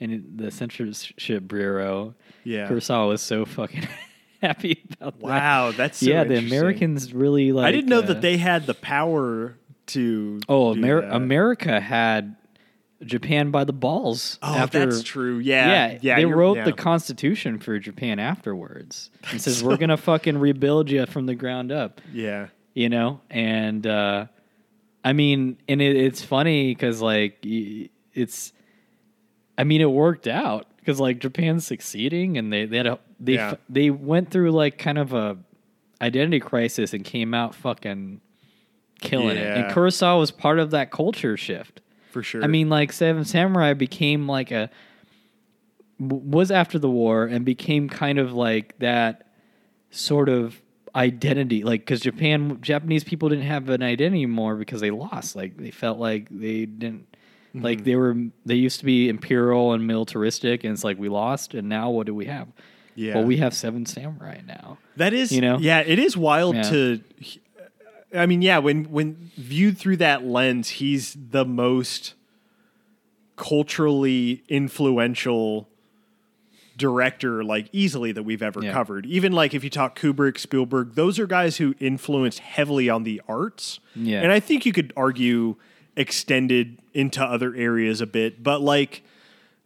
and 0.01 0.25
the 0.37 0.51
censorship 0.51 1.47
bureau. 1.47 2.15
yeah. 2.45 2.69
Kurosawa 2.69 3.09
was 3.09 3.21
so 3.21 3.45
fucking 3.45 3.87
happy 4.43 4.85
about 5.01 5.19
that. 5.21 5.27
Wow, 5.27 5.73
that's 5.73 5.99
so 5.99 6.07
yeah. 6.07 6.25
The. 6.25 6.37
Americans 6.37 7.13
really 7.13 7.53
like. 7.53 7.67
I 7.67 7.73
didn't 7.73 7.91
know 7.91 7.99
uh, 7.99 8.07
that 8.07 8.23
they 8.23 8.39
had 8.39 8.67
the 8.67 8.75
power 8.75 9.59
to. 9.89 10.41
Oh, 10.49 10.75
Amer- 10.75 11.03
America 11.03 11.81
had 11.81 12.37
Japan 13.05 13.51
by 13.51 13.65
the 13.65 13.73
balls. 13.73 14.39
Oh, 14.43 14.55
after, 14.57 14.85
that's 14.85 15.03
true. 15.03 15.39
Yeah, 15.39 15.69
Yeah, 15.93 15.99
yeah. 16.03 16.17
they 16.17 16.25
wrote 16.25 16.57
yeah. 16.57 16.65
the 16.65 16.73
Constitution 16.73 17.59
for 17.61 17.79
Japan 17.79 18.19
afterwards. 18.19 19.11
It 19.33 19.41
says 19.41 19.63
we're 19.63 19.77
gonna 19.79 19.97
fucking 19.97 20.39
rebuild 20.39 20.91
you 20.91 21.07
from 21.07 21.27
the 21.27 21.35
ground 21.37 21.71
up. 21.71 22.01
Yeah, 22.13 22.49
you 22.75 22.89
know 22.89 23.21
and 23.31 23.85
uh 23.87 24.27
i 25.05 25.13
mean 25.13 25.57
and 25.69 25.81
it, 25.83 25.97
it's 25.97 26.23
funny 26.23 26.73
because 26.75 27.01
like 27.01 27.39
it's 27.43 28.53
i 29.57 29.65
mean 29.65 29.81
it 29.81 29.91
worked 29.91 30.29
out 30.29 30.67
because 30.79 31.01
like 31.01 31.19
japan's 31.19 31.67
succeeding 31.67 32.37
and 32.37 32.53
they 32.53 32.67
they 32.67 32.77
had 32.77 32.87
a 32.87 32.99
they 33.19 33.35
Yeah. 33.35 33.53
f- 33.53 33.59
they 33.69 33.91
went 33.91 34.31
through 34.31 34.51
like 34.53 34.79
kind 34.79 34.99
of 34.99 35.13
a 35.13 35.39
identity 36.01 36.39
crisis 36.41 36.93
and 36.93 37.05
came 37.05 37.35
out 37.35 37.55
fucking 37.55 38.21
killing 39.01 39.37
it 39.37 39.57
and 39.57 39.73
kurosawa 39.73 40.19
was 40.21 40.31
part 40.31 40.59
of 40.61 40.71
that 40.73 40.91
culture 40.93 41.37
shift 41.37 41.81
for 42.11 42.23
sure. 42.23 42.43
I 42.43 42.47
mean, 42.47 42.69
like 42.69 42.93
Seven 42.93 43.25
Samurai 43.25 43.75
became 43.75 44.27
like 44.27 44.51
a 44.51 44.71
was 45.99 46.51
after 46.51 46.79
the 46.79 46.89
war 46.91 47.25
and 47.25 47.45
became 47.45 47.89
kind 47.89 48.19
of 48.19 48.33
like 48.33 48.79
that 48.79 49.27
sort 49.91 50.29
of 50.29 50.61
identity 50.95 51.65
like 51.65 51.81
because 51.81 52.01
japan 52.01 52.59
japanese 52.63 53.05
people 53.05 53.29
didn't 53.29 53.45
have 53.45 53.69
an 53.69 53.83
identity 53.83 54.23
anymore 54.23 54.55
because 54.57 54.81
they 54.81 54.91
lost 54.91 55.37
like 55.37 55.57
they 55.57 55.71
felt 55.71 55.99
like 55.99 56.29
they 56.31 56.67
didn't 56.67 57.07
Mm-hmm. 57.55 57.65
like 57.65 57.83
they 57.85 57.97
were 57.97 58.15
they 58.45 58.57
used 58.57 58.81
to 58.81 58.85
be 58.85 59.09
imperial 59.09 59.73
and 59.73 59.87
militaristic 59.87 60.65
and 60.65 60.73
it's 60.75 60.85
like 60.85 60.99
we 60.99 61.09
lost 61.09 61.55
and 61.55 61.67
now 61.67 61.89
what 61.89 62.07
do 62.07 62.15
we 62.15 62.27
have 62.27 62.47
yeah, 62.95 63.15
well 63.15 63.25
we 63.25 63.39
have 63.39 63.55
seven 63.55 63.87
samurai 63.87 64.41
now 64.47 64.77
That 64.97 65.15
is, 65.15 65.33
You 65.33 65.41
know? 65.41 65.57
yeah, 65.59 65.81
it 65.81 65.99
is 65.99 66.15
wild 66.15 66.57
Yeah. 66.57 66.63
to. 66.65 67.01
I 68.15 68.27
mean, 68.27 68.41
yeah, 68.43 68.59
when 68.59 68.85
when 68.91 69.31
viewed 69.37 69.77
through 69.79 69.99
that 69.99 70.25
lens, 70.25 70.69
he's 70.71 71.15
the 71.31 71.45
most 71.45 72.15
culturally 73.37 74.43
influential 74.49 75.69
director, 76.77 77.43
like 77.43 77.69
easily 77.73 78.13
that 78.13 78.23
we've 78.23 78.43
ever 78.43 78.63
Yeah. 78.63 78.73
covered. 78.73 79.05
Even 79.07 79.33
like 79.33 79.53
if 79.53 79.65
you 79.65 79.71
talk 79.71 79.99
Kubrick, 79.99 80.39
Spielberg, 80.39 80.95
those 80.95 81.19
are 81.19 81.27
guys 81.27 81.57
who 81.57 81.75
influenced 81.81 82.39
heavily 82.39 82.89
on 82.89 83.03
the 83.03 83.21
arts. 83.29 83.81
Yeah. 83.97 84.23
and 84.23 84.31
I 84.31 84.39
think 84.41 84.65
you 84.65 84.73
could 84.73 84.93
argue 84.97 85.57
extended 85.97 86.79
into 86.95 87.23
other 87.23 87.55
areas 87.55 88.01
a 88.01 88.07
bit, 88.07 88.43
but 88.43 88.61
like 88.61 89.03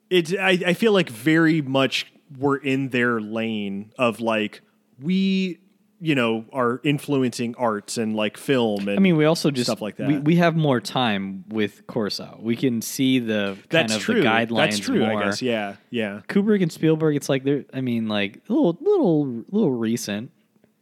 it's 0.08 0.32
I, 0.32 0.58
I 0.66 0.72
feel 0.74 0.92
like 0.92 1.08
very 1.10 1.60
much 1.60 2.06
we're 2.38 2.56
in 2.56 2.88
their 2.90 3.20
lane 3.20 3.92
of 3.98 4.20
like 4.20 4.62
we 5.00 5.58
you 6.04 6.16
know 6.16 6.44
are 6.52 6.80
influencing 6.82 7.54
arts 7.56 7.96
and 7.96 8.16
like 8.16 8.36
film 8.36 8.88
and 8.88 8.98
i 8.98 9.00
mean 9.00 9.16
we 9.16 9.24
also 9.24 9.52
just 9.52 9.68
stuff 9.68 9.80
like 9.80 9.96
that. 9.96 10.08
we, 10.08 10.18
we 10.18 10.36
have 10.36 10.56
more 10.56 10.80
time 10.80 11.44
with 11.48 11.86
Kurosawa. 11.86 12.42
we 12.42 12.56
can 12.56 12.82
see 12.82 13.20
the 13.20 13.56
kind 13.68 13.88
that's 13.88 13.94
of 13.96 14.02
true 14.02 14.16
the 14.20 14.26
guidelines 14.26 14.56
that's 14.56 14.78
true 14.80 14.98
more. 14.98 15.22
i 15.22 15.24
guess 15.26 15.40
yeah 15.40 15.76
yeah 15.90 16.20
Kubrick 16.28 16.60
and 16.60 16.72
Spielberg, 16.72 17.14
it's 17.14 17.28
like 17.28 17.44
they're. 17.44 17.64
I 17.72 17.80
mean, 17.82 18.08
like 18.08 18.40
a 18.48 18.52
little, 18.52 18.76
little, 18.80 19.26
little 19.50 19.70
recent. 19.70 20.32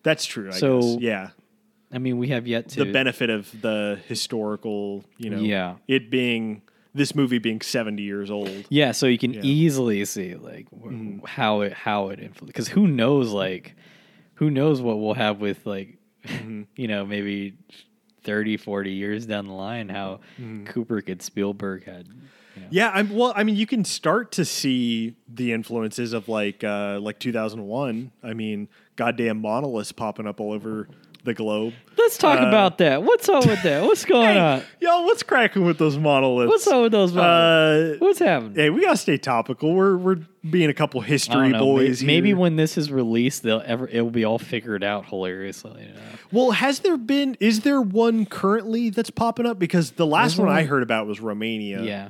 that's 0.03 0.25
true 0.25 0.49
I 0.49 0.53
So, 0.53 0.81
guess. 0.81 0.97
yeah 1.01 1.29
I 1.93 1.99
mean, 1.99 2.19
we 2.19 2.29
have 2.29 2.47
yet 2.47 2.69
to. 2.71 2.85
the 2.85 2.93
benefit 2.93 3.29
of 3.31 3.51
the 3.61 3.99
historical 4.07 5.05
you 5.19 5.29
know 5.29 5.41
Yeah. 5.41 5.75
it 5.87 6.11
being 6.11 6.63
this 6.95 7.15
movie 7.15 7.39
being 7.39 7.61
70 7.61 8.03
years 8.03 8.31
old 8.31 8.65
yeah, 8.71 8.93
so 8.93 9.07
you 9.07 9.19
can 9.19 9.35
Yeah. 9.35 9.43
easily 9.45 10.03
see 10.07 10.35
like 10.35 10.67
wh- 10.71 10.87
mm-hmm. 10.87 11.27
how 11.27 11.61
it 11.61 11.73
how 11.75 12.09
it 12.09 12.21
influences. 12.21 12.47
Because 12.47 12.69
who 12.69 12.87
knows, 12.87 13.33
like, 13.33 13.77
who 14.41 14.51
knows 14.51 14.81
what 14.81 14.99
we'll 14.99 15.15
have 15.15 15.39
with 15.39 15.67
like, 15.67 15.99
you 16.75 16.89
know, 16.89 17.05
maybe 17.05 17.55
30, 18.25 18.57
40 18.57 18.91
years 18.91 19.27
down 19.27 19.47
the 19.47 19.53
line, 19.53 19.91
how 19.91 20.21
Kubrick 20.41 21.11
and 21.11 21.21
Spielberg 21.21 21.85
had. 21.85 22.09
You 22.57 22.63
know. 22.63 22.69
Yeah, 22.71 22.91
I'm 22.93 23.11
well. 23.15 23.35
I 23.37 23.45
mean, 23.45 23.57
you 23.57 23.67
can 23.67 23.85
start 23.85 24.33
to 24.33 24.47
see 24.47 25.15
the 25.29 25.53
influences 25.53 26.15
of 26.15 26.29
like 26.29 26.65
uh, 26.65 26.99
like 27.01 27.19
2001. 27.19 28.13
I 28.23 28.33
mean, 28.33 28.69
goddamn 28.97 29.43
monoliths 29.43 29.93
popping 29.93 30.27
up 30.27 30.41
all 30.41 30.53
over 30.53 30.89
the 31.25 31.35
globe. 31.35 31.75
Let's 31.99 32.17
talk 32.17 32.41
Uh, 32.41 32.47
about 32.49 32.79
that. 32.79 33.03
What's 33.03 33.29
up 33.29 33.47
with 33.47 33.63
that? 33.63 33.83
What's 33.83 34.05
going 34.17 34.37
on? 34.39 34.63
Yo, 34.81 35.03
what's 35.03 35.23
cracking 35.23 35.65
with 35.65 35.79
those 35.79 35.99
monoliths? 35.99 36.49
What's 36.49 36.67
up 36.67 36.83
with 36.83 36.93
those? 36.93 37.17
Uh, 37.17 37.21
Uh, 37.21 37.97
What's 37.99 38.19
happening? 38.19 38.55
hey, 38.55 38.71
we 38.71 38.83
gotta 38.83 38.97
stay 38.97 39.19
topical. 39.19 39.75
We're 39.75 39.97
we're 39.97 40.19
being 40.49 40.71
a 40.71 40.75
couple 40.75 41.01
history. 41.03 41.53
Boys. 41.53 42.03
Maybe 42.03 42.29
here. 42.31 42.37
when 42.37 42.57
this 42.57 42.79
is 42.79 42.91
released, 42.91 43.43
they'll 43.43 43.63
ever 43.67 43.87
it 43.89 44.01
will 44.01 44.11
be 44.11 44.25
all 44.25 44.39
figured 44.39 44.83
out 44.83 45.07
hilariously. 45.07 45.83
You 45.83 45.89
know? 45.95 46.01
Well, 46.33 46.51
has 46.53 46.79
there 46.81 46.97
been? 46.97 47.37
Is 47.41 47.61
there 47.61 47.81
one 47.83 48.25
currently 48.25 48.89
that's 48.91 49.11
popping 49.11 49.45
up? 49.47 49.59
Because 49.59 49.91
the 49.93 50.07
last 50.07 50.39
one 50.39 50.49
I 50.49 50.63
heard 50.65 50.83
about 50.83 51.07
was 51.07 51.21
Romania. 51.21 51.83
Yeah. 51.83 52.09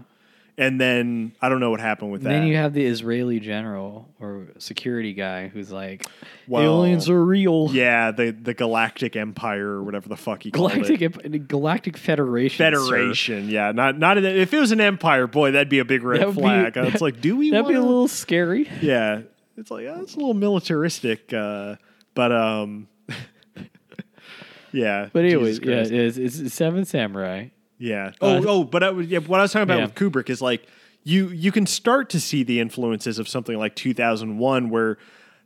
And 0.60 0.80
then 0.80 1.32
I 1.40 1.48
don't 1.48 1.58
know 1.58 1.70
what 1.70 1.80
happened 1.80 2.12
with 2.12 2.20
And 2.20 2.30
that. 2.30 2.38
then 2.40 2.46
you 2.46 2.56
have 2.56 2.74
the 2.74 2.84
Israeli 2.84 3.40
general 3.40 4.08
or 4.20 4.48
security 4.58 5.14
guy 5.14 5.48
who's 5.48 5.72
like, 5.72 6.06
Well, 6.46 6.62
aliens 6.62 7.08
are 7.08 7.24
real. 7.24 7.68
yeah, 7.72 8.10
the 8.10 8.30
the 8.30 8.52
Galactic 8.54 9.16
Empire 9.16 9.66
or 9.66 9.82
whatever 9.82 10.08
the 10.08 10.16
fuck 10.16 10.42
he 10.42 10.50
called 10.50 10.72
it. 10.72 10.98
Galactic 10.98 11.48
Galactic 11.48 11.96
Federation. 11.96 12.58
sir. 12.72 12.78
Federation, 12.80 13.48
yeah, 13.48 13.72
not 13.72 13.98
not 13.98 14.18
if 14.18 14.52
it 14.54 14.58
was 14.60 14.70
an 14.70 14.80
empire, 14.80 15.26
boy, 15.26 15.52
that'd 15.52 15.68
be 15.68 15.78
a 15.80 15.84
big 15.84 16.02
red 16.04 16.24
would 16.26 16.36
be- 16.36 16.42
flag. 16.42 16.76
it's 16.76 17.00
like, 17.00 17.20
do 17.20 17.36
we? 17.36 17.50
That'd 17.50 17.66
be 17.66 17.74
a 17.74 17.80
little 17.80 18.06
scary. 18.08 18.68
yeah. 18.82 19.22
It's 19.56 19.70
like 19.70 19.86
oh, 19.86 20.00
it's 20.02 20.14
a 20.14 20.18
little 20.18 20.34
militaristic, 20.34 21.32
uh, 21.34 21.76
but 22.14 22.32
um, 22.32 22.86
yeah. 24.72 25.08
But 25.12 25.24
anyways, 25.24 25.60
yeah, 25.62 25.80
it 25.80 25.92
is. 25.92 26.18
It's 26.18 26.52
Seven 26.54 26.84
Samurai. 26.84 27.46
Yeah. 27.80 28.12
Oh, 28.20 28.36
Uh, 28.36 28.42
oh, 28.46 28.64
but 28.64 28.84
I, 28.84 28.90
yeah, 28.92 29.18
what 29.18 29.40
I 29.40 29.42
was 29.42 29.52
talking 29.52 29.64
about 29.64 29.78
Yeah. 29.78 29.86
with 29.86 29.94
Kubrick 29.96 30.30
is 30.30 30.40
like 30.40 30.66
you 31.02 31.28
you 31.28 31.50
can 31.50 31.66
start 31.66 32.10
to 32.10 32.20
see 32.20 32.42
the 32.44 32.60
influences 32.60 33.18
of 33.18 33.28
something 33.28 33.56
like 33.58 33.74
2001, 33.74 34.70
where 34.70 34.98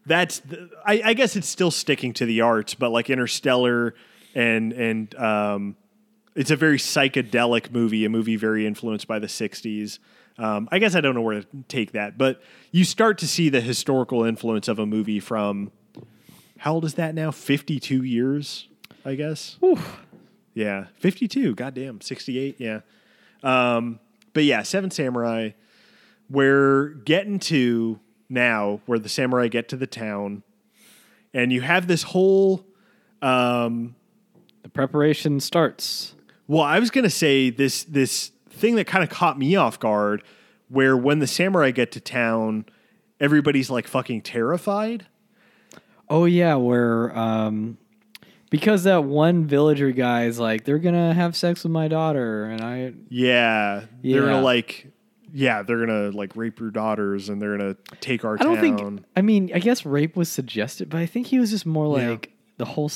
that's 0.05 0.41
the, 0.41 0.68
I, 0.85 1.01
I 1.03 1.14
guess 1.14 1.37
it's 1.37 1.49
still 1.49 1.70
sticking 1.70 2.12
to 2.14 2.26
the 2.26 2.43
arts, 2.43 2.74
but 2.74 2.91
like 2.91 3.09
Interstellar 3.09 3.95
and 4.35 4.72
and 4.72 5.14
um, 5.14 5.76
it's 6.35 6.51
a 6.51 6.57
very 6.57 6.76
psychedelic 6.78 7.70
movie, 7.72 8.05
a 8.05 8.11
movie 8.11 8.37
very 8.37 8.66
influenced 8.66 9.07
by 9.07 9.18
the 9.20 9.28
60s. 9.28 10.01
Um, 10.37 10.68
I 10.72 10.80
guess 10.80 10.97
I 10.97 11.01
don't 11.01 11.14
know 11.14 11.20
where 11.22 11.41
to 11.43 11.47
take 11.68 11.93
that, 11.93 12.18
but 12.18 12.43
you 12.72 12.85
start 12.85 13.18
to 13.18 13.28
see 13.28 13.49
the 13.49 13.61
historical 13.61 14.24
influence 14.24 14.66
of 14.66 14.80
a 14.80 14.87
movie 14.87 15.20
from 15.20 15.70
how 16.59 16.74
old 16.74 16.85
is 16.85 16.95
that 16.95 17.14
now? 17.14 17.30
52 17.30 18.03
years, 18.03 18.66
I 19.05 19.14
guess. 19.14 19.57
Yeah, 20.55 20.86
52. 20.98 21.55
Goddamn, 21.55 22.00
68. 22.00 22.57
Yeah. 22.59 22.80
Um, 23.42 23.98
but 24.32 24.44
yeah, 24.44 24.62
Seven 24.62 24.90
Samurai. 24.90 25.50
We're 26.30 26.88
getting 27.05 27.38
to 27.40 28.00
now 28.28 28.80
where 28.86 28.98
the 28.98 29.09
samurai 29.11 29.48
get 29.48 29.68
to 29.68 29.76
the 29.76 29.86
town, 29.86 30.42
and 31.34 31.52
you 31.52 31.61
have 31.61 31.86
this 31.86 32.02
whole 32.02 32.64
um, 33.20 33.94
The 34.62 34.70
preparation 34.70 35.38
starts. 35.40 36.14
well, 36.48 36.62
I 36.62 36.78
was 36.78 36.90
gonna 36.90 37.11
say 37.11 37.50
this 37.50 37.84
this 37.84 38.30
thing 38.48 38.76
that 38.76 38.86
kind 38.86 39.05
of 39.05 39.11
caught 39.11 39.38
me 39.38 39.55
off 39.57 39.78
guard, 39.78 40.22
where 40.68 40.96
when 40.96 41.18
the 41.18 41.26
samurai 41.26 41.70
get 41.72 41.92
to 41.92 42.00
town, 42.00 42.64
everybody's 43.20 43.68
like 43.68 43.86
fucking 43.86 44.22
terrified. 44.22 45.07
Oh 46.09 46.24
yeah, 46.24 46.55
where 46.55 47.16
um, 47.16 47.76
because 48.55 48.84
that 48.84 49.02
one 49.05 49.46
villager 49.46 49.90
guy 49.90 50.26
is 50.26 50.38
like, 50.38 50.64
they're 50.64 50.78
gonna 50.78 51.12
have 51.12 51.34
sex 51.34 51.64
with 51.64 51.72
my 51.72 51.88
daughter, 51.88 52.44
and 52.44 52.61
I 52.61 52.92
Yeah, 53.09 53.84
they're 54.02 54.20
gonna 54.22 54.40
like, 54.42 54.92
yeah, 55.32 55.62
they're 55.62 55.84
gonna 55.84 56.11
like 56.11 56.36
rape 56.36 56.61
your 56.61 56.70
daughters, 56.70 57.28
and 57.28 57.42
they're 57.42 57.57
gonna 57.57 57.76
take 58.00 58.24
our 58.24 58.34
I 58.38 58.44
don't 58.44 58.55
town. 58.57 58.76
think. 58.96 59.05
I 59.16 59.22
mean, 59.22 59.50
I 59.55 59.59
guess 59.59 59.84
rape 59.84 60.14
was 60.16 60.28
suggested, 60.28 60.88
but 60.88 60.98
I 60.98 61.07
think 61.07 61.26
he 61.26 61.38
was 61.40 61.50
just 61.50 61.66
more 61.66 61.98
Yeah. 61.98 62.11
like 62.11 62.30
the 62.57 62.64
whole 62.64 62.88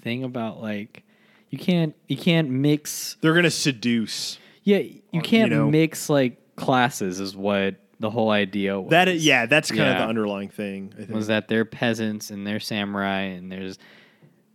thing 0.00 0.24
about 0.24 0.62
like 0.62 1.02
you 1.50 1.58
can't 1.58 1.94
you 2.08 2.16
can't 2.16 2.48
mix. 2.48 3.16
they're 3.20 3.34
gonna 3.34 3.50
seduce. 3.50 4.38
Yeah, 4.62 4.78
you 5.12 5.20
can't 5.20 5.50
know. 5.50 5.68
mix 5.70 6.08
like 6.08 6.56
classes. 6.56 7.20
Is 7.20 7.36
what 7.36 7.76
the 8.00 8.08
whole 8.10 8.30
idea 8.30 8.80
was. 8.80 8.90
That 8.90 9.08
is, 9.08 9.24
yeah, 9.26 9.46
that's 9.46 9.70
kind 9.70 9.88
of 9.90 9.98
the 9.98 10.04
underlying 10.06 10.48
thing. 10.48 10.92
I 10.94 10.98
think. 11.02 11.10
was 11.10 11.26
that 11.28 11.48
they're 11.48 11.64
peasants 11.66 12.30
and 12.30 12.46
they're 12.46 12.60
samurai 12.60 13.20
and 13.22 13.50
there's 13.52 13.78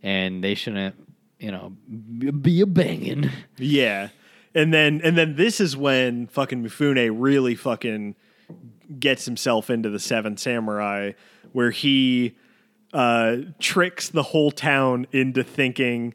and 0.02 0.42
they 0.42 0.54
shouldn't 0.54 0.94
you 1.38 1.50
know 1.50 1.72
be 2.40 2.60
a 2.60 2.66
banging. 2.66 3.30
Yeah. 3.58 4.08
And 4.54 4.72
then 4.72 5.00
and 5.02 5.16
then 5.16 5.36
this 5.36 5.60
is 5.60 5.76
when 5.76 6.26
fucking 6.26 6.62
Mifune 6.62 7.10
really 7.14 7.54
fucking 7.54 8.14
gets 8.98 9.24
himself 9.24 9.70
into 9.70 9.88
the 9.88 9.98
Seven 9.98 10.36
Samurai 10.36 11.12
where 11.52 11.70
he 11.70 12.34
uh, 12.92 13.36
tricks 13.58 14.10
the 14.10 14.22
whole 14.22 14.50
town 14.50 15.06
into 15.12 15.42
thinking 15.42 16.12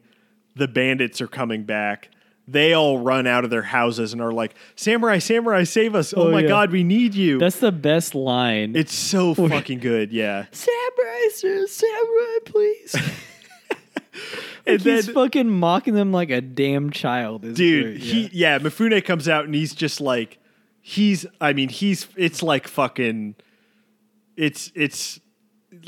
the 0.54 0.68
bandits 0.68 1.20
are 1.20 1.26
coming 1.26 1.64
back. 1.64 2.10
They 2.46 2.72
all 2.72 2.98
run 3.00 3.26
out 3.26 3.44
of 3.44 3.50
their 3.50 3.62
houses 3.62 4.12
and 4.12 4.22
are 4.22 4.32
like, 4.32 4.54
"Samurai, 4.76 5.18
samurai, 5.18 5.64
save 5.64 5.94
us! 5.94 6.14
Oh, 6.16 6.28
Oh, 6.28 6.30
my 6.32 6.40
yeah. 6.42 6.48
god, 6.48 6.70
we 6.72 6.82
need 6.84 7.14
you!" 7.14 7.38
That's 7.38 7.58
the 7.60 7.72
best 7.72 8.14
line. 8.14 8.74
it's 8.76 8.94
so 8.94 9.34
fucking 9.48 9.80
good, 9.80 10.12
yeah. 10.12 10.46
samurai, 10.52 11.28
sir, 11.34 11.66
samurai, 11.66 12.38
please. 12.46 12.96
And 14.66 14.80
He's 14.80 15.06
then, 15.06 15.14
fucking 15.14 15.48
mocking 15.50 15.94
them 15.94 16.12
like 16.12 16.30
a 16.30 16.40
damn 16.40 16.90
child. 16.90 17.42
Dude 17.54 17.84
great, 17.84 18.00
he 18.00 18.20
yeah. 18.32 18.56
yeah 18.56 18.58
mifune 18.58 19.04
comes 19.04 19.28
out 19.28 19.44
and 19.46 19.54
he's 19.54 19.74
just 19.74 20.00
like 20.00 20.38
he's 20.80 21.26
i 21.40 21.52
mean 21.52 21.68
he's 21.68 22.06
it's 22.16 22.42
like 22.42 22.66
fucking 22.68 23.34
it's 24.36 24.70
it's 24.74 25.20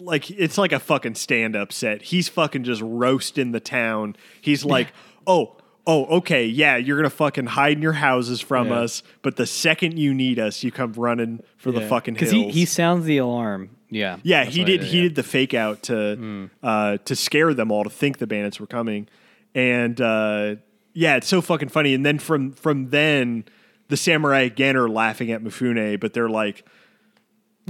like 0.01 0.31
it's 0.31 0.59
like 0.59 0.73
a 0.73 0.79
fucking 0.79 1.15
stand-up 1.15 1.73
set 1.73 2.03
he's 2.03 2.29
fucking 2.29 2.65
just 2.65 2.83
roasting 2.83 3.53
the 3.53 3.61
town 3.61 4.15
he's 4.41 4.65
like 4.65 4.93
oh 5.27 5.57
oh 5.87 6.05
okay 6.19 6.45
yeah 6.45 6.77
you're 6.77 6.99
gonna 6.99 7.09
fucking 7.09 7.47
hide 7.47 7.77
in 7.77 7.83
your 7.83 7.95
houses 7.95 8.41
from 8.43 8.69
Yeah. 8.69 8.81
us 8.81 9.03
but 9.23 9.37
the 9.37 9.47
second 9.47 9.99
you 9.99 10.13
need 10.13 10.39
us 10.39 10.63
you 10.63 10.71
come 10.71 10.93
running 10.93 11.43
for 11.57 11.73
the 11.73 11.81
fucking 11.81 12.17
hills 12.17 12.31
because 12.33 12.55
he, 12.55 12.61
he 12.61 12.65
sounds 12.67 13.07
the 13.07 13.17
alarm. 13.19 13.71
Yeah, 13.91 14.19
yeah, 14.23 14.45
he 14.45 14.61
what 14.61 14.67
did. 14.67 14.81
I 14.83 14.85
he 14.85 14.97
yeah. 14.99 15.03
did 15.05 15.15
the 15.17 15.23
fake 15.23 15.53
out 15.55 15.83
to 15.85 15.93
Mm. 15.93 16.51
uh, 16.63 16.99
to 17.05 17.17
scare 17.17 17.53
them 17.55 17.71
all 17.73 17.85
to 17.85 17.91
think 17.91 18.19
the 18.19 18.27
bandits 18.27 18.61
were 18.61 18.67
coming, 18.67 19.09
and 19.55 20.01
uh, 20.01 20.57
yeah, 20.95 21.17
it's 21.17 21.27
so 21.29 21.41
fucking 21.41 21.69
funny. 21.71 21.93
And 21.95 22.07
then 22.07 22.19
from 22.19 22.53
from 22.53 22.91
then, 22.91 23.45
the 23.89 23.97
samurai 23.97 24.41
again 24.43 24.77
are 24.77 24.89
laughing 24.89 25.31
at 25.33 25.43
Mifune, 25.43 25.99
but 26.01 26.13
they're 26.13 26.29
like, 26.29 26.65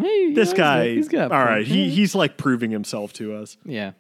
Hey, 0.01 0.33
this 0.35 0.53
guy, 0.53 0.89
he's 0.91 1.09
got, 1.09 1.09
he's 1.09 1.09
got 1.09 1.19
a 1.33 1.35
all 1.35 1.41
point. 1.45 1.51
right, 1.57 1.67
he 1.67 1.91
he's 1.91 2.15
like 2.15 2.37
proving 2.37 2.71
himself 2.71 3.13
to 3.15 3.35
us. 3.35 3.57
yeah, 3.65 3.93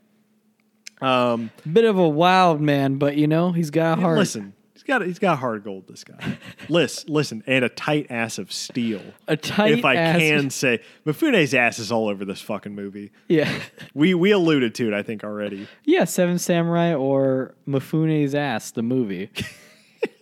Um, 1.02 1.50
bit 1.70 1.84
of 1.84 1.98
a 1.98 2.08
wild 2.08 2.60
man, 2.60 2.96
but 2.96 3.16
you 3.16 3.26
know 3.26 3.52
he's 3.52 3.70
got 3.70 3.98
a 3.98 4.00
heart. 4.02 4.18
listen, 4.18 4.52
he's 4.80 4.86
got 4.86 5.02
he's 5.06 5.18
got 5.18 5.38
hard 5.38 5.62
gold. 5.64 5.84
This 5.88 6.04
guy, 6.04 6.38
listen, 6.68 7.12
listen, 7.12 7.42
and 7.46 7.64
a 7.64 7.68
tight 7.68 8.06
ass 8.10 8.38
of 8.38 8.50
steel. 8.52 9.02
a 9.28 9.36
tight 9.36 9.72
if 9.72 9.84
I 9.84 9.94
ass- 9.96 10.18
can 10.18 10.50
say, 10.50 10.80
Mifune's 11.06 11.54
ass 11.54 11.78
is 11.78 11.92
all 11.92 12.08
over 12.08 12.24
this 12.24 12.40
fucking 12.40 12.74
movie. 12.74 13.12
yeah, 13.28 13.50
We 13.94 14.14
we 14.14 14.30
alluded 14.30 14.74
to 14.76 14.88
it, 14.88 14.94
I 14.94 15.02
think, 15.02 15.22
already. 15.24 15.68
yeah, 15.84 16.04
Seven 16.04 16.38
Samurai 16.38 16.94
or 16.94 17.54
Mifune's 17.68 18.34
ass, 18.34 18.70
the 18.70 18.82
movie. 18.82 19.30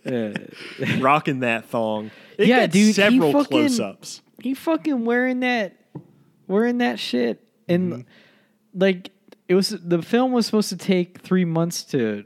Uh, 0.05 0.33
Rocking 0.99 1.39
that 1.41 1.65
thong. 1.65 2.11
It 2.37 2.47
Yeah, 2.47 2.67
dude, 2.67 2.87
he 2.87 2.93
Several 2.93 3.31
fucking- 3.31 3.45
close-ups. 3.49 4.21
he 4.41 4.53
fucking 4.53 5.05
wearing 5.05 5.39
that 5.41 5.77
wearing 6.47 6.79
that 6.79 6.99
shit 6.99 7.41
and 7.69 7.93
Mm-hmm. 7.93 8.01
like 8.79 9.11
it 9.47 9.55
was 9.55 9.69
the 9.69 10.01
film 10.01 10.31
was 10.33 10.45
supposed 10.47 10.69
to 10.69 10.77
take 10.77 11.21
three 11.21 11.45
months 11.45 11.83
to 11.85 12.25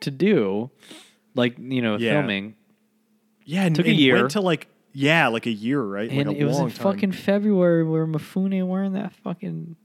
to 0.00 0.10
do 0.10 0.70
like 1.34 1.56
you 1.58 1.82
know 1.82 1.96
Yeah. 1.96 2.12
filming 2.20 2.54
Yeah, 3.44 3.64
and, 3.64 3.76
Took 3.76 3.86
a 3.86 3.92
year. 3.92 4.16
Went 4.16 4.30
to 4.32 4.40
like 4.40 4.68
yeah, 4.92 5.26
like 5.28 5.46
a 5.46 5.50
year, 5.52 5.82
right? 5.82 6.08
and 6.10 6.28
like 6.28 6.36
a 6.36 6.40
it 6.40 6.44
was 6.44 6.58
in 6.58 6.70
time. 6.70 6.94
fucking 6.94 7.12
february 7.12 7.82
where 7.84 8.06
Mifune 8.06 8.66
wearing 8.66 8.92
that 8.92 9.12
fucking 9.24 9.76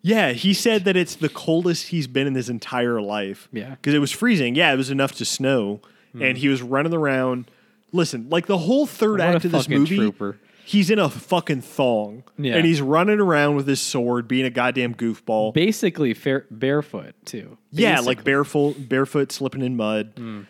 Yeah, 0.00 0.32
he 0.32 0.54
said 0.54 0.84
that 0.84 0.96
it's 0.96 1.14
the 1.16 1.28
coldest 1.28 1.88
he's 1.88 2.06
been 2.06 2.26
in 2.26 2.34
his 2.34 2.48
entire 2.48 3.00
life. 3.00 3.48
Yeah. 3.52 3.70
Because 3.70 3.94
it 3.94 3.98
was 3.98 4.10
freezing. 4.10 4.54
Yeah, 4.54 4.72
it 4.72 4.76
was 4.76 4.90
enough 4.90 5.12
to 5.16 5.24
snow. 5.24 5.80
And 6.20 6.36
he 6.36 6.48
was 6.48 6.60
running 6.60 6.92
around. 6.92 7.50
Listen, 7.90 8.28
like 8.28 8.46
the 8.46 8.58
whole 8.58 8.84
third 8.86 9.18
What 9.18 9.36
act 9.36 9.44
of 9.46 9.52
this 9.52 9.66
movie, 9.68 9.96
trooper. 9.96 10.38
he's 10.64 10.90
in 10.90 10.98
a 10.98 11.08
fucking 11.08 11.62
thong. 11.62 12.24
Yeah. 12.36 12.56
And 12.56 12.66
he's 12.66 12.82
running 12.82 13.18
around 13.18 13.56
with 13.56 13.66
his 13.66 13.80
sword, 13.80 14.28
being 14.28 14.44
a 14.44 14.50
goddamn 14.50 14.94
goofball. 14.94 15.54
basically 15.54 16.12
fair, 16.14 16.46
barefoot 16.50 17.14
too 17.24 17.56
yeah, 17.70 18.00
like 18.00 18.24
barefoot, 18.24 18.88
barefoot, 18.88 19.32
slipping 19.32 19.62
in 19.62 19.74
mud. 19.76 20.12
Hmm. 20.16 20.40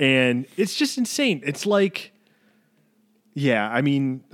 And 0.00 0.46
it's 0.56 0.74
just 0.74 0.98
insane. 0.98 1.42
It's 1.44 1.66
like, 1.66 2.12
yeah, 3.34 3.68
I 3.70 3.82
mean, 3.82 4.24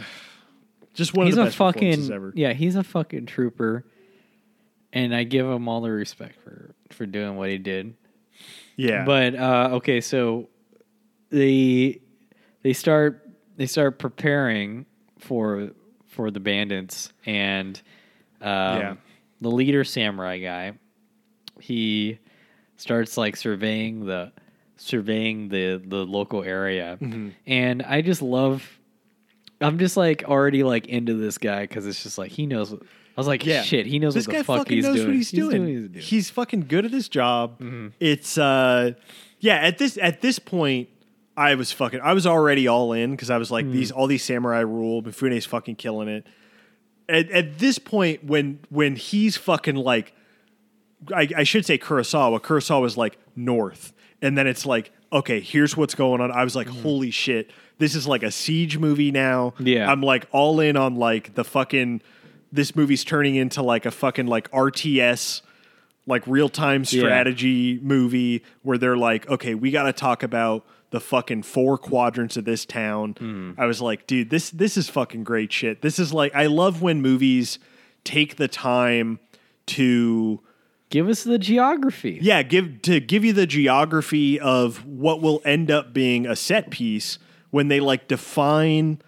just 0.95 1.13
one 1.15 1.27
he's 1.27 1.35
of 1.35 1.39
the 1.39 1.45
best 1.47 1.57
fucking 1.59 2.11
ever. 2.13 2.33
yeah 2.35 2.55
he's 2.55 2.75
a 2.77 2.83
fucking 2.83 3.27
trooper 3.27 3.85
and 4.95 5.15
i 5.15 5.25
give 5.25 5.45
him 5.45 5.69
all 5.69 5.83
the 5.83 5.91
respect 5.91 6.41
for 6.41 6.75
for 6.91 7.05
doing 7.05 7.37
what 7.37 7.51
he 7.51 7.59
did 7.59 7.93
Yeah. 8.77 9.05
But 9.05 9.35
uh, 9.35 9.69
okay, 9.75 10.01
so 10.01 10.49
they 11.31 12.01
they 12.63 12.73
start 12.73 13.29
they 13.57 13.67
start 13.67 13.99
preparing 13.99 14.87
for 15.19 15.71
for 16.07 16.31
the 16.31 16.41
bandits 16.41 17.13
and 17.27 17.77
um, 18.41 18.51
Yeah. 18.81 18.95
the 19.43 19.51
leader 19.51 19.85
samurai 19.85 20.39
guy 20.39 20.73
he 21.61 22.19
starts 22.77 23.17
like 23.19 23.37
surveying 23.37 24.07
the 24.07 24.33
surveying 24.77 25.49
the 25.49 25.83
the 25.85 26.05
local 26.05 26.43
area 26.43 26.99
Mm-hmm. 27.01 27.29
and 27.47 27.83
i 27.83 28.03
just 28.03 28.21
love 28.23 28.79
i'm 29.61 29.79
just 29.79 29.97
like 29.97 30.25
already 30.25 30.63
like 30.63 30.87
into 30.87 31.15
this 31.15 31.39
guy 31.39 31.63
because 31.63 31.87
it's 31.87 32.03
just 32.03 32.19
like 32.19 32.31
he 32.31 32.47
knows 32.47 32.73
i 32.75 32.77
was 33.17 33.27
like 33.27 33.45
Yeah. 33.47 33.63
shit 33.63 33.87
he 33.87 33.99
knows 33.99 34.15
this 34.15 34.27
what 34.27 34.33
guy 34.35 34.39
the 34.41 34.45
fuck 34.45 34.59
fucking 34.59 34.77
he's 34.77 34.85
knows 34.85 34.97
doing 34.97 35.07
what 35.09 35.17
he's, 35.17 35.31
doing. 35.31 35.67
he's 35.67 35.89
doing. 35.89 36.03
He's 36.03 36.31
fucking 36.31 36.61
good 36.69 36.85
at 36.85 36.91
his 36.93 37.09
job. 37.09 37.59
Mm-hmm. 37.59 37.89
It's 38.01 38.37
uh, 38.37 38.93
yeah. 39.41 39.57
At 39.57 39.79
this 39.79 39.97
at 40.01 40.21
this 40.21 40.39
point, 40.39 40.89
I 41.37 41.55
was 41.55 41.73
fucking. 41.73 42.01
I 42.03 42.13
was 42.13 42.27
already 42.27 42.69
all 42.69 42.93
in 42.93 43.13
because 43.13 43.31
I 43.31 43.39
was 43.39 43.49
Mm. 43.49 43.53
like 43.53 43.71
these 43.73 43.91
all 43.91 44.07
these 44.07 44.23
samurai 44.23 44.61
rule. 44.61 45.03
Mifune's 45.03 45.47
fucking 45.47 45.77
killing 45.77 46.09
it. 46.09 46.27
At, 47.09 47.31
at 47.31 47.59
this 47.59 47.79
point, 47.79 48.25
when 48.25 48.61
when 48.69 48.97
he's 48.97 49.37
fucking 49.39 49.77
like, 49.77 50.13
I, 51.15 51.29
I 51.37 51.43
should 51.45 51.65
say 51.65 51.79
Kurosawa. 51.79 52.41
Kurosawa 52.41 52.83
was 52.83 52.97
like 52.99 53.17
north, 53.35 53.93
and 54.27 54.37
then 54.37 54.47
it's 54.47 54.67
like, 54.67 54.91
okay, 55.13 55.41
here's 55.41 55.77
what's 55.77 55.95
going 55.95 56.21
on. 56.21 56.33
I 56.33 56.43
was 56.43 56.57
like, 56.57 56.67
mm-hmm. 56.67 56.83
holy 56.83 57.11
shit, 57.11 57.51
this 57.79 57.95
is 57.95 58.09
like 58.09 58.23
a 58.23 58.31
siege 58.31 58.77
movie 58.77 59.13
now. 59.13 59.55
Yeah. 59.59 59.91
I'm 59.91 60.03
like 60.03 60.27
all 60.33 60.59
in 60.61 60.77
on 60.77 60.97
like 60.97 61.35
the 61.35 61.45
fucking. 61.45 62.03
This 62.53 62.75
movie's 62.77 63.05
turning 63.05 63.35
into 63.35 63.63
like 63.63 63.87
a 63.87 63.91
fucking 63.91 64.27
like 64.27 64.51
RTS, 64.51 65.43
like 66.07 66.27
real 66.27 66.49
time 66.49 66.85
strategy 66.85 67.79
movie 67.83 68.43
where 68.63 68.79
they're 68.79 68.97
like, 68.97 69.29
okay, 69.29 69.55
we 69.55 69.71
got 69.71 69.85
to 69.85 69.93
talk 69.93 70.23
about 70.23 70.65
the 70.91 71.01
fucking 71.01 71.43
four 71.43 71.77
quadrants 71.77 72.37
of 72.37 72.45
this 72.45 72.65
town. 72.65 73.15
Mm. 73.15 73.55
I 73.59 73.67
was 73.67 73.81
like, 73.81 74.07
dude, 74.07 74.31
this 74.31 74.51
this 74.51 74.77
is 74.77 74.89
fucking 74.89 75.25
great 75.25 75.53
shit. 75.53 75.83
This 75.83 75.99
is 75.99 76.13
like, 76.13 76.35
I 76.35 76.47
love 76.47 76.83
when 76.83 77.03
movies 77.03 77.59
take 78.05 78.37
the 78.37 78.49
time 78.49 79.19
to 79.67 80.41
give 80.91 81.09
us 81.09 81.25
the 81.25 81.39
geography 81.39 82.19
yeah 82.23 82.43
give 82.43 82.81
to 82.83 83.01
give 83.01 83.25
you 83.25 83.33
the 83.33 83.47
geography 83.47 84.39
of 84.41 84.85
what 84.87 85.21
will 85.21 85.41
end 85.45 85.71
up 85.71 85.93
being 85.93 86.27
a 86.27 86.37
set 86.37 86.71
piece 86.71 87.19
when 87.51 87.69
they 87.69 87.81
like 87.81 88.07
define 88.09 89.01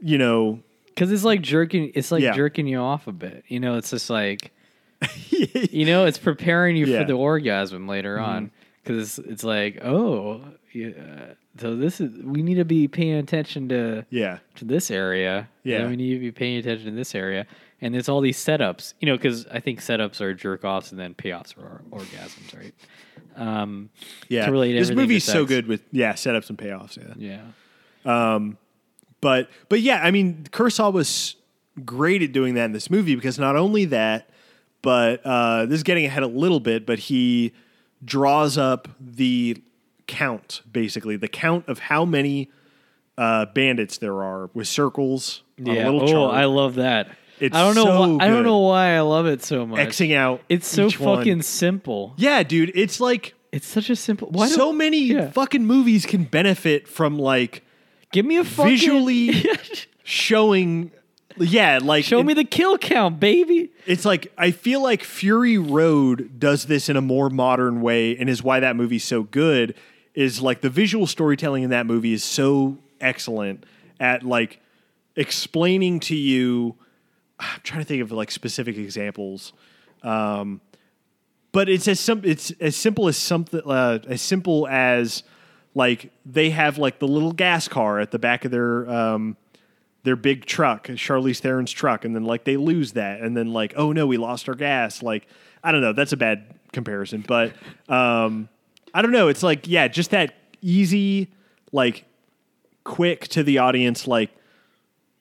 you 0.00 0.18
know 0.18 0.60
Because 0.86 1.10
it's 1.12 1.24
like 1.24 1.42
jerking. 1.42 1.92
It's 1.94 2.10
like 2.12 2.22
Yeah. 2.22 2.32
jerking 2.32 2.66
you 2.66 2.78
off 2.78 3.06
a 3.06 3.12
bit. 3.12 3.44
You 3.48 3.60
know, 3.60 3.76
it's 3.76 3.90
just 3.90 4.08
like, 4.10 4.52
you 5.30 5.84
know, 5.86 6.06
it's 6.06 6.18
preparing 6.18 6.76
you 6.76 6.86
Yeah. 6.86 6.94
Mm-hmm. 6.96 7.02
for 7.02 7.06
the 7.08 7.18
orgasm 7.18 7.86
later 7.88 8.18
on. 8.18 8.50
Because 8.82 9.18
it's, 9.18 9.28
it's 9.30 9.44
like, 9.44 9.82
oh, 9.84 10.42
yeah. 10.72 11.34
So 11.58 11.74
this 11.76 12.00
is 12.00 12.22
we 12.22 12.42
need 12.42 12.54
to 12.56 12.64
be 12.64 12.86
paying 12.88 13.14
attention 13.14 13.68
to 13.70 14.04
yeah 14.10 14.38
to 14.56 14.64
this 14.64 14.90
area. 14.90 15.48
and 15.64 15.72
Yeah. 15.72 15.88
we 15.88 15.96
need 15.96 16.14
to 16.14 16.20
be 16.20 16.30
paying 16.32 16.58
attention 16.58 16.86
to 16.90 16.92
this 16.96 17.14
area. 17.14 17.46
And 17.80 17.92
there's 17.92 18.08
all 18.08 18.20
these 18.20 18.38
setups. 18.38 18.94
You 19.00 19.06
know, 19.06 19.16
because 19.16 19.46
I 19.46 19.60
think 19.60 19.80
setups 19.80 20.20
are 20.20 20.32
jerk 20.34 20.64
offs 20.64 20.90
and 20.90 21.00
then 21.00 21.14
payoffs 21.14 21.56
are 21.58 21.82
or- 21.90 22.00
orgasms, 22.00 22.56
right? 22.56 22.74
Um, 23.36 23.90
yeah 24.28 24.46
To 24.46 24.52
relate 24.52 24.72
this 24.72 24.90
movie's 24.90 25.24
so 25.24 25.44
good 25.44 25.66
with 25.66 25.82
yeah 25.92 26.14
setups 26.14 26.48
and 26.48 26.56
payoffs 26.56 26.96
yeah 26.96 27.42
yeah. 28.06 28.34
Um, 28.34 28.56
but 29.20 29.50
but 29.68 29.80
yeah, 29.80 30.00
I 30.02 30.10
mean, 30.10 30.46
Kurosawa 30.50 30.92
was 30.92 31.36
great 31.84 32.22
at 32.22 32.32
doing 32.32 32.54
that 32.54 32.64
in 32.64 32.72
this 32.72 32.88
movie 32.90 33.14
because 33.14 33.38
not 33.38 33.56
only 33.56 33.84
that, 33.86 34.30
but 34.80 35.20
uh, 35.24 35.66
this 35.66 35.76
is 35.76 35.82
getting 35.82 36.06
ahead 36.06 36.22
a 36.22 36.28
little 36.28 36.60
bit, 36.60 36.86
but 36.86 36.98
he 36.98 37.52
draws 38.04 38.56
up 38.56 38.88
the 39.00 39.62
count 40.06 40.62
basically 40.70 41.16
the 41.16 41.26
count 41.28 41.68
of 41.68 41.80
how 41.80 42.04
many 42.04 42.48
uh, 43.18 43.46
bandits 43.46 43.98
there 43.98 44.22
are 44.22 44.50
with 44.54 44.68
circles 44.68 45.42
Yeah. 45.58 45.88
Oh, 45.88 46.06
chart, 46.06 46.34
I 46.34 46.44
love 46.44 46.76
that. 46.76 47.08
It's 47.40 47.54
I 47.54 47.60
don't 47.62 47.74
know. 47.74 47.84
so 47.84 48.00
why, 48.16 48.24
I 48.24 48.28
don't 48.28 48.38
good. 48.38 48.46
know 48.46 48.58
why 48.58 48.96
I 48.96 49.00
love 49.00 49.26
it 49.26 49.42
so 49.42 49.66
much. 49.66 49.78
xing 49.88 50.14
out. 50.16 50.40
It's 50.48 50.66
so 50.66 50.86
each 50.86 50.98
one. 50.98 51.18
fucking 51.18 51.42
simple. 51.42 52.14
yeah, 52.16 52.42
dude. 52.42 52.72
It's 52.74 52.98
like 53.00 53.34
It's 53.52 53.66
such 53.66 53.90
a 53.90 53.96
simple. 53.96 54.28
Why 54.30 54.48
so 54.48 54.56
don't- 54.56 54.78
many 54.78 54.98
yeah. 55.04 55.30
fucking 55.30 55.64
movies 55.64 56.06
can 56.06 56.24
benefit 56.24 56.88
from 56.88 57.18
like 57.18 57.62
Give 58.12 58.24
me 58.24 58.36
a 58.38 58.44
fucking 58.44 58.70
visually- 58.70 59.44
showing. 60.04 60.90
Yeah, 61.38 61.80
like 61.82 62.04
Show 62.04 62.22
me 62.22 62.32
the 62.32 62.44
kill 62.44 62.78
count, 62.78 63.20
baby. 63.20 63.70
It's 63.84 64.06
like 64.06 64.32
I 64.38 64.52
feel 64.52 64.82
like 64.82 65.04
Fury 65.04 65.58
Road 65.58 66.38
does 66.38 66.64
this 66.64 66.88
in 66.88 66.96
a 66.96 67.02
more 67.02 67.28
modern 67.28 67.82
way, 67.82 68.16
and 68.16 68.30
is 68.30 68.42
why 68.42 68.60
that 68.60 68.74
movie's 68.74 69.04
so 69.04 69.22
good. 69.24 69.74
Is 70.14 70.40
like 70.40 70.62
the 70.62 70.70
visual 70.70 71.06
storytelling 71.06 71.62
in 71.62 71.68
that 71.70 71.84
movie 71.84 72.14
is 72.14 72.24
so 72.24 72.78
excellent 73.02 73.64
at 74.00 74.22
like 74.22 74.60
explaining 75.14 76.00
to 76.00 76.16
you. 76.16 76.76
I'm 77.38 77.60
trying 77.62 77.80
to 77.80 77.86
think 77.86 78.02
of 78.02 78.12
like 78.12 78.30
specific 78.30 78.76
examples, 78.76 79.52
um, 80.02 80.60
but 81.52 81.68
it's 81.68 81.88
as 81.88 82.00
sim- 82.00 82.22
it's 82.24 82.50
as 82.60 82.76
simple 82.76 83.08
as 83.08 83.16
something 83.16 83.60
uh, 83.64 83.98
as 84.08 84.22
simple 84.22 84.66
as 84.68 85.22
like 85.74 86.10
they 86.24 86.50
have 86.50 86.78
like 86.78 86.98
the 86.98 87.06
little 87.06 87.32
gas 87.32 87.68
car 87.68 88.00
at 88.00 88.10
the 88.10 88.18
back 88.18 88.44
of 88.46 88.50
their 88.50 88.88
um, 88.88 89.36
their 90.02 90.16
big 90.16 90.46
truck, 90.46 90.86
Charlize 90.86 91.40
Theron's 91.40 91.72
truck, 91.72 92.04
and 92.04 92.14
then 92.14 92.24
like 92.24 92.44
they 92.44 92.56
lose 92.56 92.92
that, 92.92 93.20
and 93.20 93.36
then 93.36 93.52
like 93.52 93.74
oh 93.76 93.92
no, 93.92 94.06
we 94.06 94.16
lost 94.16 94.48
our 94.48 94.54
gas. 94.54 95.02
Like 95.02 95.26
I 95.62 95.72
don't 95.72 95.82
know, 95.82 95.92
that's 95.92 96.12
a 96.12 96.16
bad 96.16 96.58
comparison, 96.72 97.24
but 97.26 97.52
um, 97.88 98.48
I 98.94 99.02
don't 99.02 99.12
know. 99.12 99.28
It's 99.28 99.42
like 99.42 99.66
yeah, 99.68 99.88
just 99.88 100.12
that 100.12 100.34
easy, 100.62 101.30
like 101.72 102.04
quick 102.84 103.28
to 103.28 103.42
the 103.42 103.58
audience. 103.58 104.06
Like 104.06 104.30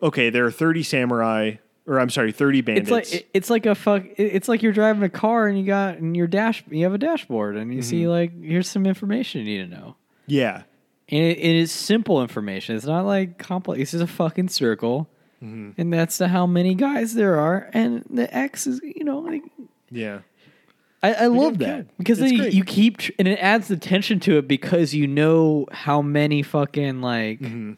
okay, 0.01 0.29
there 0.29 0.45
are 0.45 0.51
thirty 0.51 0.83
samurai, 0.83 1.55
or 1.87 1.99
I'm 1.99 2.09
sorry, 2.09 2.31
thirty 2.31 2.61
bandits. 2.61 2.89
It's 2.89 3.11
like 3.13 3.29
it's 3.33 3.49
like 3.49 3.65
a 3.65 3.75
fuck. 3.75 4.03
It's 4.17 4.47
like 4.47 4.63
you're 4.63 4.71
driving 4.73 5.03
a 5.03 5.09
car 5.09 5.47
and 5.47 5.57
you 5.59 5.65
got 5.65 5.97
in 5.97 6.15
your 6.15 6.27
dash. 6.27 6.63
You 6.69 6.83
have 6.83 6.93
a 6.93 6.97
dashboard 6.97 7.55
and 7.57 7.71
you 7.73 7.79
Mm-hmm. 7.79 7.89
see 7.89 8.07
like 8.07 8.31
here's 8.41 8.67
some 8.69 8.85
information 8.85 9.45
you 9.45 9.63
need 9.63 9.69
to 9.71 9.75
know. 9.77 9.95
yeah, 10.27 10.63
And 11.09 11.23
it, 11.23 11.37
it 11.37 11.55
is 11.55 11.71
simple 11.71 12.21
information. 12.21 12.75
It's 12.75 12.85
not 12.85 13.05
like 13.05 13.37
complex. 13.37 13.81
It's 13.81 13.91
just 13.91 14.03
a 14.03 14.07
fucking 14.07 14.49
circle, 14.49 15.07
Mm-hmm. 15.43 15.71
and 15.79 15.93
that's 15.93 16.17
the 16.17 16.27
how 16.29 16.45
many 16.47 16.73
guys 16.75 17.13
there 17.13 17.37
are, 17.39 17.69
and 17.73 18.03
the 18.09 18.33
X 18.35 18.65
is 18.67 18.79
you 18.83 19.03
know 19.03 19.19
like 19.19 19.43
yeah, 19.91 20.19
I, 21.03 21.13
I 21.13 21.25
love 21.27 21.59
good. 21.59 21.67
that 21.67 21.97
because 21.99 22.17
then 22.17 22.33
you, 22.33 22.43
you 22.45 22.63
keep 22.63 22.97
tr- 22.97 23.11
and 23.19 23.27
it 23.27 23.37
adds 23.39 23.67
the 23.67 23.77
tension 23.77 24.19
to 24.21 24.37
it 24.39 24.47
because 24.47 24.95
you 24.95 25.05
know 25.05 25.67
how 25.71 26.01
many 26.01 26.41
fucking 26.41 27.01
like 27.01 27.41
Mm-hmm. 27.41 27.73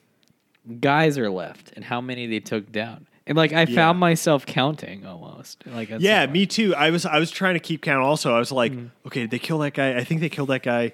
guys 0.79 1.17
are 1.17 1.29
left 1.29 1.73
and 1.75 1.83
how 1.83 1.99
many 1.99 2.27
they 2.27 2.39
took 2.39 2.71
down. 2.71 3.07
And 3.27 3.35
like 3.37 3.53
I 3.53 3.61
Yeah. 3.63 3.75
found 3.75 3.99
myself 3.99 4.45
counting 4.45 5.05
almost. 5.05 5.63
Like 5.67 5.89
Yeah, 5.99 6.25
me 6.25 6.45
too. 6.45 6.73
I 6.75 6.89
was 6.89 7.05
I 7.05 7.19
was 7.19 7.29
trying 7.29 7.53
to 7.55 7.59
keep 7.59 7.81
count. 7.81 8.03
Also, 8.03 8.33
I 8.33 8.39
was 8.39 8.51
like, 8.51 8.71
Mm-hmm. 8.71 8.87
okay, 9.07 9.21
did 9.21 9.31
they 9.31 9.39
kill 9.39 9.59
that 9.59 9.73
guy? 9.73 9.95
I 9.97 10.03
think 10.03 10.21
they 10.21 10.29
killed 10.29 10.49
that 10.49 10.63
guy. 10.63 10.93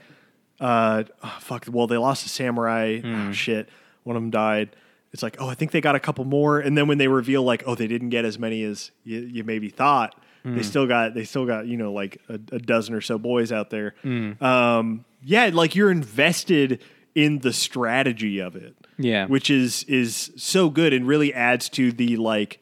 Uh, 0.60 1.03
oh, 1.23 1.38
fuck. 1.41 1.65
Well, 1.69 1.88
they 1.88 1.97
lost 1.97 2.26
a 2.26 2.30
samurai. 2.30 2.99
Hmm. 2.99 3.30
Oh, 3.30 3.31
shit, 3.34 3.69
one 4.03 4.15
of 4.15 4.22
them 4.22 4.30
died. 4.30 4.76
It's 5.11 5.22
like, 5.22 5.35
oh, 5.39 5.47
I 5.47 5.55
think 5.55 5.72
they 5.72 5.81
got 5.81 5.95
a 5.95 5.99
couple 5.99 6.26
more. 6.26 6.60
And 6.60 6.77
then 6.77 6.88
when 6.88 6.97
they 6.97 7.07
reveal, 7.07 7.43
like, 7.43 7.64
oh, 7.68 7.76
they 7.76 7.85
didn't 7.88 8.10
get 8.10 8.26
as 8.26 8.39
many 8.39 8.64
as 8.64 8.89
you, 9.03 9.19
you 9.19 9.43
maybe 9.43 9.69
thought. 9.69 10.15
Hmm. 10.43 10.55
They 10.55 10.64
still 10.64 10.88
got 10.88 11.14
they 11.14 11.23
still 11.23 11.45
got 11.45 11.68
you 11.68 11.77
know 11.77 11.93
like 11.93 12.18
a, 12.30 12.34
a 12.34 12.60
dozen 12.60 12.93
or 12.95 13.01
so 13.01 13.18
boys 13.18 13.51
out 13.51 13.69
there. 13.69 13.95
Hmm. 14.01 14.43
Um, 14.43 15.05
yeah, 15.23 15.49
like 15.53 15.76
you're 15.76 15.91
invested 15.91 16.81
in 17.15 17.39
the 17.39 17.53
strategy 17.53 18.39
of 18.39 18.55
it. 18.55 18.76
Yeah. 19.04 19.28
which 19.28 19.50
is 19.50 19.84
is 19.84 20.32
so 20.38 20.70
good 20.70 20.94
and 20.94 21.08
really 21.08 21.34
adds 21.34 21.70
to 21.70 21.92
the 21.92 22.18
like 22.18 22.60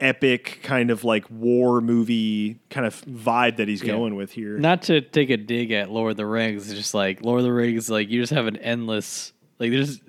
epic 0.00 0.58
kind 0.64 0.90
of 0.90 1.04
like 1.04 1.24
war 1.30 1.80
movie 1.80 2.58
kind 2.70 2.86
of 2.86 3.00
vibe 3.04 3.56
that 3.58 3.68
he's 3.68 3.82
going 3.82 4.16
with 4.16 4.32
here. 4.32 4.58
Not 4.58 4.82
to 4.82 5.00
take 5.00 5.30
a 5.30 5.36
dig 5.36 5.70
at 5.70 5.90
Lord 5.90 6.12
of 6.12 6.16
the 6.16 6.26
Rings, 6.26 6.68
it's 6.68 6.78
just 6.78 6.94
like 6.94 7.22
Lord 7.24 7.38
of 7.38 7.44
the 7.44 7.52
Rings, 7.52 7.88
like 7.88 8.08
you 8.10 8.20
just 8.20 8.32
have 8.32 8.46
an 8.46 8.56
endless 8.56 9.32
like 9.58 9.70
there's 9.70 10.00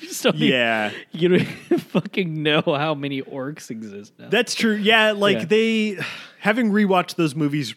you 0.00 0.08
don't 0.22 0.36
yeah. 0.36 0.90
you 1.12 1.28
don't 1.30 1.40
even 1.40 1.78
fucking 1.78 2.42
know 2.42 2.60
how 2.62 2.94
many 2.94 3.22
orcs 3.22 3.70
exist 3.70 4.12
now. 4.18 4.28
That's 4.28 4.54
true. 4.54 4.74
Yeah, 4.74 5.12
like 5.12 5.38
Yeah. 5.38 5.44
they 5.46 5.98
having 6.40 6.70
rewatched 6.70 7.14
those 7.16 7.34
movies 7.34 7.74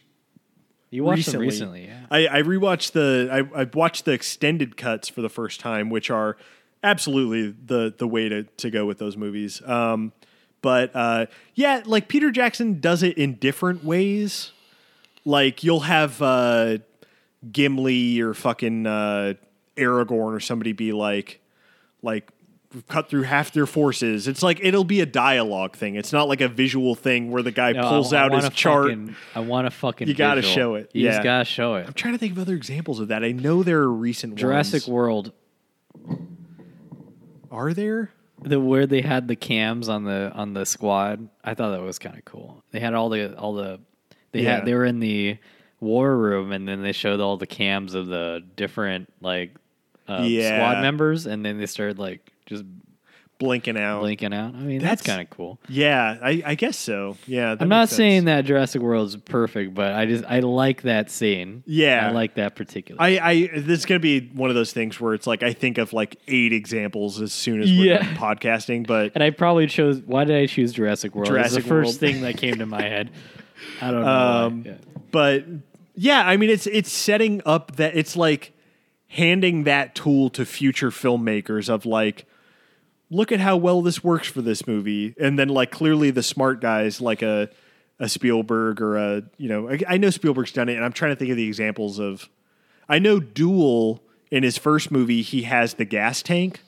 you 0.91 1.03
watched 1.03 1.17
recently. 1.27 1.37
them 1.37 1.49
recently, 1.49 1.85
yeah. 1.85 2.05
I, 2.11 2.39
I 2.39 2.41
rewatched 2.41 2.91
the 2.93 3.29
I, 3.31 3.61
I 3.61 3.67
watched 3.73 4.05
the 4.05 4.11
extended 4.11 4.75
cuts 4.75 5.07
for 5.07 5.21
the 5.21 5.29
first 5.29 5.59
time, 5.61 5.89
which 5.89 6.09
are 6.09 6.35
absolutely 6.83 7.55
the 7.65 7.93
the 7.97 8.07
way 8.07 8.29
to, 8.29 8.43
to 8.43 8.69
go 8.69 8.85
with 8.85 8.97
those 8.97 9.17
movies. 9.17 9.61
Um, 9.67 10.11
but 10.61 10.91
uh, 10.95 11.25
yeah, 11.55 11.81
like 11.85 12.07
Peter 12.07 12.31
Jackson 12.31 12.79
does 12.79 13.03
it 13.03 13.17
in 13.17 13.35
different 13.35 13.83
ways. 13.83 14.51
Like 15.25 15.63
you'll 15.63 15.81
have 15.81 16.21
uh, 16.21 16.79
Gimli 17.51 18.19
or 18.21 18.33
fucking 18.33 18.85
uh, 18.85 19.33
Aragorn 19.77 20.33
or 20.35 20.39
somebody 20.39 20.73
be 20.73 20.91
like, 20.91 21.39
like 22.01 22.29
we've 22.73 22.87
cut 22.87 23.09
through 23.09 23.23
half 23.23 23.51
their 23.53 23.65
forces. 23.65 24.27
It's 24.27 24.43
like 24.43 24.59
it'll 24.61 24.83
be 24.83 24.99
a 25.01 25.05
dialogue 25.05 25.75
thing. 25.77 25.95
It's 25.95 26.11
not 26.13 26.27
like 26.27 26.41
a 26.41 26.47
visual 26.49 26.93
thing 26.95 27.31
where 27.31 27.41
the 27.43 27.51
guy 27.51 27.71
No, 27.71 27.83
pulls 27.89 28.11
I 28.13 28.19
out 28.23 28.33
his 28.33 28.49
chart. 28.49 28.87
fucking- 28.89 29.15
I 29.35 29.39
want 29.41 29.65
to 29.65 29.71
fucking. 29.71 30.07
You 30.07 30.13
gotta 30.13 30.41
show 30.41 30.75
it, 30.75 30.89
You 30.93 31.05
yeah. 31.05 31.23
gotta 31.23 31.45
show 31.45 31.75
it. 31.75 31.87
I'm 31.87 31.93
trying 31.93 32.13
to 32.15 32.17
think 32.17 32.33
of 32.33 32.39
other 32.39 32.55
examples 32.55 32.99
of 32.99 33.07
that. 33.09 33.23
I 33.23 33.31
know 33.31 33.63
there 33.63 33.79
are 33.79 33.91
recent 33.91 34.35
Jurassic 34.35 34.83
ones. 34.83 34.87
World, 34.89 35.31
Are 37.51 37.73
there? 37.73 38.11
the 38.41 38.57
where 38.57 38.87
they 38.87 39.01
had 39.01 39.27
the 39.27 39.35
cams 39.35 39.89
on 39.89 40.05
the 40.05 40.31
on 40.33 40.53
the 40.53 40.65
squad. 40.65 41.27
I 41.43 41.53
thought 41.55 41.71
that 41.71 41.81
was 41.81 41.99
kind 41.99 42.17
of 42.17 42.23
cool. 42.23 42.63
They 42.71 42.79
had 42.79 42.93
all 42.93 43.09
the 43.09 43.37
all 43.37 43.53
the 43.53 43.81
they 44.31 44.43
Yeah. 44.43 44.55
had 44.57 44.65
they 44.65 44.73
were 44.73 44.85
in 44.85 44.99
the 45.01 45.37
war 45.81 46.15
room, 46.17 46.51
and 46.53 46.65
then 46.67 46.81
they 46.81 46.93
showed 46.93 47.19
all 47.19 47.35
the 47.35 47.47
cams 47.47 47.93
of 47.95 48.07
the 48.07 48.41
different 48.55 49.11
like 49.21 49.55
uh, 50.07 50.25
Yeah. 50.29 50.55
squad 50.55 50.81
members, 50.81 51.25
and 51.25 51.43
then 51.45 51.57
they 51.57 51.65
started 51.65 51.99
like 51.99 52.31
just 52.45 52.63
Blinking 53.39 53.77
out. 53.77 54.01
blinking 54.01 54.33
out. 54.33 54.53
I 54.53 54.57
mean, 54.59 54.79
that's, 54.81 55.01
That's- 55.01 55.17
kind 55.17 55.21
of 55.21 55.29
cool. 55.35 55.59
Yeah, 55.69 56.17
I, 56.21 56.43
I 56.45 56.55
guess 56.55 56.77
so. 56.77 57.15
Yeah. 57.25 57.55
I'm 57.57 57.69
not 57.69 57.87
sense. 57.87 57.95
saying 57.97 58.25
that 58.25 58.43
Jurassic 58.43 58.81
World 58.81 59.07
is 59.07 59.15
perfect, 59.15 59.73
but 59.73 59.93
I 59.93 60.05
just 60.05 60.25
I 60.25 60.41
like 60.41 60.81
that 60.81 61.09
scene. 61.09 61.63
Yeah. 61.65 62.09
I 62.09 62.11
like 62.11 62.33
that 62.35 62.55
particular. 62.57 63.01
I, 63.01 63.17
I 63.17 63.47
this 63.59 63.79
is 63.79 63.85
gonna 63.85 63.99
be 64.01 64.27
one 64.33 64.49
of 64.49 64.55
those 64.57 64.73
things 64.73 64.99
where 64.99 65.13
it's 65.13 65.25
like 65.25 65.41
I 65.41 65.53
think 65.53 65.77
of 65.77 65.93
like 65.93 66.17
eight 66.27 66.51
examples 66.51 67.21
as 67.21 67.31
soon 67.31 67.61
as 67.61 67.69
we're 67.71 67.93
Yeah. 67.93 68.03
done 68.03 68.15
podcasting, 68.15 68.85
but 68.85 69.13
and 69.15 69.23
I 69.23 69.29
probably 69.29 69.67
chose. 69.67 70.01
Why 70.05 70.25
did 70.25 70.35
I 70.35 70.45
choose 70.45 70.73
Jurassic 70.73 71.15
World? 71.15 71.29
It's 71.29 71.33
Jurassic 71.33 71.63
the 71.63 71.69
first 71.69 71.87
World. 71.87 71.95
thing 71.95 72.21
that 72.23 72.35
came 72.37 72.55
to 72.57 72.65
my 72.65 72.81
head. 72.81 73.09
I 73.81 73.89
don't 73.91 74.01
know. 74.03 74.07
Um. 74.11 74.63
Yeah. 74.65 74.73
but 75.11 75.45
yeah, 75.95 76.27
I 76.27 76.35
mean 76.35 76.49
it's 76.49 76.67
it's 76.67 76.91
setting 76.91 77.41
up 77.45 77.77
that 77.77 77.95
it's 77.95 78.17
like 78.17 78.51
handing 79.07 79.63
that 79.63 79.95
tool 79.95 80.29
to 80.31 80.45
future 80.45 80.89
filmmakers 80.89 81.69
of 81.69 81.85
like 81.85 82.25
look 83.09 83.31
at 83.31 83.39
how 83.39 83.57
well 83.57 83.81
this 83.81 84.03
works 84.03 84.27
for 84.27 84.41
this 84.41 84.67
movie. 84.67 85.15
And 85.19 85.37
then 85.37 85.49
like 85.49 85.71
clearly 85.71 86.11
the 86.11 86.23
smart 86.23 86.61
guys 86.61 87.01
like 87.01 87.21
a 87.21 87.49
a 87.99 88.07
Spielberg 88.07 88.81
or 88.81 88.97
a 88.97 89.23
you 89.37 89.49
know 89.49 89.69
I, 89.69 89.79
I 89.87 89.97
know 89.97 90.09
Spielberg's 90.09 90.51
done 90.51 90.69
it 90.69 90.75
and 90.75 90.85
I'm 90.85 90.93
trying 90.93 91.11
to 91.11 91.15
think 91.15 91.31
of 91.31 91.37
the 91.37 91.47
examples 91.47 91.99
of 91.99 92.29
I 92.87 92.99
know 92.99 93.19
Duel 93.19 94.01
in 94.31 94.43
his 94.43 94.57
first 94.57 94.89
movie 94.91 95.21
he 95.21 95.43
has 95.43 95.73
the 95.73 95.85
gas 95.85 96.21
tank 96.21 96.61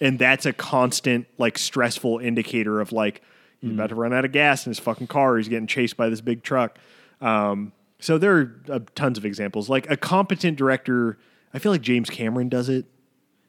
and 0.00 0.18
that's 0.18 0.46
a 0.46 0.52
constant 0.52 1.26
like 1.38 1.58
stressful 1.58 2.18
indicator 2.18 2.80
of 2.80 2.92
like 2.92 3.22
he's 3.60 3.72
about 3.72 3.88
to 3.88 3.94
run 3.94 4.12
out 4.12 4.24
of 4.24 4.32
gas 4.32 4.66
in 4.66 4.70
his 4.70 4.78
fucking 4.78 5.08
car. 5.08 5.36
He's 5.38 5.48
getting 5.48 5.66
chased 5.66 5.96
by 5.96 6.08
this 6.08 6.20
big 6.20 6.42
truck. 6.42 6.78
Um, 7.20 7.72
so 7.98 8.18
there 8.18 8.36
are 8.36 8.60
uh, 8.70 8.80
tons 8.94 9.16
of 9.16 9.24
examples. 9.24 9.68
Like 9.70 9.90
a 9.90 9.96
competent 9.96 10.58
director 10.58 11.18
I 11.56 11.58
feel 11.58 11.72
like 11.72 11.80
James 11.80 12.10
Cameron 12.10 12.50
does 12.50 12.68
it. 12.68 12.84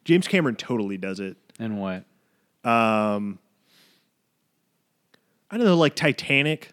James 0.06 0.30
Cameron 0.30 0.56
totally 0.56 0.98
does 0.98 1.20
it. 1.20 1.36
And 1.60 1.78
what? 1.80 2.06
I 5.50 5.58
don't 5.58 5.66
know, 5.66 5.78
like 5.78 5.96
Titanic. 5.96 6.72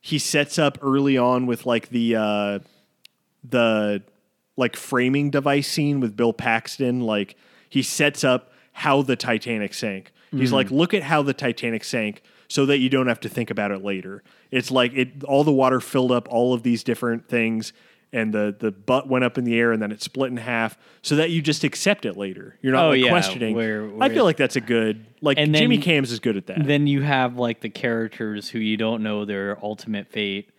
He 0.00 0.18
sets 0.18 0.58
up 0.58 0.78
early 0.82 1.16
on 1.16 1.46
with 1.46 1.66
like 1.66 1.88
the 1.88 2.16
uh 2.16 2.58
the 3.44 4.02
like 4.56 4.76
framing 4.76 5.30
device 5.30 5.68
scene 5.68 6.00
with 6.00 6.16
Bill 6.16 6.32
Paxton. 6.32 7.00
Like 7.00 7.36
he 7.68 7.82
sets 7.82 8.24
up 8.24 8.50
how 8.72 9.02
the 9.02 9.16
Titanic 9.16 9.74
sank. 9.74 10.12
He's 10.32 10.52
like, 10.52 10.70
look 10.70 10.92
at 10.92 11.02
how 11.02 11.22
the 11.22 11.32
Titanic 11.32 11.82
sank 11.82 12.22
so 12.48 12.66
that 12.66 12.78
you 12.78 12.90
don't 12.90 13.06
have 13.06 13.20
to 13.20 13.28
think 13.28 13.50
about 13.50 13.70
it 13.70 13.82
later. 13.82 14.22
It's 14.50 14.70
like 14.70 14.92
it 14.92 15.24
all 15.24 15.44
the 15.44 15.52
water 15.52 15.80
filled 15.80 16.12
up 16.12 16.28
all 16.30 16.52
of 16.52 16.62
these 16.62 16.84
different 16.84 17.28
things 17.28 17.72
and 18.12 18.32
the 18.32 18.54
the 18.58 18.70
butt 18.70 19.08
went 19.08 19.24
up 19.24 19.36
in 19.38 19.44
the 19.44 19.58
air 19.58 19.72
and 19.72 19.82
then 19.82 19.92
it 19.92 20.00
split 20.02 20.30
in 20.30 20.36
half 20.36 20.78
so 21.02 21.16
that 21.16 21.30
you 21.30 21.42
just 21.42 21.64
accept 21.64 22.04
it 22.06 22.16
later. 22.16 22.56
You're 22.62 22.72
not 22.72 22.86
Oh, 22.86 22.88
like 22.90 23.00
yeah, 23.02 23.10
questioning. 23.10 23.54
where- 23.54 23.90
I 24.00 24.08
feel 24.08 24.24
like 24.24 24.36
that's 24.36 24.56
a 24.56 24.60
good 24.60 25.04
like 25.20 25.38
And 25.38 25.54
then- 25.54 25.62
Jimmy 25.62 25.78
Cams 25.78 26.12
is 26.12 26.20
good 26.20 26.36
at 26.36 26.46
that. 26.46 26.64
Then 26.66 26.86
you 26.86 27.02
have 27.02 27.36
like 27.36 27.60
the 27.60 27.68
characters 27.70 28.48
who 28.48 28.58
you 28.58 28.76
don't 28.76 29.02
know 29.02 29.24
their 29.24 29.58
ultimate 29.62 30.08
fate 30.08 30.50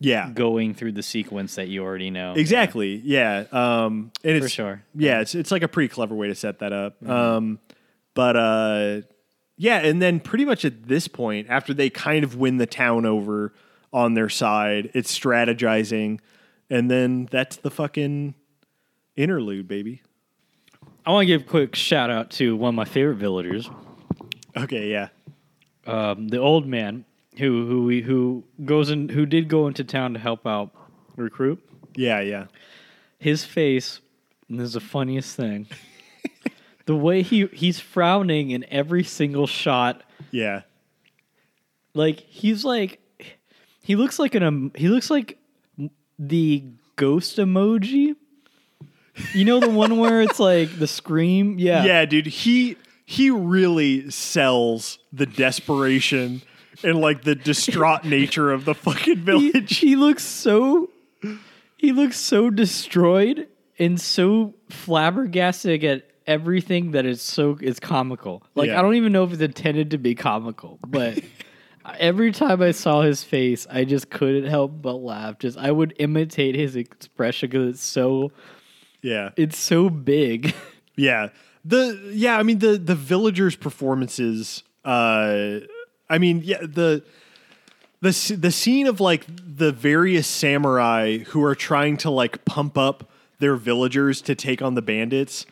yeah. 0.00 0.30
going 0.30 0.74
through 0.74 0.92
the 0.92 1.02
sequence 1.02 1.54
that 1.56 1.68
you 1.68 1.82
already 1.82 2.10
know. 2.10 2.34
Exactly. 2.34 3.00
Yeah. 3.04 3.44
Um, 3.52 4.10
and 4.22 4.36
it's 4.36 4.52
sure. 4.52 4.82
Yeah, 4.94 5.20
it's 5.20 5.34
it's 5.34 5.50
like 5.50 5.62
a 5.62 5.68
pretty 5.68 5.88
clever 5.88 6.14
way 6.14 6.28
to 6.28 6.34
set 6.34 6.58
that 6.60 6.72
up. 6.72 7.06
Um, 7.08 7.58
but 8.14 8.36
uh, 8.36 9.00
yeah, 9.56 9.78
and 9.78 10.00
then 10.02 10.20
pretty 10.20 10.44
much 10.44 10.64
at 10.64 10.84
this 10.88 11.08
point, 11.08 11.48
after 11.50 11.72
they 11.74 11.90
kind 11.90 12.24
of 12.24 12.36
win 12.36 12.56
the 12.58 12.66
town 12.66 13.06
over 13.06 13.52
on 13.92 14.14
their 14.14 14.28
side, 14.28 14.90
it's 14.94 15.16
strategizing, 15.16 16.18
and 16.70 16.90
then 16.90 17.28
that's 17.30 17.56
the 17.56 17.70
fucking 17.70 18.34
interlude, 19.16 19.68
baby. 19.68 20.02
I 21.06 21.10
want 21.10 21.22
to 21.22 21.26
give 21.26 21.42
a 21.42 21.44
quick 21.44 21.74
shout 21.74 22.10
out 22.10 22.30
to 22.32 22.56
one 22.56 22.70
of 22.70 22.74
my 22.74 22.84
favorite 22.84 23.16
villagers, 23.16 23.68
Okay. 24.56 24.90
Yeah. 24.90 25.08
um, 25.86 26.28
the 26.28 26.38
old 26.38 26.66
man 26.66 27.04
who 27.38 27.66
who 27.66 27.84
we, 27.84 28.00
who 28.00 28.44
goes 28.64 28.90
in 28.90 29.08
who 29.08 29.26
did 29.26 29.48
go 29.48 29.66
into 29.66 29.84
town 29.84 30.14
to 30.14 30.20
help 30.20 30.46
out 30.46 30.70
recruit. 31.16 31.60
Yeah. 31.96 32.20
Yeah. 32.20 32.46
His 33.18 33.44
face, 33.44 34.00
and 34.48 34.58
this 34.60 34.66
is 34.68 34.72
the 34.74 34.80
funniest 34.80 35.36
thing. 35.36 35.66
the 36.86 36.94
way 36.96 37.22
he 37.22 37.46
he's 37.46 37.80
frowning 37.80 38.50
in 38.50 38.64
every 38.70 39.02
single 39.04 39.46
shot 39.46 40.02
Yeah. 40.30 40.62
like 41.94 42.20
he's 42.20 42.64
like 42.64 43.00
he 43.82 43.96
looks 43.96 44.18
like 44.18 44.34
an 44.34 44.42
um, 44.42 44.72
he 44.74 44.88
looks 44.88 45.10
like 45.10 45.38
the 46.18 46.64
ghost 46.96 47.38
emoji 47.38 48.14
you 49.32 49.44
know 49.44 49.60
the 49.60 49.68
one 49.70 49.98
where 49.98 50.20
it's 50.22 50.38
like 50.40 50.78
the 50.78 50.86
scream 50.86 51.58
yeah 51.58 51.84
Yeah, 51.84 52.04
dude. 52.04 52.26
He 52.26 52.76
he 53.04 53.30
really 53.30 54.10
sells 54.10 54.98
the 55.12 55.26
desperation 55.26 56.42
and 56.82 57.00
like 57.00 57.22
the 57.22 57.34
distraught 57.34 58.04
nature 58.04 58.50
of 58.52 58.64
the 58.64 58.74
fucking 58.74 59.18
he, 59.18 59.22
village. 59.22 59.78
he 59.78 59.94
looks 59.96 60.24
so 60.24 60.90
he 61.76 61.92
looks 61.92 62.16
so 62.18 62.50
destroyed 62.50 63.46
and 63.78 64.00
so 64.00 64.54
flabbergasted 64.70 65.84
at 65.84 66.02
everything 66.26 66.92
that 66.92 67.04
is 67.04 67.20
so 67.20 67.58
it's 67.60 67.78
comical 67.78 68.42
like 68.54 68.68
Yeah. 68.68 68.78
i 68.78 68.82
don't 68.82 68.94
even 68.94 69.12
know 69.12 69.24
if 69.24 69.32
it's 69.32 69.42
intended 69.42 69.90
to 69.90 69.98
be 69.98 70.14
comical 70.14 70.78
but 70.86 71.18
every 71.98 72.32
time 72.32 72.62
i 72.62 72.70
saw 72.70 73.02
his 73.02 73.22
face 73.22 73.66
i 73.70 73.84
just 73.84 74.10
couldn't 74.10 74.44
help 74.48 74.72
but 74.80 74.94
laugh 74.94 75.38
just 75.38 75.58
i 75.58 75.70
would 75.70 75.94
imitate 75.98 76.54
his 76.54 76.76
expression 76.76 77.48
because 77.50 77.74
it's 77.74 77.84
so 77.84 78.30
yeah. 79.02 79.30
it's 79.36 79.58
so 79.58 79.90
big 79.90 80.54
Yeah. 80.96 81.28
The 81.64 82.10
yeah, 82.12 82.38
I 82.38 82.42
mean 82.42 82.58
the 82.58 82.78
the 82.78 82.94
villagers' 82.94 83.56
performances 83.56 84.62
uh 84.84 85.60
I 86.10 86.18
mean, 86.18 86.42
yeah, 86.44 86.60
the 86.60 87.02
the 88.00 88.36
the 88.38 88.50
scene 88.50 88.86
of 88.86 89.00
like 89.00 89.24
the 89.28 89.72
various 89.72 90.26
samurai 90.26 91.18
who 91.18 91.42
are 91.42 91.54
trying 91.54 91.96
to 91.98 92.10
like 92.10 92.44
pump 92.44 92.76
up 92.76 93.10
their 93.38 93.56
villagers 93.56 94.20
to 94.22 94.34
take 94.34 94.60
on 94.62 94.74
the 94.74 94.82
bandits. 94.82 95.46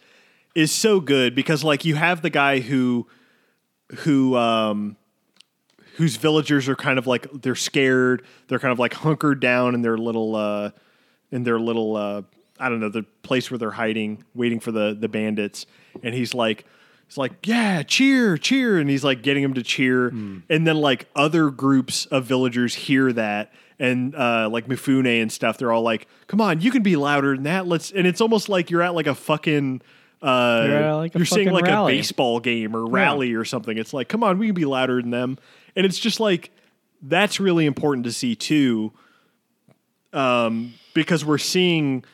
is 0.55 0.71
so 0.71 1.01
good 1.01 1.35
because 1.35 1.65
like 1.65 1.85
you 1.87 1.95
have 1.95 2.21
the 2.21 2.31
guy 2.31 2.61
who 2.61 3.07
who 4.01 4.37
um 4.37 4.97
whose 5.97 6.17
villagers 6.17 6.69
are 6.69 6.77
kind 6.77 6.99
of 6.99 7.07
like 7.07 7.27
they're 7.43 7.55
scared 7.55 8.25
they're 8.49 8.59
kind 8.59 8.73
of 8.73 8.79
like 8.79 8.95
hunkered 8.95 9.41
down 9.41 9.75
in 9.75 9.83
their 9.83 9.99
little 9.99 10.35
uh 10.37 10.71
in 11.31 11.45
their 11.45 11.59
little 11.59 11.97
uh 11.97 12.23
i 12.59 12.69
don't 12.69 12.81
know 12.81 12.89
the 12.89 13.03
place 13.23 13.51
where 13.51 13.59
they're 13.59 13.71
hiding 13.71 14.23
waiting 14.35 14.61
for 14.61 14.73
the 14.73 14.97
the 14.99 15.09
bandits. 15.09 15.67
And 16.03 16.15
he's 16.15 16.33
like 16.35 16.65
he's 17.07 17.19
like 17.19 17.33
yeah 17.47 17.83
cheer 17.83 18.37
cheer. 18.39 18.79
And 18.79 18.89
he's 18.89 19.05
like 19.05 19.23
getting 19.23 19.43
them 19.43 19.55
to 19.55 19.63
cheer. 19.63 20.09
And 20.09 20.67
then 20.67 20.77
like 20.77 21.07
other 21.17 21.51
groups 21.51 22.07
of 22.07 22.25
villagers 22.25 22.75
hear 22.75 23.13
that. 23.15 23.53
And 23.79 24.15
uh 24.15 24.49
like 24.51 24.67
mifune 24.69 25.21
and 25.23 25.31
stuff 25.33 25.59
they're 25.59 25.73
all 25.73 25.83
like 25.83 26.07
come 26.29 26.41
on 26.41 26.61
you 26.61 26.71
can 26.71 26.83
be 26.83 26.97
louder 26.97 27.35
than 27.35 27.45
that. 27.45 27.67
Let's 27.67 27.91
and 27.91 28.07
it's 28.07 28.21
almost 28.21 28.49
like 28.49 28.71
you're 28.71 28.83
at 28.83 28.95
like 28.95 29.07
a 29.07 29.15
fucking 29.15 29.83
uh, 30.23 30.67
You're 30.69 30.95
like, 30.95 31.15
a 31.17 31.19
you're 31.19 31.27
seeing 31.27 31.51
like 31.51 31.65
rally. 31.65 31.95
a 31.95 31.97
baseball 31.97 32.39
game 32.39 32.77
or 32.77 32.87
rally 32.87 33.35
or 33.35 33.45
something. 33.45 33.77
It's 33.77 33.93
like, 33.93 34.09
come 34.09 34.23
on, 34.23 34.39
we 34.39 34.47
can 34.47 34.55
be 34.55 34.65
louder 34.65 35.03
than 35.03 35.11
them. 35.11 35.37
And 35.77 35.87
it's 35.87 35.99
just 35.99 36.21
like 36.21 36.51
that's 37.03 37.41
really 37.41 37.67
important 37.67 38.05
to 38.05 38.13
see 38.13 38.35
too, 38.35 38.93
um, 40.13 40.75
because 40.95 41.25
we're 41.25 41.39
seeing 41.39 42.05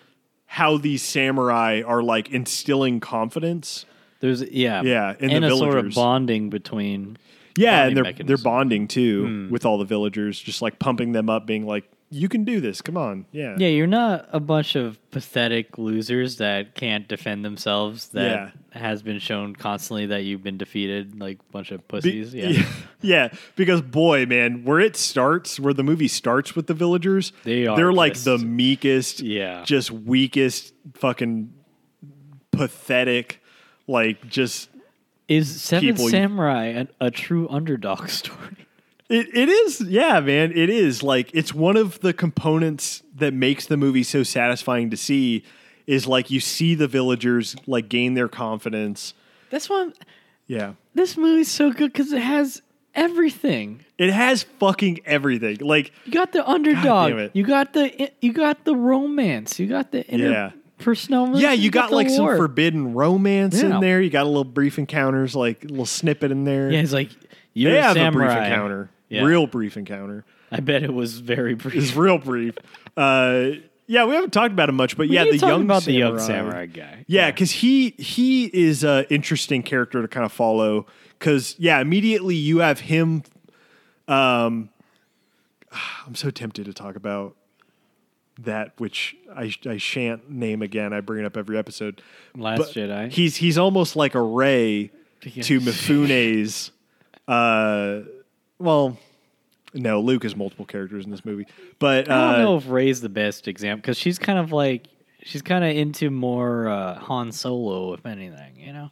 how 0.47 0.79
these 0.79 1.03
samurai 1.03 1.83
are 1.87 2.03
like 2.03 2.31
instilling 2.31 3.01
confidence. 3.01 3.85
There's 4.21 4.43
yeah, 4.43 4.83
Yeah, 4.83 5.15
in 5.19 5.29
the 5.29 5.37
and 5.37 5.45
a 5.45 5.57
sort 5.57 5.79
of 5.79 5.95
bonding 5.95 6.51
between. 6.51 7.19
Yeah, 7.57 7.87
and 7.87 7.97
they're 7.97 8.05
mechanism. 8.05 8.27
they're 8.27 8.43
bonding 8.43 8.89
too 8.89 9.49
with 9.51 9.67
all 9.67 9.79
the 9.79 9.85
villagers, 9.85 10.39
just 10.41 10.63
like 10.63 10.79
pumping 10.79 11.13
them 11.13 11.29
up, 11.29 11.45
being 11.47 11.67
like, 11.67 11.91
"You 12.11 12.29
can 12.29 12.45
do 12.45 12.61
this. 12.61 12.81
Come 12.81 12.97
on, 12.97 13.27
yeah, 13.33 13.57
Yeah, 13.59 13.69
you're 13.69 13.87
not 13.87 14.29
a 14.33 14.41
bunch 14.41 14.77
of 14.77 14.99
pathetic 15.11 15.77
losers 15.79 16.37
that 16.39 16.75
can't 16.75 17.07
defend 17.09 17.45
themselves. 17.45 18.09
That 18.11 18.53
has 18.71 19.03
been 19.03 19.19
shown 19.19 19.55
constantly 19.57 20.07
that 20.07 20.23
you've 20.25 20.43
been 20.43 20.57
defeated, 20.59 21.19
like 21.21 21.39
a 21.41 21.53
bunch 21.53 21.71
of 21.71 21.81
Be- 21.89 22.01
pussies. 22.01 22.35
yeah. 22.35 22.49
yeah, 22.49 22.65
yeah, 23.01 23.29
because 23.57 23.83
boy, 23.83 24.25
man, 24.27 24.65
where 24.65 24.81
it 24.81 24.97
starts, 24.97 25.59
where 25.61 25.75
the 25.75 25.83
movie 25.85 26.09
starts 26.09 26.55
with 26.57 26.67
the 26.67 26.75
villagers, 26.75 27.33
They 27.45 27.67
are 27.67 27.77
they're 27.77 27.93
like 27.93 28.13
just- 28.15 28.25
the 28.25 28.39
meekest, 28.39 29.21
Yeah. 29.21 29.65
just 29.65 29.91
weakest, 29.91 30.73
fucking 30.95 31.53
pathetic, 32.51 33.43
like 33.87 34.27
just 34.29 34.71
Is 35.29 35.61
Seven 35.61 35.89
People 35.91 36.05
you- 36.05 36.11
Samurai 36.11 36.65
a, 36.67 36.87
a 37.07 37.11
true 37.11 37.49
underdog 37.51 38.09
story? 38.21 38.67
It, 39.09 39.29
it 39.35 39.49
is, 39.49 39.81
yeah, 39.81 40.21
man, 40.21 40.53
it 40.55 40.69
is 40.71 41.03
like 41.03 41.31
it's 41.35 41.55
one 41.55 41.77
of 41.77 42.01
the 42.01 42.13
components 42.13 43.03
that 43.17 43.33
makes 43.35 43.67
the 43.67 43.77
movie 43.77 44.03
so 44.03 44.23
satisfying 44.23 44.91
to 44.91 44.97
see. 44.97 45.45
Is 45.87 46.07
like 46.07 46.31
you 46.31 46.39
see 46.39 46.75
the 46.75 46.87
villagers 46.87 47.57
like 47.67 47.89
gain 47.89 48.13
their 48.13 48.29
confidence. 48.29 49.15
That's 49.49 49.71
I'm- 49.71 49.95
Yeah. 50.47 50.75
this 50.95 51.17
movie's 51.17 51.51
so 51.51 51.73
good 51.73 51.91
because 51.95 52.13
it 52.13 52.21
has 52.21 52.61
everything. 52.95 53.81
It 53.97 54.11
has 54.13 54.43
fucking 54.61 55.01
everything. 55.07 55.57
Like 55.63 55.93
You 56.05 56.13
got 56.13 56.33
the 56.33 56.47
underdog. 56.47 57.31
You 57.33 57.43
got 57.43 57.73
the 57.73 58.11
you 58.21 58.35
got 58.35 58.65
the 58.67 58.77
romance. 58.77 59.59
You 59.59 59.67
got 59.67 59.91
the 59.93 60.05
Yeah. 60.11 60.51
interpersonal. 60.79 61.41
Yeah, 61.41 61.53
you 61.53 61.71
got 61.71 61.91
like 61.91 62.11
some 62.11 62.27
forbidden 62.27 62.93
romance 62.93 63.63
Yeah. 63.63 63.77
in 63.77 63.81
there. 63.81 64.03
You 64.03 64.11
got 64.11 64.25
a 64.25 64.29
little 64.29 64.45
brief 64.45 64.79
encounters, 64.79 65.35
like 65.35 65.65
a 65.65 65.69
little 65.69 65.87
snippet 65.87 66.31
in 66.31 66.45
there. 66.45 66.71
Yeah, 66.71 66.81
it's 66.81 66.93
like 66.93 67.09
you're 67.55 67.73
they 67.73 67.79
a 67.79 67.83
have 67.83 67.95
samurai. 67.95 68.27
a 68.27 68.37
brief 68.37 68.47
encounter, 68.47 68.91
Yeah. 69.09 69.23
real 69.25 69.47
brief 69.47 69.77
encounter. 69.77 70.25
I 70.51 70.61
bet 70.61 70.83
it 70.83 70.93
was 70.95 71.21
very 71.21 71.55
brief. 71.55 71.75
It's 71.77 71.95
real 71.95 72.19
brief. 72.19 72.55
Uh, 72.97 73.51
yeah, 73.87 74.05
we 74.07 74.15
haven't 74.17 74.33
talked 74.33 74.53
about 74.53 74.69
him 74.69 74.75
much, 74.75 74.97
but 74.97 75.09
We 75.09 75.15
yeah, 75.15 75.25
the 75.25 75.37
young 75.39 75.63
about 75.67 75.85
samurai. 75.85 75.93
the 75.93 75.93
young 75.93 76.19
samurai 76.19 76.67
guy. 76.67 77.05
Yeah, 77.07 77.31
because 77.31 77.53
he 77.53 77.91
he 77.91 78.47
is 78.47 78.83
an 78.83 79.07
interesting 79.09 79.63
character 79.63 80.03
to 80.03 80.09
kind 80.09 80.27
of 80.27 80.33
follow. 80.33 80.87
Because 81.17 81.55
yeah, 81.59 81.81
immediately 81.81 82.35
you 82.35 82.59
have 82.59 82.81
him. 82.81 83.23
Um, 84.09 84.71
I'm 86.07 86.17
so 86.17 86.31
tempted 86.31 86.65
to 86.67 86.73
talk 86.73 86.97
about 86.97 87.37
that, 88.41 88.73
which 88.79 89.17
I 89.35 89.53
I 89.67 89.77
shan't 89.77 90.29
name 90.29 90.61
again. 90.61 90.93
I 90.93 91.01
bring 91.01 91.21
it 91.23 91.27
up 91.27 91.37
every 91.37 91.57
episode. 91.57 92.03
Last 92.35 92.59
But 92.59 92.69
Jedi. 92.71 93.11
He's 93.13 93.37
he's 93.37 93.59
almost 93.59 93.95
like 93.97 94.15
a 94.17 94.23
Rey 94.23 94.91
Yeah. 95.23 95.43
to 95.45 95.61
Mifune's. 95.61 96.73
Uh, 97.29 98.01
well, 98.59 98.99
no, 99.75 100.01
Luke 100.01 100.25
is 100.25 100.35
multiple 100.35 100.65
characters 100.65 101.05
in 101.05 101.11
this 101.11 101.25
movie, 101.25 101.47
but 101.79 102.11
I 102.11 102.15
don't 102.15 102.35
uh, 102.35 102.39
know 102.39 102.57
if 102.57 102.69
Rey's 102.69 103.01
the 103.01 103.09
best 103.09 103.49
example 103.49 103.83
because 103.83 103.99
she's 103.99 104.19
kind 104.19 104.39
of 104.39 104.53
like 104.53 104.89
she's 105.23 105.43
kind 105.43 105.65
of 105.65 105.77
into 105.77 106.11
more 106.11 106.69
uh, 106.69 106.99
Han 106.99 107.33
Solo, 107.33 107.93
if 107.95 108.05
anything. 108.07 108.57
You 108.57 108.73
know, 108.73 108.91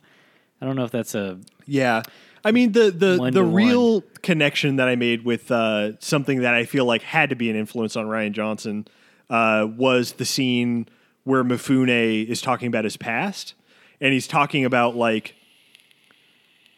I 0.60 0.66
don't 0.66 0.76
know 0.76 0.84
if 0.84 0.90
that's 0.90 1.14
a 1.14 1.38
Yeah. 1.66 2.02
I 2.44 2.52
mean 2.52 2.72
the 2.72 2.92
the 2.92 3.16
One 3.18 3.32
the 3.32 3.40
to 3.40 3.46
real 3.46 4.02
connection 4.22 4.76
that 4.76 4.86
I 4.86 4.94
made 4.94 5.24
with 5.24 5.50
uh, 5.50 5.98
something 5.98 6.42
that 6.42 6.54
I 6.54 6.64
feel 6.64 6.84
like 6.84 7.02
had 7.02 7.30
to 7.30 7.36
be 7.36 7.50
an 7.50 7.56
influence 7.56 7.96
on 7.96 8.06
Rian 8.06 8.32
Johnson 8.32 8.86
uh, 9.28 9.66
was 9.76 10.12
the 10.12 10.24
scene 10.24 10.86
where 11.24 11.42
Mifune 11.42 12.24
is 12.28 12.40
talking 12.40 12.68
about 12.68 12.84
his 12.84 12.96
past 12.96 13.54
and 14.00 14.12
he's 14.12 14.28
talking 14.28 14.64
about 14.64 14.94
like 14.94 15.34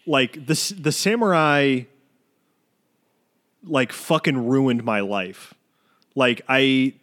like 0.06 0.47
the 0.47 0.74
the 0.78 0.93
samurai 0.93 1.82
like 3.64 3.93
fucking 3.93 4.48
ruined 4.48 4.85
my 4.85 5.01
life. 5.01 5.55
Like 6.14 6.43
I 6.48 6.94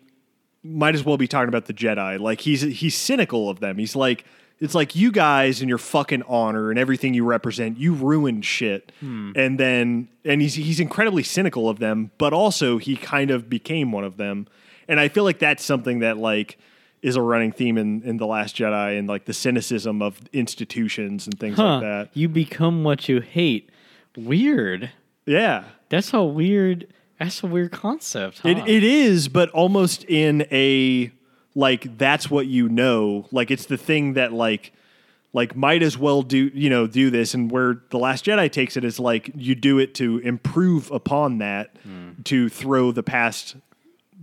might 0.64 0.96
as 0.96 1.04
well 1.04 1.18
be 1.18 1.28
talking 1.28 1.50
about 1.50 1.66
the 1.66 1.74
Jedi. 1.74 2.20
Like 2.20 2.42
he's 2.42 2.62
he's 2.62 2.96
cynical 2.96 3.50
of 3.50 3.60
them. 3.60 3.78
He's 3.78 3.96
like 3.96 4.26
it's 4.60 4.74
like 4.74 4.96
you 4.96 5.12
guys 5.12 5.62
and 5.62 5.70
your 5.70 5.78
fucking 5.78 6.24
honor 6.24 6.70
and 6.70 6.80
everything 6.80 7.14
you 7.14 7.26
represent, 7.26 7.78
you 7.78 7.94
ruined 7.94 8.46
shit. 8.46 8.92
Hmm. 9.00 9.32
And 9.36 9.60
then 9.60 10.08
and 10.24 10.42
he's 10.42 10.56
he's 10.56 10.80
incredibly 10.80 11.24
cynical 11.24 11.70
of 11.70 11.80
them, 11.80 12.12
but 12.18 12.34
also 12.34 12.78
he 12.78 12.96
kind 12.96 13.32
of 13.32 13.50
became 13.50 13.92
one 13.92 14.04
of 14.04 14.18
them. 14.18 14.48
And 14.88 15.00
I 15.00 15.08
feel 15.08 15.24
like 15.24 15.40
that's 15.40 15.64
something 15.64 16.00
that 16.00 16.18
like 16.18 16.58
is 17.02 17.16
a 17.16 17.22
running 17.22 17.52
theme 17.52 17.78
in, 17.78 18.02
in 18.04 18.18
The 18.18 18.26
Last 18.26 18.56
Jedi 18.56 18.98
and 18.98 19.08
like 19.08 19.26
the 19.26 19.34
cynicism 19.34 20.02
of 20.02 20.20
institutions 20.34 21.28
and 21.28 21.40
things 21.40 21.58
huh, 21.58 21.76
like 21.76 21.82
that. 21.82 22.10
you 22.14 22.28
become 22.28 22.84
what 22.84 23.08
you 23.08 23.22
hate. 23.22 23.70
Weird. 24.18 24.92
Yeah. 25.26 25.66
That's 25.90 26.14
a 26.14 26.24
weird. 26.24 26.88
That's 27.20 27.44
a 27.44 27.48
weird 27.48 27.72
concept. 27.72 28.40
Huh? 28.40 28.50
It 28.50 28.58
it 28.68 28.84
is, 28.84 29.28
but 29.28 29.50
almost 29.52 30.04
in 30.06 30.46
a 30.52 31.12
like 31.54 31.98
that's 31.98 32.30
what 32.30 32.48
you 32.48 32.68
know. 32.68 33.28
Like 33.32 33.52
it's 33.52 33.66
the 33.66 33.78
thing 33.78 34.14
that 34.14 34.34
like 34.34 34.74
like 35.36 35.56
might 35.56 35.84
as 35.84 35.98
well 35.98 36.22
do 36.24 36.50
you 36.54 36.70
know 36.70 36.88
do 36.88 37.10
this 37.12 37.34
and 37.34 37.52
where 37.52 37.82
the 37.90 38.00
last 38.00 38.26
jedi 38.26 38.50
takes 38.50 38.78
it 38.78 38.86
is 38.86 39.00
like 39.00 39.30
you 39.36 39.54
do 39.54 39.78
it 39.78 39.94
to 39.94 40.18
improve 40.20 40.90
upon 40.92 41.40
that 41.40 41.76
to 42.24 42.48
throw 42.48 42.92
the 42.94 43.04
past 43.04 43.58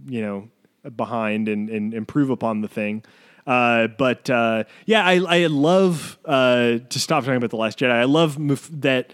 you 0.06 0.22
know 0.22 0.48
behind 0.96 1.48
and, 1.48 1.68
and 1.68 1.92
improve 1.92 2.30
upon 2.30 2.62
the 2.62 2.66
thing 2.68 3.04
uh, 3.46 3.88
but 3.98 4.30
uh, 4.30 4.64
yeah 4.86 5.04
i, 5.04 5.16
I 5.18 5.46
love 5.46 6.18
uh, 6.24 6.78
to 6.88 6.98
stop 6.98 7.24
talking 7.24 7.36
about 7.36 7.50
the 7.50 7.56
last 7.56 7.78
jedi 7.78 7.92
i 7.92 8.04
love 8.04 8.38
Mif- 8.38 8.80
that 8.80 9.12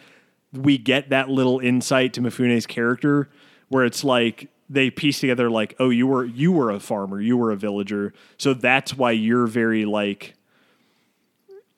we 0.52 0.78
get 0.78 1.10
that 1.10 1.28
little 1.28 1.58
insight 1.60 2.12
to 2.14 2.20
mifune's 2.20 2.66
character 2.66 3.28
where 3.68 3.84
it's 3.84 4.02
like 4.04 4.48
they 4.70 4.90
piece 4.90 5.20
together 5.20 5.50
like 5.50 5.74
oh 5.78 5.90
you 5.90 6.06
were 6.06 6.24
you 6.24 6.52
were 6.52 6.70
a 6.70 6.80
farmer 6.80 7.20
you 7.20 7.36
were 7.36 7.50
a 7.50 7.56
villager 7.56 8.12
so 8.38 8.54
that's 8.54 8.94
why 8.96 9.10
you're 9.10 9.46
very 9.46 9.84
like 9.84 10.34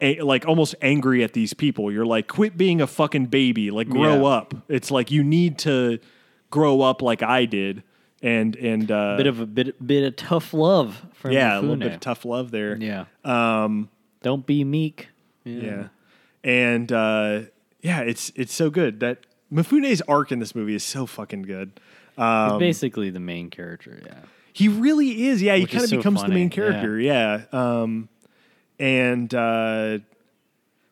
a, 0.01 0.21
like 0.23 0.47
almost 0.47 0.75
angry 0.81 1.23
at 1.23 1.35
these 1.35 1.53
people. 1.53 1.93
You're 1.93 2.07
like, 2.07 2.27
quit 2.27 2.57
being 2.57 2.81
a 2.81 2.87
fucking 2.87 3.27
baby. 3.27 3.71
Like, 3.71 3.87
grow 3.87 4.15
Yeah. 4.23 4.25
up. 4.29 4.55
It's 4.67 4.91
like 4.91 5.11
you 5.11 5.23
need 5.23 5.59
to 5.59 5.99
grow 6.49 6.81
up 6.81 7.03
like 7.03 7.23
I 7.23 7.45
did. 7.45 7.83
And 8.23 8.57
and 8.57 8.91
uh, 8.91 9.19
bit 9.19 9.27
of 9.27 9.41
a 9.41 9.47
bit 9.47 9.87
bit 9.87 10.05
of 10.05 10.17
tough 10.17 10.55
love 10.55 11.05
from 11.13 11.33
yeah, 11.33 11.59
a 11.59 11.61
little 11.61 11.77
bit 11.77 11.93
of 11.93 12.01
tough 12.01 12.25
love 12.25 12.51
there. 12.51 12.77
Yeah. 12.77 13.05
Um. 13.25 13.91
Don't 14.23 14.47
be 14.47 14.65
meek. 14.65 15.09
Yeah, 15.45 15.89
and 16.45 16.91
uh, 16.93 17.41
yeah, 17.83 18.01
it's 18.01 18.31
it's 18.35 18.55
so 18.55 18.71
good 18.71 19.01
that 19.01 19.19
Mifune's 19.53 20.03
arc 20.03 20.33
in 20.33 20.39
this 20.39 20.55
movie 20.55 20.75
is 20.75 20.85
so 20.85 21.07
fucking 21.07 21.43
good. 21.43 21.81
He's 22.17 22.59
basically 22.59 23.11
the 23.11 23.21
main 23.21 23.51
character. 23.51 24.03
Yeah. 24.05 24.15
He 24.53 24.69
really 24.69 25.27
is. 25.27 25.41
Yeah, 25.43 25.55
he 25.57 25.63
Which 25.63 25.71
is 25.75 25.75
kind 25.75 25.85
of 25.85 25.91
so 25.91 25.97
becomes 25.99 26.23
the 26.23 26.29
main 26.29 26.51
character. 26.51 26.99
Yeah. 27.01 27.45
Um, 27.53 28.09
and 28.79 29.33
uh, 29.35 29.99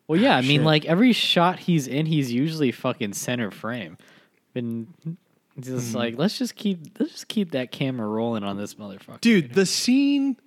Well, 0.07 0.19
yeah. 0.19 0.37
I 0.37 0.41
shit. 0.41 0.47
mean, 0.49 0.63
like 0.63 0.85
every 0.85 1.13
shot 1.13 1.59
he's 1.59 1.85
in, 1.87 2.05
he's 2.05 2.31
usually 2.31 2.71
fucking 2.71 3.13
center 3.13 3.51
frame. 3.51 3.97
Been 4.53 4.87
it's 5.57 5.67
Mm-hmm. 5.67 5.77
just 5.77 5.93
like 5.93 6.17
let's 6.17 6.37
just 6.37 6.55
keep 6.55 6.97
let's 6.99 7.11
just 7.11 7.27
keep 7.27 7.51
that 7.51 7.71
camera 7.71 8.07
rolling 8.07 8.43
on 8.45 8.55
this 8.57 8.75
motherfucker. 8.75 9.19
Dude, 9.21 9.53
the 9.53 9.65
scene 9.65 10.37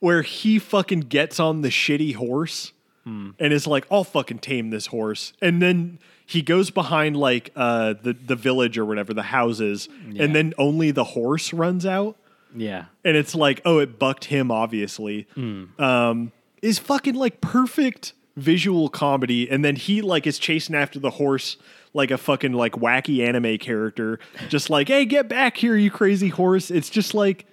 where 0.00 0.22
he 0.22 0.58
fucking 0.58 1.00
gets 1.00 1.38
on 1.38 1.60
the 1.60 1.68
shitty 1.68 2.14
horse 2.14 2.72
Hmm. 3.06 3.30
and 3.38 3.52
is 3.52 3.68
like, 3.68 3.86
I'll 3.88 4.02
fucking 4.02 4.40
tame 4.40 4.70
this 4.70 4.86
horse. 4.86 5.32
And 5.40 5.62
then 5.62 6.00
he 6.26 6.42
goes 6.42 6.70
behind 6.70 7.16
like 7.16 7.52
uh 7.54 7.94
the, 8.02 8.12
the 8.14 8.34
village 8.34 8.76
or 8.76 8.84
whatever, 8.84 9.14
the 9.14 9.22
houses, 9.22 9.88
Yeah. 10.10 10.24
and 10.24 10.34
then 10.34 10.54
only 10.58 10.90
the 10.90 11.04
horse 11.04 11.52
runs 11.52 11.86
out. 11.86 12.16
Yeah. 12.54 12.86
And 13.04 13.16
it's 13.16 13.34
like, 13.34 13.60
oh, 13.64 13.78
it 13.78 13.98
bucked 14.00 14.24
him, 14.24 14.50
obviously. 14.50 15.28
Hmm. 15.34 15.64
Um, 15.80 16.32
is 16.62 16.80
fucking 16.80 17.14
like 17.14 17.40
perfect 17.40 18.12
visual 18.36 18.88
comedy, 18.88 19.48
and 19.48 19.64
then 19.64 19.76
he 19.76 20.02
like 20.02 20.26
is 20.26 20.38
chasing 20.38 20.74
after 20.74 20.98
the 20.98 21.10
horse 21.10 21.56
like 21.94 22.10
a 22.10 22.18
fucking 22.18 22.52
like 22.54 22.72
wacky 22.72 23.24
anime 23.26 23.56
character, 23.58 24.18
just 24.48 24.68
like, 24.68 24.88
hey, 24.88 25.04
get 25.04 25.28
back 25.28 25.56
here, 25.56 25.76
you 25.76 25.90
crazy 25.92 26.28
horse. 26.28 26.70
It's 26.72 26.90
just 26.90 27.14
like, 27.14 27.46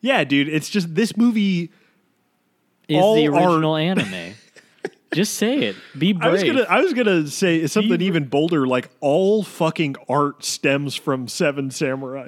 yeah, 0.00 0.22
dude. 0.22 0.48
It's 0.48 0.70
just 0.70 0.94
this 0.94 1.16
movie. 1.16 1.72
Is 2.88 2.96
the 3.16 3.28
art- 3.28 3.44
original 3.44 3.76
anime. 3.76 4.34
Just 5.12 5.34
say 5.34 5.58
it. 5.58 5.76
Be 5.98 6.12
brave. 6.12 6.28
I 6.28 6.32
was 6.32 6.42
gonna 6.42 6.62
I 6.68 6.80
was 6.80 6.92
gonna 6.94 7.26
say 7.28 7.66
something 7.66 8.00
You- 8.00 8.06
even 8.06 8.24
bolder, 8.26 8.66
like 8.66 8.90
all 9.00 9.42
fucking 9.42 9.96
art 10.08 10.44
stems 10.44 10.94
from 10.94 11.28
Seven 11.28 11.70
Samurai. 11.70 12.26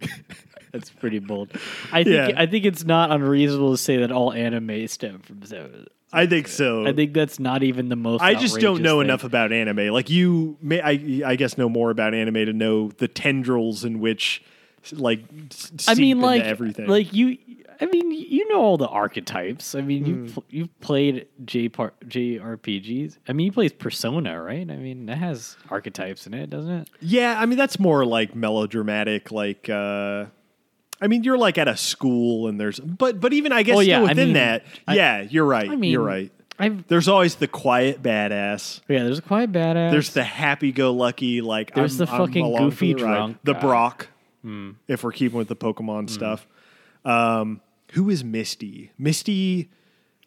That's 0.72 0.90
pretty 0.90 1.20
bold. 1.20 1.50
I 1.92 2.04
think 2.04 2.30
Yeah. 2.30 2.30
I 2.36 2.46
think 2.46 2.64
it's 2.66 2.84
not 2.84 3.10
unreasonable 3.10 3.70
to 3.72 3.78
say 3.78 3.98
that 3.98 4.12
all 4.12 4.32
anime 4.32 4.86
stem 4.88 5.20
from 5.20 5.42
Seven. 5.44 5.86
I 6.12 6.26
think 6.26 6.48
so. 6.48 6.86
I 6.86 6.92
think 6.92 7.12
that's 7.14 7.40
not 7.40 7.62
even 7.62 7.88
the 7.88 7.96
most. 7.96 8.22
I 8.22 8.34
just 8.34 8.60
don't 8.60 8.80
know 8.80 9.00
thing. 9.00 9.08
enough 9.08 9.24
about 9.24 9.52
anime. 9.52 9.88
Like 9.88 10.08
you, 10.08 10.56
may 10.62 10.80
I, 10.80 11.30
I 11.32 11.36
guess, 11.36 11.58
know 11.58 11.68
more 11.68 11.90
about 11.90 12.14
anime 12.14 12.34
to 12.46 12.52
know 12.52 12.88
the 12.88 13.08
tendrils 13.08 13.84
in 13.84 13.98
which, 13.98 14.42
like, 14.92 15.24
I 15.88 15.94
mean, 15.96 16.20
like 16.20 16.42
everything. 16.42 16.86
Like 16.86 17.12
you, 17.12 17.36
I 17.80 17.86
mean, 17.86 18.10
you 18.10 18.48
know 18.48 18.60
all 18.60 18.76
the 18.76 18.88
archetypes. 18.88 19.74
I 19.74 19.80
mean, 19.80 20.04
Hmm. 20.04 20.10
you've 20.10 20.38
you've 20.50 20.80
played 20.80 21.26
J 21.44 21.68
par- 21.68 21.94
JRPGs. 22.06 23.18
I 23.28 23.32
mean, 23.32 23.46
you 23.46 23.52
played 23.52 23.78
Persona, 23.78 24.40
right? 24.42 24.68
I 24.70 24.76
mean, 24.76 25.06
that 25.06 25.18
has 25.18 25.56
archetypes 25.70 26.26
in 26.26 26.34
it, 26.34 26.50
doesn't 26.50 26.70
it? 26.72 26.90
yeah, 27.00 27.36
I 27.40 27.46
mean 27.46 27.58
that's 27.58 27.78
more 27.78 28.04
like 28.04 28.34
melodramatic. 28.34 29.30
Like, 29.30 29.68
uh, 29.68 30.26
I 31.00 31.06
mean, 31.08 31.24
you're 31.24 31.38
like 31.38 31.58
at 31.58 31.68
a 31.68 31.76
school 31.76 32.48
and 32.48 32.58
there's, 32.60 32.80
but 32.80 33.20
but 33.20 33.32
even 33.32 33.52
I 33.52 33.62
guess 33.62 33.74
Well, 33.74 33.82
yeah, 33.82 33.98
I 34.00 34.02
within 34.02 34.28
mean, 34.28 34.34
that, 34.34 34.64
I- 34.88 34.96
yeah, 34.96 35.20
you're 35.22 35.44
right. 35.44 35.68
I 35.70 35.76
mean, 35.76 35.90
you're 35.92 36.02
right. 36.02 36.32
I've 36.58 36.86
There's 36.88 37.06
always 37.06 37.34
the 37.34 37.48
quiet 37.48 38.02
badass. 38.02 38.80
yeah. 38.88 39.02
There's 39.04 39.18
a 39.18 39.22
quiet 39.22 39.52
badass. 39.52 39.90
There's 39.90 40.10
the 40.14 40.24
happy-go-lucky, 40.24 41.42
like 41.42 41.74
There's 41.74 41.92
I'm, 42.00 42.06
the 42.06 42.06
fucking 42.06 42.56
goofy 42.56 42.94
the 42.94 42.98
drunk 42.98 43.36
the. 43.44 43.52
Brock. 43.52 44.08
Hmm. 44.40 44.70
If 44.88 45.04
we're 45.04 45.12
keeping 45.12 45.36
with 45.36 45.48
the 45.48 45.56
Pokemon 45.56 46.08
stuff, 46.08 46.46
um, 47.04 47.60
who 47.92 48.10
is 48.10 48.24
Misty? 48.24 48.90
Misty, 48.98 49.70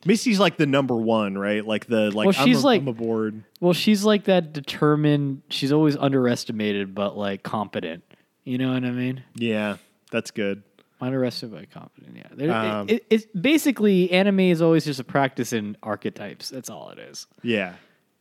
Misty's 0.05 0.39
like 0.39 0.57
the 0.57 0.65
number 0.65 0.95
one, 0.95 1.37
right? 1.37 1.65
Like 1.65 1.85
the 1.87 2.11
like. 2.11 2.27
Well, 2.27 2.35
I'm 2.37 2.47
she's 2.47 2.63
a- 2.63 2.65
like- 2.65 2.81
I'm 2.81 2.87
aboard. 2.87 3.43
well, 3.59 3.73
she's 3.73 4.03
like 4.03 4.25
that 4.25 4.53
determined. 4.53 5.41
She's 5.49 5.71
always 5.71 5.97
underestimated, 5.97 6.95
but 6.95 7.17
like 7.17 7.43
competent. 7.43 8.03
You 8.45 8.57
know 8.57 8.73
what 8.73 8.83
I 8.83 8.91
mean? 8.91 9.23
Yeah, 9.35 9.77
that's 10.11 10.31
good. 10.31 10.63
Underestimated 11.01 11.69
but 11.71 11.79
confident. 11.81 12.17
Yeah, 12.37 12.79
Um, 12.79 12.89
it, 12.89 12.93
it, 12.95 13.05
it's 13.09 13.25
basically 13.39 14.11
anime 14.11 14.39
is 14.41 14.61
always 14.61 14.83
just 14.85 14.99
a 14.99 15.03
practice 15.03 15.53
in 15.53 15.77
archetypes. 15.83 16.49
That's 16.49 16.69
all 16.69 16.89
it 16.89 16.99
is. 16.99 17.25
Yeah, 17.43 17.75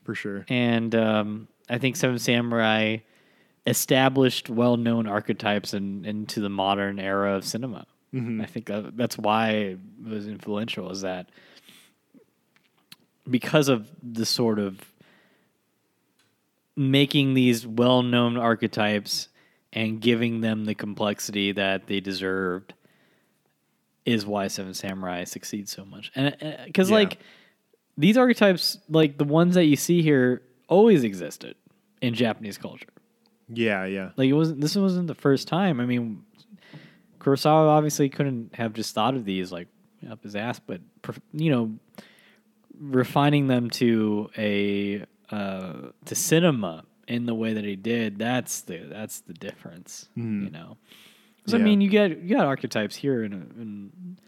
for 0.05 0.15
sure. 0.15 0.45
And 0.49 0.95
um, 0.95 1.49
I 1.69 1.79
think 1.79 1.97
Seven 1.97 2.19
Samurai 2.19 2.99
established 3.67 4.49
well-known 4.49 5.07
archetypes 5.07 5.75
in, 5.75 6.05
into 6.05 6.41
the 6.41 6.49
modern 6.49 6.99
era 6.99 7.35
of 7.35 7.45
cinema. 7.45 7.87
Mm-hmm. 8.15 8.41
I 8.41 8.47
think 8.47 8.67
that, 8.67 8.97
that's 8.97 9.19
why 9.19 9.51
it 9.51 9.79
was 10.07 10.27
influential. 10.27 10.91
Is 10.91 11.03
that 11.03 11.29
because 13.29 13.69
of 13.69 13.91
the 14.03 14.25
sort 14.25 14.59
of 14.59 14.81
making 16.77 17.35
these 17.35 17.67
well-known 17.67 18.37
archetypes 18.37 19.29
and 19.73 20.01
giving 20.01 20.41
them 20.41 20.65
the 20.65 20.75
complexity 20.75 21.53
that 21.53 21.87
they 21.87 22.01
deserved 22.01 22.73
is 24.07 24.25
why 24.25 24.47
Seven 24.49 24.73
Samurai 24.73 25.25
succeeds 25.25 25.71
so 25.71 25.85
much. 25.85 26.11
And 26.15 26.35
uh, 26.41 26.65
because 26.65 26.89
Yeah. 26.89 26.97
like 26.97 27.19
these 27.99 28.17
archetypes, 28.17 28.79
like 28.89 29.19
the 29.19 29.25
ones 29.25 29.55
that 29.57 29.65
you 29.65 29.77
see 29.77 30.01
here, 30.03 30.43
always 30.69 31.05
existed 31.05 31.57
in 32.01 32.15
Japanese 32.15 32.57
culture. 32.57 32.89
Yeah, 33.51 33.85
yeah, 33.87 34.11
Like 34.17 34.29
it 34.29 34.35
wasn't. 34.35 34.61
This 34.61 34.77
wasn't 34.77 35.07
the 35.07 35.15
first 35.15 35.49
time. 35.49 35.81
I 35.81 35.87
mean, 35.87 36.23
Kurosawa 37.21 37.69
obviously 37.69 38.09
couldn't 38.09 38.55
have 38.55 38.73
just 38.73 38.95
thought 38.95 39.15
of 39.15 39.25
these 39.25 39.51
like 39.53 39.69
up 40.11 40.23
his 40.23 40.37
ass, 40.37 40.59
but 40.61 40.81
you 41.33 41.51
know, 41.51 41.73
refining 42.79 43.47
them 43.49 43.71
to 43.71 44.31
a 44.37 45.05
uh, 45.31 45.89
to 46.05 46.15
cinema 46.15 46.85
in 47.07 47.27
the 47.27 47.35
way 47.35 47.53
that 47.55 47.65
he 47.65 47.77
did. 47.77 48.19
That's 48.19 48.61
the 48.63 48.79
that's 48.79 49.21
the 49.21 49.33
difference. 49.35 50.09
You 50.15 50.51
know, 50.51 50.77
I 51.49 51.53
Yeah. 51.53 51.59
mean, 51.59 51.81
you 51.81 51.89
get 51.91 52.19
you 52.23 52.37
got 52.37 52.47
archetypes 52.47 52.97
here 52.97 53.25
in 53.25 53.33
in 53.33 54.19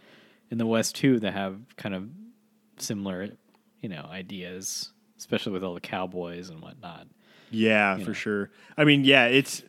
in 0.51 0.59
the 0.59 0.67
West 0.67 0.97
too 0.97 1.21
that 1.21 1.33
have 1.33 1.61
kind 1.77 1.95
of 1.95 2.09
similar, 2.79 3.29
you 3.81 3.89
know, 3.89 4.07
ideas, 4.11 4.93
especially 5.19 5.53
with 5.53 5.63
all 5.63 5.75
the 5.75 5.81
cowboys 5.81 6.51
and 6.51 6.61
whatnot. 6.61 7.07
yeah, 7.51 7.97
You 7.97 8.05
for 8.05 8.11
know. 8.11 8.15
sure. 8.15 8.51
I 8.77 8.85
mean, 8.85 9.05
yeah, 9.05 9.27
it's 9.27 9.63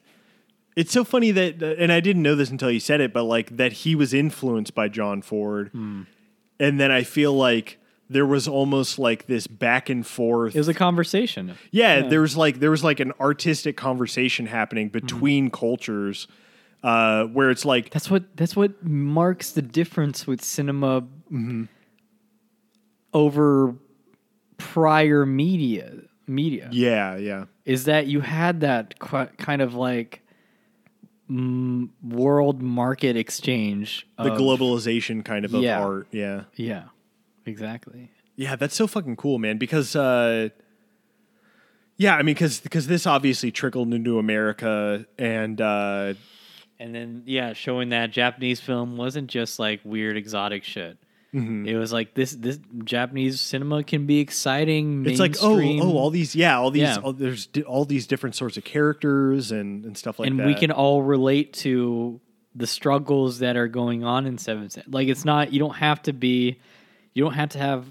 it's 0.76 0.92
so 0.92 1.04
funny 1.04 1.32
that, 1.32 1.62
and 1.62 1.92
I 1.92 2.00
didn't 2.00 2.22
know 2.24 2.36
this 2.36 2.50
until 2.50 2.72
you 2.72 2.80
said 2.80 3.02
it, 3.02 3.12
but 3.14 3.24
like 3.24 3.58
that 3.58 3.72
he 3.74 3.96
was 3.96 4.14
influenced 4.14 4.74
by 4.74 4.88
John 4.88 5.22
Ford, 5.22 5.70
Hmm. 5.74 6.04
and 6.60 6.80
then 6.80 6.92
I 6.92 7.04
feel 7.04 7.34
like 7.34 7.78
there 8.10 8.26
was 8.26 8.48
almost 8.48 9.00
like 9.00 9.28
this 9.28 9.48
back 9.48 9.90
and 9.90 10.06
forth. 10.06 10.54
It 10.56 10.60
was 10.60 10.68
a 10.68 10.74
conversation. 10.74 11.54
yeah, 11.72 12.02
there 12.08 12.22
was 12.22 12.36
like 12.36 12.60
there 12.60 12.72
was 12.72 12.84
like 12.84 13.00
an 13.00 13.14
artistic 13.20 13.78
conversation 13.78 14.48
happening 14.48 14.90
between 14.90 15.50
cultures, 15.50 16.28
uh, 16.84 17.24
where 17.26 17.50
it's 17.52 17.64
like 17.66 17.90
That's 17.92 18.10
what 18.12 18.36
that's 18.36 18.56
what 18.56 18.84
marks 18.84 19.52
the 19.52 19.62
difference 19.62 20.28
with 20.28 20.44
cinema 20.44 21.02
Mm-hmm. 21.32 21.64
over 23.14 23.76
prior 24.58 25.26
media. 25.26 25.94
Media 26.28 26.70
yeah, 26.72 27.18
yeah, 27.18 27.46
is 27.66 27.86
that 27.86 28.08
you 28.08 28.22
had 28.22 28.62
that 28.62 28.98
qu- 29.00 29.26
kind 29.38 29.62
of 29.62 29.74
like 29.74 30.22
mm, 31.32 31.90
world 32.04 32.62
market 32.62 33.16
exchange. 33.16 34.06
the 34.18 34.34
of- 34.34 34.40
globalization 34.40 35.24
kind 35.24 35.46
of 35.46 35.54
of 35.54 35.62
yeah. 35.64 35.80
art. 35.84 36.08
Yeah, 36.12 36.44
Yeah, 36.56 36.84
exactly. 37.46 38.10
Yeah, 38.36 38.56
that's 38.56 38.76
so 38.76 38.88
fucking 38.88 39.18
cool, 39.18 39.40
man. 39.40 39.58
Because, 39.58 39.96
uh, 39.96 40.50
yeah, 41.98 42.16
I 42.16 42.24
mean, 42.24 42.34
because 42.34 42.60
because 42.60 42.88
this 42.88 43.06
obviously 43.06 43.52
trickled 43.52 43.94
into 43.94 44.18
America, 44.18 45.06
and 45.20 45.62
uh, 45.62 46.14
And 46.80 46.96
then 46.96 47.24
yeah, 47.26 47.54
showing 47.54 47.90
that 47.90 48.12
Japanese 48.12 48.60
film 48.60 48.98
wasn't 48.98 49.30
just 49.30 49.60
like 49.60 49.82
weird 49.84 50.18
exotic 50.18 50.64
shit. 50.64 50.98
Mm-hmm. 51.34 51.66
It 51.66 51.76
was 51.76 51.94
like 51.94 52.14
this 52.14 52.34
this 52.34 52.60
Japanese 52.84 53.40
cinema 53.40 53.84
can 53.84 54.06
be 54.06 54.20
exciting. 54.20 55.06
it's 55.06 55.20
like 55.20 55.38
oh 55.42 55.62
oh 55.62 55.98
all 55.98 56.10
these 56.10 56.36
yeah 56.36 56.58
all 56.60 56.72
these 56.72 56.82
Yeah. 56.82 56.98
all, 56.98 57.14
there's 57.14 57.46
di- 57.46 57.64
all 57.64 57.86
these 57.86 58.06
different 58.06 58.36
sorts 58.36 58.58
of 58.58 58.66
characters 58.66 59.52
and 59.52 59.86
and 59.86 59.98
stuff 59.98 60.20
like 60.20 60.30
and 60.30 60.40
that. 60.40 60.44
And 60.44 60.54
we 60.54 60.60
can 60.60 60.72
all 60.72 61.02
relate 61.04 61.54
to 61.54 62.20
the 62.54 62.68
struggles 62.68 63.40
that 63.40 63.56
are 63.56 63.70
going 63.70 64.04
on 64.04 64.26
in 64.26 64.38
Seven 64.38 64.70
Like 64.88 65.08
it's 65.08 65.24
not 65.24 65.54
you 65.54 65.60
don't 65.60 65.76
have 65.78 66.02
to 66.04 66.12
be 66.14 66.60
you 67.14 67.24
don't 67.24 67.34
have 67.36 67.50
to 67.50 67.60
have 67.60 67.86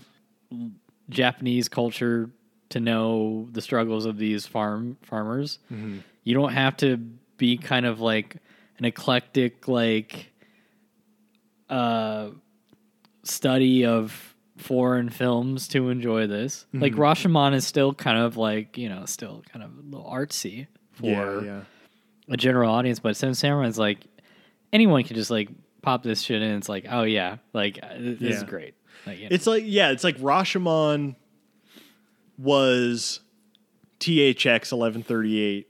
Japanese 1.08 1.68
culture 1.68 2.30
to 2.68 2.78
know 2.78 3.48
the 3.52 3.62
struggles 3.62 4.04
of 4.04 4.18
these 4.18 4.46
farm 4.46 4.98
farmers. 5.02 5.58
Mm-hmm. 5.72 5.98
You 6.24 6.34
don't 6.34 6.52
have 6.52 6.76
to 6.78 6.98
be 7.38 7.56
kind 7.56 7.86
of 7.86 8.00
like 8.00 8.36
an 8.78 8.84
eclectic 8.84 9.66
like 9.66 10.30
uh 11.70 12.28
study 13.22 13.84
of 13.84 14.34
foreign 14.56 15.08
films 15.08 15.68
to 15.68 15.88
enjoy 15.88 16.26
this. 16.26 16.66
Like 16.72 16.92
Mm-hmm. 16.92 17.00
Rashomon 17.00 17.54
is 17.54 17.66
still 17.66 17.94
kind 17.94 18.18
of 18.18 18.36
like, 18.36 18.76
you 18.76 18.88
know, 18.88 19.04
still 19.06 19.42
kind 19.52 19.64
of 19.64 19.70
a 19.78 19.82
little 19.82 20.10
artsy 20.10 20.66
for 20.92 21.06
yeah 21.06 21.40
yeah 21.40 21.60
a 22.28 22.36
general 22.36 22.70
audience, 22.70 23.00
but 23.00 23.16
Seven 23.16 23.34
Samurai 23.34 23.66
is 23.66 23.78
like 23.78 23.98
anyone 24.72 25.02
can 25.02 25.16
just 25.16 25.30
like 25.30 25.48
pop 25.82 26.02
this 26.02 26.20
shit 26.20 26.42
in. 26.42 26.50
It's 26.56 26.68
like, 26.68 26.86
oh 26.88 27.02
yeah, 27.02 27.38
like 27.52 27.78
uh, 27.82 27.94
this 27.98 28.36
is 28.36 28.42
great. 28.44 28.74
Like, 29.06 29.18
you 29.18 29.24
know. 29.24 29.34
it's 29.34 29.46
like 29.46 29.64
yeah 29.66 29.90
it's 29.90 30.04
like 30.04 30.18
Rashomon 30.18 31.16
was 32.38 33.20
THX 33.98 34.72
eleven 34.72 35.02
thirty 35.02 35.40
eight. 35.40 35.68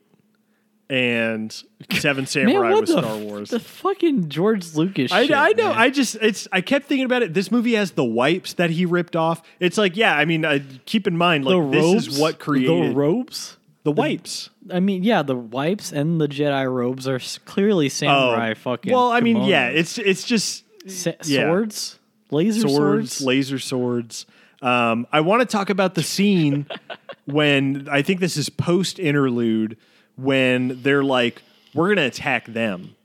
And 0.90 1.52
Seven 1.92 2.22
Man, 2.22 2.26
Samurai 2.26 2.72
was 2.72 2.90
the, 2.90 2.98
Star 2.98 3.16
f- 3.16 3.22
Wars. 3.22 3.50
The 3.50 3.60
fucking 3.60 4.28
George 4.28 4.74
Lucas. 4.74 5.12
I, 5.12 5.26
shit, 5.26 5.36
I 5.36 5.52
know. 5.52 5.68
man. 5.68 5.78
I 5.78 5.88
just 5.88 6.16
it's. 6.16 6.48
I 6.50 6.60
kept 6.62 6.86
thinking 6.86 7.04
about 7.04 7.22
it. 7.22 7.32
This 7.32 7.52
movie 7.52 7.74
has 7.74 7.92
the 7.92 8.04
wipes 8.04 8.54
that 8.54 8.70
he 8.70 8.84
ripped 8.86 9.14
off. 9.14 9.40
It's 9.60 9.78
like, 9.78 9.96
yeah. 9.96 10.16
I 10.16 10.24
mean, 10.24 10.44
uh, 10.44 10.58
keep 10.86 11.06
in 11.06 11.16
mind, 11.16 11.44
like 11.44 11.54
the 11.54 11.70
this 11.70 11.82
robes, 11.84 12.06
is 12.08 12.18
what 12.18 12.40
created 12.40 12.90
the 12.90 12.94
ropes. 12.96 13.56
the 13.84 13.92
wipes. 13.92 14.50
I 14.68 14.80
mean, 14.80 15.04
yeah, 15.04 15.22
the 15.22 15.36
wipes 15.36 15.92
and 15.92 16.20
the 16.20 16.26
Jedi 16.26 16.68
robes 16.68 17.06
are 17.06 17.20
clearly 17.44 17.88
samurai 17.88 18.54
fucking. 18.54 18.92
Oh. 18.92 18.96
Well, 18.96 19.12
I 19.12 19.20
mean, 19.20 19.44
yeah. 19.44 19.68
It's 19.68 19.96
it's 19.96 20.24
just 20.24 20.64
Sa- 20.88 21.12
yeah. 21.24 21.46
swords, 21.46 22.00
laser 22.32 22.62
swords, 22.62 23.12
swords. 23.12 23.20
laser 23.20 23.58
swords. 23.60 24.26
Um, 24.60 25.06
I 25.12 25.20
want 25.20 25.40
to 25.40 25.46
talk 25.46 25.70
about 25.70 25.94
the 25.94 26.02
scene 26.02 26.66
when 27.26 27.88
I 27.88 28.02
think 28.02 28.18
this 28.18 28.36
is 28.36 28.48
post 28.48 28.98
interlude 28.98 29.76
when 30.20 30.82
they're 30.82 31.05
like, 31.05 31.42
"We're 31.74 31.88
gonna 31.88 32.06
attack 32.06 32.47
them," 32.47 32.97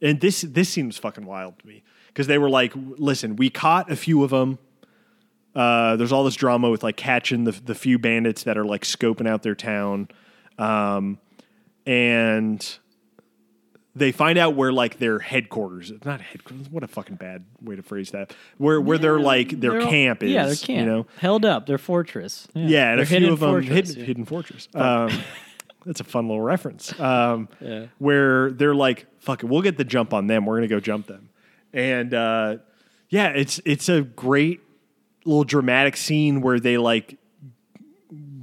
and 0.00 0.20
this 0.20 0.42
this 0.42 0.68
seems 0.68 0.98
fucking 0.98 1.24
wild 1.26 1.58
to 1.60 1.66
me 1.66 1.82
because 2.08 2.26
they 2.26 2.38
were 2.38 2.50
like, 2.50 2.72
"Listen, 2.74 3.36
we 3.36 3.50
caught 3.50 3.90
a 3.90 3.96
few 3.96 4.24
of 4.24 4.30
them. 4.30 4.58
Uh, 5.54 5.96
there's 5.96 6.12
all 6.12 6.24
this 6.24 6.34
drama 6.36 6.70
with 6.70 6.82
like 6.82 6.96
catching 6.96 7.44
the 7.44 7.52
the 7.52 7.74
few 7.74 7.98
bandits 7.98 8.44
that 8.44 8.56
are 8.56 8.64
like 8.64 8.82
scoping 8.82 9.28
out 9.28 9.42
their 9.42 9.54
town, 9.54 10.08
um, 10.58 11.18
and 11.86 12.78
they 13.98 14.12
find 14.12 14.38
out 14.38 14.54
where 14.54 14.72
like 14.72 14.98
their 14.98 15.18
headquarters. 15.18 15.92
Not 16.04 16.20
headquarters. 16.20 16.68
What 16.70 16.82
a 16.84 16.88
fucking 16.88 17.16
bad 17.16 17.44
way 17.60 17.76
to 17.76 17.82
phrase 17.82 18.12
that. 18.12 18.34
Where 18.56 18.80
where 18.80 18.98
their 18.98 19.18
like 19.18 19.60
their 19.60 19.80
all- 19.80 19.88
camp 19.88 20.22
is. 20.22 20.30
Yeah, 20.30 20.46
their 20.46 20.54
camp. 20.54 20.80
You 20.80 20.86
know. 20.86 21.06
held 21.18 21.44
up, 21.44 21.66
their 21.66 21.78
fortress. 21.78 22.46
Yeah, 22.54 22.90
and 22.90 22.98
their 22.98 23.04
a 23.04 23.06
few 23.06 23.32
of 23.32 23.40
them 23.40 23.50
fortress, 23.50 23.68
hidden, 23.74 23.96
yeah. 23.96 24.04
hidden 24.06 24.24
fortress. 24.24 24.68
Um, 24.74 25.10
that's 25.88 26.00
a 26.00 26.04
fun 26.04 26.28
little 26.28 26.42
reference. 26.42 26.92
Um, 27.00 27.48
Yeah. 27.60 27.86
Where 27.98 28.50
they're 28.52 28.74
like, 28.74 29.06
"Fuck 29.18 29.42
it, 29.42 29.46
we'll 29.46 29.62
get 29.62 29.76
the 29.76 29.84
jump 29.84 30.12
on 30.14 30.26
them. 30.28 30.46
We're 30.46 30.56
gonna 30.58 30.68
go 30.68 30.78
jump 30.80 31.06
them." 31.08 31.30
And 31.72 32.14
uh, 32.14 32.58
yeah, 33.08 33.28
it's 33.30 33.60
it's 33.64 33.88
a 33.88 34.02
great 34.02 34.60
little 35.24 35.44
dramatic 35.44 35.96
scene 35.96 36.40
where 36.40 36.60
they 36.60 36.78
like 36.78 37.18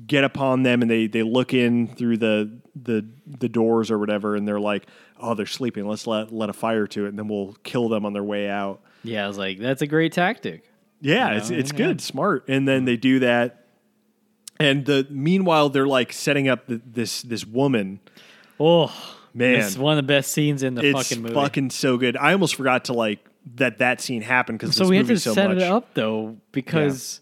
get 0.08 0.24
upon 0.24 0.64
them 0.64 0.82
and 0.82 0.92
they 0.92 1.08
they 1.08 1.24
look 1.24 1.54
in 1.54 1.88
through 1.88 2.18
the 2.18 2.52
the 2.76 3.06
the 3.40 3.50
doors 3.50 3.90
or 3.92 3.98
whatever, 3.98 4.36
and 4.36 4.48
they're 4.48 4.60
like, 4.60 4.86
"Oh, 5.20 5.34
they're 5.34 5.46
sleeping. 5.46 5.88
Let's 5.88 6.06
let 6.08 6.32
let 6.34 6.50
a 6.50 6.54
fire 6.54 6.88
to 6.88 7.06
it, 7.06 7.10
and 7.10 7.18
then 7.20 7.28
we'll 7.28 7.56
kill 7.64 7.90
them 7.90 8.06
on 8.06 8.14
their 8.14 8.24
way 8.24 8.50
out." 8.50 8.82
Yeah, 9.04 9.26
I 9.26 9.28
was 9.28 9.38
like, 9.38 9.60
that's 9.60 9.82
a 9.84 9.88
great 9.88 10.14
tactic. 10.14 10.64
Yeah, 11.00 11.32
You 11.32 11.38
it's 11.38 11.50
know, 11.52 11.58
it's 11.58 11.72
yeah. 11.72 11.78
good, 11.78 12.02
smart. 12.02 12.46
And 12.48 12.68
then 12.68 12.86
they 12.86 12.98
do 12.98 13.20
that, 13.20 13.65
and 14.60 14.86
the 14.86 15.06
meanwhile 15.10 15.70
they're 15.70 15.88
like 15.88 16.14
setting 16.14 16.48
up 16.48 16.68
the, 16.68 16.82
this 16.86 17.22
this 17.22 17.46
woman. 17.46 18.00
Oh 18.60 18.94
Man. 19.34 19.56
it's 19.56 19.78
one 19.78 19.98
of 19.98 19.98
the 19.98 20.08
best 20.08 20.32
scenes 20.32 20.64
in 20.64 20.76
the 20.76 20.86
It's 20.86 20.98
fucking 21.10 21.22
movie. 21.24 21.34
fucking 21.36 21.70
so 21.72 21.98
good. 21.98 22.16
I 22.16 22.32
almost 22.32 22.56
forgot 22.56 22.86
to 22.86 22.94
like 22.94 23.26
that 23.56 23.80
that 23.80 24.00
scene 24.02 24.22
happened 24.22 24.60
because 24.60 24.76
so 24.76 24.84
this 24.84 24.90
we 24.90 24.98
had 24.98 25.04
movie 25.06 25.16
to 25.16 25.20
so 25.20 25.34
set 25.34 25.50
much. 25.50 25.58
it 25.58 25.64
up 25.64 25.94
though 25.94 26.38
because 26.52 27.20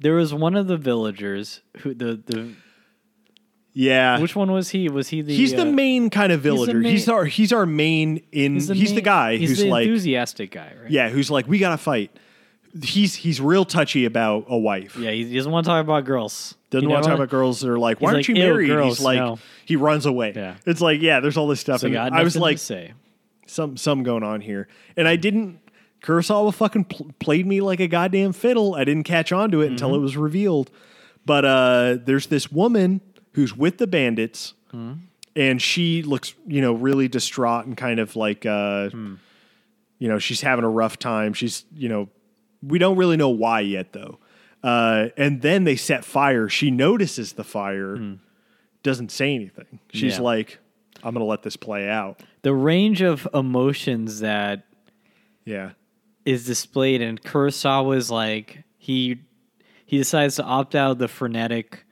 there 0.00 0.14
was 0.14 0.32
one 0.34 0.54
of 0.56 0.66
the 0.66 0.76
villagers 0.76 1.60
who 1.78 1.92
the 1.94 2.20
the 2.26 2.52
Yeah, 3.74 4.18
which 4.20 4.34
one 4.34 4.50
was 4.50 4.70
he? 4.70 4.88
Was 4.88 5.08
he 5.08 5.20
the? 5.20 5.36
he's 5.36 5.52
the 5.52 5.62
uh, 5.68 5.72
main 5.72 6.08
kind 6.08 6.32
of 6.32 6.40
villager. 6.40 6.80
He's, 6.80 7.06
main- 7.06 7.14
our 7.16 7.24
he's 7.26 7.52
our 7.52 7.66
main 7.66 8.22
in. 8.32 8.54
He's 8.54 8.68
the, 8.68 8.74
main- 8.74 9.04
guy 9.04 9.36
he's 9.36 9.50
who's 9.50 9.58
the 9.58 9.68
like 9.68 9.86
enthusiastic 9.86 10.50
guy, 10.50 10.72
right? 10.82 10.90
yeah, 10.90 11.10
who's 11.10 11.30
like 11.30 11.46
we 11.46 11.58
gotta 11.58 11.76
fight. 11.76 12.10
He's 12.82 13.14
he's 13.14 13.40
real 13.40 13.64
touchy 13.64 14.04
about 14.04 14.46
a 14.48 14.56
wife. 14.58 14.96
Yeah, 14.96 15.10
he, 15.10 15.34
doesn't 15.34 15.50
want 15.50 15.64
to 15.64 15.70
talk 15.70 15.82
about 15.84 16.04
girls. 16.04 16.54
Doesn't 16.70 16.82
You 16.88 16.92
want 16.92 17.04
to 17.04 17.10
talk 17.10 17.18
about 17.18 17.30
girls 17.30 17.60
that 17.60 17.70
are 17.70 17.78
like, 17.78 18.00
why 18.00 18.12
aren't 18.14 18.28
you 18.28 18.34
like, 18.34 18.42
"Ew, 18.42 18.48
married? 18.48 18.66
girls, 18.68 18.98
he's 18.98 19.04
like, 19.04 19.18
no. 19.18 19.38
he 19.64 19.76
runs 19.76 20.04
away. 20.06 20.32
Yeah. 20.34 20.56
It's 20.66 20.80
like, 20.80 21.00
yeah, 21.00 21.20
there's 21.20 21.36
all 21.36 21.46
this 21.48 21.60
stuff. 21.60 21.80
So 21.80 21.86
and 21.86 21.96
I 21.96 22.22
was 22.22 22.36
like, 22.36 22.58
say. 22.58 22.92
some 23.46 23.76
some 23.76 24.02
going 24.02 24.22
on 24.22 24.40
here, 24.40 24.68
and 24.96 25.06
I 25.08 25.16
didn't. 25.16 25.60
Kurosawa 26.02 26.52
fucking 26.54 26.84
pl- 26.84 27.10
played 27.18 27.46
me 27.46 27.60
like 27.60 27.80
a 27.80 27.88
goddamn 27.88 28.32
fiddle. 28.32 28.74
I 28.74 28.84
didn't 28.84 29.04
catch 29.04 29.32
on 29.32 29.50
to 29.52 29.62
it 29.62 29.70
until 29.70 29.88
Mm-hmm. 29.88 29.96
it 29.96 30.00
was 30.02 30.16
revealed. 30.16 30.70
But 31.24 31.44
uh, 31.44 31.98
there's 32.04 32.26
this 32.28 32.52
woman 32.52 33.00
who's 33.32 33.56
with 33.56 33.78
the 33.78 33.86
bandits, 33.86 34.54
Mm-hmm. 34.72 34.92
and 35.34 35.60
she 35.62 36.02
looks, 36.02 36.34
you 36.46 36.60
know, 36.60 36.74
really 36.74 37.08
distraught 37.08 37.66
and 37.66 37.76
kind 37.76 37.98
of 38.00 38.14
like, 38.16 38.44
uh, 38.46 38.90
Hmm. 38.90 39.14
you 39.98 40.08
know, 40.08 40.18
she's 40.18 40.42
having 40.42 40.64
a 40.64 40.68
rough 40.68 40.98
time. 40.98 41.32
She's, 41.32 41.64
you 41.74 41.88
know, 41.88 42.08
we 42.66 42.78
don't 42.78 42.96
really 42.96 43.16
know 43.16 43.28
why 43.30 43.60
yet 43.60 43.92
though. 43.92 44.18
Uh, 44.62 45.08
and 45.16 45.42
then 45.42 45.64
they 45.64 45.76
set 45.76 46.04
fire. 46.04 46.48
She 46.48 46.70
notices 46.70 47.34
the 47.34 47.44
fire, 47.44 48.16
doesn't 48.82 49.10
say 49.12 49.34
anything. 49.34 49.78
She's. 49.92 50.16
Yeah. 50.16 50.22
like, 50.22 50.58
"I'm 51.02 51.12
gonna 51.14 51.24
let 51.24 51.42
this 51.42 51.56
play 51.56 51.88
out." 51.88 52.22
The 52.42 52.54
range 52.54 53.00
of 53.02 53.28
emotions 53.34 54.20
that 54.20 54.64
Yeah. 55.44 55.72
is 56.24 56.44
displayed 56.46 57.00
and 57.02 57.20
Kurosawa's 57.22 58.10
like 58.10 58.64
he 58.78 59.18
he 59.84 59.98
decides 59.98 60.36
to 60.36 60.42
opt 60.44 60.74
out 60.74 60.92
of 60.92 60.98
the 60.98 61.06
frenetic 61.08 61.84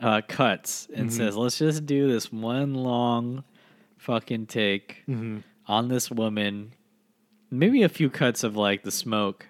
uh, 0.00 0.20
cuts 0.28 0.86
and 0.94 1.12
says, 1.12 1.36
"Let's 1.36 1.58
just 1.58 1.84
do 1.86 2.06
this 2.06 2.32
one 2.32 2.74
long 2.74 3.42
fucking 3.96 4.46
take 4.46 5.02
on 5.66 5.88
this 5.88 6.10
woman. 6.12 6.74
Maybe 7.50 7.82
a 7.82 7.88
few 7.88 8.08
cuts 8.08 8.44
of 8.44 8.56
like 8.56 8.84
the 8.84 8.92
smoke, 8.92 9.47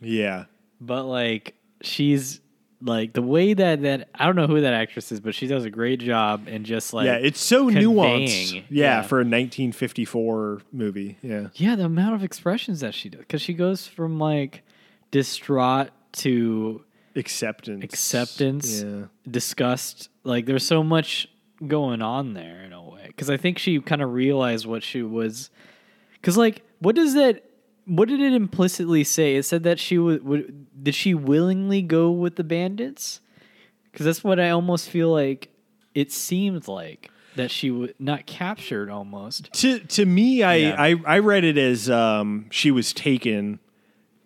Yeah. 0.00 0.44
but 0.80 1.04
like 1.04 1.54
she's 1.82 2.40
like 2.82 3.12
the 3.12 3.20
way 3.22 3.52
that 3.52 3.82
that 3.82 4.08
I 4.14 4.24
don't 4.26 4.36
know 4.36 4.46
who 4.46 4.60
that 4.62 4.72
actress 4.72 5.12
is, 5.12 5.20
but 5.20 5.34
she 5.34 5.46
does 5.46 5.64
a 5.66 5.70
great 5.70 6.00
job 6.00 6.46
and 6.48 6.64
just 6.64 6.94
like 6.94 7.04
yeah, 7.06 7.16
it's 7.16 7.40
so 7.40 7.66
nuanced. 7.68 8.54
Yeah, 8.54 8.62
Yeah. 8.70 9.02
for 9.02 9.16
a 9.16 9.24
1954 9.24 10.62
movie. 10.72 11.18
Yeah. 11.22 11.48
Yeah, 11.54 11.76
the 11.76 11.84
amount 11.84 12.14
of 12.14 12.24
expressions 12.24 12.80
that 12.80 12.94
she 12.94 13.08
does 13.10 13.20
because 13.20 13.42
she 13.42 13.52
goes 13.54 13.86
from 13.86 14.18
like 14.18 14.62
distraught 15.10 15.90
to 16.12 16.84
Acceptance. 17.16 17.82
acceptance, 17.84 18.82
Yeah. 18.82 19.06
disgust. 19.30 20.08
Like 20.24 20.46
there's 20.46 20.64
so 20.64 20.82
much 20.82 21.28
going 21.66 22.00
on 22.02 22.34
there 22.34 22.62
in 22.62 22.72
a 22.72 22.82
way. 22.82 23.04
Because 23.08 23.28
I 23.28 23.36
think 23.36 23.58
she 23.58 23.80
kind 23.80 24.00
of 24.00 24.12
realized 24.12 24.64
what 24.64 24.82
she 24.82 25.02
was. 25.02 25.50
Because 26.12 26.36
like, 26.38 26.62
what 26.78 26.94
does 26.96 27.14
that? 27.14 27.44
What 27.86 28.08
did 28.08 28.20
it 28.20 28.32
implicitly 28.32 29.04
say? 29.04 29.36
It 29.36 29.44
said 29.44 29.62
that 29.64 29.78
she 29.80 29.98
would. 29.98 30.24
would 30.24 30.66
did 30.84 30.94
she 30.94 31.14
willingly 31.14 31.82
go 31.82 32.10
with 32.10 32.36
the 32.36 32.44
bandits? 32.44 33.20
Because 33.90 34.06
that's 34.06 34.22
what 34.24 34.38
I 34.38 34.50
almost 34.50 34.88
feel 34.88 35.10
like. 35.10 35.48
It 35.94 36.12
seemed 36.12 36.68
like 36.68 37.10
that 37.36 37.50
she 37.50 37.70
would 37.70 37.94
not 37.98 38.26
captured 38.26 38.90
almost. 38.90 39.52
To 39.54 39.80
to 39.80 40.06
me, 40.06 40.42
I, 40.44 40.54
Yeah. 40.56 40.76
I 40.78 40.94
I 41.06 41.18
read 41.18 41.42
it 41.44 41.58
as 41.58 41.90
um, 41.90 42.46
she 42.50 42.70
was 42.70 42.92
taken, 42.92 43.58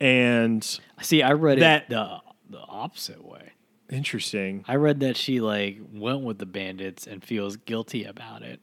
and 0.01 0.63
See, 1.01 1.23
I 1.23 1.33
read 1.33 1.61
That- 1.61 1.85
it 1.85 1.89
the 1.91 2.21
the 2.51 2.61
opposite 2.61 3.25
way. 3.25 3.53
interesting. 3.91 4.65
I 4.69 4.75
read 4.77 5.01
that 5.01 5.17
she 5.17 5.41
like 5.41 5.79
went 5.93 6.21
with 6.23 6.39
the 6.39 6.47
bandits 6.47 7.07
and 7.07 7.25
feels 7.25 7.57
guilty 7.57 8.05
about 8.05 8.43
it. 8.43 8.61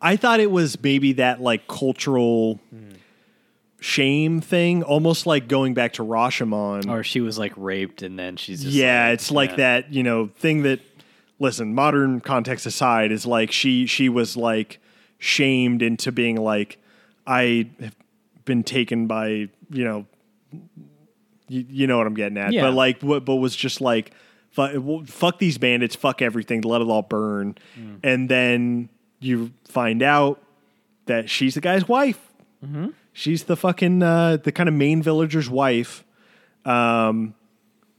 I 0.00 0.16
thought 0.16 0.40
it 0.40 0.50
was 0.50 0.80
maybe 0.82 1.12
that 1.14 1.40
like 1.40 1.68
cultural 1.68 2.60
shame 3.82 4.40
thing, 4.40 4.82
almost 4.82 5.26
like 5.26 5.48
going 5.48 5.74
back 5.74 5.94
to 5.94 6.04
Rashomon. 6.04 6.88
Or 6.88 7.02
she 7.02 7.20
was 7.20 7.38
like 7.38 7.52
raped 7.56 8.02
and 8.02 8.18
then 8.18 8.36
she's 8.36 8.62
just 8.62 8.74
yeah, 8.74 9.06
like- 9.06 9.14
it's 9.14 9.30
like 9.30 9.50
yeah. 9.50 9.56
that, 9.56 9.92
you 9.92 10.02
know, 10.02 10.28
thing 10.36 10.62
that 10.62 10.80
listen, 11.38 11.74
modern 11.74 12.20
context 12.20 12.64
aside, 12.66 13.12
is 13.12 13.26
like 13.26 13.50
she 13.52 13.86
she 13.86 14.08
was 14.08 14.36
like 14.36 14.80
shamed 15.18 15.82
into 15.82 16.12
being 16.12 16.36
like, 16.36 16.78
I 17.26 17.68
have 17.80 17.96
been 18.44 18.62
taken 18.62 19.06
by, 19.06 19.48
you 19.70 19.84
know, 19.84 20.06
you, 21.48 21.66
you 21.68 21.86
know 21.86 21.98
what 21.98 22.06
I'm 22.06 22.14
getting 22.14 22.38
at. 22.38 22.52
Yeah. 22.52 22.62
But 22.62 22.74
like 22.74 23.02
what 23.02 23.24
but 23.24 23.36
was 23.36 23.54
just 23.54 23.80
like 23.80 24.12
fuck, 24.52 24.72
fuck 25.06 25.38
these 25.38 25.58
bandits, 25.58 25.96
fuck 25.96 26.22
everything, 26.22 26.60
let 26.62 26.80
it 26.80 26.88
all 26.88 27.02
burn. 27.02 27.56
Mm. 27.78 28.00
And 28.04 28.28
then 28.28 28.88
you 29.18 29.52
find 29.64 30.02
out 30.02 30.42
that 31.06 31.28
she's 31.28 31.54
the 31.54 31.60
guy's 31.60 31.88
wife. 31.88 32.20
Mm-hmm. 32.64 32.88
She's 33.12 33.44
the 33.44 33.56
fucking 33.56 34.02
uh, 34.02 34.38
the 34.38 34.52
kind 34.52 34.68
of 34.68 34.74
main 34.74 35.02
villager's 35.02 35.50
wife. 35.50 36.04
Um, 36.64 37.34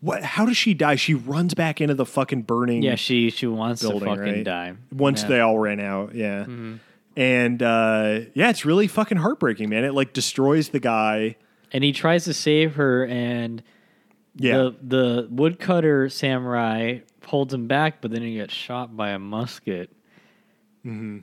what? 0.02 0.24
How 0.24 0.46
does 0.46 0.58
she 0.58 0.74
die? 0.74 0.96
She 0.96 1.14
runs 1.14 1.54
back 1.54 1.80
into 1.82 1.94
the 1.94 2.06
fucking 2.06 2.44
burning. 2.44 2.82
Yeah, 2.82 2.96
she 2.96 3.30
she 3.30 3.48
wants 3.48 3.82
building, 3.82 4.00
to 4.02 4.06
fucking 4.16 4.34
right? 4.34 4.44
die. 4.44 4.74
Once 4.92 5.22
Yeah. 5.24 5.28
they 5.30 5.40
all 5.40 5.60
ran 5.60 5.80
out, 5.80 6.16
yeah. 6.16 6.42
Mm-hmm. 6.44 6.76
And 7.16 7.62
uh, 7.62 8.22
yeah, 8.34 8.50
it's 8.50 8.66
really 8.66 8.88
fucking 8.88 9.18
heartbreaking, 9.18 9.70
man. 9.70 9.84
It 9.84 9.94
like 9.94 10.14
destroys 10.14 10.70
the 10.70 10.80
guy. 10.80 11.36
and 11.72 11.84
he 11.84 11.92
tries 11.92 12.26
to 12.26 12.34
save 12.34 12.76
her 12.76 13.06
and 13.06 13.62
Yeah, 14.36 14.58
the 14.58 14.76
the 14.82 15.28
woodcutter 15.30 16.10
samurai 16.10 17.00
holds 17.28 17.54
him 17.54 17.68
back, 17.68 18.02
but 18.02 18.10
then 18.12 18.24
he 18.24 18.34
gets 18.36 18.54
shot 18.54 18.98
by 18.98 19.12
a 19.12 19.20
musket. 19.20 19.92
Mm-hmm. 20.86 21.20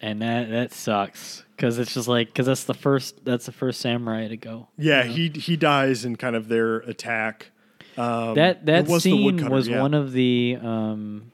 And 0.00 0.22
that 0.22 0.50
that 0.50 0.72
sucks 0.72 1.43
because 1.56 1.78
it's 1.78 1.94
just 1.94 2.08
like 2.08 2.28
because 2.28 2.46
that's 2.46 2.64
the 2.64 2.74
first 2.74 3.24
that's 3.24 3.46
the 3.46 3.52
first 3.52 3.80
samurai 3.80 4.28
to 4.28 4.36
go. 4.36 4.68
yeah. 4.76 5.04
He 5.04 5.28
he 5.28 5.56
dies 5.56 6.04
in 6.04 6.16
kind 6.16 6.36
of 6.36 6.48
their 6.48 6.78
attack. 6.78 7.50
Um, 7.96 8.34
that 8.34 8.66
that 8.66 8.86
was 8.86 9.02
the 9.04 9.10
scene 9.10 9.48
was 9.50 9.68
yeah. 9.68 9.80
one 9.80 9.94
of 9.94 10.12
the 10.12 10.58
um, 10.60 11.32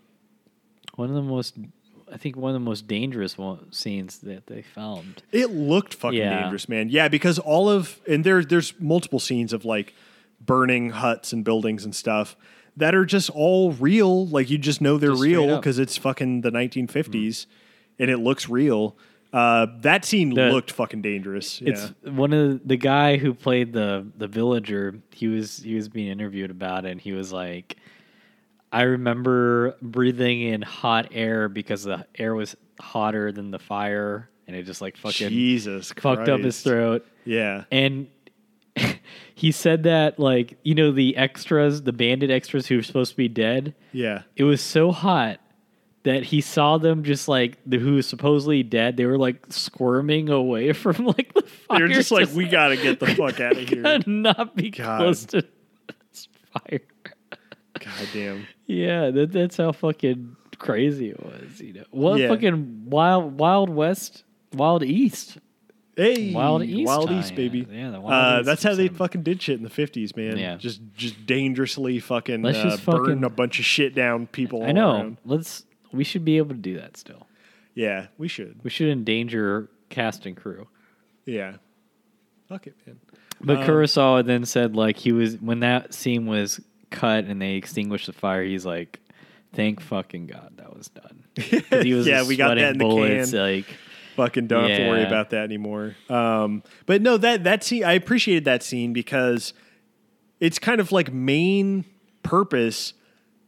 one 0.94 1.08
of 1.08 1.14
the 1.14 1.22
most 1.22 1.56
I 2.12 2.16
think 2.16 2.36
one 2.36 2.50
of 2.50 2.54
the 2.54 2.64
most 2.64 2.86
dangerous 2.88 3.38
one, 3.38 3.72
scenes 3.72 4.18
that 4.18 4.46
they 4.46 4.62
filmed. 4.62 5.22
It 5.32 5.50
looked 5.50 5.94
fucking 5.94 6.18
Yeah. 6.18 6.42
dangerous, 6.42 6.68
man. 6.68 6.88
Yeah, 6.88 7.08
because 7.08 7.38
all 7.38 7.68
of 7.70 8.00
and 8.08 8.24
there 8.24 8.44
there's 8.44 8.74
multiple 8.80 9.20
scenes 9.20 9.52
of 9.52 9.64
like 9.64 9.94
burning 10.40 10.90
huts 10.90 11.32
and 11.32 11.44
buildings 11.44 11.84
and 11.84 11.94
stuff 11.94 12.36
that 12.76 12.94
are 12.94 13.04
just 13.04 13.30
all 13.30 13.72
real. 13.72 14.26
Like 14.26 14.50
you 14.50 14.58
just 14.58 14.80
know 14.80 14.98
they're 14.98 15.10
Just 15.10 15.22
real 15.22 15.56
because 15.56 15.78
it's 15.78 15.96
fucking 15.96 16.40
the 16.42 16.50
1950s 16.50 17.46
and 17.98 18.10
it 18.10 18.18
looks 18.18 18.48
real. 18.48 18.96
Uh, 19.32 19.66
that 19.80 20.04
scene 20.04 20.34
The- 20.34 20.50
looked 20.50 20.72
fucking 20.72 21.02
dangerous. 21.02 21.60
Yeah. 21.60 21.70
It's 21.70 21.92
one 22.04 22.32
of 22.32 22.66
the 22.66 22.76
guy 22.76 23.16
who 23.16 23.32
played 23.34 23.72
the 23.72 24.06
the 24.16 24.26
villager. 24.26 25.00
He 25.12 25.28
was 25.28 25.58
he 25.58 25.74
was 25.74 25.88
being 25.88 26.08
interviewed 26.08 26.50
about 26.50 26.84
it. 26.84 26.90
and 26.92 27.00
He 27.00 27.12
was 27.12 27.32
like, 27.32 27.76
I 28.72 28.82
remember 28.82 29.76
breathing 29.80 30.40
in 30.42 30.62
hot 30.62 31.08
air 31.12 31.48
because 31.48 31.84
the 31.84 32.06
air 32.18 32.34
was 32.34 32.56
hotter 32.80 33.30
than 33.30 33.50
the 33.52 33.58
fire, 33.60 34.28
and 34.48 34.56
it 34.56 34.64
just 34.64 34.80
like 34.80 34.96
fucking 34.96 35.28
Jesus 35.28 35.92
fucked 35.92 36.28
up 36.28 36.40
his 36.40 36.60
throat. 36.62 37.06
Yeah. 37.24 37.64
And 37.70 38.08
he 39.34 39.52
said 39.52 39.84
that 39.84 40.18
like 40.18 40.58
you 40.64 40.74
know 40.74 40.90
the 40.90 41.16
extras, 41.16 41.82
the 41.82 41.92
bandit 41.92 42.30
extras 42.30 42.66
who 42.66 42.76
were 42.76 42.82
supposed 42.82 43.12
to 43.12 43.16
be 43.16 43.28
dead. 43.28 43.74
Yeah. 43.92 44.22
It 44.34 44.44
was 44.44 44.60
so 44.60 44.90
hot 44.90 45.38
that 46.02 46.24
he 46.24 46.40
saw 46.40 46.78
them 46.78 47.04
just 47.04 47.28
like 47.28 47.58
the 47.66 47.78
who 47.78 48.00
supposedly 48.02 48.62
dead. 48.62 48.96
They 48.96 49.04
were 49.06 49.18
like 49.18 49.44
squirming 49.50 50.28
away 50.30 50.72
from 50.74 51.06
like 51.06 51.32
the 51.34 51.42
fire. 51.42 51.78
They're 51.80 51.88
just 51.88 52.10
like, 52.10 52.32
we 52.34 52.46
got 52.48 52.68
to 52.68 52.76
get 52.76 53.00
the 53.00 53.06
fuck 53.14 53.40
out 53.40 53.56
of 53.56 53.68
here. 53.68 53.98
not 54.06 54.56
be 54.56 54.70
God. 54.70 54.98
close 54.98 55.24
to 55.26 55.42
this 56.10 56.28
fire. 56.52 56.80
God 57.78 58.08
damn. 58.12 58.46
Yeah, 58.66 59.10
that, 59.10 59.32
that's 59.32 59.56
how 59.56 59.72
fucking 59.72 60.36
crazy 60.58 61.10
it 61.10 61.22
was. 61.24 61.60
You 61.60 61.72
know, 61.74 61.84
what 61.90 62.18
Yeah. 62.20 62.28
fucking 62.28 62.84
wild, 62.90 63.38
wild 63.38 63.70
west, 63.70 64.24
wild 64.52 64.82
east. 64.82 65.38
Hey, 65.96 66.32
Wild 66.32 66.62
East 66.62 66.86
Wild 66.86 67.08
time, 67.08 67.18
East, 67.18 67.34
baby. 67.34 67.66
yeah. 67.70 67.76
Yeah, 67.86 67.90
the 67.90 68.00
Wild 68.00 68.12
uh, 68.12 68.38
East 68.38 68.46
that's 68.46 68.62
how 68.62 68.74
they 68.74 68.88
fucking 68.88 69.22
did 69.22 69.42
shit 69.42 69.58
in 69.58 69.64
the 69.64 69.68
fifties, 69.68 70.16
man. 70.16 70.38
Yeah. 70.38 70.56
just 70.56 70.80
just 70.94 71.26
dangerously 71.26 71.98
fucking 71.98 72.40
Let's 72.40 72.56
uh, 72.58 72.70
just 72.70 72.86
burn 72.86 73.04
fucking- 73.04 73.24
a 73.24 73.28
bunch 73.28 73.58
of 73.58 73.66
shit 73.66 73.94
down 73.94 74.26
people. 74.28 74.62
I 74.62 74.72
know. 74.72 74.92
around. 74.94 75.18
Let's. 75.26 75.64
We 75.92 76.04
should 76.04 76.24
be 76.24 76.38
able 76.38 76.50
to 76.54 76.60
do 76.60 76.76
that 76.78 76.96
still. 76.96 77.26
Yeah, 77.74 78.06
we 78.18 78.28
should. 78.28 78.60
We 78.62 78.70
should 78.70 78.88
endanger 78.88 79.68
cast 79.88 80.26
and 80.26 80.36
crew. 80.36 80.68
Yeah. 81.24 81.54
Fuck 82.48 82.66
it, 82.66 82.74
man. 82.86 82.98
But 83.40 83.58
Um, 83.58 83.64
Kurosawa 83.64 84.24
then 84.26 84.44
said 84.44 84.76
like 84.76 84.96
he 84.96 85.12
was 85.12 85.36
when 85.38 85.60
that 85.60 85.94
scene 85.94 86.26
was 86.26 86.60
cut 86.90 87.24
and 87.24 87.40
they 87.40 87.54
extinguished 87.54 88.06
the 88.06 88.12
fire. 88.12 88.42
He's 88.44 88.66
like, 88.66 89.00
"Thank 89.54 89.80
fucking 89.80 90.26
god 90.26 90.54
that 90.56 90.76
was 90.76 90.88
done. 90.88 91.24
He 91.82 91.94
was 91.94 92.06
Yeah, 92.06 92.26
we 92.26 92.36
got 92.36 92.56
that 92.56 92.72
in 92.72 92.78
the 92.78 92.84
can. 92.84 93.30
Like, 93.30 93.66
Fucking 94.16 94.48
don't 94.48 94.68
have 94.68 94.76
to 94.78 94.88
worry 94.88 95.04
about 95.04 95.30
that 95.30 95.44
anymore. 95.44 95.96
Um, 96.10 96.62
but 96.84 97.00
no, 97.00 97.16
that 97.16 97.44
that 97.44 97.64
scene 97.64 97.84
I 97.84 97.92
appreciated 97.92 98.44
that 98.44 98.62
scene 98.62 98.92
because 98.92 99.54
it's 100.40 100.58
kind 100.58 100.80
of 100.80 100.92
like 100.92 101.12
main 101.12 101.84
purpose. 102.22 102.92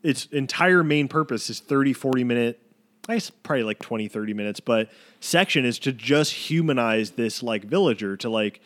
Its 0.02 0.26
entire 0.26 0.82
main 0.82 1.08
purpose 1.08 1.48
is 1.50 1.60
30, 1.60 1.92
40 1.92 2.24
minute. 2.24 2.60
I 3.08 3.14
guess 3.14 3.30
probably 3.30 3.64
like 3.64 3.80
20, 3.80 4.06
30 4.08 4.34
minutes, 4.34 4.60
but 4.60 4.88
section 5.18 5.64
is 5.64 5.80
to 5.80 5.92
just 5.92 6.32
humanize 6.32 7.12
this 7.12 7.42
like 7.42 7.64
villager 7.64 8.16
to 8.18 8.30
like 8.30 8.60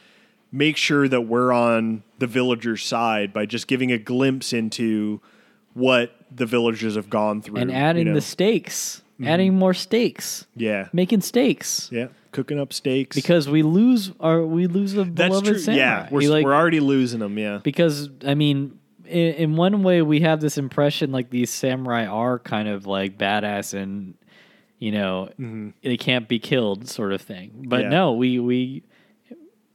make 0.52 0.76
sure 0.76 1.08
that 1.08 1.22
we're 1.22 1.52
on 1.52 2.02
the 2.18 2.26
villager's 2.26 2.84
side 2.84 3.32
by 3.32 3.46
just 3.46 3.66
giving 3.66 3.92
a 3.92 3.98
glimpse 3.98 4.52
into 4.52 5.20
what 5.72 6.14
the 6.34 6.46
villagers 6.46 6.96
have 6.96 7.08
gone 7.10 7.40
through 7.42 7.56
and 7.60 7.70
you 7.70 7.76
adding 7.76 8.06
know? 8.08 8.14
the 8.14 8.20
stakes, 8.20 9.02
mm-hmm. 9.14 9.26
adding 9.28 9.54
more 9.54 9.74
stakes, 9.74 10.46
yeah 10.54 10.88
making 10.92 11.20
stakes. 11.20 11.88
yeah 11.92 12.08
cooking 12.32 12.60
up 12.60 12.72
steaks 12.72 13.16
Because 13.16 13.48
we 13.48 13.62
lose 13.62 14.12
our 14.20 14.44
we 14.44 14.66
lose 14.66 14.92
the 14.92 15.04
That's 15.04 15.28
beloved 15.28 15.46
true. 15.46 15.58
samurai. 15.58 15.84
Yeah, 15.84 16.08
we're, 16.10 16.30
like, 16.30 16.44
we're 16.44 16.54
already 16.54 16.80
losing 16.80 17.20
them. 17.20 17.38
Yeah, 17.38 17.60
because 17.62 18.10
I 18.26 18.34
mean, 18.34 18.78
in, 19.06 19.34
in 19.34 19.56
one 19.56 19.82
way, 19.82 20.02
we 20.02 20.20
have 20.20 20.40
this 20.40 20.58
impression 20.58 21.12
like 21.12 21.30
these 21.30 21.50
samurai 21.50 22.06
are 22.06 22.38
kind 22.38 22.68
of 22.68 22.86
like 22.86 23.16
badass 23.18 23.74
and 23.74 24.14
you 24.78 24.92
know 24.92 25.30
they 25.82 25.96
can't 25.96 26.28
be 26.28 26.38
killed, 26.38 26.88
sort 26.88 27.12
of 27.12 27.20
thing. 27.22 27.64
But 27.68 27.76
Mm-hmm. 27.80 27.82
Yeah. 27.84 27.88
no, 27.98 28.12
we 28.12 28.38
we 28.38 28.82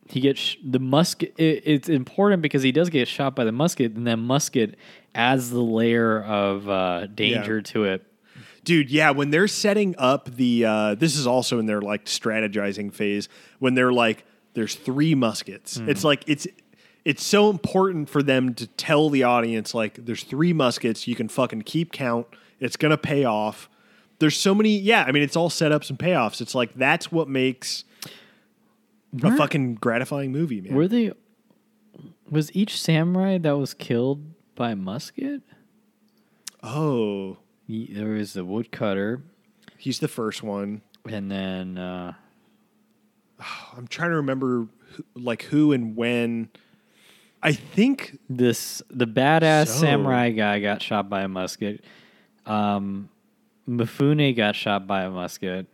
he 0.08 0.20
gets 0.20 0.40
sh- 0.40 0.56
the 0.64 0.80
musket. 0.80 1.34
It, 1.38 1.64
it's 1.66 1.90
important 1.90 2.42
because 2.42 2.64
he 2.64 2.72
does 2.72 2.90
get 2.90 3.08
shot 3.08 3.36
by 3.36 3.46
the 3.46 3.52
musket, 3.52 3.94
and 3.94 4.06
then 4.06 4.20
musket 4.20 4.76
adds 5.16 5.50
the 5.50 5.62
layer 5.62 6.22
of 6.24 6.68
uh, 6.70 7.08
danger 7.08 7.62
to 7.62 7.86
it. 7.86 8.06
dude. 8.64 8.90
Yeah, 8.92 9.12
when 9.12 9.30
they're 9.32 9.48
setting 9.48 9.96
up 9.98 10.30
the, 10.36 10.66
uh, 10.66 10.96
this 10.96 11.16
is 11.18 11.26
also 11.28 11.60
in 11.60 11.66
their 11.66 11.82
like 11.82 12.06
strategizing 12.06 12.94
phase. 12.94 13.30
When 13.60 13.74
they're 13.74 13.94
like, 13.94 14.26
there's 14.54 14.76
three 14.76 15.16
muskets. 15.16 15.78
Hmm. 15.78 15.90
It's 15.90 16.04
like 16.04 16.24
it's 16.28 16.46
it's 17.04 17.24
so 17.26 17.50
important 17.50 18.10
for 18.10 18.22
them 18.22 18.54
to 18.56 18.68
tell 18.68 19.10
the 19.10 19.24
audience 19.24 19.74
like, 19.74 20.06
there's 20.06 20.24
three 20.24 20.54
muskets. 20.54 21.08
You 21.08 21.16
can 21.16 21.28
fucking 21.30 21.64
keep 21.64 21.92
count. 21.92 22.28
It's 22.60 22.78
gonna 22.78 22.98
pay 22.98 23.24
off. 23.26 23.70
There's 24.20 24.38
so 24.38 24.54
many. 24.54 24.78
Yeah, 24.78 25.04
I 25.08 25.12
mean, 25.12 25.24
it's 25.24 25.36
all 25.36 25.50
setups 25.50 25.90
and 25.90 25.98
payoffs. 25.98 26.42
It's 26.42 26.54
like 26.54 26.76
that's 26.76 27.12
what 27.12 27.28
makes 27.28 27.84
a 29.24 29.36
fucking 29.36 29.76
gratifying 29.76 30.32
movie, 30.32 30.62
man. 30.62 30.76
Were 30.76 30.88
they? 30.88 31.12
Was 32.30 32.56
each 32.56 32.80
samurai 32.80 33.38
that 33.40 33.58
was 33.58 33.74
killed 33.74 34.24
by 34.56 34.76
musket? 34.76 35.42
oh, 36.64 37.38
There 37.68 38.10
was 38.10 38.34
the 38.34 38.46
woodcutter, 38.46 39.24
he's 39.78 40.00
the 40.00 40.08
first 40.08 40.44
one. 40.44 40.82
and 41.10 41.32
then 41.32 41.78
uh, 41.78 42.14
I'm 43.76 43.88
trying 43.88 44.12
to 44.12 44.18
remember 44.18 44.68
who, 44.92 45.06
like 45.16 45.44
who 45.44 45.72
and 45.72 45.96
when. 45.96 46.50
I 47.44 47.54
think 47.54 48.20
this 48.30 48.82
the 48.90 49.08
badass 49.08 49.68
So- 49.68 49.80
samurai 49.82 50.32
guy 50.32 50.60
got 50.60 50.82
shot 50.82 51.10
by 51.10 51.22
a 51.22 51.28
musket. 51.28 51.84
Um, 52.46 53.10
Mifune 53.68 54.36
got 54.36 54.56
shot 54.56 54.88
by 54.88 55.04
a 55.04 55.10
musket, 55.10 55.68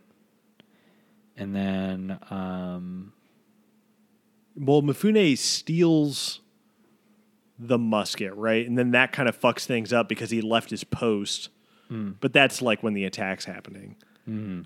and 1.36 1.54
then 1.54 2.18
um, 2.30 3.12
well 4.56 4.82
Mifune 4.82 5.36
steals 5.36 6.40
the 7.58 7.78
musket, 7.78 8.34
right? 8.34 8.66
And 8.66 8.78
then 8.78 8.92
that 8.92 9.12
kind 9.12 9.28
of 9.28 9.38
fucks 9.38 9.64
things 9.64 9.92
up 9.92 10.08
because 10.08 10.30
he 10.30 10.40
left 10.40 10.70
his 10.70 10.84
post. 10.84 11.48
Hmm. 11.88 12.12
But 12.20 12.32
that's 12.32 12.62
like 12.62 12.82
when 12.82 12.94
the 12.94 13.04
attack's 13.04 13.46
happening. 13.46 13.96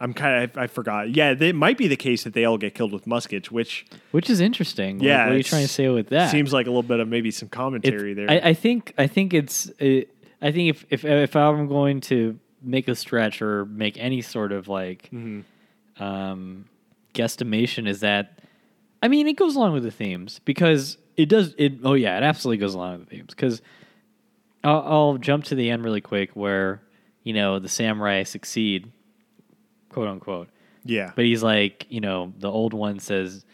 I'm 0.01 0.13
kind 0.15 0.45
of 0.51 0.59
I, 0.59 0.63
I 0.63 0.67
forgot. 0.67 1.15
Yeah, 1.15 1.35
it 1.39 1.55
might 1.55 1.79
be 1.79 1.87
the 1.87 1.97
case 1.97 2.25
that 2.25 2.33
they 2.35 2.45
all 2.45 2.59
get 2.59 2.75
killed 2.75 2.93
with 2.93 3.07
muskets, 3.07 3.51
which 3.51 3.87
which 4.11 4.29
is 4.29 4.41
interesting. 4.41 4.99
Like, 4.99 5.07
Yeah, 5.07 5.25
what 5.27 5.35
are 5.35 5.37
you 5.37 5.43
trying 5.45 5.63
to 5.63 5.69
say 5.73 5.89
with 5.89 6.09
that? 6.09 6.31
seems 6.31 6.53
like 6.53 6.67
a 6.67 6.71
little 6.71 6.83
bit 6.83 6.99
of 7.01 7.07
maybe 7.09 7.31
some 7.31 7.49
commentary 7.49 8.13
there. 8.15 8.29
I, 8.31 8.41
I 8.51 8.55
think 8.55 8.93
I 8.99 9.07
think 9.07 9.33
it's 9.33 9.69
uh, 9.81 10.01
I 10.41 10.51
think 10.51 10.71
if 10.71 10.85
if 10.91 11.05
if 11.05 11.37
I'm 11.37 11.69
going 11.69 12.01
to 12.03 12.39
make 12.61 12.89
a 12.89 12.95
stretch 12.97 13.41
or 13.41 13.65
make 13.67 13.97
any 13.99 14.21
sort 14.23 14.51
of 14.53 14.67
like 14.69 15.09
Mm-hmm. 15.13 16.03
um, 16.03 16.65
guesstimation, 17.15 17.87
is 17.87 18.01
that 18.01 18.39
I 19.03 19.09
mean 19.09 19.27
it 19.29 19.37
goes 19.37 19.55
along 19.57 19.75
with 19.75 19.83
the 19.85 19.91
themes 19.91 20.41
because 20.45 20.99
it 21.17 21.29
does 21.29 21.55
it. 21.59 21.75
Oh 21.85 21.95
yeah, 21.95 22.17
it 22.17 22.23
absolutely 22.23 22.59
goes 22.59 22.75
along 22.75 22.99
with 23.01 23.09
the 23.09 23.17
themes 23.17 23.31
because 23.35 23.63
I'll, 24.65 24.81
I'll 24.87 25.19
jump 25.19 25.45
to 25.45 25.55
the 25.55 25.71
end 25.71 25.85
really 25.85 26.01
quick 26.01 26.31
where 26.35 26.83
you 27.23 27.33
know 27.33 27.59
the 27.59 27.69
samurai 27.69 28.23
succeed, 28.25 28.91
quote 29.93 30.09
unquote. 30.09 30.49
yeah, 30.85 31.13
But 31.15 31.25
he's 31.27 31.43
like, 31.43 31.87
you 31.89 32.01
know, 32.01 32.33
the 32.39 32.51
old 32.51 32.75
one 32.75 32.99
says, 32.99 33.45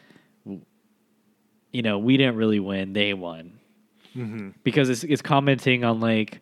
you 1.72 1.82
know, 1.82 1.98
we 1.98 2.16
didn't 2.16 2.36
really 2.36 2.60
win; 2.60 2.92
they 2.92 3.14
won, 3.14 3.52
Mm-hmm. 4.16 4.50
because 4.64 4.88
it's 4.88 5.04
it's 5.04 5.22
commenting 5.22 5.84
on 5.84 6.00
like 6.00 6.40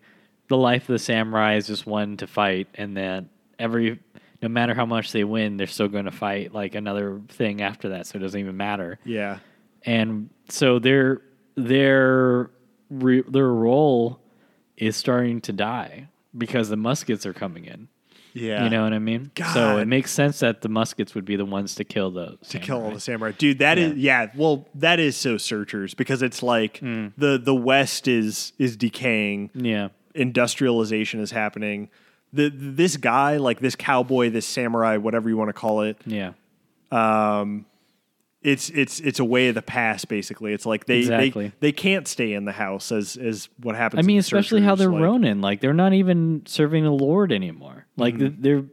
the 0.48 0.56
life 0.56 0.82
of 0.84 0.94
the 0.94 0.98
samurai 0.98 1.56
is 1.56 1.66
just 1.66 1.86
one 1.86 2.16
to 2.18 2.26
fight, 2.26 2.68
and 2.74 2.96
that 2.96 3.24
every 3.58 3.98
no 4.42 4.48
matter 4.48 4.74
how 4.74 4.86
much 4.86 5.12
they 5.12 5.24
win, 5.24 5.56
they're 5.56 5.66
still 5.66 5.88
going 5.88 6.04
to 6.04 6.10
fight 6.12 6.52
like 6.54 6.74
another 6.74 7.20
thing 7.28 7.60
after 7.62 7.88
that, 7.90 8.06
so 8.06 8.18
it 8.18 8.20
doesn't 8.22 8.38
even 8.38 8.56
matter. 8.56 8.98
yeah, 9.04 9.38
And 9.84 10.30
so 10.48 10.78
their 10.78 11.22
their 11.56 12.50
re, 12.90 13.22
their 13.22 13.48
role 13.48 14.20
is 14.76 14.94
starting 14.94 15.40
to 15.40 15.52
die 15.52 16.08
because 16.36 16.68
the 16.68 16.76
muskets 16.76 17.24
are 17.26 17.32
coming 17.32 17.64
in. 17.64 17.88
Yeah. 18.36 18.64
You 18.64 18.70
know 18.70 18.82
what 18.84 18.92
I 18.92 18.98
mean? 18.98 19.30
So 19.52 19.78
it 19.78 19.86
makes 19.88 20.10
sense 20.10 20.40
that 20.40 20.60
the 20.62 20.68
muskets 20.68 21.14
would 21.14 21.24
be 21.24 21.36
the 21.36 21.44
ones 21.44 21.74
to 21.76 21.84
kill 21.84 22.10
those. 22.10 22.36
to 22.50 22.58
kill 22.58 22.82
all 22.82 22.90
the 22.90 23.00
samurai. 23.00 23.32
Dude, 23.32 23.58
that 23.60 23.78
is 23.78 23.96
yeah. 23.96 24.30
Well, 24.36 24.66
that 24.74 25.00
is 25.00 25.16
so 25.16 25.38
searchers 25.38 25.94
because 25.94 26.22
it's 26.22 26.42
like 26.42 26.78
Hmm. 26.78 27.08
the 27.16 27.38
the 27.38 27.54
West 27.54 28.06
is 28.08 28.52
is 28.58 28.76
decaying. 28.76 29.50
Yeah. 29.54 29.88
Industrialization 30.14 31.20
is 31.20 31.30
happening. 31.30 31.88
The 32.32 32.50
this 32.54 32.96
guy, 32.96 33.36
like 33.38 33.60
this 33.60 33.74
cowboy, 33.76 34.30
this 34.30 34.46
samurai, 34.46 34.96
whatever 34.98 35.28
you 35.28 35.36
want 35.36 35.48
to 35.48 35.52
call 35.54 35.80
it, 35.82 35.96
Yeah. 36.04 36.32
It's 38.46 38.70
it's 38.70 39.00
it's 39.00 39.18
a 39.18 39.24
way 39.24 39.48
of 39.48 39.54
the 39.54 39.62
past. 39.62 40.08
Basically, 40.08 40.52
it's 40.52 40.64
like 40.66 40.86
they 40.86 40.98
Exactly. 41.00 41.48
they, 41.48 41.54
they 41.60 41.72
can't 41.72 42.06
stay 42.06 42.32
in 42.32 42.44
the 42.44 42.52
house 42.52 42.92
as 42.92 43.16
as 43.16 43.48
what 43.60 43.74
happens. 43.76 44.04
I 44.04 44.06
mean, 44.06 44.18
especially 44.18 44.62
how 44.62 44.74
they're 44.76 44.90
like- 44.90 45.02
Ronin. 45.02 45.40
Like 45.40 45.60
they're 45.60 45.74
not 45.74 45.92
even 45.92 46.42
serving 46.46 46.84
the 46.84 46.90
Lord 46.90 47.32
anymore. 47.32 47.86
Like 47.96 48.14
Mm-hmm. 48.14 48.42
they're 48.42 48.64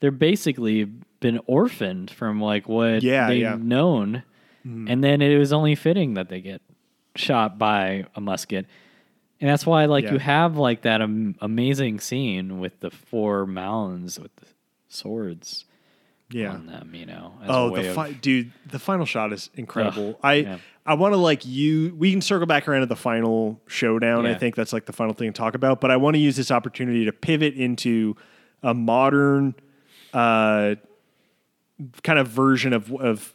they're 0.00 0.10
basically 0.10 0.84
been 1.20 1.40
orphaned 1.46 2.10
from 2.10 2.40
like 2.40 2.68
what 2.68 3.02
Yeah, 3.02 3.28
they've 3.28 3.40
yeah. 3.40 3.54
Mm-hmm. 3.54 3.68
known, 3.68 4.22
and 4.64 5.02
then 5.02 5.22
it 5.22 5.38
was 5.38 5.52
only 5.52 5.74
fitting 5.74 6.14
that 6.14 6.28
they 6.28 6.40
get 6.40 6.60
shot 7.14 7.56
by 7.58 8.04
a 8.14 8.20
musket, 8.20 8.66
and 9.40 9.48
that's 9.48 9.64
why 9.64 9.86
like 9.86 10.04
Yeah. 10.04 10.12
you 10.12 10.18
have 10.18 10.58
like 10.58 10.82
that 10.82 11.00
am- 11.00 11.36
amazing 11.40 12.00
scene 12.00 12.58
with 12.58 12.78
the 12.80 12.90
four 12.90 13.46
mounds 13.46 14.20
with 14.20 14.34
the 14.36 14.46
swords 14.88 15.64
Yeah. 16.30 16.50
on 16.52 16.66
them. 16.66 16.94
You 16.94 17.06
know. 17.06 17.32
as 17.42 17.48
a 17.48 17.52
Oh, 17.52 17.70
the 17.76 18.00
of- 18.00 18.20
dude, 18.20 18.52
the 18.70 18.78
final 18.78 19.06
shot 19.06 19.32
is 19.32 19.48
incredible. 19.54 20.10
Ugh, 20.10 20.16
I 20.22 20.34
yeah. 20.34 20.58
I 20.84 20.94
want 20.94 21.12
to 21.14 21.18
like 21.18 21.44
you. 21.46 21.94
We 21.96 22.10
can 22.12 22.20
circle 22.20 22.46
back 22.46 22.66
around 22.68 22.80
to 22.80 22.86
the 22.86 22.96
final 22.96 23.60
showdown. 23.66 24.24
I 24.26 24.34
think 24.34 24.54
that's 24.54 24.72
like 24.72 24.86
the 24.86 24.92
final 24.92 25.14
thing 25.14 25.32
to 25.32 25.36
talk 25.36 25.54
about. 25.54 25.80
But 25.80 25.90
I 25.90 25.96
want 25.96 26.14
to 26.14 26.20
use 26.20 26.36
this 26.36 26.50
opportunity 26.50 27.04
to 27.04 27.12
pivot 27.12 27.54
into 27.54 28.16
a 28.62 28.72
modern, 28.74 29.54
uh, 30.12 30.76
kind 32.02 32.18
of 32.18 32.28
version 32.28 32.72
of 32.72 32.92
of 32.92 33.34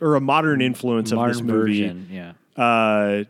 or 0.00 0.14
a 0.16 0.20
modern 0.20 0.60
influence 0.62 1.12
of 1.12 1.26
this 1.28 1.40
movie. 1.42 1.82
version. 1.82 2.08
Yeah. 2.10 2.32
Uh, 2.62 3.24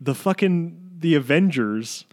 the 0.00 0.14
fucking 0.14 0.90
the 0.98 1.14
Avengers. 1.14 2.04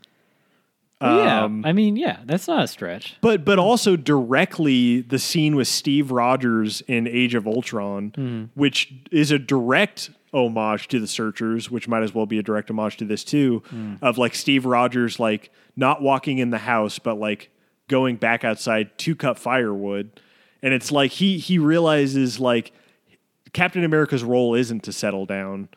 Yeah, 1.01 1.43
Um, 1.45 1.63
I 1.65 1.71
mean, 1.73 1.95
yeah, 1.95 2.17
that's 2.25 2.47
not 2.47 2.63
a 2.63 2.67
stretch. 2.67 3.15
but 3.21 3.45
but 3.45 3.57
also 3.59 3.95
directly 3.95 5.01
the 5.01 5.19
scene 5.19 5.55
with 5.55 5.67
Steve 5.67 6.11
Rogers 6.11 6.81
in 6.87 7.07
Age 7.07 7.35
of 7.35 7.47
Ultron, 7.47 8.49
which 8.55 8.93
is 9.11 9.31
a 9.31 9.39
direct 9.39 10.11
homage 10.33 10.87
to 10.89 10.99
the 10.99 11.07
Searchers, 11.07 11.71
which 11.71 11.87
might 11.87 12.03
as 12.03 12.13
well 12.13 12.25
be 12.25 12.37
a 12.37 12.43
direct 12.43 12.69
homage 12.69 12.97
to 12.97 13.05
this 13.05 13.23
too, 13.23 13.63
of 14.01 14.17
like 14.17 14.35
Steve 14.35 14.65
Rogers 14.65 15.19
like 15.19 15.51
not 15.75 16.01
walking 16.01 16.37
in 16.37 16.49
the 16.51 16.57
house, 16.59 16.99
but 16.99 17.17
like 17.17 17.49
going 17.87 18.15
back 18.17 18.43
outside 18.43 18.95
to 18.99 19.15
cut 19.15 19.39
firewood, 19.39 20.19
and 20.61 20.73
it's 20.73 20.91
like 20.91 21.11
he 21.11 21.37
he 21.39 21.57
realizes 21.57 22.39
like 22.39 22.71
Captain 23.53 23.83
America's 23.83 24.23
role 24.23 24.53
isn't 24.55 24.83
to 24.83 24.93
settle 24.93 25.25
down, 25.25 25.69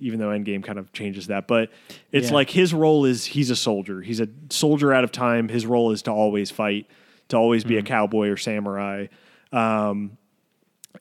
even 0.00 0.18
though 0.18 0.28
Endgame 0.28 0.64
kind 0.64 0.78
of 0.78 0.92
changes 0.92 1.26
that. 1.26 1.46
But 1.46 1.70
it's 2.10 2.28
Yeah. 2.28 2.34
like 2.34 2.50
his 2.50 2.72
role 2.72 3.04
is 3.04 3.26
he's 3.26 3.50
a 3.50 3.56
soldier. 3.56 4.00
He's 4.00 4.20
a 4.20 4.28
soldier 4.50 4.92
out 4.92 5.04
of 5.04 5.12
time. 5.12 5.48
His 5.48 5.66
role 5.66 5.90
is 5.92 6.02
to 6.02 6.10
always 6.10 6.50
fight, 6.50 6.86
to 7.28 7.36
always 7.36 7.64
be 7.64 7.76
a 7.76 7.82
cowboy 7.82 8.28
or 8.28 8.36
samurai. 8.36 9.08
Um, 9.52 10.16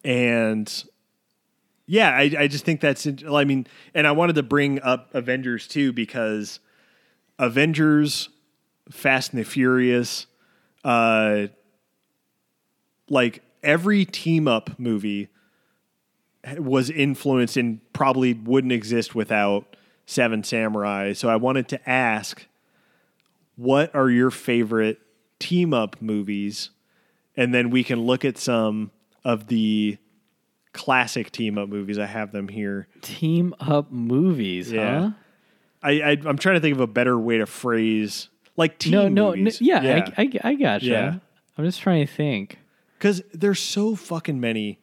and 0.04 0.84
yeah, 1.86 2.10
I, 2.10 2.32
I 2.40 2.48
just 2.48 2.66
think 2.66 2.82
that's, 2.82 3.08
I 3.08 3.44
mean, 3.46 3.68
and 3.94 4.06
I 4.08 4.12
wanted 4.12 4.36
to 4.36 4.44
bring 4.44 4.82
up 4.82 5.14
Avengers 5.14 5.68
too 5.68 5.94
because 5.94 6.60
Avengers, 7.40 8.30
Fast 8.90 9.32
and 9.34 9.40
the 9.40 9.46
Furious, 9.46 10.28
uh, 10.84 11.48
like 13.10 13.42
every 13.64 14.06
team 14.06 14.48
up 14.48 14.78
movie 14.80 15.28
was 16.57 16.89
influenced 16.89 17.57
and 17.57 17.80
probably 17.93 18.34
wouldn't 18.34 18.73
exist 18.73 19.13
without 19.15 19.76
Seven 20.05 20.43
Samurai. 20.43 21.13
So 21.13 21.30
I 21.30 21.35
wanted 21.35 21.68
to 21.69 21.89
ask, 21.89 22.45
what 23.55 23.93
are 23.95 24.09
your 24.09 24.31
favorite 24.31 24.99
team 25.39 25.73
up 25.73 26.01
movies? 26.01 26.72
And 27.38 27.53
then 27.53 27.69
we 27.69 27.84
can 27.84 28.01
look 28.01 28.26
at 28.26 28.38
some 28.38 28.91
of 29.23 29.47
the 29.47 29.97
classic 30.73 31.31
team 31.31 31.57
up 31.57 31.69
movies. 31.69 31.99
I 31.99 32.05
have 32.05 32.31
them 32.31 32.47
here. 32.47 32.88
Team 33.01 33.53
up 33.59 33.91
movies, 33.91 34.72
Yeah. 34.72 34.99
huh? 35.01 35.09
I, 35.84 35.91
I 36.01 36.09
I'm 36.26 36.38
trying 36.38 36.55
to 36.55 36.61
think 36.61 36.76
of 36.76 36.81
a 36.81 36.88
better 36.88 37.18
way 37.18 37.38
to 37.39 37.45
phrase 37.47 38.30
like 38.55 38.77
team 38.80 38.91
No, 38.91 39.07
no, 39.07 39.31
n- 39.31 39.39
movies. 39.39 39.61
yeah, 39.61 40.09
I, 40.18 40.22
I, 40.23 40.30
I 40.43 40.53
gotcha. 40.55 40.85
Yeah. 40.85 41.15
I'm 41.57 41.65
just 41.65 41.81
trying 41.81 42.05
to 42.05 42.11
think 42.11 42.59
because 42.97 43.22
there's 43.34 43.59
so 43.59 43.95
fucking 43.95 44.39
many. 44.39 44.80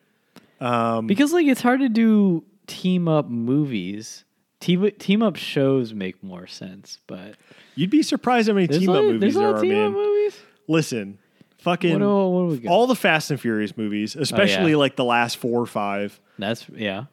Um, 0.61 1.07
because 1.07 1.33
like 1.33 1.47
it's 1.47 1.61
hard 1.61 1.81
to 1.81 1.89
do 1.89 2.45
team 2.67 3.09
up 3.09 3.29
movies. 3.29 4.25
Team 4.61 4.91
team 4.99 5.23
up 5.23 5.37
shows 5.37 5.95
make 5.95 6.23
more 6.23 6.47
sense, 6.47 6.99
but 7.07 7.37
You'd 7.77 7.91
be 7.91 8.03
surprised 8.03 8.49
how 8.49 8.55
many 8.55 8.67
team 8.67 8.89
up 8.89 9.05
movies 9.05 9.35
there 9.37 9.55
are, 9.55 9.61
team 9.61 9.71
man. 9.73 9.87
up 9.87 9.93
movies. 9.93 10.37
Listen, 10.67 11.19
fucking 11.59 12.01
What 12.01 12.29
what 12.49 12.63
got? 12.63 12.71
all 12.71 12.87
the 12.89 12.97
Fast 12.97 13.31
and 13.31 13.41
Furious 13.41 13.77
movies, 13.77 14.17
especially 14.17 14.75
like 14.75 14.97
the 14.97 15.05
last 15.05 15.37
four 15.37 15.61
or 15.61 15.67
five. 15.67 16.21
That's 16.39 16.67
yeah. 16.75 17.05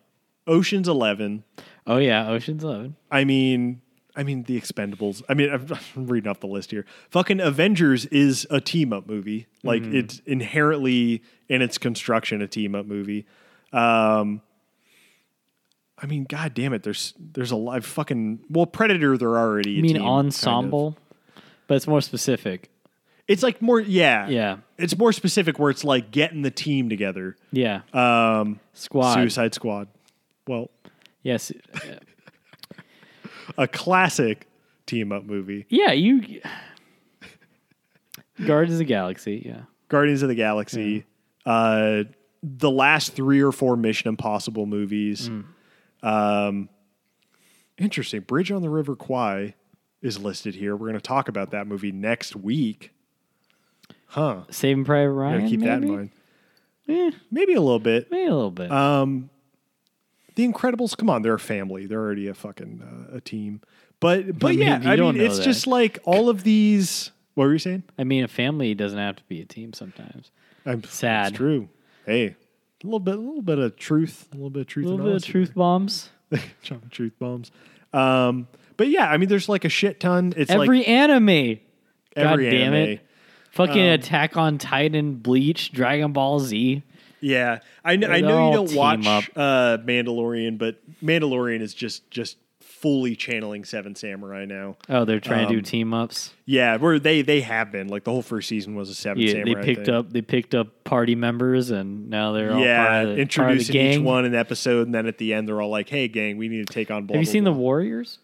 Ocean's 0.47 0.87
Eleven. 0.87 1.43
Oh 1.85 1.97
yeah, 1.97 2.29
Ocean's 2.29 2.63
Eleven. 2.63 2.95
I 3.11 3.25
mean, 3.25 3.81
I 4.15 4.23
mean 4.23 4.43
the 4.43 4.59
Expendables. 4.59 5.21
I 5.27 5.33
mean, 5.33 5.49
I'm 5.51 5.67
I'm 5.95 6.07
reading 6.07 6.29
off 6.29 6.39
the 6.39 6.47
list 6.47 6.71
here. 6.71 6.85
Fucking 7.09 7.39
Avengers 7.41 8.05
is 8.07 8.47
a 8.49 8.61
team 8.61 8.93
up 8.93 9.07
movie. 9.07 9.47
Like 9.63 9.81
Mm-hmm. 9.83 9.95
it's 9.97 10.21
inherently 10.25 11.21
in 11.49 11.61
its 11.61 11.77
construction 11.77 12.41
a 12.41 12.47
team 12.47 12.75
up 12.75 12.85
movie. 12.85 13.25
Um, 13.73 14.41
I 15.97 16.07
mean, 16.07 16.25
god 16.25 16.53
damn 16.53 16.73
it. 16.73 16.83
There's 16.83 17.13
there's 17.19 17.51
a 17.51 17.55
lot. 17.55 17.83
Fucking 17.83 18.39
well, 18.49 18.65
Predator. 18.65 19.17
They're 19.17 19.37
already. 19.37 19.71
You 19.71 19.81
mean 19.81 19.93
team, 19.93 20.01
kind 20.01 20.09
of. 20.19 20.25
ensemble, 20.25 20.97
but 21.67 21.75
it's 21.75 21.87
more 21.87 22.01
specific. 22.01 22.69
It's 23.27 23.41
like 23.41 23.61
more. 23.61 23.79
Yeah. 23.79 24.27
Yeah, 24.27 24.57
It's 24.77 24.95
more 24.97 25.11
specific 25.11 25.57
where 25.57 25.71
it's 25.71 25.83
like 25.83 26.11
getting 26.11 26.41
the 26.43 26.51
team 26.51 26.89
together. 26.89 27.35
yeah. 27.51 27.81
Um, 27.91 28.59
Squad. 28.73 29.13
Suicide 29.15 29.53
Squad. 29.55 29.87
Well, 30.47 30.69
Yes. 31.23 31.51
a 33.57 33.67
classic 33.67 34.47
team 34.85 35.11
up 35.11 35.23
movie. 35.25 35.65
yeah, 35.69 35.91
you. 35.91 36.41
Guardians 38.45 38.73
of 38.75 38.79
the 38.79 38.85
Galaxy. 38.85 39.43
Yeah. 39.45 39.61
Guardians 39.87 40.21
of 40.21 40.29
the 40.29 40.35
Galaxy. 40.35 41.05
Uh, 41.45 42.03
the 42.43 42.69
last 42.71 43.13
three 43.13 43.41
or 43.41 43.51
four 43.51 43.75
Mission 43.77 44.09
Impossible 44.09 44.65
movies. 44.65 45.29
Um, 46.03 46.69
interesting. 47.77 48.21
Bridge 48.21 48.51
on 48.51 48.61
the 48.61 48.69
River 48.69 48.95
Kwai 48.95 49.55
is 50.01 50.19
listed 50.19 50.53
here. 50.55 50.75
We're 50.75 50.87
going 50.87 50.99
to 50.99 51.01
talk 51.01 51.29
about 51.29 51.51
that 51.51 51.65
movie 51.67 51.91
next 51.91 52.35
week. 52.35 52.91
Huh. 54.07 54.41
Saving 54.49 54.85
Private 54.85 55.11
Ryan. 55.11 55.47
Keep 55.49 55.61
that 55.61 55.81
in 55.83 55.87
mind. 55.95 56.09
Eh, 56.87 57.11
Maybe 57.31 57.53
a 57.53 57.61
little 57.61 57.79
bit. 57.79 58.11
maybe 58.11 58.27
a 58.27 58.35
little 58.35 58.51
bit. 58.51 58.71
Um, 58.71 59.29
the 60.35 60.47
Incredibles, 60.47 60.95
come 60.97 61.09
on, 61.09 61.21
they're 61.21 61.33
a 61.33 61.39
family. 61.39 61.85
They're 61.87 61.99
already 62.01 62.27
a 62.27 62.33
fucking 62.33 63.07
uh, 63.11 63.17
a 63.17 63.21
team. 63.21 63.61
But 63.99 64.37
but 64.39 64.47
I 64.47 64.51
mean, 64.51 64.59
yeah, 64.59 64.81
you 64.81 64.89
I 64.89 64.95
don't 64.95 65.15
mean, 65.15 65.23
know 65.23 65.29
it's 65.29 65.37
that. 65.39 65.43
just 65.45 65.67
like 65.67 65.99
all 66.05 66.29
of 66.29 66.43
these. 66.43 67.11
What 67.35 67.45
were 67.45 67.53
you 67.53 67.59
saying? 67.59 67.83
I 67.97 68.03
mean, 68.03 68.23
a 68.23 68.27
family 68.27 68.73
doesn't 68.75 68.97
have 68.99 69.15
to 69.17 69.23
be 69.25 69.41
a 69.41 69.45
team 69.45 69.73
sometimes. 69.73 70.31
I'm 70.65 70.83
Sad. 70.83 71.29
It's 71.29 71.37
true. 71.37 71.69
Hey, 72.05 72.27
a 72.27 72.35
little 72.83 72.99
bit, 72.99 73.15
a 73.15 73.19
little 73.19 73.41
bit 73.41 73.59
of 73.59 73.75
truth, 73.77 74.27
a 74.31 74.35
little 74.35 74.49
bit 74.49 74.61
of 74.61 74.67
truth, 74.67 74.85
A 74.85 74.89
little 74.89 75.05
bit 75.05 75.15
of 75.15 75.23
truth 75.25 75.53
bombs. 75.55 76.09
there. 76.29 76.41
Chopping 76.61 76.89
truth 76.89 77.13
bombs. 77.19 77.51
Um, 77.93 78.47
but 78.77 78.87
yeah, 78.89 79.09
I 79.09 79.17
mean, 79.17 79.29
there's 79.29 79.47
like 79.49 79.65
a 79.65 79.69
shit 79.69 79.99
ton. 79.99 80.33
It's 80.37 80.51
Every 80.51 80.79
like 80.79 80.87
anime. 80.89 81.59
God 82.15 82.31
every 82.33 82.49
damn 82.49 82.73
anime. 82.73 82.89
it. 82.93 83.01
Fucking 83.51 83.81
Um, 83.81 83.89
Attack 83.93 84.37
on 84.37 84.57
Titan, 84.57 85.15
Bleach, 85.15 85.71
Dragon 85.71 86.11
Ball 86.13 86.39
Z. 86.39 86.83
Yeah, 87.25 87.59
I 87.83 87.95
know. 87.95 88.07
I 88.07 88.21
know 88.21 88.49
you 88.51 88.53
don't 88.55 88.75
watch 88.75 89.05
up. 89.07 89.23
uh, 89.35 89.77
Mandalorian, 89.83 90.57
but 90.59 90.77
Mandalorian 91.03 91.61
is 91.61 91.73
just 91.73 92.09
just 92.11 92.37
fully 92.61 93.15
channeling 93.15 93.63
Seven 93.65 93.95
Samurai 93.95 94.45
now. 94.45 94.77
Oh, 94.89 95.05
they're 95.05 95.19
trying 95.19 95.47
to 95.47 95.53
do 95.53 95.57
Um, 95.59 95.63
team 95.63 95.93
ups. 95.93 96.33
Yeah, 96.45 96.77
where 96.77 96.99
they 96.99 97.23
they 97.23 97.41
have 97.41 97.71
been 97.71 97.87
like 97.87 98.03
the 98.03 98.11
whole 98.11 98.21
first 98.21 98.47
season 98.47 98.75
was 98.75 98.89
a 98.91 98.93
Seven 98.95 99.23
Yeah, 99.23 99.43
they 99.43 99.55
picked 99.55 99.85
thing. 99.87 99.95
up 99.95 100.11
they 100.11 100.21
picked 100.21 100.53
up 100.53 100.83
party 100.83 101.15
members 101.15 101.71
and 101.71 102.09
now 102.11 102.31
they're 102.33 102.53
all 102.53 102.59
yeah, 102.59 102.75
the, 102.75 102.89
part 102.93 103.09
of 103.09 103.15
the 103.15 103.21
introducing 103.23 103.75
each 103.75 103.99
one 103.99 104.25
an 104.25 104.35
episode, 104.35 104.85
and 104.85 104.93
then 104.93 105.07
at 105.07 105.17
the 105.17 105.33
end 105.33 105.47
they're 105.47 105.61
all 105.61 105.69
like, 105.71 105.89
"Hey, 105.89 106.07
gang, 106.07 106.37
we 106.37 106.47
need 106.47 106.67
to 106.67 106.73
take 106.73 106.91
on." 106.91 107.05
Blah, 107.07 107.15
Have 107.15 107.23
you 107.23 107.25
blah, 107.27 107.31
seen 107.31 107.43
blah. 107.45 107.53
the 107.53 107.59
Warriors? 107.59 108.19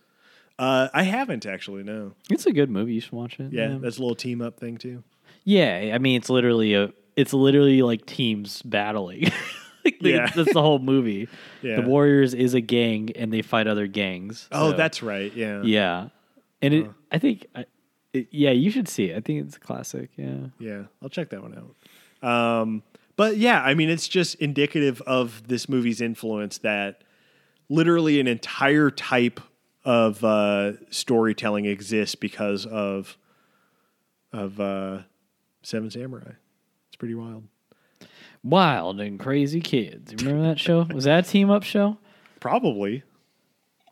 Uh, 0.60 0.90
I 0.94 1.04
haven't 1.04 1.48
actually. 1.48 1.82
No. 1.82 2.12
It's 2.30 2.46
a 2.46 2.52
good 2.52 2.70
movie. 2.70 2.94
You 2.94 3.02
should 3.02 3.14
watch 3.14 3.40
it. 3.40 3.52
Yeah, 3.52 3.78
that's 3.82 3.98
a 3.98 4.02
little 4.02 4.16
team 4.16 4.42
up 4.44 4.60
thing 4.60 4.78
too. 4.78 5.04
Yeah, 5.44 5.92
I 5.96 5.98
mean 5.98 6.18
it's 6.18 6.30
literally 6.30 6.76
a 6.76 6.94
it's 7.22 7.34
literally 7.34 7.82
like 7.82 8.06
teams 8.06 8.62
battling. 8.64 9.24
like 9.86 9.98
Yeah. 10.02 10.28
that's 10.36 10.54
the 10.54 10.62
whole 10.62 10.80
movie. 10.80 11.28
Yeah. 11.62 11.78
The 11.82 11.88
Warriors 11.88 12.34
is 12.34 12.54
a 12.54 12.62
gang 12.62 13.12
and 13.16 13.32
they 13.32 13.42
fight 13.42 13.68
other 13.68 13.88
gangs. 13.88 14.48
Oh, 14.52 14.72
so- 14.72 14.78
that's 14.78 15.02
right. 15.04 15.34
Yeah. 15.36 15.62
yeah. 15.64 16.10
And 16.62 16.74
it, 16.74 16.90
I 17.12 17.18
think, 17.20 17.46
I, 17.56 17.66
it, 18.14 18.28
yeah, 18.32 18.52
you 18.52 18.70
should 18.72 18.88
see 18.88 19.06
it. 19.12 19.18
I 19.18 19.22
think 19.22 19.46
it's 19.46 19.58
a 19.58 19.60
classic. 19.60 20.10
Yeah. 20.18 20.38
Yeah, 20.60 20.84
I'll 21.02 21.10
check 21.10 21.30
that 21.30 21.42
one 21.42 21.58
out. 22.24 22.28
Um, 22.28 22.84
but 23.16 23.38
yeah, 23.38 23.62
I 23.64 23.74
mean, 23.74 23.90
it's 23.90 24.08
just 24.08 24.36
indicative 24.36 25.02
of 25.08 25.48
this 25.48 25.68
movie's 25.70 26.02
influence 26.02 26.60
that 26.60 27.04
literally 27.70 28.20
an 28.20 28.28
entire 28.28 28.92
type 28.92 29.40
of 29.86 30.24
uh, 30.24 30.74
storytelling 30.92 31.66
exists 31.66 32.16
because 32.16 32.66
of 32.68 33.18
of 34.34 34.60
uh, 34.60 35.00
Seven 35.64 35.90
Samurai. 35.92 36.34
Pretty 37.02 37.16
wild. 37.16 37.46
Wild 38.44 39.02
and 39.02 39.20
crazy 39.20 39.60
kids. 39.60 40.14
Remember 40.24 40.48
that 40.50 40.60
show? 40.60 40.84
Was 40.94 41.06
that 41.06 41.26
a 41.26 41.28
team 41.28 41.50
up 41.50 41.64
show? 41.64 41.98
Probably. 42.40 43.02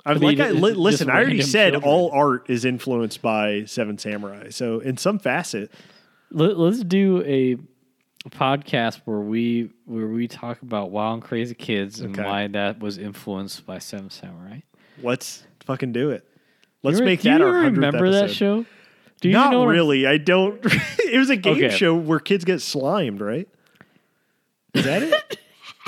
I, 0.05 0.13
mean, 0.13 0.21
like 0.21 0.39
I, 0.39 0.51
li- 0.51 0.73
listen, 0.73 1.09
I 1.09 1.15
already 1.15 1.41
said 1.41 1.71
children. 1.73 1.91
all 1.91 2.11
art 2.11 2.51
is 2.51 2.65
influenced 2.65 3.23
by 3.23 3.63
Seven 3.65 3.97
Samurai. 3.97 4.49
So 4.51 4.77
in 4.79 4.97
some 4.97 5.17
facet, 5.17 5.71
Let, 6.29 6.59
let's 6.59 6.83
do 6.83 7.23
a 7.25 7.57
podcast 8.29 9.01
where 9.05 9.21
we 9.21 9.71
where 9.85 10.05
we 10.05 10.27
talk 10.27 10.61
about 10.61 10.91
wild 10.91 11.15
and 11.15 11.23
crazy 11.23 11.55
kids 11.55 11.99
and 11.99 12.15
Okay. 12.15 12.27
why 12.29 12.45
that 12.49 12.79
was 12.79 12.99
influenced 12.99 13.65
by 13.65 13.79
Seven 13.79 14.11
Samurai. 14.11 14.59
let's 15.01 15.47
fucking 15.65 15.93
do 15.93 16.11
it. 16.11 16.27
Let's 16.83 16.99
You 16.99 17.05
re- 17.05 17.11
make 17.13 17.21
do 17.21 17.29
that 17.31 17.39
you 17.39 17.45
our 17.47 17.53
100th 17.53 17.71
remember 17.75 18.11
that 18.11 18.23
episode. 18.25 18.35
show? 18.35 18.65
Do 19.21 19.27
you 19.27 19.33
Not 19.33 19.51
know 19.51 19.65
really. 19.65 20.07
I 20.07 20.17
don't. 20.17 20.59
it 20.99 21.17
was 21.17 21.29
a 21.29 21.35
game 21.35 21.57
Okay. 21.57 21.75
show 21.75 21.93
where 21.95 22.19
kids 22.19 22.45
get 22.45 22.61
slimed, 22.61 23.19
right? 23.21 23.47
Is 24.73 24.85
that 24.85 25.03
it? 25.03 25.39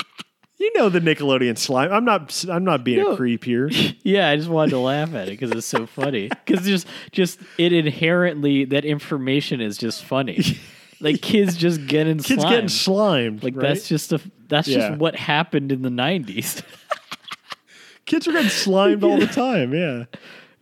you 0.58 0.70
know 0.76 0.88
the 0.88 1.00
Nickelodeon 1.00 1.56
slime. 1.56 1.92
I'm 1.92 2.04
not. 2.04 2.44
I'm 2.50 2.64
not 2.64 2.84
being 2.84 2.98
No. 2.98 3.12
a 3.12 3.16
creep 3.16 3.44
here. 3.44 3.70
Yeah, 4.04 4.28
I 4.28 4.36
just 4.36 4.48
wanted 4.48 4.70
to 4.72 4.78
laugh 4.78 5.14
at 5.14 5.28
it 5.28 5.38
because 5.38 5.52
it's 5.52 5.66
so 5.66 5.86
funny. 5.86 6.28
Because 6.44 6.66
just 6.66 6.86
just 7.12 7.38
it 7.56 7.72
inherently 7.72 8.64
that 8.66 8.84
information 8.84 9.60
is 9.60 9.78
just 9.78 10.04
funny. 10.04 10.42
Like 11.00 11.20
kids 11.22 11.56
just 11.56 11.86
getting 11.86 12.18
Kids 12.18 12.42
slimed. 12.42 12.50
getting 12.50 12.68
slimed. 12.68 13.42
like 13.44 13.56
right? 13.56 13.62
that's 13.68 13.88
just 13.88 14.12
a 14.12 14.20
that's 14.48 14.68
Yeah. 14.68 14.88
just 14.90 15.00
what 15.00 15.14
happened 15.16 15.72
in 15.72 15.82
the 15.82 15.90
nineties. 15.90 16.62
kids 18.06 18.26
are 18.28 18.32
getting 18.32 18.50
slimed 18.50 19.02
all 19.04 19.18
the 19.18 19.26
time. 19.26 19.72
Yeah. 19.72 20.04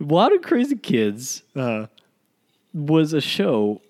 a 0.00 0.04
lot 0.04 0.32
of 0.34 0.42
Crazy 0.42 0.76
Kids 0.76 1.42
Uh, 1.56 1.86
was 2.72 3.12
a 3.12 3.20
show 3.20 3.80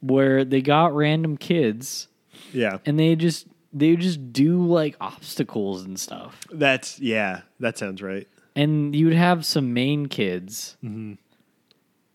where 0.00 0.44
they 0.44 0.60
got 0.60 0.94
random 0.94 1.36
kids 1.36 2.08
yeah, 2.52 2.78
and 2.84 2.98
they 2.98 3.14
just 3.16 3.46
they 3.72 3.90
would 3.90 4.00
just 4.00 4.32
do 4.32 4.64
like 4.64 4.96
obstacles 5.00 5.84
and 5.84 5.98
stuff. 5.98 6.38
that's 6.52 6.98
yeah, 7.00 7.42
that 7.60 7.78
sounds 7.78 8.02
right. 8.02 8.28
And 8.54 8.94
you 8.94 9.06
would 9.06 9.14
have 9.14 9.46
some 9.46 9.72
main 9.72 10.06
kids. 10.06 10.76
Mm-hmm. 10.84 11.14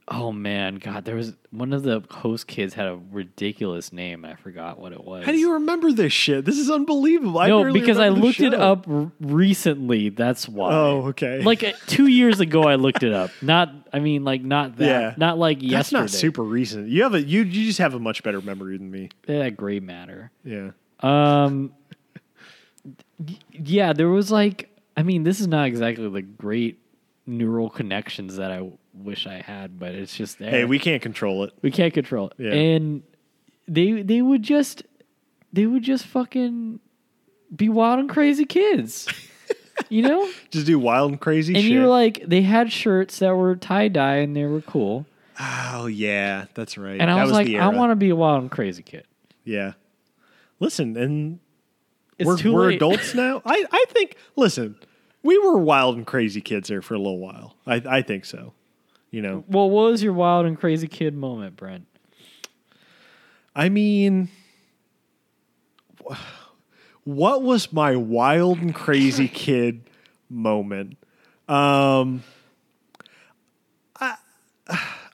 Oh 0.09 0.31
man, 0.31 0.75
God, 0.75 1.03
there 1.03 1.15
was 1.15 1.33
one 1.51 1.73
of 1.73 1.83
the 1.83 2.01
host 2.09 2.47
kids 2.47 2.73
had 2.73 2.87
a 2.87 2.97
ridiculous 3.11 3.91
name. 3.91 4.23
I 4.23 4.35
forgot 4.35 4.79
what 4.79 4.93
it 4.93 5.03
was. 5.03 5.25
How 5.25 5.33
do 5.33 5.37
you 5.37 5.53
remember 5.53 5.91
this 5.91 6.13
shit? 6.13 6.45
This 6.45 6.57
is 6.57 6.71
unbelievable. 6.71 7.37
I 7.37 7.49
No, 7.49 7.73
because 7.73 7.99
I 7.99 8.07
looked 8.07 8.39
it 8.39 8.53
up 8.53 8.87
r- 8.87 9.11
recently. 9.19 10.07
That's 10.07 10.47
why. 10.47 10.71
Oh, 10.71 11.07
okay. 11.07 11.41
Like 11.41 11.61
uh, 11.61 11.73
two 11.87 12.07
years 12.07 12.39
ago, 12.39 12.63
I 12.63 12.75
looked 12.75 13.03
it 13.03 13.11
up. 13.11 13.31
Not, 13.41 13.69
I 13.91 13.99
mean, 13.99 14.23
like 14.23 14.41
not 14.41 14.77
that. 14.77 14.85
Yeah. 14.85 15.13
Not 15.17 15.37
like 15.37 15.59
That's 15.59 15.71
yesterday. 15.71 16.01
not 16.01 16.09
super 16.09 16.43
recent. 16.43 16.87
You 16.87 17.03
have 17.03 17.13
a 17.13 17.21
you 17.21 17.41
you 17.41 17.65
just 17.65 17.79
have 17.79 17.93
a 17.93 17.99
much 17.99 18.23
better 18.23 18.39
memory 18.39 18.77
than 18.77 18.89
me. 18.89 19.09
That 19.25 19.57
gray 19.57 19.81
matter. 19.81 20.31
Yeah. 20.45 20.71
Um. 21.01 21.73
yeah, 23.51 23.91
there 23.91 24.07
was 24.09 24.31
like, 24.31 24.69
I 24.95 25.03
mean, 25.03 25.23
this 25.23 25.41
is 25.41 25.47
not 25.47 25.67
exactly 25.67 26.07
the 26.09 26.21
great 26.21 26.79
neural 27.25 27.69
connections 27.69 28.37
that 28.37 28.51
I 28.51 28.69
wish 29.03 29.27
I 29.27 29.41
had, 29.41 29.79
but 29.79 29.93
it's 29.95 30.15
just 30.15 30.39
there. 30.39 30.49
Hey, 30.51 30.65
we 30.65 30.79
can't 30.79 31.01
control 31.01 31.43
it. 31.43 31.53
we 31.61 31.71
can't 31.71 31.93
control 31.93 32.29
it. 32.29 32.43
Yeah. 32.43 32.53
And 32.53 33.03
they 33.67 34.01
they 34.01 34.21
would 34.21 34.43
just 34.43 34.83
they 35.53 35.65
would 35.65 35.83
just 35.83 36.05
fucking 36.05 36.79
be 37.55 37.69
wild 37.69 37.99
and 37.99 38.09
crazy 38.09 38.45
kids. 38.45 39.07
you 39.89 40.01
know? 40.01 40.29
Just 40.51 40.65
do 40.65 40.77
wild 40.79 41.11
and 41.11 41.19
crazy 41.21 41.53
And 41.53 41.63
shit. 41.63 41.71
you 41.71 41.81
were 41.81 41.87
like 41.87 42.23
they 42.25 42.41
had 42.41 42.71
shirts 42.71 43.19
that 43.19 43.35
were 43.35 43.55
tie 43.55 43.87
dye 43.87 44.17
and 44.17 44.35
they 44.35 44.45
were 44.45 44.61
cool. 44.61 45.05
oh 45.39 45.85
yeah, 45.87 46.45
that's 46.53 46.77
right. 46.77 46.99
And 46.99 47.09
I 47.11 47.15
that 47.15 47.23
was, 47.23 47.31
like, 47.31 47.47
I 47.49 47.67
want 47.69 47.91
to 47.91 47.95
be 47.95 48.09
a 48.09 48.15
wild 48.15 48.41
and 48.41 48.51
crazy 48.51 48.83
kid. 48.83 49.05
Yeah. 49.43 49.73
Listen, 50.59 50.97
and 50.97 51.39
It's 52.17 52.25
we're, 52.27 52.37
too 52.37 52.53
we're 52.53 52.71
adults 52.71 53.13
now. 53.13 53.41
I, 53.45 53.63
I 53.71 53.85
think. 53.89 54.17
Listen, 54.35 54.75
we 55.23 55.37
were 55.37 55.57
wild 55.59 55.95
and 55.97 56.05
crazy 56.07 56.41
kids 56.41 56.67
there 56.69 56.81
for 56.81 56.95
a 56.95 56.97
little 56.97 57.19
while. 57.19 57.55
I 57.65 57.75
I 57.87 58.01
think 58.01 58.25
so. 58.25 58.53
You 59.11 59.21
know, 59.21 59.43
Well, 59.47 59.69
what 59.69 59.91
was 59.91 60.03
your 60.03 60.13
wild 60.13 60.45
and 60.45 60.59
crazy 60.59 60.87
kid 60.87 61.15
moment, 61.15 61.55
Brent? 61.55 61.87
I 63.55 63.69
mean, 63.69 64.29
what 67.03 67.41
was 67.41 67.71
my 67.71 67.95
wild 67.95 68.59
and 68.59 68.75
crazy 68.75 69.27
kid 69.33 69.81
moment? 70.29 70.97
Um, 71.47 72.23
I, 73.99 74.15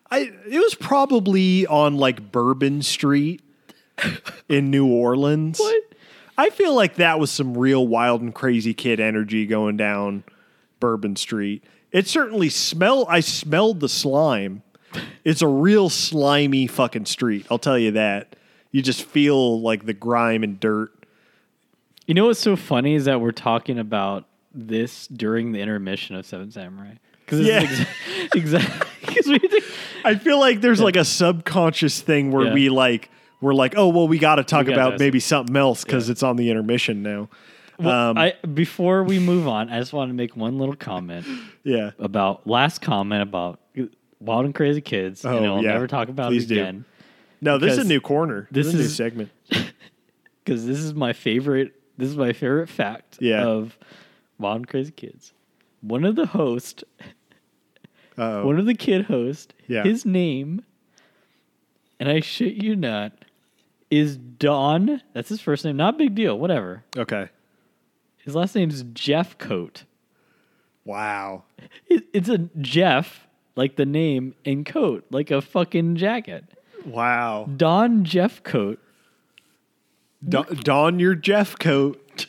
I 0.10 0.32
it 0.50 0.60
was 0.60 0.76
probably 0.76 1.68
on 1.68 1.96
like 1.98 2.32
Bourbon 2.32 2.82
Street 2.82 3.42
in 4.50 4.72
New 4.72 4.88
Orleans. 4.88 5.60
What? 5.60 5.84
I 6.36 6.50
feel 6.50 6.74
like 6.74 6.96
that 6.96 7.20
was 7.20 7.30
some 7.30 7.56
real 7.56 7.88
wild 7.88 8.22
and 8.22 8.34
crazy 8.34 8.74
kid 8.74 9.00
energy 9.00 9.46
going 9.46 9.78
down 9.78 10.24
Bourbon 10.80 11.16
Street. 11.16 11.64
It 11.94 12.08
certainly 12.08 12.50
smell. 12.50 13.06
I 13.08 13.22
smelled 13.22 13.80
the 13.80 13.88
slime. 13.88 14.64
It's 15.24 15.42
a 15.42 15.48
real 15.48 15.90
slimy 15.90 16.68
fucking 16.68 17.06
street. 17.06 17.46
I'll 17.50 17.60
tell 17.60 17.78
you 17.80 17.92
that. 17.92 18.36
You 18.72 18.82
just 18.82 19.04
feel 19.04 19.62
like 19.62 19.86
the 19.86 19.94
grime 19.94 20.44
and 20.44 20.60
dirt. 20.60 20.92
You 22.08 22.14
know 22.16 22.26
what's 22.26 22.40
so 22.40 22.56
funny 22.56 22.96
is 22.96 23.06
that 23.06 23.22
we're 23.22 23.32
talking 23.32 23.80
about 23.80 24.26
this 24.54 25.08
during 25.08 25.52
the 25.52 25.62
intermission 25.62 26.16
of 26.16 26.26
Seven 26.26 26.52
Samurai. 26.52 26.96
Because 27.26 27.40
Yeah. 27.42 27.62
exactly. 28.36 28.88
Because 29.14 29.28
we 29.28 29.38
think, 29.40 29.64
I 30.04 30.16
feel 30.16 30.40
like 30.40 30.62
there's 30.62 30.82
like 30.82 30.96
a 30.96 31.06
subconscious 31.06 32.02
thing 32.02 32.32
where 32.32 32.48
Yeah. 32.48 32.54
we 32.54 32.70
like 32.70 33.12
we're 33.42 33.54
like, 33.54 33.76
oh 33.78 33.90
well, 33.90 34.08
we 34.08 34.18
got 34.18 34.36
to 34.36 34.44
talk 34.44 34.68
about 34.68 34.98
maybe 34.98 35.20
something 35.20 35.56
else 35.56 35.84
because 35.84 36.10
it's 36.10 36.24
on 36.24 36.36
the 36.38 36.50
intermission 36.50 37.04
now. 37.04 37.30
Well, 37.84 38.10
Um, 38.12 38.18
I 38.18 38.34
before 38.54 39.04
we 39.04 39.20
move 39.20 39.48
on, 39.48 39.70
I 39.70 39.80
just 39.80 39.94
want 39.94 40.10
to 40.10 40.14
make 40.14 40.36
one 40.36 40.58
little 40.58 40.76
comment 40.76 41.26
Yeah. 41.64 41.92
about 42.00 42.48
last 42.48 42.82
comment 42.82 43.22
about 43.22 43.60
Wild 44.20 44.46
and 44.46 44.56
Crazy 44.56 44.82
Kids, 44.82 45.26
Oh, 45.26 45.36
and 45.38 45.46
I'll 45.46 45.62
yeah. 45.64 45.74
never 45.74 45.88
talk 45.88 46.10
about 46.10 46.30
Please 46.30 46.46
it 46.46 46.56
do. 46.56 46.62
again 46.62 46.86
No, 47.42 47.58
this 47.58 47.74
is 47.74 47.86
a 47.86 47.88
new 47.88 48.00
corner. 48.02 48.48
This, 48.52 48.68
this 48.68 48.76
is 48.76 48.80
a 48.80 48.84
new 48.84 48.90
segment. 48.90 49.30
because 50.44 50.66
this 50.66 50.80
is 50.80 50.94
my 50.94 51.14
favorite. 51.14 51.74
This 51.98 52.10
is 52.10 52.18
my 52.18 52.34
favorite 52.34 52.70
fact 52.70 53.18
Yeah. 53.22 53.44
of 53.46 53.78
Wild 54.40 54.58
and 54.58 54.68
Crazy 54.68 54.92
Kids. 54.92 55.34
One 55.82 56.06
of 56.06 56.16
the 56.16 56.26
hosts, 56.28 56.84
Uh-oh. 58.18 58.46
one 58.46 58.58
of 58.60 58.66
the 58.66 58.74
kid 58.74 59.06
hosts, 59.06 59.54
Yeah. 59.68 59.84
his 59.84 60.06
name, 60.06 60.64
and 62.00 62.08
I 62.10 62.20
shit 62.22 62.56
you 62.56 62.76
not, 62.76 63.12
is 63.92 64.18
Don. 64.18 65.02
That's 65.14 65.30
his 65.30 65.42
first 65.42 65.66
name. 65.66 65.76
Not 65.78 65.98
big 65.98 66.16
deal. 66.16 66.38
Whatever. 66.40 66.84
Okay. 66.98 67.28
His 68.24 68.36
last 68.36 68.56
name 68.56 68.70
is 68.70 68.84
Jeff 68.94 69.38
Coat. 69.38 69.84
Wow. 70.86 71.44
It, 71.88 72.04
it's 72.14 72.30
a 72.30 72.38
Jeff, 72.60 73.28
like 73.56 73.76
the 73.76 73.86
name, 73.86 74.36
and 74.46 74.66
coat, 74.66 75.06
like 75.12 75.32
a 75.32 75.42
fucking 75.42 75.96
jacket. 75.96 76.46
Wow. 76.86 77.50
Don 77.56 78.04
Jeff 78.04 78.44
Coat. 78.44 78.80
Don, 80.28 80.46
don 80.64 81.00
your 81.00 81.16
Jeff 81.16 81.58
coat. 81.60 82.28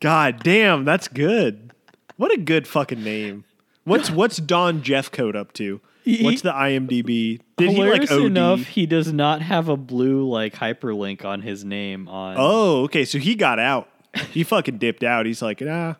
God 0.00 0.42
damn, 0.42 0.84
that's 0.86 1.06
good. 1.08 1.72
What 2.16 2.32
a 2.32 2.38
good 2.38 2.66
fucking 2.66 3.02
name. 3.02 3.44
What's 3.84 4.10
what's 4.10 4.38
Don 4.38 4.82
Jeff 4.82 5.10
coat 5.10 5.36
up 5.36 5.52
to? 5.54 5.80
He- 6.02 6.24
What's 6.24 6.40
the 6.40 6.52
IMDb? 6.52 7.40
Did 7.58 7.70
he 7.72 7.84
like 7.84 8.10
OD? 8.10 8.22
enough, 8.22 8.60
he 8.60 8.86
does 8.86 9.12
not 9.12 9.42
have 9.42 9.68
a 9.68 9.76
blue 9.76 10.26
like 10.26 10.54
hyperlink 10.54 11.26
on 11.26 11.42
his 11.42 11.62
name 11.62 12.08
on. 12.08 12.36
Oh, 12.38 12.84
okay. 12.84 13.04
So 13.04 13.18
he 13.18 13.34
got 13.34 13.58
out. 13.58 13.86
He 14.32 14.44
fucking 14.44 14.78
dipped 14.78 15.04
out. 15.04 15.26
He's 15.26 15.42
like, 15.42 15.60
nah. 15.60 15.94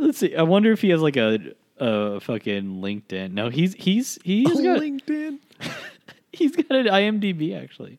Let's 0.00 0.18
see. 0.18 0.34
I 0.34 0.42
wonder 0.42 0.72
if 0.72 0.80
he 0.80 0.90
has 0.90 1.00
like 1.00 1.16
a 1.16 1.54
a 1.78 2.20
fucking 2.20 2.80
LinkedIn. 2.80 3.32
No, 3.32 3.48
he's 3.48 3.74
he's 3.74 4.18
he's 4.24 4.60
got 4.60 4.80
LinkedIn. 4.80 5.38
he's 6.32 6.54
got 6.54 6.70
an 6.70 6.86
IMDb 6.86 7.60
actually. 7.60 7.98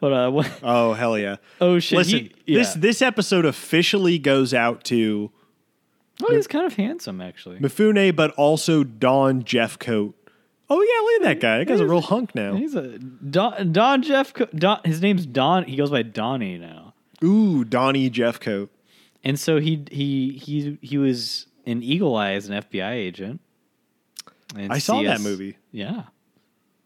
But 0.00 0.12
uh, 0.12 0.30
what, 0.30 0.50
Oh 0.62 0.92
hell 0.92 1.18
yeah! 1.18 1.36
oh 1.60 1.78
shit, 1.78 1.98
Listen, 1.98 2.18
he, 2.18 2.32
yeah. 2.46 2.58
this 2.58 2.74
this 2.74 3.02
episode 3.02 3.44
officially 3.44 4.18
goes 4.18 4.52
out 4.52 4.84
to 4.84 5.30
oh, 6.22 6.34
he's 6.34 6.46
kind 6.46 6.66
of 6.66 6.74
handsome 6.74 7.20
actually. 7.20 7.58
Mifune, 7.58 8.14
but 8.14 8.30
also 8.32 8.84
Don 8.84 9.44
Jeff 9.44 9.78
coat. 9.78 10.14
Oh 10.68 10.80
yeah, 10.80 11.00
look 11.04 11.22
at 11.22 11.40
that 11.40 11.40
guy. 11.40 11.58
That 11.58 11.66
guy's 11.66 11.80
a 11.80 11.86
real 11.86 12.00
hunk 12.00 12.34
now. 12.34 12.54
He's 12.54 12.74
a 12.74 12.98
Don 12.98 13.72
Don 13.72 14.02
Jeff. 14.02 14.32
Don, 14.54 14.80
his 14.84 15.00
name's 15.00 15.24
Don. 15.24 15.64
He 15.64 15.76
goes 15.76 15.90
by 15.90 16.02
Donnie 16.02 16.58
now. 16.58 16.83
Ooh, 17.24 17.64
Donnie 17.64 18.10
Jeff 18.10 18.38
coat. 18.38 18.70
And 19.22 19.40
so 19.40 19.58
he 19.58 19.84
he 19.90 20.32
he 20.32 20.78
he 20.82 20.98
was 20.98 21.46
in 21.64 21.82
Eagle 21.82 22.14
Eye 22.14 22.32
as 22.32 22.48
an 22.48 22.62
FBI 22.62 22.92
agent. 22.92 23.40
And 24.56 24.72
I 24.72 24.78
saw 24.78 25.02
that 25.02 25.20
movie. 25.20 25.56
Yeah. 25.72 26.04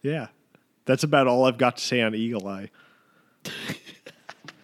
Yeah, 0.03 0.29
that's 0.85 1.03
about 1.03 1.27
all 1.27 1.45
I've 1.45 1.59
got 1.59 1.77
to 1.79 1.85
say 1.85 2.01
on 2.01 2.15
Eagle 2.15 2.47
Eye. 2.47 2.71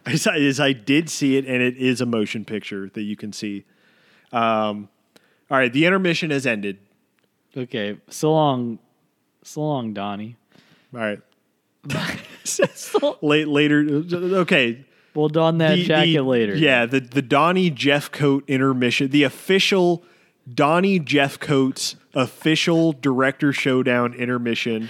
is, 0.07 0.27
I, 0.27 0.37
is 0.37 0.61
I 0.61 0.73
did 0.73 1.11
see 1.11 1.37
it, 1.37 1.45
and 1.45 1.61
it 1.63 1.77
is 1.77 2.01
a 2.01 2.07
motion 2.07 2.45
picture 2.45 2.89
that 2.95 3.03
you 3.03 3.17
can 3.17 3.33
see. 3.33 3.65
Um, 4.33 4.89
all 5.51 5.59
right, 5.59 5.73
the 5.73 5.87
intermission 5.87 6.31
has 6.31 6.47
ended. 6.47 6.79
Okay. 7.57 7.99
So 8.09 8.33
long, 8.33 8.79
so 9.43 9.63
long, 9.63 9.93
Donnie. 9.93 10.37
All 10.95 11.01
right, 11.01 11.21
So- 12.45 13.19
late 13.21 13.49
later. 13.49 13.85
Okay, 14.13 14.85
we'll 15.15 15.29
don 15.29 15.59
that 15.59 15.77
The- 15.77 15.85
jacket 15.85 16.13
the- 16.15 16.23
later. 16.23 16.55
Yeah, 16.57 16.87
the 16.87 17.01
the 17.01 17.23
Donnie 17.23 17.71
Jeff 17.71 18.11
Coat 18.11 18.45
intermission, 18.49 19.09
the 19.11 19.23
official 19.25 20.03
Donnie 20.53 20.99
Jeff 20.99 21.39
Coates 21.41 21.97
official 22.15 22.93
director 22.93 23.53
showdown 23.53 24.15
intermission 24.15 24.89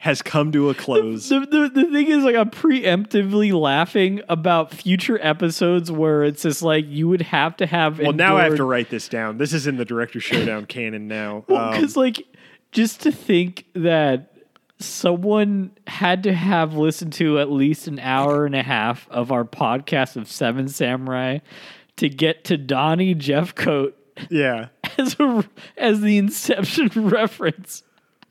has 0.00 0.20
come 0.22 0.52
to 0.52 0.68
a 0.68 0.74
close. 0.74 1.28
The, 1.28 1.40
the, 1.40 1.70
the 1.72 1.84
thing 1.92 2.08
is, 2.08 2.22
like, 2.24 2.36
I'm 2.36 2.50
preemptively 2.50 3.52
laughing 3.58 4.20
about 4.28 4.72
future 4.74 5.18
episodes 5.22 5.90
where 5.90 6.24
it's 6.24 6.42
just 6.42 6.62
like 6.62 6.84
you 6.86 7.08
would 7.08 7.22
have 7.22 7.56
to 7.58 7.66
have. 7.66 7.98
Well, 8.00 8.12
now 8.12 8.36
I 8.36 8.44
have 8.44 8.56
to 8.56 8.64
write 8.64 8.90
this 8.90 9.08
down. 9.08 9.38
This 9.38 9.52
is 9.52 9.66
in 9.66 9.76
the 9.76 9.84
director 9.84 10.20
showdown 10.20 10.66
canon 10.66 11.08
now. 11.08 11.44
Um, 11.48 11.70
Because, 11.72 11.96
like, 11.96 12.22
just 12.72 13.00
to 13.02 13.12
think 13.12 13.64
that 13.74 14.31
someone 14.82 15.70
had 15.86 16.22
to 16.24 16.32
have 16.32 16.74
listened 16.74 17.12
to 17.14 17.38
at 17.38 17.50
least 17.50 17.86
an 17.86 17.98
hour 17.98 18.44
and 18.46 18.54
a 18.54 18.62
half 18.62 19.08
of 19.10 19.30
our 19.32 19.44
podcast 19.44 20.16
of 20.16 20.28
Seven 20.30 20.68
Samurai 20.68 21.38
to 21.96 22.08
get 22.08 22.44
to 22.44 22.56
Donnie 22.56 23.14
Jeff 23.14 23.54
Coat 23.54 23.96
yeah, 24.30 24.68
as 24.98 25.16
a, 25.18 25.44
as 25.76 26.00
the 26.00 26.18
Inception 26.18 26.88
reference. 27.08 27.82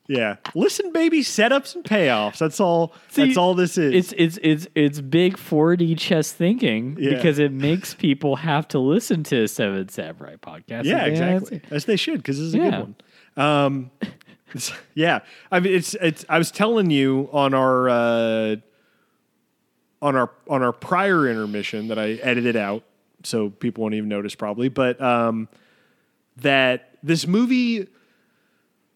yeah. 0.08 0.36
Listen, 0.54 0.92
baby, 0.92 1.22
setups 1.22 1.74
and 1.76 1.84
payoffs. 1.84 2.38
That's 2.38 2.60
all. 2.60 2.94
See, 3.10 3.26
that's 3.26 3.38
all 3.38 3.56
this 3.56 3.78
is. 3.78 4.12
It's 4.12 4.14
it's 4.18 4.40
it's 4.44 4.68
it's 4.76 5.02
big 5.02 5.38
4D 5.38 5.98
chess 5.98 6.32
thinking 6.32 6.98
Yeah. 7.00 7.16
because 7.16 7.40
it 7.40 7.52
makes 7.52 7.94
people 7.96 8.36
have 8.38 8.68
to 8.70 8.80
listen 8.80 9.24
to 9.26 9.48
Seven 9.48 9.90
Samurai 9.90 10.36
podcast. 10.36 10.84
yeah, 10.86 11.06
exactly. 11.06 11.62
As 11.72 11.86
they 11.86 11.96
should, 11.96 12.18
because 12.18 12.38
this 12.38 12.48
is 12.48 12.54
a 12.56 12.58
Yeah. 12.60 12.70
good 12.72 12.80
one. 12.80 12.96
Um, 13.38 13.92
yeah, 14.96 15.20
I 15.52 15.60
mean, 15.60 15.74
it's 15.74 15.94
it's. 15.96 16.26
I 16.30 16.38
was 16.38 16.52
telling 16.52 16.90
you 16.92 17.30
on 17.32 17.54
our 17.54 17.90
uh, 17.90 18.56
on 20.02 20.16
our 20.16 20.32
on 20.48 20.62
our 20.64 20.74
prior 20.74 21.28
intermission 21.30 21.88
that 21.90 22.00
I 22.00 22.12
edited 22.24 22.56
out, 22.56 22.84
so 23.24 23.50
people 23.50 23.84
won't 23.84 23.94
even 23.94 24.10
notice 24.10 24.36
probably, 24.36 24.70
but 24.70 25.00
um, 25.02 25.48
that 26.38 26.96
this 27.04 27.28
movie 27.28 27.88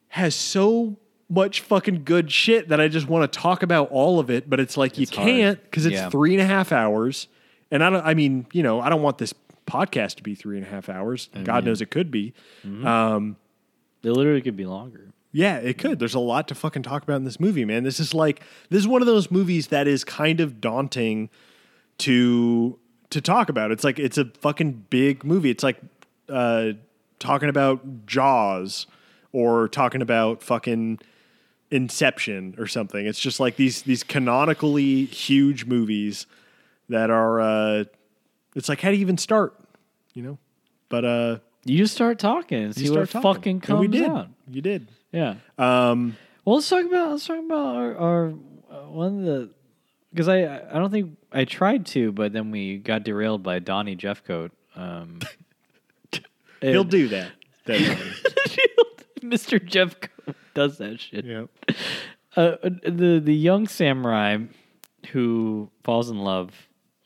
has 0.09 0.35
so 0.35 0.97
much 1.29 1.61
fucking 1.61 2.03
good 2.05 2.31
shit 2.31 2.69
that 2.69 2.79
I 2.79 2.87
just 2.87 3.07
want 3.07 3.31
to 3.31 3.39
talk 3.39 3.63
about 3.63 3.89
all 3.91 4.19
of 4.19 4.29
it, 4.29 4.49
but 4.49 4.59
it's 4.59 4.77
like 4.77 4.97
you 4.97 5.03
It's 5.03 5.15
hard. 5.15 5.27
can't 5.27 5.63
because 5.63 5.85
it's 5.85 5.93
Yeah. 5.95 6.09
three 6.09 6.33
and 6.33 6.41
a 6.41 6.45
half 6.45 6.71
hours, 6.71 7.27
and 7.71 7.83
I 7.83 7.89
don't. 7.89 8.05
I 8.05 8.13
mean, 8.13 8.45
you 8.53 8.63
know, 8.63 8.79
I 8.81 8.89
don't 8.89 9.01
want 9.01 9.17
this 9.17 9.33
podcast 9.67 10.15
to 10.17 10.23
be 10.23 10.35
three 10.35 10.57
and 10.57 10.65
a 10.65 10.69
half 10.69 10.89
hours. 10.89 11.29
God 11.43 11.65
knows 11.65 11.81
it 11.81 11.89
could 11.89 12.11
be. 12.11 12.33
Um, 12.63 13.37
They 14.03 14.11
literally 14.11 14.41
could 14.41 14.55
be 14.55 14.65
longer. 14.67 15.09
Yeah, 15.35 15.57
it 15.57 15.77
could. 15.77 15.99
There's 15.99 16.13
a 16.13 16.19
lot 16.19 16.47
to 16.47 16.55
fucking 16.55 16.83
talk 16.83 17.03
about 17.03 17.17
in 17.17 17.25
this 17.25 17.41
movie, 17.41 17.65
man. 17.65 17.83
This 17.83 17.99
is 17.99 18.13
like 18.13 18.41
this 18.69 18.79
is 18.79 18.87
one 18.87 19.01
of 19.01 19.05
those 19.05 19.29
movies 19.29 19.67
that 19.67 19.85
is 19.85 20.05
kind 20.05 20.39
of 20.39 20.61
daunting 20.61 21.29
to 21.97 22.79
to 23.09 23.19
talk 23.19 23.49
about. 23.49 23.69
It's 23.69 23.83
like 23.83 23.99
it's 23.99 24.17
a 24.17 24.31
fucking 24.39 24.85
big 24.89 25.25
movie. 25.25 25.49
It's 25.49 25.61
like 25.61 25.77
uh 26.29 26.71
talking 27.19 27.49
about 27.49 28.05
Jaws 28.05 28.87
or 29.33 29.67
talking 29.67 30.01
about 30.01 30.41
fucking 30.41 30.99
Inception 31.69 32.55
or 32.57 32.65
something. 32.65 33.05
It's 33.05 33.19
just 33.19 33.41
like 33.41 33.57
these 33.57 33.81
these 33.81 34.03
canonically 34.03 35.03
huge 35.03 35.65
movies 35.65 36.27
that 36.87 37.09
are 37.09 37.41
uh 37.41 37.83
it's 38.55 38.69
like 38.69 38.79
how 38.79 38.89
do 38.89 38.95
you 38.95 39.01
even 39.01 39.17
start? 39.17 39.53
You 40.13 40.23
know? 40.23 40.37
But 40.87 41.03
uh 41.03 41.39
You 41.65 41.77
just 41.79 41.93
start 41.95 42.19
talking 42.19 42.63
and 42.63 42.75
see 42.75 42.85
you 42.85 42.93
what 42.93 43.09
start 43.09 43.23
talking. 43.23 43.39
fucking 43.39 43.53
And 43.55 43.61
comes 43.63 43.79
we 43.81 43.87
did. 43.87 44.09
out. 44.09 44.29
You 44.49 44.61
did. 44.61 44.87
Yeah. 45.11 45.35
Um 45.57 46.15
Well, 46.45 46.55
let's 46.57 46.69
talk 46.69 46.85
about 46.85 47.11
let's 47.11 47.25
talk 47.25 47.39
about 47.43 47.75
our, 47.75 47.95
our 47.97 48.27
uh, 48.71 48.89
one 48.89 49.19
of 49.19 49.25
the 49.25 49.49
because 50.11 50.27
I 50.29 50.43
I 50.43 50.73
don't 50.79 50.91
think 50.91 51.17
I 51.31 51.43
tried 51.45 51.85
to, 51.87 52.11
but 52.11 52.31
then 52.33 52.51
we 52.51 52.77
got 52.77 53.03
derailed 53.03 53.41
by 53.43 53.59
Donnie 53.59 53.95
Jeffcoat. 53.97 54.51
Um, 54.75 55.19
he'll 56.61 56.81
and- 56.81 56.89
do 56.91 57.07
that. 57.09 57.31
Mr. 59.21 59.59
Jeffcoat 59.59 60.35
does 60.53 60.77
that 60.77 60.99
shit. 60.99 61.25
yeah. 61.25 61.45
Uh, 62.35 62.57
the 62.83 63.21
the 63.23 63.33
young 63.33 63.67
samurai 63.67 64.37
who 65.11 65.69
falls 65.83 66.09
in 66.09 66.17
love 66.19 66.51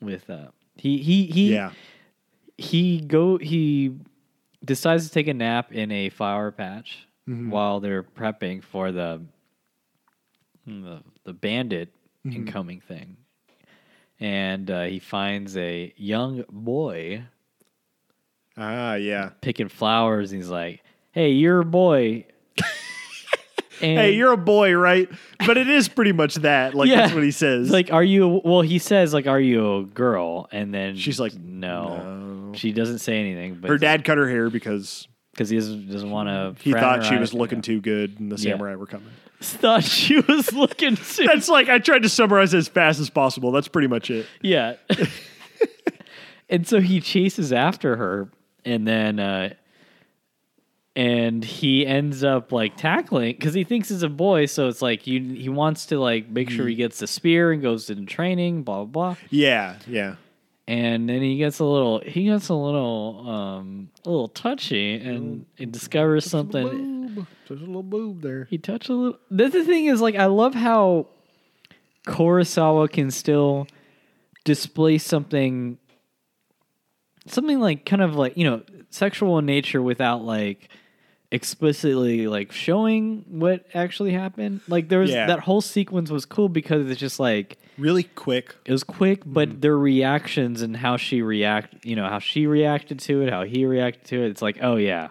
with 0.02 0.30
uh 0.30 0.48
he 0.76 0.98
he 0.98 1.26
he 1.28 1.54
Yeah. 1.54 1.72
he 2.58 3.00
go 3.02 3.38
he 3.38 3.96
decides 4.64 5.06
to 5.08 5.12
take 5.12 5.28
a 5.28 5.34
nap 5.34 5.72
in 5.72 5.92
a 5.92 6.10
flower 6.10 6.52
patch 6.52 7.06
Mm-hmm. 7.28 7.52
while 7.52 7.80
they're 7.80 8.02
prepping 8.04 8.64
for 8.64 8.92
the 8.92 9.22
the, 10.66 11.02
the 11.26 11.34
bandit 11.34 11.90
Mm-hmm. 12.26 12.36
incoming 12.36 12.82
thing 12.82 13.16
and 14.20 14.70
uh, 14.70 14.84
he 14.84 15.00
finds 15.00 15.56
a 15.56 15.94
young 15.96 16.44
boy 16.50 17.24
Ah, 18.58 18.96
yeah. 18.96 19.30
picking 19.42 19.70
flowers 19.70 20.32
and 20.34 20.42
he's 20.42 20.50
like 20.50 20.84
hey 21.12 21.30
you're 21.32 21.60
a 21.62 21.66
boy 21.66 22.26
and 23.82 23.98
Hey, 24.00 24.12
you're 24.14 24.32
a 24.32 24.38
boy, 24.38 24.74
right? 24.74 25.10
But 25.46 25.58
it 25.58 25.70
is 25.70 25.88
pretty 25.90 26.12
much 26.12 26.36
that. 26.36 26.74
Like 26.80 26.90
that's 26.90 27.14
what 27.14 27.24
he 27.24 27.32
says. 27.32 27.70
Like, 27.72 27.92
are 27.92 28.04
you? 28.04 28.42
Well, 28.44 28.62
he 28.62 28.80
says 28.80 29.14
like, 29.14 29.28
"Are 29.28 29.40
you 29.40 29.78
a 29.78 29.84
girl?" 29.86 30.48
And 30.52 30.74
then 30.74 30.96
She's 30.96 31.20
like, 31.20 31.34
"No." 31.36 31.98
"No." 31.98 32.54
She 32.56 32.72
doesn't 32.72 33.00
say 33.00 33.20
anything, 33.20 33.56
but 33.56 33.70
her 33.70 33.78
dad 33.78 34.04
cut 34.06 34.18
her 34.18 34.28
hair 34.30 34.50
because 34.50 35.08
because 35.32 35.50
he 35.50 35.58
doesn't, 35.58 35.90
doesn't 35.92 36.10
want 36.12 36.28
to. 36.30 36.62
he 36.64 36.74
thought 36.74 37.04
she 37.06 37.16
was 37.16 37.34
looking 37.34 37.62
too 37.62 37.80
good 37.80 38.20
and 38.20 38.32
the 38.32 38.36
Yeah. 38.38 38.54
samurai 38.54 38.76
were 38.76 38.88
coming. 38.88 39.10
Thought 39.42 39.86
she 39.86 40.20
was 40.20 40.52
looking 40.64 40.98
too. 40.98 41.26
That's 41.26 41.48
like 41.48 41.70
I 41.70 41.80
tried 41.80 42.04
to 42.04 42.10
summarize 42.10 42.54
as 42.54 42.68
fast 42.68 43.00
as 43.00 43.10
possible. 43.10 43.52
That's 43.54 43.70
pretty 43.70 43.88
much 43.88 44.10
it. 44.10 44.26
yeah. 44.42 44.76
and 46.50 46.68
so 46.68 46.80
he 46.82 47.00
chases 47.00 47.54
after 47.54 47.96
her, 47.96 48.30
and 48.66 48.88
then 48.88 49.20
uh, 49.20 49.54
and 50.96 51.44
he 51.44 51.86
ends 51.86 52.24
up 52.24 52.52
like 52.52 52.76
tackling 52.76 53.34
because 53.34 53.54
he 53.54 53.64
thinks 53.64 53.92
it's 53.92 54.04
a 54.04 54.10
boy. 54.10 54.46
So 54.48 54.68
it's 54.68 54.82
like 54.82 55.08
you 55.08 55.22
he 55.34 55.50
wants 55.50 55.86
to 55.88 56.00
like 56.00 56.30
make 56.30 56.50
sure 56.50 56.68
he 56.68 56.76
gets 56.76 57.00
the 57.00 57.08
spear 57.08 57.52
and 57.52 57.62
goes 57.62 57.90
into 57.90 58.06
training. 58.06 58.64
Blah 58.64 58.86
blah 58.86 59.14
blah. 59.14 59.16
Yeah, 59.30 59.78
yeah. 59.88 60.16
and 60.68 61.08
then 61.08 61.22
he 61.22 61.38
gets 61.38 61.60
a 61.60 61.66
little 61.66 62.00
he 62.06 62.26
gets 62.26 62.50
a 62.50 62.54
little 62.56 63.30
um 63.30 63.90
a 64.06 64.10
little 64.10 64.28
touchy 64.30 64.96
and 64.96 65.46
he 65.56 65.66
discovers 65.66 66.26
something. 66.26 67.28
There's 67.48 67.62
a 67.62 67.66
little 67.66 67.84
boob 67.84 68.22
there. 68.22 68.46
he 68.50 68.58
touched 68.58 68.90
a 68.90 68.94
little 68.94 69.20
the 69.32 69.48
the 69.50 69.64
thing 69.64 69.86
is 69.86 70.00
like 70.02 70.16
i 70.16 70.26
love 70.26 70.54
how 70.54 71.08
kurosawa 72.06 72.90
can 72.92 73.10
still 73.12 73.68
display 74.46 74.98
something 75.00 75.78
something 77.26 77.60
like 77.60 77.86
kind 77.86 78.02
of 78.02 78.16
like 78.16 78.38
you 78.38 78.44
know 78.44 78.62
sexual 78.90 79.38
in 79.40 79.46
nature 79.46 79.82
without 79.82 80.24
like 80.24 80.70
explicitly 81.32 82.28
like 82.28 82.52
showing 82.52 83.24
what 83.28 83.64
actually 83.76 84.12
happened 84.14 84.62
like 84.68 84.90
there 84.90 85.00
was 85.00 85.12
Yeah. 85.12 85.28
that 85.28 85.42
whole 85.42 85.62
sequence 85.62 86.10
was 86.10 86.26
cool 86.26 86.50
because 86.50 86.90
it's 86.90 87.00
just 87.00 87.20
like 87.20 87.58
Really 87.78 88.04
quick. 88.04 88.56
it 88.66 88.72
was 88.74 88.84
quick, 88.84 89.22
but 89.26 89.48
Mm-hmm. 89.50 89.60
their 89.62 89.78
reactions 89.78 90.62
and 90.62 90.76
how 90.76 90.98
she 90.98 91.22
react, 91.22 91.86
you 91.86 91.96
know, 91.96 92.10
how 92.10 92.20
she 92.20 92.46
reacted 92.48 93.00
to 93.02 93.22
it, 93.22 93.30
how 93.30 93.44
he 93.44 93.66
reacted 93.66 94.04
to 94.06 94.24
it. 94.26 94.30
It's 94.32 94.42
like, 94.42 94.58
oh 94.62 94.76
yeah, 94.76 95.10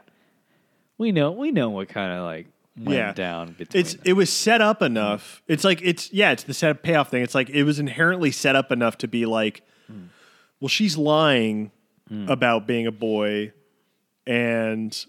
we 0.98 1.12
know, 1.12 1.30
we 1.32 1.50
know 1.52 1.70
what 1.70 1.88
kind 1.88 2.12
of 2.12 2.24
like 2.24 2.46
went 2.76 2.98
Yeah. 2.98 3.12
down 3.12 3.52
between. 3.56 3.80
It's 3.80 3.92
them. 3.94 4.02
it 4.05 4.12
was 4.14 4.30
set 4.30 4.60
up 4.60 4.82
enough. 4.82 5.40
It's 5.48 5.64
like 5.64 5.80
it's 5.82 6.12
yeah, 6.12 6.32
it's 6.32 6.42
the 6.42 6.52
set 6.52 6.70
up 6.72 6.82
payoff 6.82 7.10
thing. 7.10 7.22
It's 7.22 7.34
like 7.34 7.48
it 7.48 7.62
was 7.62 7.78
inherently 7.78 8.32
set 8.32 8.55
up 8.56 8.70
enough 8.72 8.98
to 8.98 9.09
be 9.09 9.24
like, 9.24 9.62
well, 10.60 10.68
she's 10.68 10.98
lying 10.98 11.70
about 12.26 12.66
being 12.66 12.86
a 12.86 12.92
boy, 12.92 13.52
and 14.28 15.06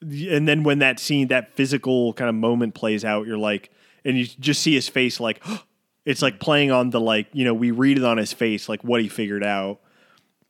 and 0.00 0.48
then 0.48 0.62
when 0.62 0.78
that 0.80 0.98
scene, 0.98 1.28
that 1.28 1.54
physical 1.54 2.12
kind 2.14 2.28
of 2.28 2.34
moment 2.34 2.74
plays 2.74 3.04
out, 3.04 3.26
you're 3.26 3.38
like, 3.38 3.70
and 4.04 4.16
you 4.18 4.24
just 4.26 4.62
see 4.62 4.74
his 4.74 4.88
face 4.88 5.20
like, 5.20 5.42
it's 6.04 6.22
like 6.22 6.40
playing 6.40 6.70
on 6.70 6.90
the 6.90 7.00
like, 7.00 7.26
you 7.32 7.44
know, 7.44 7.54
we 7.54 7.70
read 7.70 7.98
it 7.98 8.04
on 8.04 8.16
his 8.16 8.32
face 8.32 8.68
like 8.68 8.82
what 8.82 9.00
he 9.02 9.08
figured 9.08 9.44
out, 9.44 9.78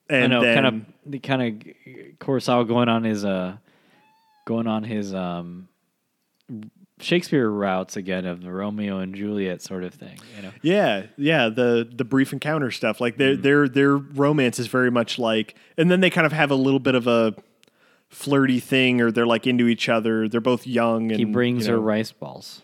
and 0.09 0.25
I 0.25 0.27
know, 0.37 0.41
then 0.43 0.55
kind 0.63 0.67
of 0.67 1.11
the 1.13 1.19
kind 1.19 1.43
of 1.43 2.19
Kurosawa 2.19 2.67
going 2.69 2.89
on 2.89 3.03
his 3.05 3.25
uh, 3.25 3.57
going 4.47 4.67
on 4.69 4.85
his 4.85 5.13
um, 5.13 5.69
Shakespeare 7.01 7.51
roots 7.51 7.97
again 7.97 8.25
of 8.25 8.43
the 8.43 8.51
Romeo 8.53 8.99
and 8.99 9.15
Juliet 9.15 9.61
sort 9.63 9.85
of 9.85 9.93
thing. 9.95 10.19
You 10.37 10.43
know, 10.43 10.53
Yeah, 10.63 11.07
yeah, 11.17 11.49
the 11.49 11.89
the 11.91 12.05
brief 12.05 12.33
encounter 12.33 12.71
stuff. 12.71 13.01
Like 13.01 13.15
Mm. 13.17 13.19
their 13.19 13.37
their 13.37 13.69
their 13.69 13.97
romance 13.97 14.59
is 14.59 14.67
very 14.69 14.91
much 14.91 15.19
like 15.19 15.55
and 15.77 15.91
then 15.91 16.01
they 16.01 16.11
kind 16.11 16.27
of 16.27 16.33
have 16.33 16.51
a 16.51 16.55
little 16.55 16.81
bit 16.81 16.95
of 16.95 17.07
a 17.07 17.35
flirty 18.17 18.61
thing 18.61 19.01
or 19.03 19.11
they're 19.13 19.27
like 19.27 19.47
into 19.47 19.69
each 19.69 19.89
other. 19.89 20.27
They're 20.29 20.41
both 20.41 20.67
young 20.67 21.11
and 21.13 21.19
he 21.19 21.25
brings 21.27 21.67
you 21.67 21.73
know- 21.73 21.79
her 21.79 21.83
rice 21.85 22.13
balls. 22.13 22.63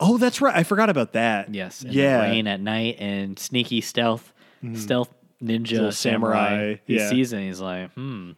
Oh, 0.00 0.18
that's 0.18 0.40
right. 0.40 0.54
I 0.54 0.64
forgot 0.64 0.90
about 0.90 1.12
that. 1.12 1.54
Yes, 1.54 1.84
yeah. 1.88 2.20
rain 2.22 2.46
at 2.48 2.60
night 2.60 2.96
and 2.98 3.38
sneaky 3.38 3.80
stealth, 3.80 4.32
stealth 4.74 5.08
ninja 5.42 5.92
samurai. 5.92 5.92
samurai, 5.92 6.76
He 6.84 6.96
yeah. 6.96 7.08
sees 7.08 7.32
it 7.32 7.36
and 7.38 7.46
he's 7.46 7.60
like, 7.60 7.92
hmm. 7.94 8.32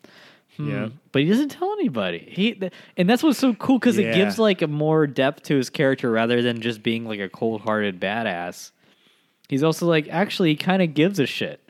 hmm. 0.57 0.71
Yeah. 0.71 0.89
But 1.13 1.23
he 1.23 1.29
doesn't 1.29 1.49
tell 1.49 1.73
anybody. 1.73 2.29
He 2.31 2.53
th- 2.53 2.73
and 2.99 3.09
that's 3.09 3.23
what's 3.23 3.39
so 3.39 3.55
cool 3.55 3.79
because 3.79 3.97
Yeah. 3.99 4.09
it 4.11 4.15
gives 4.15 4.39
like 4.39 4.61
a 4.63 4.67
more 4.69 5.07
depth 5.07 5.45
to 5.45 5.57
his 5.57 5.71
character 5.71 6.11
rather 6.11 6.41
than 6.43 6.61
just 6.61 6.83
being 6.83 7.07
like 7.07 7.21
a 7.21 7.29
cold 7.29 7.63
hearted 7.63 7.99
badass. 8.01 8.71
He's 9.49 9.63
also 9.63 9.87
like 9.87 10.09
actually 10.09 10.51
he 10.51 10.57
kind 10.57 10.83
of 10.83 10.93
gives 10.95 11.19
a 11.19 11.27
shit. 11.27 11.61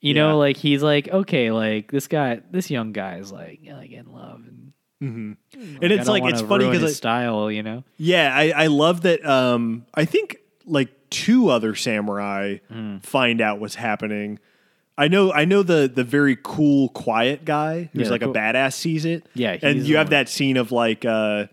You 0.00 0.14
Yeah. 0.14 0.22
know, 0.28 0.38
like 0.38 0.56
he's 0.56 0.82
like 0.82 1.08
okay, 1.08 1.50
like 1.50 1.90
this 1.90 2.06
guy, 2.08 2.40
this 2.50 2.70
young 2.70 2.92
guy 2.92 3.16
is 3.18 3.32
like 3.32 3.60
like 3.70 3.90
in 3.90 4.12
love 4.12 4.40
and. 4.46 4.72
And 5.00 5.36
I 5.52 5.86
it's 5.86 6.06
don't 6.06 6.20
like 6.20 6.32
it's 6.32 6.42
funny 6.42 6.68
because 6.68 6.96
style, 6.96 7.52
you 7.52 7.62
know. 7.62 7.84
yeah, 7.98 8.32
I, 8.34 8.50
I 8.64 8.66
love 8.66 9.02
that. 9.02 9.24
Um, 9.24 9.86
I 9.94 10.04
think 10.04 10.38
like 10.66 10.88
two 11.10 11.50
other 11.50 11.76
samurai 11.76 12.58
Hmm. 12.68 12.98
find 12.98 13.40
out 13.40 13.60
what's 13.60 13.76
happening. 13.76 14.40
I 14.96 15.06
know, 15.06 15.32
I 15.32 15.44
know 15.44 15.62
the 15.62 15.88
the 15.92 16.02
very 16.02 16.36
cool, 16.42 16.88
quiet 16.88 17.44
guy 17.44 17.90
who's 17.92 18.06
Yeah, 18.06 18.10
like 18.10 18.22
cool. 18.22 18.32
a 18.32 18.34
badass 18.34 18.72
sees 18.74 19.04
it. 19.04 19.24
Yeah, 19.34 19.56
and 19.62 19.86
you 19.86 19.96
have 19.98 20.10
that 20.10 20.28
scene 20.28 20.56
of 20.56 20.72
like 20.72 21.04
uh, 21.04 21.46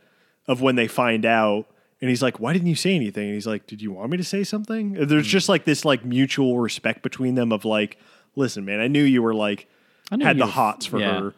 of 0.47 0.61
when 0.63 0.75
they 0.75 0.87
find 0.87 1.23
out, 1.23 1.67
and 2.01 2.09
he's 2.09 2.23
like, 2.23 2.39
"Why 2.39 2.51
didn't 2.51 2.67
you 2.67 2.75
say 2.75 2.95
anything?" 2.95 3.25
And 3.25 3.33
he's 3.35 3.45
like, 3.45 3.67
"Did 3.67 3.79
you 3.79 3.91
want 3.91 4.09
me 4.09 4.17
to 4.17 4.23
say 4.23 4.43
something?" 4.43 4.93
There's 4.93 5.27
Hmm. 5.27 5.29
just 5.29 5.49
like 5.49 5.65
this 5.65 5.85
like 5.85 6.03
mutual 6.03 6.57
respect 6.59 7.03
between 7.03 7.35
them 7.35 7.51
of 7.51 7.63
like, 7.63 7.99
"Listen, 8.35 8.65
man, 8.65 8.79
I 8.79 8.87
knew 8.87 9.03
you 9.03 9.21
were 9.21 9.33
like 9.33 9.67
had 10.11 10.37
the 10.37 10.47
hots 10.47 10.85
for 10.85 10.99
yeah. 10.99 11.19
her. 11.19 11.33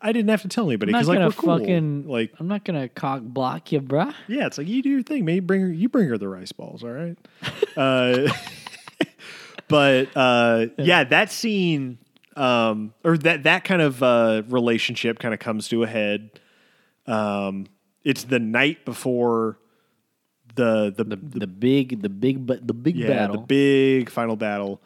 I 0.00 0.12
didn't 0.12 0.30
have 0.30 0.42
to 0.42 0.48
tell 0.48 0.66
anybody 0.66 0.92
because 0.92 1.08
like 1.08 1.18
we're 1.18 1.32
cool. 1.32 1.58
fucking 1.58 2.06
like 2.06 2.32
I'm 2.38 2.46
not 2.46 2.64
gonna 2.64 2.88
cock 2.88 3.22
block 3.22 3.72
you, 3.72 3.80
bruh. 3.80 4.14
yeah, 4.28 4.46
it's 4.46 4.58
like 4.58 4.68
you 4.68 4.82
do 4.82 4.88
your 4.88 5.02
thing. 5.02 5.24
Maybe 5.24 5.40
bring 5.40 5.60
her, 5.60 5.72
you 5.72 5.88
bring 5.88 6.08
her 6.08 6.18
the 6.18 6.28
rice 6.28 6.52
balls, 6.52 6.84
all 6.84 6.90
right? 6.90 7.18
uh, 7.76 8.32
but 9.68 10.08
uh, 10.16 10.66
yeah, 10.78 11.02
that 11.04 11.32
scene 11.32 11.98
um, 12.36 12.94
or 13.02 13.18
that 13.18 13.42
that 13.42 13.64
kind 13.64 13.82
of 13.82 14.02
uh, 14.02 14.42
relationship 14.48 15.18
kind 15.18 15.34
of 15.34 15.40
comes 15.40 15.68
to 15.68 15.82
a 15.82 15.86
head. 15.88 16.38
Um, 17.06 17.66
it's 18.04 18.24
the 18.24 18.38
night 18.38 18.84
before 18.84 19.58
the 20.54 20.94
the, 20.96 21.04
The 21.04 21.16
the 21.16 21.46
big 21.46 22.02
the 22.02 22.08
big 22.08 22.46
but 22.46 22.66
the 22.66 22.74
big 22.74 22.96
yeah 22.96 23.08
battle. 23.08 23.36
the 23.36 23.42
big 23.42 24.10
final 24.10 24.36
battle 24.36 24.80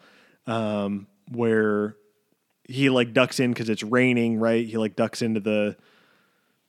um, 0.47 1.07
where 1.31 1.95
he 2.67 2.89
like 2.89 3.13
ducks 3.13 3.39
in 3.39 3.51
because 3.51 3.69
it's 3.69 3.83
raining. 3.83 4.39
Right, 4.39 4.65
he 4.67 4.77
like 4.77 4.95
ducks 4.95 5.21
into 5.21 5.39
the. 5.39 5.75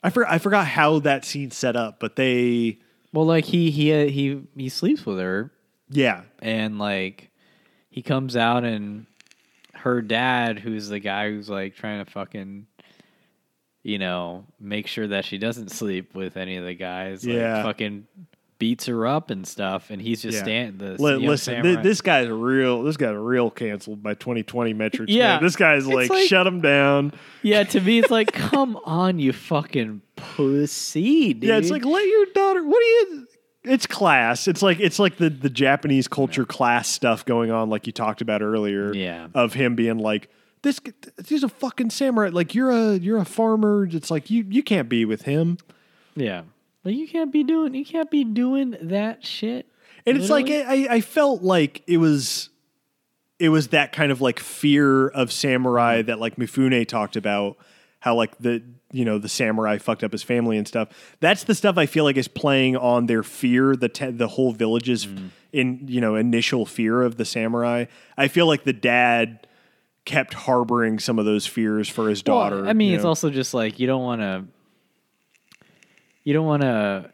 I 0.03 0.09
for, 0.11 0.27
I 0.27 0.37
forgot 0.37 0.67
how 0.67 0.99
that 0.99 1.25
scene's 1.25 1.57
set 1.57 1.75
up, 1.75 1.99
but 1.99 2.15
they 2.15 2.79
well, 3.13 3.25
like 3.25 3.45
he 3.45 3.71
he 3.71 3.91
uh, 3.93 4.05
he 4.07 4.41
he 4.55 4.69
sleeps 4.69 5.05
with 5.05 5.17
her, 5.19 5.51
yeah 5.89 6.21
and 6.39 6.77
like 6.77 7.31
he 7.89 8.01
comes 8.01 8.35
out 8.35 8.63
and 8.63 9.05
her 9.73 10.01
dad, 10.01 10.59
who's 10.59 10.89
the 10.89 10.99
guy 10.99 11.29
who's 11.29 11.49
like 11.49 11.75
trying 11.75 12.03
to 12.03 12.09
fucking. 12.11 12.67
You 13.87 13.99
know, 13.99 14.45
make 14.59 14.87
sure 14.87 15.05
that 15.05 15.25
she 15.25 15.37
doesn't 15.37 15.69
sleep 15.69 16.15
with 16.15 16.37
any 16.37 16.55
of 16.57 16.65
the 16.65 16.73
guys. 16.73 17.23
Like, 17.23 17.35
Yeah. 17.35 17.61
fucking 17.61 18.07
beats 18.57 18.85
her 18.85 19.05
up 19.05 19.29
and 19.31 19.45
stuff, 19.47 19.89
and 19.89 20.01
he's 20.01 20.21
just 20.21 20.37
Yeah. 20.37 20.43
stand 20.43 20.79
the 20.79 20.95
young 20.97 21.21
listen, 21.21 21.55
samurai. 21.63 21.81
this 21.81 22.01
guy's 22.01 22.29
real. 22.29 22.83
This 22.83 22.95
guy's 22.97 23.15
real 23.15 23.49
canceled 23.51 24.01
by 24.01 24.13
2020 24.13 24.73
metrics. 24.73 25.11
Yeah. 25.11 25.35
man. 25.35 25.43
this 25.43 25.55
guy's 25.55 25.85
like, 25.87 26.09
like- 26.09 26.27
shut 26.29 26.47
him 26.47 26.61
down. 26.61 27.11
Yeah, 27.41 27.63
to 27.65 27.81
me, 27.81 27.99
it's 27.99 28.09
like, 28.11 28.31
come 28.33 28.77
on, 28.85 29.19
you 29.19 29.33
fucking 29.33 30.01
pussy, 30.15 31.33
dude. 31.33 31.49
Yeah, 31.49 31.57
it's 31.57 31.69
like 31.71 31.85
let 31.85 32.05
your 32.07 32.25
daughter. 32.33 32.63
What 32.63 32.79
do 32.79 32.85
you? 32.85 33.27
It's 33.65 33.87
class. 33.87 34.47
It's 34.47 34.61
like 34.61 34.79
it's 34.79 34.99
like 34.99 35.17
the 35.17 35.29
the 35.29 35.49
Japanese 35.49 36.07
culture 36.07 36.45
class 36.45 36.87
stuff 36.87 37.25
going 37.25 37.51
on, 37.51 37.69
like 37.69 37.87
you 37.87 37.93
talked 37.93 38.21
about 38.21 38.41
earlier. 38.41 38.93
Yeah. 38.93 39.27
of 39.33 39.53
him 39.53 39.75
being 39.75 39.97
like 39.97 40.29
this. 40.61 40.79
He's 41.27 41.43
a 41.43 41.49
fucking 41.49 41.89
samurai. 41.89 42.29
Like 42.31 42.53
you're 42.53 42.69
a 42.71 42.93
you're 42.95 43.17
a 43.17 43.25
farmer. 43.25 43.85
It's 43.91 44.11
like 44.11 44.29
you 44.29 44.45
you 44.49 44.61
can't 44.63 44.87
be 44.87 45.03
with 45.03 45.23
him. 45.23 45.57
yeah, 46.15 46.43
like 46.85 46.95
you 46.95 47.07
can't 47.07 47.33
be 47.33 47.43
doing, 47.43 47.73
you 47.73 47.83
can't 47.83 48.09
be 48.11 48.23
doing 48.23 48.77
that 48.79 49.25
shit. 49.25 49.67
And 50.05 50.17
it's 50.17 50.29
like 50.29 50.49
I, 50.49 50.87
I 50.89 51.01
felt 51.01 51.41
like 51.41 51.83
it 51.87 51.97
was 51.97 52.49
it 53.39 53.49
was 53.49 53.69
that 53.69 53.91
kind 53.91 54.11
of 54.11 54.21
like 54.21 54.39
fear 54.39 55.07
of 55.07 55.31
samurai 55.31 56.03
that 56.03 56.19
like 56.19 56.35
Mifune 56.35 56.87
talked 56.87 57.15
about 57.15 57.57
how 57.99 58.15
like 58.15 58.37
the 58.37 58.63
you 58.91 59.03
know 59.03 59.17
the 59.17 59.27
samurai 59.27 59.79
fucked 59.79 60.03
up 60.03 60.11
his 60.11 60.21
family 60.21 60.57
and 60.57 60.67
stuff. 60.67 60.89
That's 61.19 61.43
the 61.43 61.55
stuff 61.55 61.77
I 61.77 61.87
feel 61.87 62.03
like 62.03 62.17
is 62.17 62.27
playing 62.27 62.77
on 62.77 63.07
their 63.07 63.23
fear 63.23 63.75
the 63.75 63.89
te- 63.89 64.11
the 64.11 64.27
whole 64.27 64.51
village's 64.51 65.07
mm. 65.07 65.29
in 65.51 65.87
you 65.87 66.01
know 66.01 66.15
initial 66.15 66.67
fear 66.67 67.01
of 67.01 67.17
the 67.17 67.25
samurai. 67.25 67.85
I 68.15 68.27
feel 68.27 68.45
like 68.45 68.63
the 68.63 68.73
dad 68.73 69.47
kept 70.05 70.35
harboring 70.35 70.99
some 70.99 71.17
of 71.17 71.25
those 71.25 71.47
fears 71.47 71.89
for 71.89 72.09
his 72.09 72.23
Well, 72.23 72.37
daughter. 72.37 72.67
I 72.67 72.73
mean, 72.73 72.93
it's 72.93 73.03
know? 73.03 73.09
also 73.09 73.31
just 73.31 73.53
like 73.53 73.79
you 73.79 73.87
don't 73.87 74.03
want 74.03 74.21
to, 74.21 74.45
you 76.25 76.33
don't 76.33 76.45
want 76.45 76.61
to, 76.63 77.11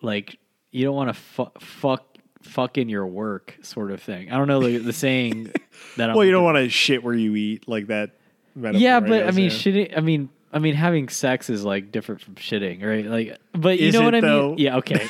like 0.00 0.38
you 0.70 0.84
don't 0.84 0.94
want 0.94 1.08
to 1.08 1.14
fu- 1.14 1.50
fuck 1.60 2.04
fuck 2.42 2.76
in 2.78 2.88
your 2.88 3.06
work 3.06 3.56
sort 3.62 3.90
of 3.90 4.02
thing. 4.02 4.30
I 4.30 4.36
don't 4.36 4.48
know 4.48 4.60
the, 4.62 4.78
the 4.78 4.92
saying 5.04 5.52
that. 5.96 6.10
I'm 6.10 6.16
well, 6.16 6.24
you 6.24 6.30
don't 6.32 6.44
want 6.44 6.58
to 6.58 6.68
shit 6.68 7.02
where 7.02 7.14
you 7.14 7.34
eat 7.34 7.66
like 7.68 7.88
that. 7.88 8.10
metaphor, 8.54 8.80
Yeah, 8.80 9.00
but 9.00 9.12
I 9.12 9.26
guess, 9.26 9.34
mean, 9.34 9.44
yeah. 9.44 9.50
shitting. 9.50 9.96
I 9.98 10.00
mean, 10.00 10.28
I 10.52 10.58
mean, 10.58 10.74
having 10.74 11.08
sex 11.08 11.50
is 11.50 11.64
like 11.64 11.90
different 11.90 12.20
from 12.20 12.34
shitting, 12.36 12.84
right? 12.84 13.06
Like, 13.06 13.38
but 13.52 13.78
you 13.80 13.88
Is 13.88 13.94
know 13.94 14.02
what 14.04 14.14
I 14.14 14.20
though? 14.20 14.50
mean? 14.50 14.58
Yeah. 14.58 14.76
Okay. 14.78 15.06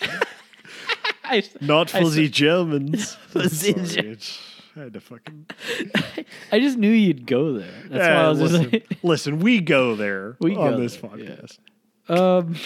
I, 1.24 1.42
Not 1.60 1.94
I 1.94 2.00
fuzzy 2.00 2.24
s- 2.24 2.30
Germans. 2.30 3.14
Fuzzy 3.28 3.72
Sorry, 3.72 3.86
Ger- 3.86 4.10
it's- 4.12 4.40
I 4.80 4.84
had 4.84 4.94
to 4.94 5.00
fucking. 5.00 5.46
I 6.52 6.58
just 6.58 6.78
knew 6.78 6.90
you'd 6.90 7.26
go 7.26 7.52
there. 7.52 7.70
That's 7.88 8.08
why 8.08 8.14
I 8.14 8.28
was 8.28 8.40
listen, 8.40 8.70
just 8.70 8.72
like, 8.72 8.98
listen, 9.02 9.38
we 9.40 9.60
go 9.60 9.94
there 9.94 10.36
We 10.40 10.56
on 10.56 10.72
go 10.72 10.80
this 10.80 10.96
there, 10.96 11.10
podcast. 11.10 11.58
Um, 12.08 12.56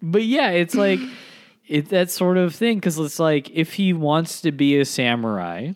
but 0.00 0.22
yeah, 0.22 0.50
it's 0.50 0.76
like 0.76 1.00
it's 1.66 1.90
that 1.90 2.10
sort 2.10 2.38
of 2.38 2.54
thing 2.54 2.78
because 2.78 2.98
it's 2.98 3.18
like 3.18 3.50
if 3.50 3.74
he 3.74 3.92
wants 3.92 4.40
to 4.42 4.52
be 4.52 4.78
a 4.78 4.84
samurai, 4.84 5.72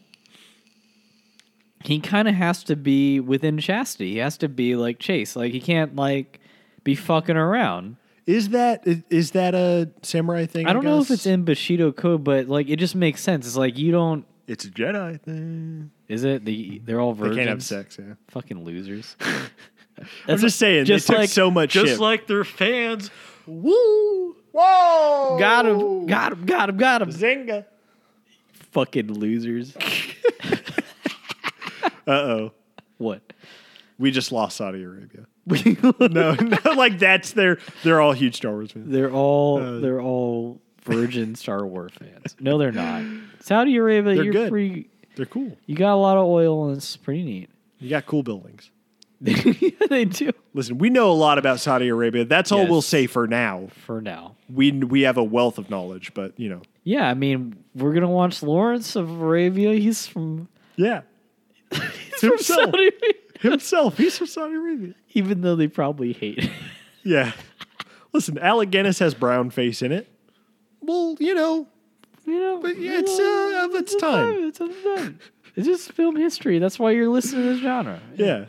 he 1.83 1.99
kind 1.99 2.29
of 2.29 2.35
has 2.35 2.63
to 2.65 2.77
be 2.77 3.19
within 3.19 3.59
chastity. 3.59 4.13
He 4.13 4.19
has 4.19 4.39
to 4.39 4.49
be 4.49 4.77
like 4.77 5.01
Chase. 5.01 5.35
Like 5.35 5.53
he 5.53 5.61
can't 5.61 5.97
like 5.97 6.41
be 6.85 6.95
fucking 6.95 7.37
around. 7.37 7.97
Is 8.27 8.51
that 8.51 8.87
is, 8.87 9.03
is 9.11 9.31
that 9.33 9.55
a 9.57 9.91
samurai 10.03 10.47
thing? 10.47 10.67
I 10.67 10.73
don't 10.73 10.85
know 10.85 11.01
if 11.01 11.09
guess? 11.09 11.19
it's 11.19 11.27
in 11.27 11.45
Bushido 11.45 11.91
code, 11.91 12.23
but 12.23 12.49
like 12.49 12.69
it 12.69 12.77
just 12.77 12.95
makes 12.95 13.21
sense. 13.23 13.47
It's 13.47 13.57
like 13.57 13.77
you 13.77 13.91
don't. 13.91 14.25
It's 14.47 14.65
a 14.65 14.71
Jedi 14.71 15.21
thing. 15.21 15.91
Is 16.09 16.23
it 16.25 16.45
the? 16.45 16.81
They're 16.85 17.01
all 17.01 17.15
They 17.15 17.21
virgins. 17.21 17.37
can't 17.39 17.49
have 17.49 17.63
sex. 17.65 17.99
Yeah, 17.99 18.15
Fucking 18.29 18.63
losers. 18.65 19.17
I'm 20.29 20.39
just 20.39 20.59
saying. 20.59 20.85
just 20.85 21.09
they 21.09 21.15
took 21.15 21.21
like- 21.23 21.31
so 21.31 21.51
much 21.51 21.71
just 21.73 21.87
shit. 21.93 22.01
like 22.01 22.27
their 22.27 22.45
fans. 22.45 23.11
woo, 23.47 24.37
whoa, 24.53 25.37
Got 25.39 25.67
him. 25.67 26.07
Got 26.07 26.33
him. 26.33 26.45
Got 26.47 26.69
him. 26.71 26.77
Got 26.77 27.03
him. 27.03 27.11
Zinga. 27.11 27.65
Fucking 28.73 29.13
losers. 29.13 29.77
Uh 32.09 32.13
oh, 32.13 32.53
what? 32.99 33.33
we 33.99 34.13
just 34.13 34.31
lost 34.31 34.57
Saudi 34.59 34.83
Arabia. 34.85 35.27
No, 36.09 36.35
no, 36.35 36.73
like 36.77 37.01
that's 37.01 37.33
their. 37.33 37.59
They're 37.83 38.01
all 38.01 38.13
huge 38.13 38.37
Star 38.37 38.53
Wars 38.53 38.71
fans. 38.71 38.91
They're 38.93 39.11
all 39.11 39.61
Uh, 39.61 39.81
they're 39.81 40.01
all 40.01 40.61
virgin 40.87 41.35
Star 41.35 41.67
Wars 41.67 41.93
fans. 41.99 42.37
No, 42.41 42.57
they're 42.59 42.73
not. 42.73 43.03
Saudi 43.41 43.77
Arabia, 43.77 44.15
They're 44.15 44.25
you're 44.25 44.33
good. 44.33 44.49
free. 44.49 44.89
They're 45.17 45.27
cool. 45.27 45.57
You 45.67 45.77
got 45.77 45.95
a 45.95 45.97
lot 45.97 46.17
of 46.17 46.27
oil, 46.27 46.69
and 46.69 46.77
it's 46.77 46.97
pretty 46.97 47.23
neat. 47.25 47.51
You 47.79 47.91
got 47.91 48.07
cool 48.07 48.23
buildings. 48.23 48.71
they 49.21 50.05
do 50.05 50.31
Listen, 50.53 50.77
we 50.77 50.91
know 50.91 51.11
a 51.11 51.15
lot 51.15 51.39
about 51.39 51.59
Saudi 51.59 51.89
Arabia. 51.89 52.27
That's 52.27 52.53
all 52.53 52.61
Yes. 52.61 52.71
we'll 52.71 52.83
say 52.83 53.07
for 53.07 53.27
now. 53.27 53.69
for 53.87 54.03
now. 54.03 54.37
We 54.53 54.73
we 54.73 55.03
have 55.03 55.17
a 55.17 55.25
wealth 55.25 55.57
of 55.59 55.71
knowledge, 55.71 56.13
but 56.13 56.39
you 56.39 56.51
know, 56.51 56.61
Yeah, 56.85 57.09
I 57.09 57.15
mean, 57.15 57.57
we're 57.75 57.95
gonna 57.95 58.11
watch 58.11 58.43
Lawrence 58.43 58.95
of 58.95 59.11
Arabia. 59.11 59.73
He's 59.75 60.07
from 60.07 60.49
yeah, 60.77 61.01
he's 61.71 61.81
from 62.21 62.29
Himself. 62.31 62.61
Saudi 62.71 62.79
Arabia. 62.89 63.13
himself. 63.41 63.97
He's 63.99 64.19
from 64.19 64.27
Saudi 64.27 64.55
Arabia. 64.55 64.95
Even 65.15 65.41
though 65.41 65.57
they 65.57 65.69
probably 65.69 66.13
hate. 66.13 66.39
it. 66.39 66.51
Yeah. 67.03 67.33
Listen, 68.13 68.37
Alec 68.39 68.71
Guinness 68.71 68.99
has 68.99 69.15
brown 69.15 69.49
face 69.51 69.81
in 69.81 69.93
it. 69.93 70.09
Well, 70.87 71.17
you 71.21 71.35
know, 71.35 71.67
you 72.27 72.41
know, 72.41 72.59
But 72.61 72.79
yeah, 72.79 73.01
it's, 73.03 73.19
uh, 73.19 73.65
of 73.67 73.75
its 73.75 73.95
a 73.95 73.99
time. 73.99 74.35
It's 74.45 74.61
its 74.61 74.83
time. 74.85 75.19
It's 75.55 75.67
just 75.67 75.93
film 75.93 76.17
history. 76.17 76.59
That's 76.59 76.79
why 76.79 76.91
you're 76.93 77.09
listening 77.09 77.43
to 77.45 77.49
this 77.55 77.61
genre. 77.63 78.01
yeah. 78.17 78.47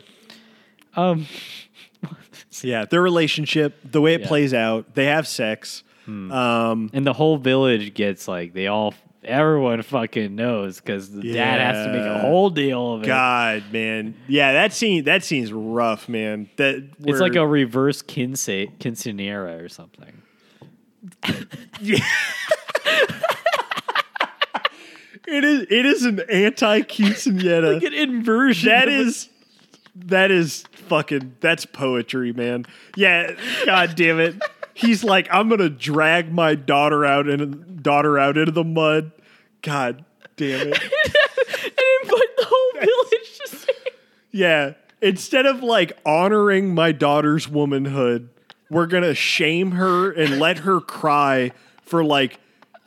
Um. 0.94 1.26
Yeah, 2.62 2.86
their 2.86 3.02
relationship, 3.02 3.78
the 3.84 4.00
way 4.00 4.14
it 4.14 4.22
Yeah. 4.22 4.26
plays 4.26 4.52
out, 4.54 4.94
they 4.94 5.04
have 5.04 5.28
sex. 5.28 5.84
Um, 6.08 6.90
And 6.92 7.06
the 7.06 7.12
whole 7.12 7.36
village 7.36 7.92
gets 7.94 8.26
like 8.26 8.52
they 8.54 8.66
all 8.66 8.94
everyone 9.22 9.82
fucking 9.82 10.34
knows 10.34 10.80
because 10.80 11.10
the 11.12 11.32
dad 11.34 11.60
has 11.60 11.86
to 11.86 11.92
make 11.92 12.02
a 12.02 12.18
whole 12.20 12.48
deal 12.50 12.94
of 12.94 13.02
it. 13.02 13.06
God, 13.06 13.64
man. 13.72 14.14
Yeah, 14.26 14.52
that 14.54 14.72
scene 14.72 15.04
that 15.04 15.22
scene's 15.22 15.52
rough, 15.52 16.08
man. 16.08 16.48
That 16.56 16.82
It's 17.04 17.20
like 17.20 17.36
a 17.36 17.46
reverse 17.46 18.02
quinceanera 18.02 19.62
or 19.62 19.68
something. 19.68 20.22
it 25.28 25.44
is 25.44 25.66
it 25.70 25.86
is 25.86 26.04
an 26.04 26.20
anti 26.30 26.80
quinceanera. 26.82 27.74
Like 27.74 27.82
an 27.82 27.94
inversion. 27.94 28.68
that 28.68 28.88
is 28.88 29.28
that 29.94 30.30
is 30.30 30.64
fucking 30.72 31.36
that's 31.40 31.66
poetry, 31.66 32.32
man. 32.32 32.66
Yeah, 32.96 33.32
god 33.64 33.94
damn 33.96 34.20
it. 34.20 34.36
He's 34.74 35.02
like, 35.02 35.28
I'm 35.30 35.48
gonna 35.48 35.68
drag 35.68 36.32
my 36.32 36.54
daughter 36.54 37.04
out 37.04 37.28
and 37.28 37.82
daughter 37.82 38.18
out 38.18 38.38
into 38.38 38.52
the 38.52 38.64
mud. 38.64 39.12
God 39.62 40.04
damn 40.36 40.68
it. 40.68 40.82
and 40.82 42.02
invite 42.02 42.36
the 42.36 42.46
whole 42.46 42.80
village 42.80 43.38
to 43.38 43.56
see. 43.56 43.72
Yeah. 44.30 44.74
Instead 45.00 45.46
of 45.46 45.62
like 45.62 45.98
honoring 46.04 46.74
my 46.74 46.92
daughter's 46.92 47.48
womanhood, 47.48 48.30
we're 48.70 48.86
gonna 48.86 49.14
shame 49.14 49.72
her 49.72 50.10
and 50.12 50.38
let 50.38 50.58
her 50.58 50.80
cry 50.80 51.52
for 51.82 52.04
like 52.04 52.38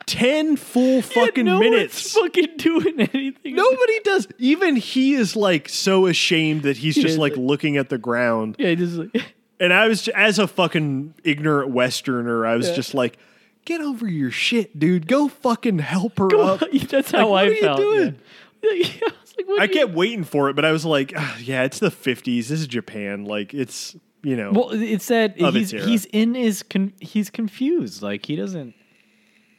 10 0.07 0.57
full 0.57 1.01
fucking 1.01 1.45
no 1.45 1.59
minutes. 1.59 2.13
Fucking 2.13 2.57
doing 2.57 2.99
anything. 2.99 3.55
Nobody 3.55 3.99
does. 4.03 4.27
Even 4.39 4.75
he 4.75 5.13
is 5.13 5.35
like 5.35 5.69
so 5.69 6.07
ashamed 6.07 6.63
that 6.63 6.77
he's 6.77 6.95
just 6.95 7.15
Yeah, 7.15 7.21
like 7.21 7.33
like- 7.37 7.41
looking 7.41 7.77
at 7.77 7.89
the 7.89 7.97
ground. 7.97 8.55
Yeah, 8.59 8.73
just 8.75 8.95
like 8.97 9.23
And 9.59 9.71
I 9.71 9.87
was, 9.87 10.07
as 10.07 10.39
a 10.39 10.47
fucking 10.47 11.13
ignorant 11.23 11.69
Westerner, 11.69 12.47
I 12.47 12.55
was 12.55 12.69
Yeah. 12.69 12.75
just 12.75 12.95
like, 12.95 13.19
get 13.63 13.79
over 13.79 14.07
your 14.07 14.31
shit, 14.31 14.79
dude. 14.79 15.05
Go 15.07 15.27
fucking 15.27 15.77
help 15.79 16.17
her 16.17 16.27
go 16.27 16.41
up. 16.41 16.63
That's 16.89 17.11
how 17.11 17.29
Like, 17.29 17.29
I 17.29 17.29
what 17.29 17.47
are 17.47 17.51
you 17.53 17.61
felt. 17.61 17.77
doing? 17.77 18.15
Yeah. 18.63 18.71
Yeah, 18.73 19.07
I 19.07 19.11
was 19.21 19.33
like, 19.37 19.47
what 19.47 19.61
I 19.61 19.67
do 19.67 19.73
you- 19.73 19.79
kept 19.85 19.93
waiting 19.93 20.23
for 20.23 20.49
it, 20.49 20.55
but 20.55 20.65
I 20.65 20.71
was 20.71 20.83
like, 20.85 21.13
"Ah, 21.15 21.37
yeah, 21.39 21.63
it's 21.63 21.79
the 21.79 21.89
50s. 21.89 22.47
This 22.47 22.51
is 22.51 22.67
Japan. 22.67 23.25
Like, 23.25 23.53
it's, 23.55 23.95
you 24.23 24.35
know. 24.35 24.51
Well, 24.51 24.69
it's 24.71 25.07
that 25.07 25.37
he's 25.37 25.73
its 25.73 25.85
he's 25.85 26.05
in 26.05 26.35
his 26.35 26.63
con- 26.63 26.93
he's 26.99 27.29
confused. 27.29 28.01
Like 28.01 28.25
he 28.25 28.35
doesn't 28.35 28.73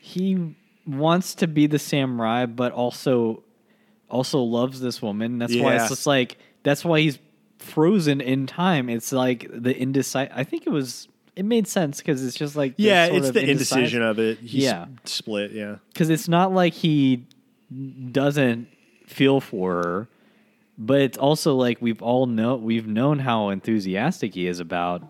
he 0.00 0.54
wants 0.86 1.34
to 1.36 1.46
be 1.46 1.66
the 1.66 1.78
samurai, 1.78 2.46
but 2.46 2.72
also 2.72 3.42
also 4.08 4.40
loves 4.40 4.80
this 4.80 5.00
woman. 5.00 5.38
That's 5.38 5.54
why 5.56 5.74
Yeah. 5.74 5.80
it's 5.82 5.88
just 5.90 6.06
like 6.06 6.38
that's 6.62 6.84
why 6.84 7.00
he's 7.00 7.18
frozen 7.58 8.20
in 8.20 8.46
time. 8.46 8.88
It's 8.88 9.12
like 9.12 9.46
the 9.50 9.76
indecisive. 9.76 10.32
I 10.34 10.44
think 10.44 10.66
it 10.66 10.70
was. 10.70 11.08
It 11.34 11.46
made 11.46 11.66
sense 11.66 11.96
because 11.98 12.22
it's 12.22 12.36
just 12.36 12.56
like 12.56 12.74
Yeah, 12.76 13.06
sort 13.06 13.18
it's 13.18 13.28
of 13.28 13.34
the 13.34 13.50
indecision 13.50 14.02
of 14.02 14.18
it. 14.18 14.38
He's 14.40 14.64
Yeah. 14.64 14.84
split. 15.04 15.52
Yeah, 15.52 15.76
because 15.92 16.10
it's 16.10 16.28
not 16.28 16.52
like 16.52 16.74
he 16.74 17.24
doesn't 18.10 18.68
feel 19.06 19.40
for 19.40 19.74
her, 19.76 20.08
but 20.78 21.00
it's 21.00 21.18
also 21.18 21.54
like 21.54 21.80
we've 21.80 22.02
all 22.02 22.26
know 22.26 22.56
we've 22.56 22.86
known 22.86 23.20
how 23.20 23.50
enthusiastic 23.50 24.34
he 24.34 24.46
is 24.46 24.60
about 24.60 25.02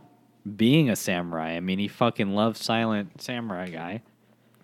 being 0.57 0.91
a 0.91 0.97
samurai. 0.97 1.53
I 1.53 1.61
mean, 1.61 1.79
he 1.79 1.89
fucking 1.89 2.35
loves 2.35 2.63
Silent 2.63 3.21
Samurai 3.23 3.69
guy. 3.69 4.03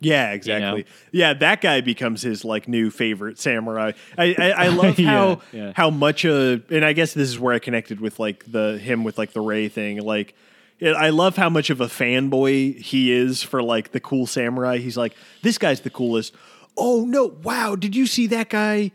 yeah, 0.00 0.32
exactly. 0.32 0.86
Yeah, 1.12 1.34
that 1.34 1.60
guy 1.60 1.80
becomes 1.80 2.22
his 2.22 2.44
like 2.44 2.68
new 2.68 2.90
favorite 2.90 3.38
samurai. 3.38 3.92
I 4.16 4.34
I, 4.38 4.50
I 4.50 4.68
love 4.68 4.98
how 4.98 5.40
yeah. 5.52 5.72
how 5.74 5.90
much 5.90 6.24
uh 6.24 6.58
and 6.70 6.84
I 6.84 6.92
guess 6.92 7.14
this 7.14 7.28
is 7.28 7.38
where 7.38 7.54
I 7.54 7.58
connected 7.58 8.00
with 8.00 8.18
like 8.18 8.50
the 8.50 8.78
him 8.78 9.04
with 9.04 9.18
like 9.18 9.32
the 9.32 9.40
Rey 9.40 9.68
thing. 9.68 10.00
Like, 10.00 10.34
it, 10.78 10.94
I 10.94 11.10
love 11.10 11.36
how 11.36 11.48
much 11.48 11.70
of 11.70 11.80
a 11.80 11.86
fanboy 11.86 12.78
he 12.78 13.12
is 13.12 13.42
for 13.42 13.62
like 13.62 13.92
the 13.92 14.00
cool 14.00 14.26
samurai. 14.26 14.78
He's 14.78 14.96
like, 14.96 15.14
this 15.42 15.58
guy's 15.58 15.80
the 15.80 15.90
coolest. 15.90 16.34
Oh 16.76 17.04
no! 17.04 17.26
Wow! 17.42 17.74
Did 17.74 17.96
you 17.96 18.06
see 18.06 18.28
that 18.28 18.50
guy? 18.50 18.92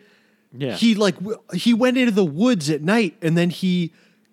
Yeah, 0.55 0.75
he 0.75 0.95
like 0.95 1.15
w- 1.15 1.39
he 1.53 1.73
went 1.73 1.97
into 1.97 2.11
the 2.11 2.25
woods 2.25 2.69
at 2.69 2.81
night 2.81 3.17
and 3.21 3.37
then 3.37 3.49
he 3.49 3.91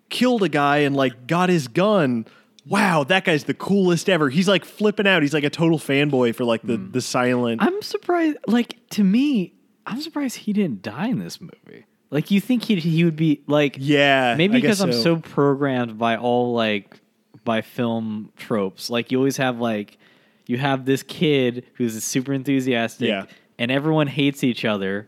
killed 0.09 0.43
a 0.43 0.49
guy 0.49 0.77
and 0.79 0.95
like 0.95 1.25
got 1.25 1.49
his 1.49 1.67
gun 1.67 2.25
wow 2.67 3.03
that 3.03 3.23
guy's 3.23 3.45
the 3.45 3.53
coolest 3.53 4.09
ever 4.09 4.29
he's 4.29 4.47
like 4.47 4.63
flipping 4.65 5.07
out 5.07 5.21
he's 5.23 5.33
like 5.33 5.43
a 5.43 5.49
total 5.49 5.79
fanboy 5.79 6.35
for 6.35 6.43
like 6.43 6.61
the 6.61 6.77
mm. 6.77 6.91
the 6.93 7.01
silent 7.01 7.61
I'm 7.63 7.81
surprised. 7.81 8.37
Like 8.45 8.77
to 8.91 9.03
me, 9.03 9.53
I'm 9.87 9.99
surprised 10.01 10.37
he 10.37 10.53
didn't 10.53 10.83
die 10.83 11.07
in 11.07 11.17
this 11.19 11.41
movie. 11.41 11.85
Like 12.11 12.29
you 12.29 12.39
think 12.41 12.63
he 12.63 12.75
he 12.75 13.03
would 13.03 13.15
be 13.15 13.41
like 13.47 13.77
yeah 13.79 14.35
maybe 14.35 14.57
I 14.57 14.59
guess 14.59 14.79
because 14.79 14.81
I'm 14.81 14.93
so 14.93 15.15
programmed 15.17 15.97
by 15.97 16.17
all 16.17 16.53
like 16.53 16.99
by 17.43 17.61
film 17.61 18.31
tropes. 18.37 18.89
Like 18.89 19.11
you 19.11 19.17
always 19.17 19.37
have 19.37 19.59
like 19.59 19.97
you 20.45 20.57
have 20.57 20.85
this 20.85 21.01
kid 21.03 21.65
who's 21.75 22.03
super 22.03 22.33
enthusiastic 22.33 23.07
Yeah. 23.07 23.25
and 23.57 23.71
everyone 23.71 24.07
hates 24.07 24.43
each 24.43 24.65
other, 24.65 25.07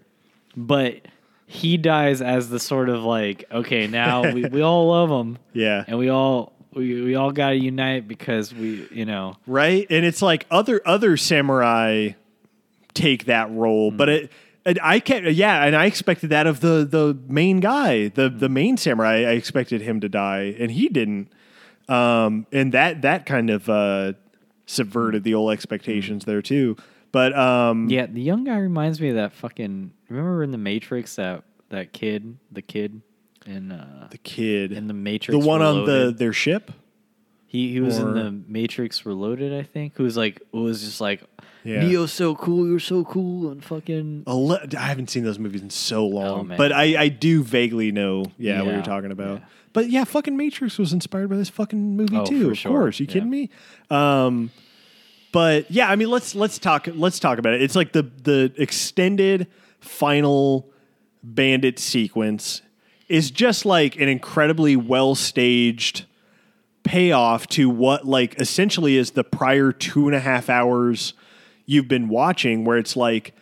but 0.55 1.01
he 1.45 1.77
dies 1.77 2.21
as 2.21 2.49
the 2.49 2.59
sort 2.59 2.89
of 2.89 3.03
like 3.03 3.45
okay 3.51 3.87
now 3.87 4.31
we, 4.33 4.45
we 4.45 4.61
all 4.61 4.87
love 4.89 5.09
him. 5.09 5.37
Yeah. 5.53 5.83
And 5.87 5.97
we 5.97 6.09
all 6.09 6.53
we, 6.73 7.03
we 7.03 7.15
all 7.15 7.31
got 7.31 7.49
to 7.49 7.55
unite 7.55 8.07
because 8.07 8.53
we 8.53 8.87
you 8.91 9.05
know. 9.05 9.37
Right? 9.45 9.85
And 9.89 10.05
it's 10.05 10.21
like 10.21 10.45
other 10.49 10.81
other 10.85 11.17
samurai 11.17 12.09
take 12.93 13.25
that 13.25 13.49
role 13.51 13.89
but 13.89 14.07
it 14.07 14.31
and 14.65 14.79
I 14.83 14.99
can't 14.99 15.31
yeah 15.33 15.63
and 15.65 15.75
I 15.75 15.85
expected 15.85 16.29
that 16.29 16.47
of 16.47 16.59
the 16.59 16.85
the 16.89 17.17
main 17.27 17.59
guy 17.59 18.07
the 18.09 18.29
the 18.29 18.49
main 18.49 18.77
samurai. 18.77 19.17
I 19.17 19.31
expected 19.31 19.81
him 19.81 19.99
to 20.01 20.09
die 20.09 20.55
and 20.59 20.71
he 20.71 20.89
didn't. 20.89 21.31
Um 21.89 22.47
and 22.51 22.71
that 22.73 23.01
that 23.01 23.25
kind 23.25 23.49
of 23.49 23.69
uh 23.69 24.13
subverted 24.65 25.23
the 25.23 25.33
old 25.33 25.51
expectations 25.51 26.25
there 26.25 26.41
too 26.41 26.77
but 27.13 27.33
um 27.37 27.87
Yeah, 27.89 28.07
the 28.07 28.21
young 28.21 28.43
guy 28.43 28.57
reminds 28.57 28.99
me 28.99 29.07
of 29.09 29.15
that 29.15 29.31
fucking. 29.31 29.91
Remember 30.09 30.43
in 30.43 30.51
the 30.51 30.57
Matrix 30.57 31.15
that 31.15 31.43
that 31.69 31.93
kid, 31.93 32.37
the 32.51 32.61
kid 32.61 33.01
and 33.45 33.71
uh, 33.71 34.07
the 34.09 34.17
kid 34.17 34.73
in 34.73 34.87
the 34.87 34.93
Matrix, 34.93 35.31
the 35.39 35.47
one 35.47 35.61
on 35.61 35.85
the 35.85 36.13
their 36.15 36.33
ship 36.33 36.71
he 37.47 37.71
he 37.71 37.79
was 37.79 37.99
or- 37.99 38.09
in 38.09 38.15
the 38.15 38.43
Matrix 38.51 39.05
Reloaded, 39.05 39.53
I 39.53 39.63
think. 39.63 39.95
Who 39.95 40.03
was 40.03 40.17
like 40.17 40.41
was 40.51 40.81
just 40.83 40.99
like 41.01 41.23
Yeah. 41.63 41.85
Neo's 41.85 42.11
so 42.11 42.35
cool, 42.35 42.67
you're 42.67 42.79
so 42.79 43.03
cool, 43.05 43.49
and 43.51 43.63
fucking 43.63 44.23
I 44.27 44.87
haven't 44.87 45.09
seen 45.09 45.23
those 45.23 45.39
movies 45.39 45.61
in 45.61 45.69
so 45.69 46.05
long, 46.05 46.51
Oh, 46.51 46.55
but 46.57 46.71
I, 46.71 46.99
I 47.03 47.07
do 47.09 47.41
vaguely 47.43 47.91
know, 47.91 48.25
yeah, 48.37 48.59
what 48.59 48.67
Yeah, 48.67 48.73
you're 48.73 48.81
talking 48.83 49.11
about. 49.11 49.39
yeah. 49.39 49.45
But 49.71 49.89
yeah, 49.89 50.03
fucking 50.03 50.35
Matrix 50.37 50.77
was 50.77 50.93
inspired 50.93 51.29
by 51.29 51.35
this 51.37 51.49
fucking 51.49 51.95
movie 51.97 52.17
Oh, 52.17 52.25
too. 52.25 52.51
Of 52.51 52.57
sure. 52.59 52.71
course, 52.71 52.99
you 52.99 53.07
kidding 53.07 53.29
me? 53.29 53.49
Um, 53.89 54.51
but 55.33 55.69
yeah, 55.69 55.89
I 55.89 55.97
mean, 55.97 56.09
let's 56.09 56.35
let's 56.35 56.59
talk 56.59 56.87
let's 56.93 57.19
talk 57.19 57.39
about 57.39 57.53
it. 57.53 57.61
It's 57.61 57.75
like 57.75 57.91
the 57.91 58.03
the 58.03 58.53
extended 58.55 59.47
final 59.79 60.69
bandit 61.23 61.79
sequence 61.79 62.61
is 63.09 63.31
just 63.31 63.65
like 63.65 63.95
an 63.97 64.07
incredibly 64.07 64.75
well 64.75 65.15
staged 65.15 66.05
payoff 66.83 67.47
to 67.47 67.69
what 67.69 68.05
like 68.05 68.39
essentially 68.39 68.95
is 68.95 69.11
the 69.11 69.23
prior 69.23 69.71
two 69.71 70.07
and 70.07 70.15
a 70.15 70.19
half 70.19 70.49
hours 70.49 71.13
you've 71.65 71.87
been 71.87 72.09
watching 72.09 72.63
where 72.65 72.77
it's 72.77 72.95
like 72.95 73.33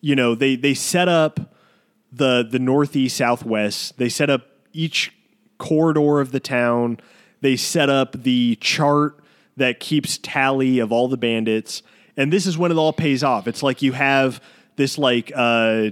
you 0.00 0.14
know 0.14 0.34
they 0.34 0.56
they 0.56 0.74
set 0.74 1.08
up 1.08 1.54
the 2.12 2.46
the 2.50 2.58
northeast 2.58 3.16
southwest 3.16 3.96
they 3.98 4.08
set 4.08 4.28
up 4.28 4.42
each 4.72 5.14
corridor 5.58 6.18
of 6.18 6.32
the 6.32 6.40
town 6.40 6.98
they 7.40 7.54
set 7.54 7.88
up 7.88 8.24
the 8.24 8.56
chart 8.56 9.20
that 9.58 9.80
keeps 9.80 10.18
tally 10.22 10.78
of 10.78 10.92
all 10.92 11.08
the 11.08 11.16
bandits 11.16 11.82
and 12.16 12.32
this 12.32 12.46
is 12.46 12.58
when 12.58 12.72
it 12.72 12.76
all 12.76 12.92
pays 12.92 13.22
off 13.22 13.46
it's 13.46 13.62
like 13.62 13.82
you 13.82 13.92
have 13.92 14.40
this 14.76 14.98
like 14.98 15.30
uh 15.34 15.90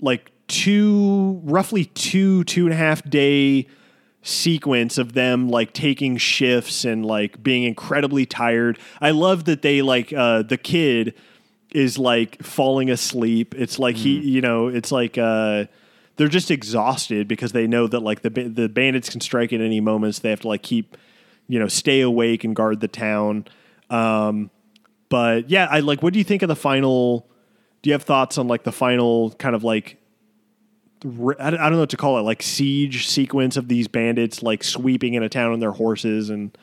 like 0.00 0.30
two 0.48 1.40
roughly 1.44 1.84
two 1.84 2.44
two 2.44 2.64
and 2.64 2.72
a 2.72 2.76
half 2.76 3.08
day 3.08 3.66
sequence 4.22 4.98
of 4.98 5.14
them 5.14 5.48
like 5.48 5.72
taking 5.72 6.16
shifts 6.16 6.84
and 6.84 7.06
like 7.06 7.42
being 7.42 7.62
incredibly 7.62 8.26
tired. 8.26 8.78
I 9.00 9.12
love 9.12 9.44
that 9.44 9.62
they 9.62 9.82
like 9.82 10.12
uh 10.12 10.42
the 10.42 10.58
kid 10.58 11.14
is 11.70 11.98
like 11.98 12.42
falling 12.42 12.90
asleep. 12.90 13.54
It's 13.56 13.78
like 13.78 13.96
he, 13.96 14.18
you 14.18 14.40
know, 14.40 14.68
it's 14.68 14.92
like 14.92 15.16
uh 15.16 15.66
they're 16.16 16.28
just 16.28 16.50
exhausted 16.50 17.28
because 17.28 17.52
they 17.52 17.66
know 17.66 17.86
that 17.86 18.00
like 18.00 18.22
the 18.22 18.30
the 18.30 18.68
bandits 18.68 19.08
can 19.08 19.20
strike 19.20 19.52
at 19.52 19.60
any 19.60 19.80
moment. 19.80 20.16
So 20.16 20.22
they 20.22 20.30
have 20.30 20.40
to 20.40 20.48
like 20.48 20.62
keep, 20.62 20.96
you 21.50 21.58
know, 21.58 21.68
stay 21.68 22.00
awake 22.00 22.44
and 22.44 22.54
guard 22.56 22.80
the 22.80 22.88
town. 22.88 23.44
Um 23.90 24.50
but 25.08 25.50
yeah, 25.50 25.66
I 25.70 25.80
like 25.80 26.02
what 26.02 26.12
do 26.12 26.18
you 26.20 26.24
think 26.24 26.42
of 26.42 26.48
the 26.48 26.56
final 26.56 27.28
do 27.82 27.90
you 27.90 27.94
have 27.94 28.02
thoughts 28.04 28.38
on 28.38 28.46
like 28.46 28.62
the 28.64 28.72
final 28.72 29.32
kind 29.32 29.54
of 29.56 29.64
like 29.64 29.96
I 31.04 31.50
don't 31.50 31.60
I 31.60 31.68
know 31.70 31.78
what 31.80 31.90
to 31.90 31.96
call 31.96 32.18
it, 32.18 32.22
like 32.22 32.42
siege 32.42 33.08
sequence 33.08 33.56
of 33.56 33.68
these 33.68 33.88
bandits 33.88 34.42
like 34.42 34.62
sweeping 34.62 35.14
in 35.14 35.22
a 35.22 35.28
town 35.30 35.52
on 35.52 35.58
their 35.60 35.72
horses 35.72 36.28
and 36.30 36.56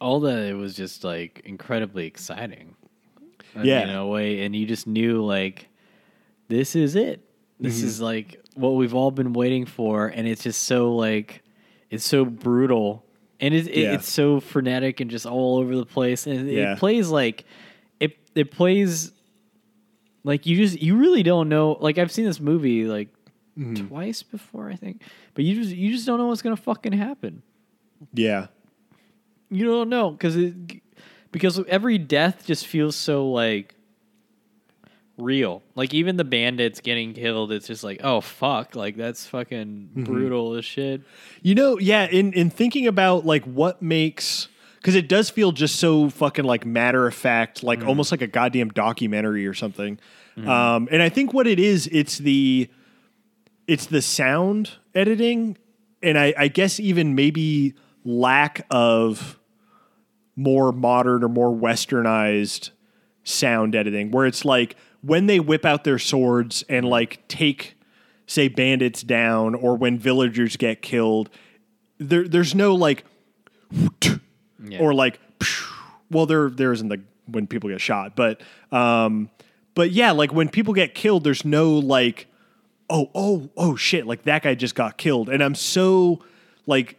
all 0.00 0.18
that 0.20 0.38
it 0.40 0.54
was 0.54 0.74
just 0.74 1.04
like 1.04 1.40
incredibly 1.44 2.06
exciting. 2.06 2.74
Uh, 3.56 3.62
Yeah. 3.62 3.82
in 3.84 3.90
a 3.90 4.04
way, 4.06 4.44
and 4.44 4.54
you 4.56 4.66
just 4.66 4.88
knew 4.88 5.24
like 5.24 5.68
this 6.48 6.74
is 6.74 6.96
it. 6.96 7.20
This 7.60 7.78
Mm-hmm. 7.78 7.86
is 7.86 8.00
like 8.00 8.40
what 8.56 8.70
we've 8.70 8.92
all 8.94 9.12
been 9.12 9.32
waiting 9.32 9.64
for, 9.66 10.08
and 10.08 10.26
it's 10.26 10.42
just 10.42 10.62
so 10.62 10.94
like 10.96 11.44
it's 11.90 12.04
so 12.04 12.24
brutal, 12.24 13.04
and 13.40 13.54
it, 13.54 13.66
it, 13.68 13.76
Yeah. 13.76 13.92
it's 13.94 14.10
so 14.10 14.40
frenetic 14.40 15.00
and 15.00 15.10
just 15.10 15.26
all 15.26 15.58
over 15.58 15.74
the 15.76 15.86
place, 15.86 16.26
and 16.26 16.48
Yeah. 16.50 16.72
it 16.74 16.78
plays 16.78 17.08
like 17.10 17.44
it 18.00 18.16
it 18.34 18.50
plays 18.50 19.12
like 20.24 20.46
you 20.46 20.56
just 20.56 20.80
you 20.80 20.96
really 20.96 21.22
don't 21.22 21.48
know. 21.48 21.76
Like 21.80 21.98
I've 21.98 22.12
seen 22.12 22.24
this 22.24 22.40
movie 22.40 22.84
like 22.86 23.08
Mm-hmm. 23.56 23.86
twice 23.86 24.24
before, 24.24 24.68
I 24.68 24.74
think, 24.74 25.00
but 25.34 25.44
you 25.44 25.54
just 25.62 25.72
you 25.74 25.92
just 25.92 26.06
don't 26.06 26.18
know 26.18 26.26
what's 26.26 26.42
gonna 26.42 26.56
fucking 26.56 26.92
happen 26.92 27.42
yeah. 28.12 28.48
you 29.48 29.64
don't 29.64 29.88
know 29.88 30.10
because 30.10 30.34
it 30.34 30.54
because 31.30 31.60
every 31.68 31.96
death 31.96 32.44
just 32.46 32.66
feels 32.66 32.96
so 32.96 33.28
like 33.30 33.76
real. 35.16 35.62
Like 35.74 35.94
even 35.94 36.16
the 36.16 36.24
bandits 36.24 36.80
getting 36.80 37.14
killed 37.14 37.52
it's 37.52 37.66
just 37.66 37.84
like 37.84 38.00
oh 38.02 38.20
fuck. 38.20 38.74
Like 38.74 38.96
that's 38.96 39.26
fucking 39.26 39.90
mm-hmm. 39.90 40.04
brutal 40.04 40.54
as 40.54 40.64
shit. 40.64 41.02
You 41.42 41.54
know, 41.54 41.78
yeah, 41.78 42.06
in 42.06 42.32
in 42.32 42.50
thinking 42.50 42.86
about 42.86 43.24
like 43.24 43.44
what 43.44 43.82
makes 43.82 44.48
because 44.84 44.94
it 44.94 45.08
does 45.08 45.30
feel 45.30 45.50
just 45.50 45.76
so 45.76 46.10
fucking 46.10 46.44
like 46.44 46.66
matter 46.66 47.06
of 47.06 47.14
fact, 47.14 47.62
like 47.62 47.80
mm. 47.80 47.88
almost 47.88 48.12
like 48.12 48.20
a 48.20 48.26
goddamn 48.26 48.68
documentary 48.68 49.46
or 49.46 49.54
something. 49.54 49.98
Mm-hmm. 50.36 50.48
Um, 50.48 50.88
and 50.90 51.00
I 51.00 51.08
think 51.08 51.32
what 51.32 51.46
it 51.46 51.58
is, 51.58 51.88
it's 51.90 52.18
the 52.18 52.68
it's 53.66 53.86
the 53.86 54.02
sound 54.02 54.72
editing, 54.94 55.56
and 56.02 56.18
I, 56.18 56.34
I 56.36 56.48
guess 56.48 56.78
even 56.78 57.14
maybe 57.14 57.74
lack 58.04 58.66
of 58.70 59.38
more 60.36 60.70
modern 60.70 61.24
or 61.24 61.28
more 61.28 61.50
westernized 61.50 62.70
sound 63.22 63.74
editing, 63.74 64.10
where 64.10 64.26
it's 64.26 64.44
like 64.44 64.76
when 65.04 65.26
they 65.26 65.40
whip 65.40 65.64
out 65.64 65.84
their 65.84 65.98
swords 65.98 66.64
and 66.68 66.86
like 66.86 67.26
take 67.28 67.76
say 68.26 68.48
bandits 68.48 69.02
down 69.02 69.54
or 69.54 69.76
when 69.76 69.98
villagers 69.98 70.56
get 70.56 70.80
killed, 70.82 71.28
there 71.98 72.26
there's 72.26 72.54
no 72.54 72.74
like 72.74 73.04
Yeah. 74.66 74.78
or 74.80 74.94
like 74.94 75.20
well 76.10 76.26
there 76.26 76.48
there 76.48 76.72
isn't 76.72 76.88
the 76.88 77.02
when 77.26 77.46
people 77.46 77.68
get 77.70 77.80
shot, 77.80 78.16
but 78.16 78.40
um 78.72 79.30
but 79.74 79.90
yeah, 79.90 80.12
like 80.12 80.32
when 80.32 80.48
people 80.48 80.72
get 80.72 80.94
killed, 80.94 81.24
there's 81.24 81.44
no 81.44 81.72
like 81.72 82.26
oh 82.88 83.10
oh 83.14 83.50
oh 83.56 83.76
shit, 83.76 84.06
like 84.06 84.22
that 84.22 84.42
guy 84.42 84.54
just 84.54 84.74
got 84.74 84.96
killed. 84.96 85.28
And 85.28 85.42
I'm 85.42 85.54
so 85.54 86.22
like 86.66 86.96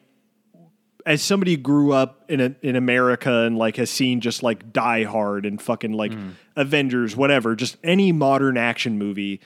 as 1.06 1.22
somebody 1.22 1.52
who 1.52 1.58
grew 1.58 1.92
up 1.92 2.26
in 2.30 2.42
a, 2.42 2.56
in 2.62 2.76
America 2.76 3.32
and 3.44 3.58
like 3.58 3.76
has 3.76 3.90
seen 3.90 4.22
just 4.22 4.42
like 4.42 4.74
Die 4.74 5.04
Hard 5.04 5.46
and 5.46 5.62
fucking 5.62 5.94
like 5.94 6.12
mm-hmm. 6.12 6.32
Avengers, 6.56 7.16
whatever, 7.16 7.56
just 7.56 7.78
any 7.84 8.12
modern 8.12 8.58
action 8.58 8.98
movie, 8.98 9.40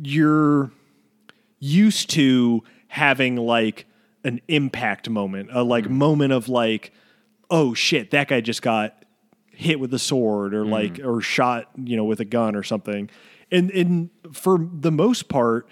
you're 0.00 0.70
used 1.58 2.10
to 2.10 2.62
having 2.86 3.36
like 3.36 3.86
an 4.24 4.40
impact 4.46 5.10
moment, 5.10 5.48
a 5.52 5.62
like 5.62 5.84
mm-hmm. 5.84 5.98
moment 5.98 6.32
of 6.32 6.48
like, 6.48 6.92
oh 7.50 7.74
shit, 7.74 8.12
that 8.12 8.28
guy 8.28 8.40
just 8.40 8.62
got 8.62 9.04
hit 9.50 9.80
with 9.80 9.92
a 9.92 9.98
sword 9.98 10.54
or 10.54 10.64
like 10.64 10.94
mm-hmm. 10.94 11.08
or 11.08 11.20
shot, 11.20 11.68
you 11.76 11.96
know, 11.96 12.04
with 12.04 12.20
a 12.20 12.24
gun 12.24 12.54
or 12.54 12.62
something. 12.62 13.10
And 13.50 13.70
and 13.72 14.10
for 14.32 14.58
the 14.72 14.92
most 14.92 15.28
part, 15.28 15.68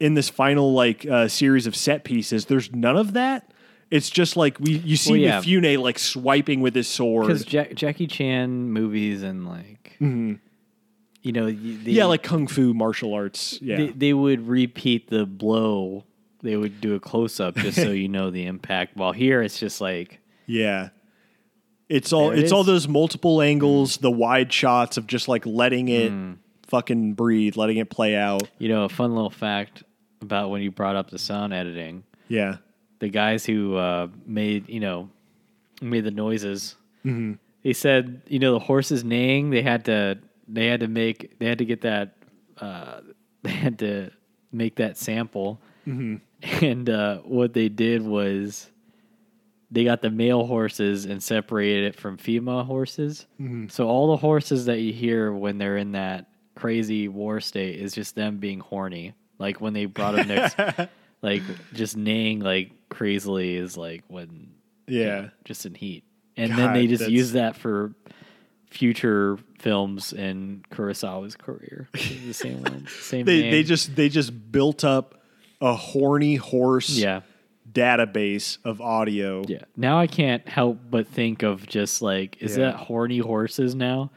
in 0.00 0.14
this 0.14 0.28
final 0.28 0.72
like 0.72 1.06
uh, 1.06 1.28
series 1.28 1.68
of 1.68 1.76
set 1.76 2.02
pieces, 2.02 2.46
there's 2.46 2.72
none 2.72 2.96
of 2.96 3.12
that. 3.12 3.52
It's 3.94 4.10
just 4.10 4.36
like 4.36 4.58
we 4.58 4.72
you 4.78 4.96
see 4.96 5.12
Well, 5.12 5.20
yeah. 5.20 5.40
Mifune 5.40 5.78
like 5.80 5.98
swiping 5.98 6.60
with 6.60 6.74
his 6.74 6.88
sword. 6.88 7.28
Because 7.28 7.44
Jack, 7.44 7.74
Jackie 7.74 8.06
Chan 8.08 8.50
movies 8.70 9.22
and 9.22 9.46
like, 9.48 9.96
you 10.00 11.32
know, 11.32 11.46
they, 11.46 11.52
Mm-hmm. 11.54 11.88
yeah, 11.90 12.04
like 12.06 12.22
kung 12.22 12.46
fu 12.46 12.74
martial 12.74 13.14
arts. 13.14 13.58
Yeah. 13.62 13.76
they, 13.76 13.86
they 13.90 14.12
would 14.12 14.46
repeat 14.48 15.08
the 15.08 15.24
blow. 15.26 16.04
They 16.42 16.56
would 16.56 16.80
do 16.80 16.94
a 16.94 17.00
close 17.00 17.40
up 17.40 17.54
just 17.56 17.76
so 17.80 17.90
you 17.90 18.08
know 18.08 18.30
the 18.30 18.44
impact. 18.46 18.96
While 18.96 19.12
here, 19.12 19.40
it's 19.42 19.58
just 19.58 19.80
like, 19.80 20.20
Yeah. 20.46 20.88
It's 21.88 22.12
all 22.12 22.30
it 22.32 22.38
it's 22.40 22.50
all 22.52 22.64
those 22.64 22.88
multiple 22.88 23.40
angles, 23.42 23.98
the 23.98 24.10
wide 24.10 24.52
shots 24.52 24.96
of 24.96 25.06
just 25.06 25.28
like 25.28 25.46
letting 25.46 25.88
it 25.88 26.10
Mm. 26.12 26.36
fucking 26.66 27.12
breathe, 27.14 27.56
letting 27.56 27.76
it 27.76 27.90
play 27.90 28.16
out. 28.16 28.42
you 28.58 28.68
know, 28.68 28.84
a 28.84 28.88
fun 28.88 29.14
little 29.14 29.30
fact 29.30 29.84
about 30.20 30.50
when 30.50 30.62
you 30.62 30.70
brought 30.70 30.96
up 30.96 31.10
the 31.10 31.18
sound 31.18 31.52
editing. 31.54 32.02
Yeah. 32.28 32.56
The 32.98 33.08
guys 33.08 33.44
who 33.44 33.76
uh, 33.76 34.08
made, 34.26 34.68
you 34.68 34.80
know, 34.80 35.10
made 35.80 36.04
the 36.04 36.10
noises. 36.10 36.76
Mm-hmm. 37.04 37.34
They 37.62 37.72
said, 37.72 38.22
you 38.26 38.38
know, 38.38 38.52
the 38.52 38.58
horses 38.58 39.04
neighing. 39.04 39.50
They 39.50 39.62
had 39.62 39.84
to, 39.86 40.18
they 40.48 40.66
had 40.66 40.80
to 40.80 40.88
make, 40.88 41.38
they 41.38 41.46
had 41.46 41.58
to 41.58 41.64
get 41.64 41.82
that, 41.82 42.16
uh, 42.58 43.00
they 43.42 43.52
had 43.52 43.78
to 43.80 44.10
make 44.52 44.76
that 44.76 44.96
sample. 44.96 45.60
Mm-hmm. 45.86 46.16
And 46.64 46.90
uh, 46.90 47.18
what 47.18 47.54
they 47.54 47.68
did 47.68 48.02
was, 48.02 48.70
they 49.70 49.82
got 49.84 50.02
the 50.02 50.10
male 50.10 50.46
horses 50.46 51.04
and 51.04 51.20
separated 51.20 51.84
it 51.84 51.96
from 51.96 52.16
female 52.16 52.62
horses. 52.62 53.26
Mm-hmm. 53.40 53.68
So 53.68 53.88
all 53.88 54.08
the 54.12 54.16
horses 54.18 54.66
that 54.66 54.78
you 54.78 54.92
hear 54.92 55.32
when 55.32 55.58
they're 55.58 55.76
in 55.76 55.92
that 55.92 56.26
crazy 56.54 57.08
war 57.08 57.40
state 57.40 57.80
is 57.80 57.92
just 57.92 58.14
them 58.14 58.38
being 58.38 58.60
horny. 58.60 59.14
Like 59.38 59.60
when 59.60 59.72
they 59.72 59.86
brought 59.86 60.14
them 60.14 60.28
next, 60.28 60.56
like 61.22 61.42
just 61.72 61.96
neighing 61.96 62.38
like 62.38 62.70
crazily 62.94 63.56
is 63.56 63.76
like 63.76 64.04
when 64.08 64.50
Yeah. 64.86 65.28
just 65.44 65.66
in 65.66 65.74
heat. 65.74 66.04
And 66.36 66.52
then 66.52 66.72
they 66.72 66.86
just 66.86 67.00
that's- 67.00 67.12
use 67.16 67.32
that 67.32 67.56
for 67.56 67.94
future 68.66 69.38
films 69.58 70.12
in 70.12 70.64
Kurosawa's 70.70 71.36
career. 71.36 71.88
the 71.92 72.32
same 72.32 72.62
one, 72.62 72.86
same 73.00 73.24
They 73.24 73.42
name. 73.42 73.50
they 73.50 73.62
just 73.62 73.94
they 73.96 74.08
just 74.08 74.50
built 74.52 74.84
up 74.84 75.20
a 75.60 75.74
horny 75.74 76.34
horse 76.36 76.90
yeah. 76.90 77.20
database 77.72 78.58
of 78.64 78.80
audio. 78.80 79.44
Yeah. 79.46 79.62
Now 79.76 79.98
I 79.98 80.06
can't 80.06 80.46
help 80.48 80.78
but 80.90 81.06
think 81.06 81.42
of 81.42 81.66
just 81.66 82.02
like, 82.02 82.36
is 82.40 82.56
Yeah. 82.56 82.66
that 82.66 82.74
horny 82.76 83.18
horses 83.18 83.74
now? 83.74 84.10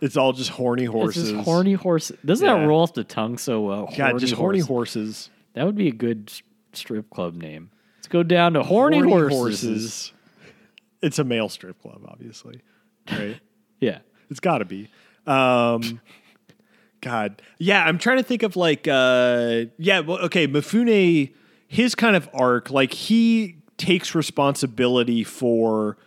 It's 0.00 0.16
all 0.16 0.32
just 0.32 0.50
horny 0.50 0.84
horses. 0.84 1.30
just 1.32 1.44
horny 1.44 1.72
horse. 1.74 2.12
Doesn't 2.24 2.46
Yeah. 2.46 2.58
that 2.58 2.66
roll 2.66 2.82
off 2.82 2.94
the 2.94 3.04
tongue 3.04 3.38
so 3.38 3.62
well? 3.62 3.92
God, 3.96 4.18
just 4.18 4.34
horny 4.34 4.60
horses. 4.60 5.30
That 5.54 5.66
would 5.66 5.76
be 5.76 5.88
a 5.88 5.92
good 5.92 6.30
strip 6.72 7.10
club 7.10 7.34
name. 7.34 7.70
Let's 8.04 8.12
go 8.12 8.22
down 8.22 8.52
to 8.52 8.62
horny, 8.62 9.00
horses. 9.00 10.12
It's 11.00 11.18
a 11.18 11.24
male 11.24 11.48
strip 11.48 11.80
club, 11.80 12.02
obviously. 12.06 12.60
Right? 13.10 13.40
Yeah. 13.80 13.98
It's 14.30 14.40
got 14.40 14.58
to 14.58 14.64
be. 14.64 14.88
Um, 15.26 16.00
God, 17.02 17.42
yeah. 17.58 17.84
I'm 17.84 17.98
trying 17.98 18.18
to 18.18 18.22
think 18.22 18.42
of 18.42 18.56
like, 18.56 18.86
uh, 18.86 19.64
yeah. 19.78 20.00
Well, 20.00 20.18
okay, 20.20 20.46
Mifune, 20.46 21.34
his 21.66 21.94
kind 21.94 22.14
of 22.16 22.28
arc, 22.32 22.70
like 22.70 22.92
he 22.92 23.56
takes 23.78 24.14
responsibility 24.14 25.24
for 25.24 25.98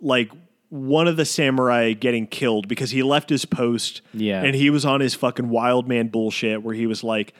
like 0.00 0.30
one 0.70 1.08
of 1.08 1.16
the 1.16 1.24
samurai 1.24 1.92
getting 1.92 2.26
killed 2.26 2.68
because 2.68 2.90
he 2.90 3.02
left 3.02 3.30
his 3.30 3.44
post. 3.44 4.00
Yeah. 4.12 4.42
and 4.42 4.54
he 4.54 4.68
was 4.70 4.84
on 4.84 5.00
his 5.00 5.14
fucking 5.14 5.48
wild 5.50 5.88
man 5.88 6.08
bullshit 6.08 6.62
where 6.62 6.74
he 6.74 6.86
was 6.86 7.04
like, 7.04 7.32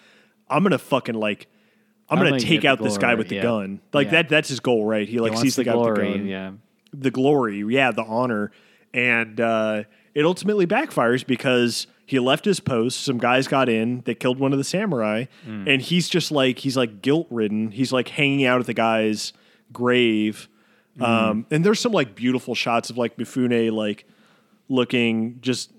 "I'm 0.49 0.63
gonna 0.63 0.79
fucking 0.79 1.15
like." 1.15 1.49
I'm, 2.09 2.19
I'm 2.19 2.25
gonna 2.25 2.41
take 2.41 2.65
out 2.65 2.81
this 2.83 2.99
guy 2.99 3.15
with 3.15 3.29
the 3.29 3.37
yeah. 3.37 3.43
gun. 3.43 3.81
Like 3.93 4.07
Yeah. 4.07 4.11
that 4.13 4.29
that's 4.29 4.49
his 4.49 4.61
goal, 4.61 4.85
right? 4.85 5.09
He 5.09 5.19
like 5.21 5.33
He 5.33 5.39
sees 5.39 5.57
the, 5.57 5.65
the 5.65 5.71
guy 5.71 5.77
with 5.77 5.95
the 5.97 6.03
gun 6.03 6.27
Yeah. 6.27 6.53
the 6.93 7.11
glory, 7.11 7.65
yeah, 7.69 7.91
the 7.91 8.05
honor, 8.05 8.53
and 8.95 9.41
uh, 9.41 9.83
it 10.15 10.25
ultimately 10.25 10.67
backfires 10.67 11.27
because 11.27 11.87
he 12.07 12.19
left 12.21 12.45
his 12.45 12.61
post. 12.61 13.01
Some 13.05 13.19
guys 13.19 13.49
got 13.49 13.69
in, 13.69 14.03
they 14.05 14.15
killed 14.15 14.39
one 14.39 14.53
of 14.53 14.59
the 14.59 14.65
samurai, 14.65 15.25
Mm. 15.47 15.69
and 15.73 15.83
he's 15.83 16.09
just 16.09 16.31
like 16.31 16.61
he's 16.61 16.77
like 16.77 17.03
guilt 17.03 17.27
ridden. 17.31 17.71
He's 17.73 17.93
like 17.93 18.09
hanging 18.09 18.45
out 18.47 18.61
at 18.61 18.67
the 18.67 18.75
guy's 18.75 19.33
grave, 19.73 20.49
Mm. 20.99 21.03
um, 21.07 21.47
and 21.51 21.65
there's 21.65 21.81
some 21.81 21.93
like 21.93 22.15
beautiful 22.15 22.55
shots 22.55 22.89
of 22.89 22.97
like 22.97 23.17
Mifune 23.17 23.73
like 23.73 24.07
looking 24.69 25.39
just 25.41 25.71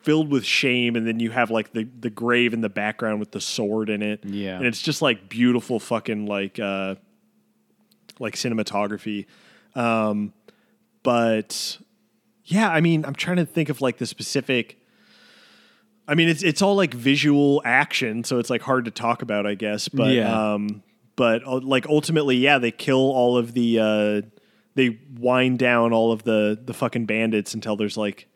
filled 0.00 0.30
with 0.30 0.44
shame 0.44 0.96
and 0.96 1.06
then 1.06 1.20
you 1.20 1.30
have 1.30 1.50
like 1.50 1.72
the 1.72 1.84
the 2.00 2.08
grave 2.10 2.54
in 2.54 2.62
the 2.62 2.68
background 2.68 3.20
with 3.20 3.30
the 3.32 3.40
sword 3.40 3.90
in 3.90 4.02
it 4.02 4.24
Yeah. 4.24 4.56
and 4.56 4.64
it's 4.66 4.80
just 4.80 5.02
like 5.02 5.28
beautiful 5.28 5.78
fucking 5.78 6.24
like 6.26 6.58
uh 6.58 6.94
like 8.18 8.34
cinematography 8.36 9.26
um 9.74 10.32
but 11.02 11.78
yeah 12.44 12.70
i 12.70 12.80
mean 12.80 13.04
i'm 13.04 13.14
trying 13.14 13.36
to 13.36 13.44
think 13.44 13.68
of 13.68 13.82
like 13.82 13.98
the 13.98 14.06
specific 14.06 14.78
i 16.08 16.14
mean 16.14 16.28
it's 16.30 16.42
it's 16.42 16.62
all 16.62 16.74
like 16.74 16.94
visual 16.94 17.60
action 17.64 18.24
so 18.24 18.38
it's 18.38 18.48
like 18.48 18.62
hard 18.62 18.86
to 18.86 18.90
talk 18.90 19.20
about 19.20 19.46
i 19.46 19.54
guess 19.54 19.88
but 19.88 20.12
Yeah. 20.14 20.54
um 20.54 20.82
but 21.16 21.46
uh, 21.46 21.60
like 21.60 21.86
ultimately 21.86 22.36
yeah 22.36 22.58
they 22.58 22.70
kill 22.70 22.96
all 23.12 23.36
of 23.36 23.52
the 23.52 23.78
uh 23.78 24.22
they 24.74 24.98
wind 25.18 25.58
down 25.58 25.92
all 25.92 26.12
of 26.12 26.22
the 26.22 26.58
the 26.64 26.72
fucking 26.72 27.04
bandits 27.04 27.52
until 27.52 27.76
there's 27.76 27.98
like 27.98 28.26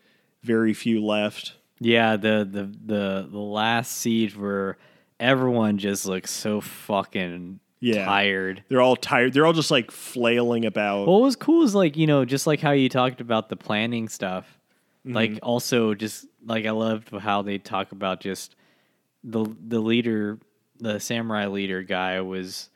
very 0.43 0.73
few 0.75 1.05
left 1.05 1.55
Yeah, 1.81 2.17
the, 2.17 2.49
the 2.51 2.65
the 2.85 3.29
the 3.31 3.39
last 3.39 3.93
siege 3.99 4.37
where 4.37 4.77
everyone 5.19 5.79
just 5.79 6.07
looks 6.07 6.31
so 6.31 6.61
fucking 6.61 7.61
Yeah. 7.81 8.05
tired. 8.05 8.65
they're 8.69 8.81
all 8.81 8.97
tired 8.97 9.33
they're 9.33 9.47
all 9.47 9.53
just 9.53 9.71
like 9.71 9.91
flailing 9.91 10.65
about 10.65 11.07
What 11.07 11.21
was 11.23 11.37
cool 11.37 11.63
is 11.65 11.75
like, 11.75 11.97
you 11.97 12.07
know, 12.07 12.25
just 12.25 12.47
like 12.47 12.61
how 12.61 12.71
you 12.73 12.89
talked 12.89 13.21
about 13.21 13.49
the 13.49 13.57
planning 13.57 14.09
stuff. 14.09 14.47
Mm-hmm. 15.07 15.15
Like 15.17 15.39
also 15.43 15.95
just 15.95 16.27
like 16.45 16.67
I 16.67 16.71
loved 16.73 17.11
how 17.11 17.43
they 17.43 17.59
talk 17.59 17.93
about 17.93 18.21
just 18.21 18.55
the 19.25 19.45
the 19.67 19.81
leader, 19.81 20.39
the 20.79 20.99
samurai 21.01 21.47
leader 21.47 21.83
guy 21.83 22.21
was 22.23 22.69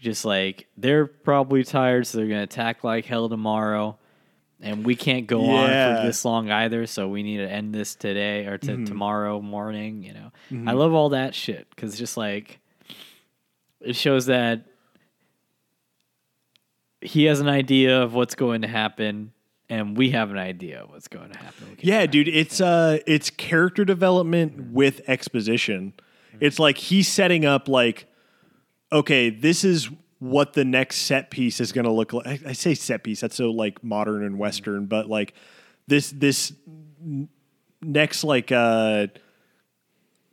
just 0.00 0.24
like 0.24 0.66
they're 0.76 1.06
probably 1.06 1.64
tired, 1.64 2.06
so 2.06 2.18
they're 2.18 2.26
gonna 2.28 2.42
attack 2.42 2.84
like 2.84 3.04
hell 3.04 3.28
tomorrow. 3.28 3.98
And 4.64 4.84
we 4.84 4.96
can't 4.96 5.26
go 5.26 5.42
on 5.42 5.68
Yeah. 5.70 5.88
Mm-hmm. 5.88 6.00
for 6.02 6.06
this 6.06 6.24
long 6.24 6.50
either, 6.50 6.86
so 6.86 7.06
we 7.08 7.22
need 7.22 7.36
to 7.36 7.48
end 7.50 7.74
this 7.74 7.94
today 7.94 8.46
or 8.46 8.56
to 8.58 8.84
tomorrow 8.86 9.40
morning. 9.40 10.02
You 10.02 10.14
know, 10.14 10.32
I 10.70 10.72
love 10.72 10.92
all 10.94 11.10
that 11.10 11.34
shit 11.34 11.68
because 11.70 11.98
just 11.98 12.16
like 12.16 12.60
it 13.80 13.94
shows 13.94 14.26
that 14.26 14.64
he 17.00 17.24
has 17.24 17.40
an 17.40 17.48
idea 17.48 18.02
of 18.02 18.14
what's 18.14 18.34
going 18.34 18.62
to 18.62 18.68
happen, 18.68 19.32
and 19.68 19.96
we 19.96 20.10
have 20.10 20.30
an 20.30 20.38
idea 20.38 20.82
of 20.82 20.90
what's 20.90 21.08
going 21.08 21.30
to 21.30 21.38
happen. 21.38 21.76
Yeah, 21.80 22.06
dude, 22.06 22.28
it's 22.28 22.60
uh 22.60 22.98
it's 23.06 23.30
character 23.30 23.84
development 23.84 24.72
with 24.72 25.02
exposition. 25.06 25.92
It's 26.40 26.58
like 26.58 26.78
he's 26.78 27.06
setting 27.08 27.44
up 27.44 27.68
like 27.68 28.06
okay, 28.92 29.28
this 29.28 29.64
is 29.64 29.90
what 30.24 30.54
the 30.54 30.64
next 30.64 30.96
set 30.98 31.30
piece 31.30 31.60
is 31.60 31.70
going 31.70 31.84
to 31.84 31.92
look 31.92 32.14
like. 32.14 32.26
I, 32.26 32.50
I 32.50 32.52
say 32.52 32.74
set 32.74 33.04
piece, 33.04 33.20
that's 33.20 33.36
so 33.36 33.50
like 33.50 33.84
modern 33.84 34.24
and 34.24 34.38
western, 34.38 34.86
but 34.86 35.06
like 35.06 35.34
this 35.86 36.10
this 36.10 36.52
next 37.82 38.24
like 38.24 38.50
uh 38.50 39.08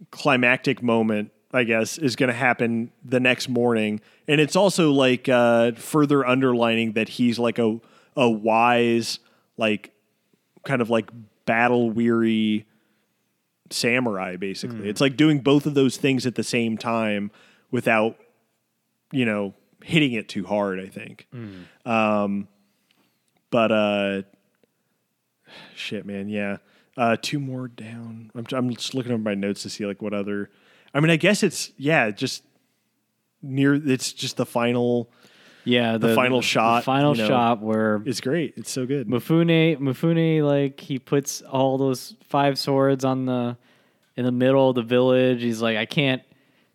climactic 0.09 0.81
moment 0.81 1.31
I 1.53 1.65
guess 1.65 1.97
is 1.97 2.15
going 2.15 2.29
to 2.29 2.35
happen 2.35 2.93
the 3.03 3.19
next 3.19 3.49
morning, 3.49 3.99
and 4.29 4.39
it's 4.39 4.55
also 4.55 4.93
like 4.93 5.27
uh, 5.27 5.73
further 5.73 6.25
underlining 6.25 6.93
that 6.93 7.09
he's 7.09 7.37
like 7.37 7.59
a 7.59 7.79
a 8.15 8.29
wise, 8.29 9.19
like 9.57 9.91
kind 10.63 10.81
of 10.81 10.89
like 10.89 11.09
battle 11.45 11.89
weary 11.89 12.65
samurai. 13.69 14.37
Basically, 14.37 14.87
it's 14.87 15.01
like 15.01 15.17
doing 15.17 15.39
both 15.39 15.65
of 15.65 15.73
those 15.73 15.97
things 15.97 16.25
at 16.25 16.35
the 16.35 16.43
same 16.43 16.77
time 16.77 17.31
without, 17.71 18.17
you 19.11 19.25
know, 19.25 19.53
hitting 19.83 20.13
it 20.13 20.29
too 20.29 20.45
hard. 20.45 20.79
I 20.79 20.87
think. 20.87 21.27
Um, 21.85 22.47
but 23.49 23.71
uh, 23.71 24.21
shit, 25.75 26.05
man, 26.05 26.29
yeah. 26.29 26.57
Uh, 26.97 27.15
two 27.21 27.39
more 27.39 27.67
down. 27.67 28.31
I'm, 28.35 28.45
I'm 28.51 28.73
just 28.75 28.93
looking 28.93 29.11
over 29.11 29.21
my 29.21 29.33
notes 29.33 29.63
to 29.63 29.69
see 29.69 29.85
like 29.85 30.01
what 30.01 30.13
other. 30.13 30.49
I 30.93 30.99
mean, 30.99 31.09
I 31.09 31.15
guess 31.15 31.43
it's 31.43 31.71
yeah, 31.77 32.11
just 32.11 32.43
near. 33.41 33.75
It's 33.75 34.11
just 34.13 34.37
the 34.37 34.45
final. 34.45 35.09
yeah. 35.63 35.97
the 35.97 36.15
final 36.15 36.41
shot, 36.41 36.83
final 36.83 37.15
you 37.15 37.23
know. 37.23 37.27
shot 37.27 37.61
where 37.61 38.01
It's 38.05 38.21
great. 38.21 38.55
It's 38.57 38.71
so 38.71 38.85
good. 38.85 39.07
Mifune 39.07 39.77
Mifune 39.79 40.43
like 40.43 40.79
he 40.79 40.99
puts 40.99 41.41
all 41.41 41.77
those 41.77 42.15
five 42.27 42.59
swords 42.59 43.05
on 43.05 43.25
the 43.25 43.57
in 44.17 44.25
the 44.25 44.31
middle 44.31 44.69
of 44.69 44.75
the 44.75 44.81
village. 44.83 45.41
He's 45.41 45.61
like, 45.61 45.77
I 45.77 45.85
can't 45.85 46.21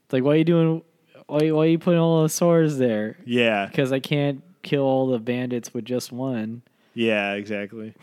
It's 0.05 0.13
like, 0.13 0.25
why 0.25 0.33
are 0.33 0.37
you 0.37 0.45
doing? 0.45 0.83
Why, 1.27 1.51
why 1.51 1.65
are 1.65 1.67
you 1.67 1.79
putting 1.79 2.01
all 2.01 2.23
the 2.23 2.29
swords 2.29 2.79
there? 2.79 3.17
Yeah. 3.25 3.67
Because 3.67 3.93
I 3.93 4.01
can't 4.01 4.43
kill 4.63 4.83
all 4.83 5.09
the 5.09 5.19
bandits 5.19 5.73
with 5.75 5.85
just 5.85 6.13
one. 6.13 6.63
Yeah, 6.95 7.35
exactly. 7.35 7.95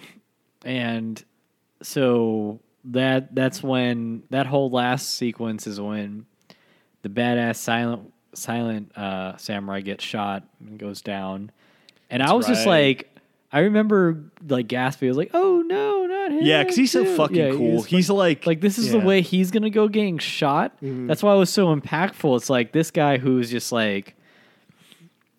And 0.65 1.23
so 1.81 2.59
that 2.85 3.33
that's 3.33 3.63
when 3.63 4.23
that 4.29 4.45
whole 4.45 4.69
last 4.69 5.13
sequence 5.13 5.67
is 5.67 5.79
when 5.79 6.25
the 7.01 7.09
badass 7.09 7.57
silent 7.57 8.13
silent 8.33 8.95
uh, 8.97 9.37
samurai 9.37 9.81
gets 9.81 10.03
shot 10.03 10.43
and 10.59 10.77
goes 10.77 11.01
down. 11.01 11.51
And 12.09 12.21
I 12.21 12.33
was 12.33 12.45
just 12.47 12.67
like, 12.67 13.12
I 13.53 13.59
remember 13.59 14.23
like 14.47 14.67
gasping. 14.67 15.07
I 15.07 15.11
was 15.11 15.17
like, 15.17 15.31
"Oh 15.34 15.63
no, 15.65 16.05
not 16.07 16.31
him!" 16.31 16.39
Yeah, 16.41 16.63
because 16.63 16.75
he's 16.75 16.91
so 16.91 17.03
too." 17.03 17.15
fucking 17.15 17.35
Yeah, 17.38 17.51
cool. 17.51 17.84
he's 17.84 18.09
like, 18.09 18.45
like 18.47 18.59
this 18.61 18.77
is 18.80 18.88
the 18.88 18.93
yeah. 18.93 18.97
Mm-hmm. 18.99 19.07
way 19.07 19.21
he's 19.21 19.51
gonna 19.51 19.69
go 19.69 19.88
getting 19.88 20.17
shot. 20.17 20.75
That's 20.81 21.21
why 21.23 21.34
it 21.35 21.38
was 21.38 21.51
so 21.51 21.73
impactful. 21.75 22.35
It's 22.38 22.49
like 22.49 22.71
this 22.71 22.89
guy 22.91 23.17
who's 23.19 23.49
just 23.51 23.71
like 23.71 24.15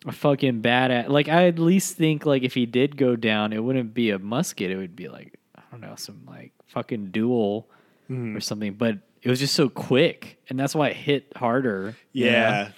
a 0.07 0.11
fucking 0.11 0.61
badass. 0.61 1.09
Like 1.09 1.27
I 1.29 1.47
at 1.47 1.59
least 1.59 1.97
think 1.97 2.25
like 2.25 2.43
if 2.43 2.53
he 2.53 2.65
did 2.65 2.95
go 2.97 3.15
down, 3.15 3.51
it 3.53 3.59
wouldn't 3.63 3.93
be 3.93 4.11
a 4.11 4.19
musket. 4.19 4.71
It 4.71 4.77
would 4.77 4.95
be 4.95 5.07
like 5.09 5.37
I 5.55 5.61
don't 5.71 5.81
know 5.81 5.95
some 5.97 6.21
like 6.27 6.51
fucking 6.67 7.07
duel 7.11 7.67
Mm-hmm. 8.09 8.37
or 8.37 8.39
something. 8.39 8.73
But 8.75 8.99
it 9.23 9.29
was 9.31 9.39
just 9.39 9.55
so 9.55 9.67
quick, 9.67 10.37
and 10.47 10.59
that's 10.59 10.75
why 10.75 10.89
it 10.89 10.95
hit 10.95 11.33
harder. 11.35 11.95
you 12.13 12.25
know? 12.25 12.31
Yeah. 12.31 12.71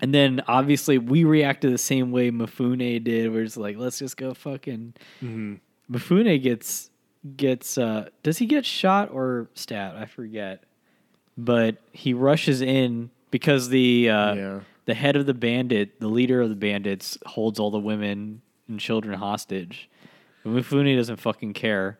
And 0.00 0.14
then 0.14 0.42
obviously 0.46 0.98
we 0.98 1.24
reacted 1.24 1.72
the 1.72 1.78
same 1.78 2.12
way 2.12 2.30
Mifune 2.30 3.02
did, 3.02 3.32
where 3.32 3.42
it's 3.42 3.56
like, 3.56 3.76
let's 3.76 3.98
just 3.98 4.16
go 4.16 4.32
fucking. 4.34 4.94
Mm-hmm. 5.22 5.54
Mifune 5.94 6.42
gets 6.42 6.90
gets. 7.36 7.76
uh 7.78 8.08
Does 8.22 8.38
he 8.38 8.46
get 8.46 8.64
shot 8.64 9.10
or 9.10 9.48
stabbed? 9.54 9.96
I 9.98 10.06
forget. 10.06 10.64
But 11.36 11.76
he 11.92 12.14
rushes 12.14 12.60
in 12.62 13.10
because 13.30 13.68
the 13.70 14.10
uh, 14.10 14.34
Yeah. 14.34 14.60
the 14.84 14.94
head 14.94 15.16
of 15.16 15.26
the 15.26 15.34
bandit, 15.34 16.00
the 16.00 16.08
leader 16.08 16.40
of 16.40 16.48
the 16.48 16.54
bandits, 16.56 17.18
holds 17.26 17.58
all 17.58 17.70
the 17.70 17.78
women 17.78 18.42
and 18.68 18.78
children 18.78 19.18
hostage. 19.18 19.88
But 20.44 20.52
Mifune 20.52 20.96
doesn't 20.96 21.16
fucking 21.18 21.54
care. 21.54 21.98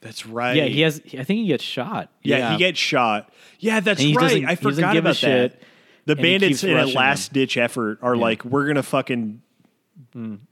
That's 0.00 0.26
right. 0.26 0.56
Yeah, 0.56 0.64
he 0.66 0.82
has. 0.82 1.00
I 1.18 1.24
think 1.24 1.40
he 1.40 1.46
gets 1.46 1.64
shot. 1.64 2.10
Yeah, 2.22 2.52
he 2.52 2.58
gets 2.58 2.78
shot. 2.78 3.32
Yeah, 3.58 3.80
that's 3.80 4.04
right. 4.04 4.44
I 4.44 4.54
he 4.54 4.56
doesn't 4.56 4.60
forgot 4.74 4.96
about 4.98 5.08
that. 5.14 5.16
shit, 5.16 5.62
The 6.06 6.12
and 6.12 6.22
bandits 6.22 6.64
in 6.64 6.76
a 6.76 6.86
last 6.86 7.32
ditch 7.32 7.56
effort 7.56 7.98
are 8.02 8.14
Yeah. 8.14 8.20
like, 8.22 8.44
we're 8.44 8.66
gonna 8.66 8.82
fucking 8.82 9.40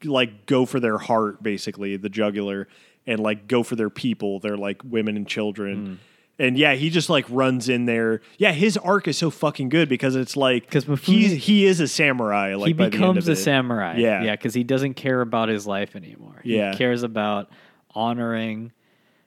like 0.04 0.46
go 0.46 0.66
for 0.66 0.80
their 0.80 0.98
heart, 0.98 1.42
basically, 1.42 1.96
the 1.96 2.08
jugular, 2.08 2.68
and 3.06 3.20
like 3.20 3.48
go 3.48 3.62
for 3.62 3.76
their 3.76 3.90
people. 3.90 4.38
They're 4.38 4.56
like 4.56 4.82
women 4.84 5.16
and 5.16 5.26
children. 5.26 5.86
Hmm. 5.86 5.94
And 6.38 6.56
yeah, 6.56 6.74
he 6.74 6.90
just 6.90 7.10
like 7.10 7.26
runs 7.28 7.68
in 7.68 7.84
there. 7.84 8.20
Yeah, 8.38 8.52
his 8.52 8.76
arc 8.78 9.06
is 9.06 9.18
so 9.18 9.30
fucking 9.30 9.68
good 9.68 9.88
because 9.88 10.16
it's 10.16 10.36
like 10.36 10.64
because 10.70 10.86
he's 11.02 11.44
he 11.44 11.66
is 11.66 11.78
a 11.80 11.86
samurai. 11.86 12.54
Like 12.54 12.68
he 12.68 12.72
by 12.72 12.84
the 12.84 12.84
end 12.84 12.92
becomes 12.92 13.28
a 13.28 13.32
it. 13.32 13.36
samurai. 13.36 13.96
Yeah. 13.98 14.22
yeah, 14.22 14.32
because 14.36 14.54
he 14.54 14.64
doesn't 14.64 14.94
care 14.94 15.20
about 15.20 15.48
his 15.48 15.66
life 15.66 15.94
anymore. 15.94 16.40
Yeah. 16.44 16.72
he 16.72 16.78
cares 16.78 17.02
about 17.02 17.50
honoring 17.94 18.72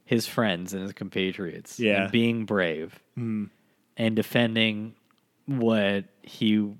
his 0.03 0.26
friends 0.27 0.73
and 0.73 0.81
his 0.81 0.93
compatriots. 0.93 1.80
Yeah. 1.80 2.03
And 2.03 2.11
being 2.11 2.45
brave 2.45 2.99
and 3.15 3.49
defending 4.15 4.95
what 5.45 6.05
he 6.23 6.72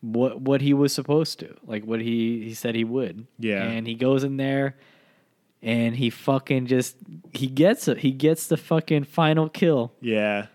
what 0.00 0.40
what 0.40 0.60
he 0.60 0.74
was 0.74 0.92
supposed 0.92 1.38
to, 1.40 1.54
like 1.66 1.84
what 1.84 2.00
he 2.00 2.42
he 2.44 2.54
said 2.54 2.74
he 2.74 2.84
would. 2.84 3.26
Yeah. 3.38 3.62
and 3.62 3.86
he 3.86 3.94
goes 3.94 4.24
in 4.24 4.36
there. 4.36 4.76
And 5.64 5.94
he 5.94 6.10
fucking 6.10 6.66
just 6.66 6.96
he 7.32 7.46
gets 7.46 7.86
it. 7.86 7.98
He 7.98 8.10
gets 8.10 8.48
the 8.48 8.56
fucking 8.56 9.04
final 9.04 9.48
kill. 9.48 9.92
Yeah, 10.00 10.46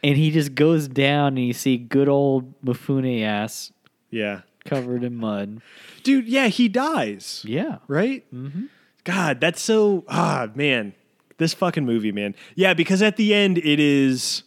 And 0.00 0.16
he 0.16 0.30
just 0.30 0.54
goes 0.54 0.86
down 0.86 1.36
and 1.36 1.44
you 1.44 1.52
see 1.52 1.76
good 1.76 2.08
old 2.08 2.54
Mifune 2.62 3.24
ass 3.24 3.72
yeah, 4.10 4.42
covered 4.64 5.02
in 5.02 5.16
mud. 5.16 5.60
dude. 6.04 6.28
Yeah, 6.28 6.46
he 6.46 6.68
dies. 6.68 7.42
Yeah. 7.44 7.78
right? 7.88 8.24
Mm-hmm. 8.32 8.66
God, 9.02 9.40
that's 9.40 9.60
so 9.60 10.04
ah 10.06 10.46
man, 10.54 10.94
this 11.38 11.52
fucking 11.52 11.84
movie, 11.84 12.12
man. 12.12 12.36
Yeah, 12.54 12.74
because 12.74 13.02
at 13.02 13.16
the 13.16 13.34
end 13.34 13.58
it 13.58 13.80
is 13.80 14.43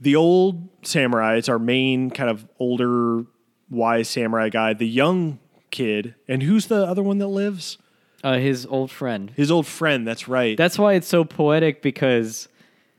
the 0.00 0.16
old 0.16 0.68
samurai. 0.82 1.36
It's 1.36 1.48
our 1.48 1.58
main 1.58 2.10
kind 2.10 2.30
of 2.30 2.46
older, 2.58 3.24
wise 3.70 4.08
samurai 4.08 4.48
guy. 4.48 4.74
The 4.74 4.88
young 4.88 5.38
kid, 5.70 6.14
and 6.26 6.42
who's 6.42 6.66
the 6.66 6.84
other 6.86 7.02
one 7.02 7.18
that 7.18 7.28
lives? 7.28 7.78
Uh, 8.24 8.38
his 8.38 8.66
old 8.66 8.90
friend. 8.90 9.32
His 9.36 9.50
old 9.50 9.66
friend. 9.66 10.06
That's 10.06 10.26
right. 10.26 10.56
That's 10.56 10.78
why 10.78 10.94
it's 10.94 11.06
so 11.06 11.24
poetic 11.24 11.82
because, 11.82 12.48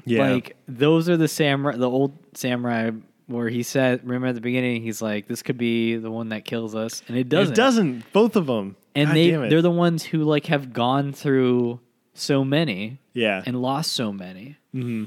yeah, 0.06 0.30
like, 0.32 0.56
those 0.68 1.10
are 1.10 1.18
the 1.18 1.28
samurai, 1.28 1.76
the 1.76 1.90
old 1.90 2.18
samurai, 2.36 2.92
where 3.28 3.50
he 3.50 3.62
said, 3.62 4.02
remember 4.04 4.28
at 4.28 4.36
the 4.36 4.42
beginning, 4.42 4.82
he's 4.82 5.02
like, 5.02 5.28
this 5.28 5.44
could 5.44 5.58
be 5.58 5.98
the 5.98 6.10
one 6.10 6.30
that 6.30 6.46
kills 6.46 6.74
us. 6.74 7.04
And 7.10 7.18
it 7.18 7.28
doesn't. 7.28 7.54
it 7.54 7.56
doesn't. 7.56 8.14
Both 8.14 8.36
of 8.38 8.48
them. 8.48 8.78
And 8.96 9.10
God 9.10 9.16
they, 9.16 9.32
they're 9.32 9.62
the 9.62 9.70
ones 9.70 10.04
who, 10.04 10.24
like, 10.24 10.46
have 10.46 10.72
gone 10.74 11.12
through 11.12 11.80
so 12.14 12.44
many 12.46 13.00
yeah, 13.14 13.44
and 13.46 13.62
lost 13.62 13.92
so 13.92 14.14
many. 14.14 14.58
hmm 14.72 15.06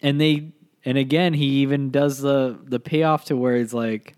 And 0.00 0.18
they, 0.20 0.52
and 0.84 0.98
again, 0.98 1.34
he 1.34 1.46
even 1.62 1.90
does 1.90 2.18
the, 2.18 2.58
the 2.64 2.80
payoff 2.80 3.24
to 3.26 3.36
where 3.36 3.56
it's 3.56 3.72
like, 3.74 4.14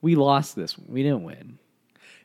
we 0.00 0.14
lost 0.16 0.56
this. 0.56 0.76
We 0.78 1.02
didn't 1.02 1.22
win. 1.24 1.58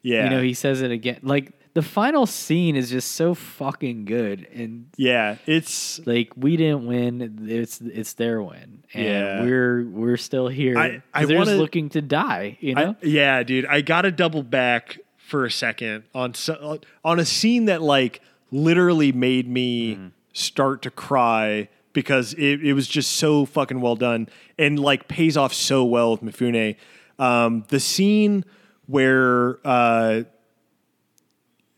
yeah. 0.01 0.23
You 0.25 0.29
know, 0.29 0.41
he 0.41 0.53
says 0.53 0.81
it 0.81 0.91
again. 0.91 1.19
Like 1.21 1.53
the 1.73 1.81
final 1.83 2.25
scene 2.25 2.75
is 2.75 2.89
just 2.89 3.11
so 3.11 3.35
fucking 3.35 4.05
good, 4.05 4.47
and 4.51 4.87
yeah, 4.97 5.35
it's 5.45 5.99
like 6.07 6.31
we 6.35 6.57
didn't 6.57 6.87
win. 6.87 7.45
It's 7.47 7.79
it's 7.81 8.13
their 8.13 8.41
win, 8.41 8.81
and 8.95 9.05
Yeah. 9.05 9.43
we're 9.43 9.85
we're 9.87 10.17
still 10.17 10.47
here. 10.47 10.75
I- 10.75 11.03
I 11.13 11.19
'Cause 11.19 11.27
they're 11.27 11.37
wanna- 11.37 11.51
looking 11.57 11.89
to 11.89 12.01
die. 12.01 12.57
You 12.61 12.73
know, 12.73 12.95
I, 12.99 13.05
yeah, 13.05 13.43
dude, 13.43 13.67
I 13.67 13.81
got 13.81 14.01
to 14.03 14.11
double 14.11 14.41
back 14.41 14.97
for 15.17 15.45
a 15.45 15.51
second 15.51 16.05
on 16.15 16.33
so, 16.33 16.79
on 17.05 17.19
a 17.19 17.25
scene 17.25 17.65
that 17.65 17.83
like 17.83 18.21
literally 18.49 19.11
made 19.11 19.47
me 19.47 19.93
mm-hmm. 19.93 20.07
start 20.33 20.81
to 20.81 20.89
cry 20.89 21.69
because 21.97 22.33
it, 22.33 22.63
it 22.63 22.73
was 22.73 22.87
just 22.87 23.13
so 23.13 23.43
fucking 23.43 23.81
well 23.81 23.95
done 23.95 24.29
and 24.59 24.77
like 24.77 25.07
pays 25.07 25.35
off 25.35 25.51
so 25.51 25.83
well 25.83 26.11
with 26.11 26.21
Mifune. 26.21 26.75
Um, 27.17 27.65
the 27.69 27.79
scene 27.79 28.45
where 28.85 29.57
uh, 29.65 30.21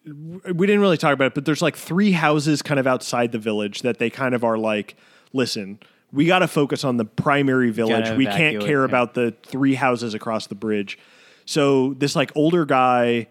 we 0.04 0.68
didn't 0.68 0.82
really 0.82 0.98
talk 0.98 1.14
about 1.14 1.28
it, 1.28 1.36
but 1.36 1.46
there's 1.46 1.62
like 1.62 1.78
three 1.78 2.12
houses 2.12 2.62
kind 2.62 2.82
of 2.82 2.86
outside 2.86 3.32
the 3.32 3.40
village 3.40 3.82
that 3.84 3.98
they 3.98 4.10
kind 4.10 4.36
of 4.36 4.44
are 4.44 4.58
like, 4.58 4.98
listen, 5.32 5.80
we 6.12 6.26
got 6.26 6.40
to 6.40 6.50
focus 6.50 6.84
on 6.84 6.98
the 6.98 7.06
primary 7.06 7.70
village. 7.70 8.14
We 8.18 8.26
can't 8.26 8.60
care 8.60 8.82
yeah. 8.82 8.86
about 8.90 9.14
the 9.14 9.34
three 9.44 9.76
houses 9.76 10.14
across 10.16 10.48
the 10.48 10.56
bridge. 10.56 11.00
So 11.46 11.94
this 11.94 12.14
like 12.14 12.34
older 12.36 12.66
guy 12.66 13.28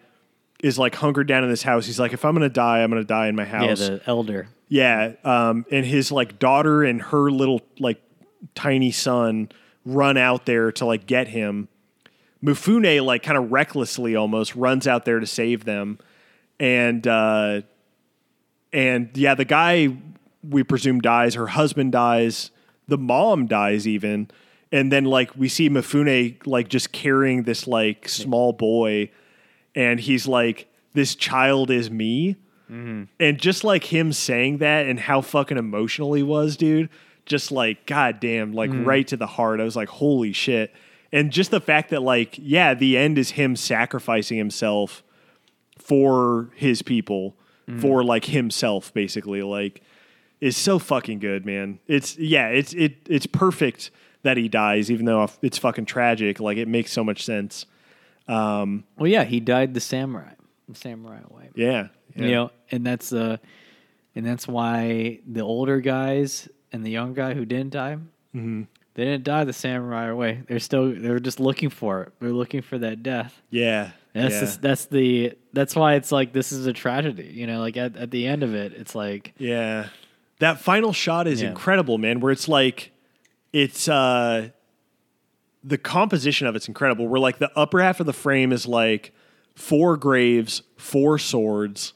is 0.63 0.79
like 0.79 0.95
hunkered 0.95 1.29
down 1.29 1.45
in 1.45 1.51
this 1.51 1.63
house. 1.63 1.87
He's 1.87 2.01
like, 2.01 2.13
if 2.13 2.25
I'm 2.25 2.35
gonna 2.35 2.49
die, 2.49 2.83
I'm 2.83 2.91
gonna 2.91 3.05
die 3.05 3.29
in 3.29 3.37
my 3.37 3.45
house. 3.45 3.81
yeah, 3.81 3.89
the 3.97 4.03
elder. 4.07 4.49
Yeah, 4.69 5.13
um, 5.25 5.65
and 5.71 5.87
his 5.87 6.13
like 6.13 6.39
daughter 6.39 6.85
and 6.85 7.01
her 7.01 7.31
little 7.31 7.63
like 7.79 8.01
tiny 8.55 8.91
son 8.91 9.51
run 9.85 10.17
out 10.17 10.47
there 10.47 10.71
to 10.73 10.85
like 10.85 11.07
get 11.07 11.29
him. 11.29 11.69
Mifune 12.45 13.05
like 13.05 13.23
kind 13.23 13.39
of 13.39 13.51
recklessly 13.51 14.15
almost 14.15 14.55
runs 14.55 14.87
out 14.87 15.05
there 15.05 15.19
to 15.21 15.27
save 15.27 15.65
them, 15.65 15.99
and 16.61 17.07
uh, 17.07 17.63
and 18.73 19.11
yeah, 19.15 19.35
the 19.35 19.45
guy 19.45 19.97
we 20.49 20.63
presume 20.63 21.01
dies. 21.01 21.35
Her 21.35 21.49
husband 21.49 21.93
dies. 21.93 22.51
The 22.87 22.99
mom 22.99 23.47
dies 23.47 23.89
even, 23.89 24.31
and 24.71 24.93
then 24.93 25.05
like 25.05 25.35
we 25.37 25.49
see 25.49 25.69
Mifune 25.69 26.47
like 26.47 26.69
just 26.69 26.93
carrying 26.93 27.43
this 27.43 27.67
like 27.67 28.09
small 28.09 28.53
boy, 28.53 29.11
and 29.75 30.01
he's 30.01 30.27
like, 30.27 30.69
"This 30.93 31.15
child 31.15 31.71
is 31.71 31.91
me." 31.91 32.37
Mm-hmm. 32.71 33.05
And 33.19 33.39
just 33.39 33.65
like 33.65 33.85
him 33.85 34.13
saying 34.13 34.59
that 34.59 34.87
and 34.87 35.01
how 35.01 35.23
fucking 35.23 35.57
emotional 35.57 36.13
he 36.13 36.23
was, 36.23 36.57
dude, 36.57 36.91
just 37.25 37.51
like, 37.51 37.87
goddamn, 37.87 38.53
like 38.53 38.71
mm. 38.71 38.85
right 38.85 39.07
to 39.09 39.17
the 39.17 39.27
heart. 39.27 39.61
I 39.61 39.65
was 39.65 39.77
like, 39.77 39.89
holy 39.89 40.33
shit. 40.35 40.75
And 41.11 41.31
just 41.31 41.51
the 41.51 41.61
fact 41.61 41.91
that, 41.91 42.03
like, 42.03 42.39
yeah, 42.39 42.75
the 42.75 42.99
end 42.99 43.17
is 43.17 43.31
him 43.31 43.57
sacrificing 43.57 44.37
himself 44.37 45.03
for 45.79 46.51
his 46.57 46.83
people, 46.83 47.37
mm. 47.67 47.81
for 47.81 48.05
like 48.05 48.27
himself, 48.27 48.93
basically, 48.93 49.43
like, 49.43 49.81
is 50.41 50.57
so 50.57 50.79
fucking 50.79 51.21
good, 51.21 51.47
man. 51.47 51.79
It's, 51.87 52.19
yeah, 52.19 52.49
it's, 52.49 52.75
it, 52.75 52.97
it's 53.09 53.27
perfect 53.27 53.91
that 54.25 54.37
he 54.37 54.49
dies, 54.49 54.91
even 54.91 55.07
though 55.07 55.31
it's 55.41 55.57
fucking 55.57 55.87
tragic. 55.87 56.39
Like, 56.39 56.59
it 56.59 56.69
makes 56.69 56.93
so 56.93 57.03
much 57.03 57.25
sense. 57.25 57.65
Well, 58.29 59.09
yeah, 59.11 59.25
he 59.25 59.41
died 59.41 59.75
the 59.75 59.81
samurai, 59.81 60.33
the 60.69 60.75
samurai 60.75 61.21
way. 61.31 61.51
Yeah. 61.55 61.89
yeah. 62.15 62.25
You 62.25 62.31
know, 62.33 62.51
and 62.71 62.87
that's 62.87 63.13
uh, 63.13 63.39
and 64.15 64.27
that's 64.27 64.47
why 64.47 65.21
the 65.27 65.41
older 65.41 65.81
guys 65.81 66.49
and 66.73 66.85
the 66.85 66.91
young 66.91 67.15
guy 67.15 67.35
who 67.35 67.45
didn't 67.45 67.71
die, 67.71 67.97
Mm-hmm. 68.35 68.63
they 68.95 69.05
didn't 69.05 69.25
die 69.25 69.45
the 69.45 69.53
samurai 69.55 70.13
way. 70.13 70.43
They're 70.47 70.59
still 70.59 70.93
they're 70.95 71.19
just 71.21 71.41
looking 71.41 71.71
for 71.71 72.03
it. 72.03 72.13
They're 72.21 72.31
looking 72.33 72.61
for 72.63 72.79
that 72.79 73.03
death. 73.03 73.41
yeah. 73.51 73.91
And 74.15 74.25
that's 74.25 74.35
yeah. 74.35 74.41
just, 74.41 74.63
that's 74.63 74.85
the 74.87 75.33
that's 75.53 75.77
why 75.77 75.95
it's 75.95 76.11
like 76.11 76.33
this 76.33 76.51
is 76.51 76.67
a 76.67 76.73
tragedy. 76.73 77.31
You 77.33 77.47
know, 77.47 77.61
like 77.61 77.77
at, 77.77 77.97
at 77.97 78.11
the 78.11 78.27
end 78.27 78.43
of 78.43 78.55
it, 78.55 78.73
it's 78.73 78.95
like 78.95 79.33
Yeah. 79.39 79.89
That 80.41 80.61
final 80.61 80.93
shot 80.93 81.27
is 81.29 81.41
Yeah. 81.43 81.49
incredible, 81.51 81.99
man, 81.99 82.21
where 82.21 82.33
it's 82.33 82.49
like 82.49 82.91
it's 83.53 83.89
uh 83.89 84.49
the 85.69 85.79
composition 85.79 86.47
of 86.47 86.57
it's 86.57 86.69
incredible. 86.69 87.07
Where 87.09 87.21
like 87.21 87.39
the 87.39 87.51
upper 87.57 87.81
half 87.81 88.01
of 88.01 88.07
the 88.07 88.13
frame 88.13 88.53
is 88.53 88.67
like 88.67 89.13
four 89.55 89.97
graves, 89.97 90.63
four 90.77 91.19
swords. 91.19 91.93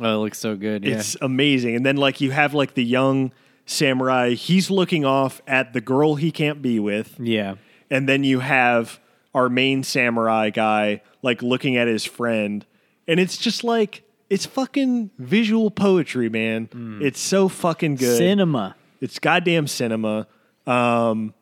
Oh, 0.00 0.14
it 0.14 0.18
looks 0.18 0.38
so 0.38 0.56
good. 0.56 0.84
Yeah. 0.84 0.96
It's 0.96 1.16
amazing. 1.20 1.76
And 1.76 1.84
then 1.84 1.96
like 1.96 2.20
you 2.20 2.30
have 2.30 2.54
like 2.54 2.74
the 2.74 2.84
young 2.84 3.32
samurai, 3.66 4.30
he's 4.30 4.70
looking 4.70 5.04
off 5.04 5.40
at 5.46 5.72
the 5.72 5.80
girl 5.80 6.14
he 6.16 6.30
can't 6.30 6.62
be 6.62 6.78
with. 6.78 7.16
yeah. 7.18 7.54
And 7.92 8.08
then 8.08 8.22
you 8.22 8.38
have 8.38 9.00
our 9.34 9.48
main 9.48 9.82
samurai 9.82 10.50
guy 10.50 11.02
like 11.22 11.42
looking 11.42 11.76
at 11.76 11.88
his 11.88 12.04
friend. 12.04 12.64
And 13.08 13.18
it's 13.18 13.36
just 13.36 13.64
like 13.64 14.04
it's 14.28 14.46
fucking 14.46 15.10
visual 15.18 15.72
poetry, 15.72 16.28
man. 16.28 16.98
It's 17.02 17.18
so 17.20 17.48
fucking 17.48 17.96
good. 17.96 18.16
Cinema. 18.16 18.76
It's 19.00 19.18
goddamn 19.18 19.66
cinema. 19.66 20.28
Um, 20.68 21.34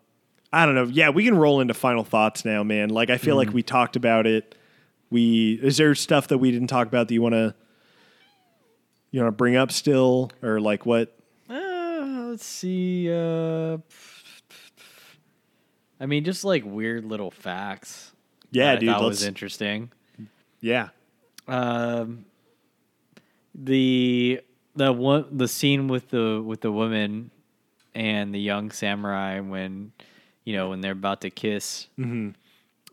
I 0.52 0.64
don't 0.66 0.74
know. 0.74 0.84
Yeah, 0.84 1.10
we 1.10 1.24
can 1.24 1.36
roll 1.36 1.60
into 1.60 1.74
final 1.74 2.04
thoughts 2.04 2.44
now, 2.44 2.62
man. 2.62 2.88
Like 2.88 3.10
I 3.10 3.18
feel 3.18 3.36
like 3.36 3.52
we 3.52 3.62
talked 3.62 3.96
about 3.96 4.26
it. 4.26 4.54
We 5.10 5.58
is 5.62 5.76
there 5.76 5.94
stuff 5.94 6.28
that 6.28 6.38
we 6.38 6.50
didn't 6.50 6.68
talk 6.68 6.86
about 6.86 7.08
that 7.08 7.14
you 7.14 7.22
want 7.22 7.34
to 7.34 7.54
you 9.10 9.20
want 9.20 9.28
to 9.32 9.36
bring 9.36 9.56
up 9.56 9.72
still, 9.72 10.30
or 10.42 10.60
like 10.60 10.84
what? 10.86 11.14
Uh, 11.48 12.28
let's 12.30 12.44
see. 12.46 13.10
Uh, 13.12 13.78
I 16.00 16.06
mean, 16.06 16.24
just 16.24 16.44
like 16.44 16.62
weird 16.64 17.04
little 17.04 17.30
facts. 17.30 18.12
Yeah, 18.50 18.72
that 18.72 18.80
dude. 18.80 18.88
Thought 18.90 19.02
was 19.04 19.24
interesting. 19.24 19.90
yeah, 20.60 20.88
Um, 21.46 22.24
the 23.54 24.40
the 24.76 24.92
one 24.92 25.26
the 25.36 25.48
scene 25.48 25.88
with 25.88 26.08
the 26.10 26.42
with 26.44 26.60
the 26.60 26.70
woman 26.72 27.30
and 27.94 28.34
the 28.34 28.40
young 28.40 28.70
samurai 28.70 29.40
when 29.40 29.92
you 30.48 30.56
know 30.56 30.70
when 30.70 30.80
they're 30.80 30.92
about 31.04 31.20
to 31.26 31.30
kiss. 31.30 31.88
Mhm. 31.98 32.34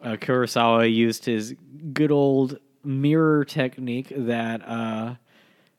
Uh, 0.03 0.17
Kurosawa 0.23 0.93
used 0.93 1.23
his 1.25 1.55
good 1.93 2.11
old 2.11 2.59
mirror 2.83 3.45
technique 3.45 4.11
that 4.15 4.59
uh, 4.67 5.15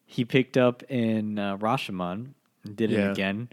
he 0.06 0.24
picked 0.24 0.56
up 0.56 0.82
in 0.88 1.38
uh, 1.38 1.56
Rashomon. 1.58 2.32
and 2.64 2.76
Did 2.76 2.92
it 2.92 3.10
again, 3.10 3.48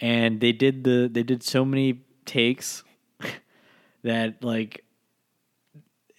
and 0.00 0.40
they 0.40 0.52
did 0.52 0.82
the 0.84 1.08
they 1.10 1.22
did 1.22 1.42
so 1.42 1.64
many 1.64 2.00
takes 2.26 2.82
that 4.02 4.42
like 4.42 4.84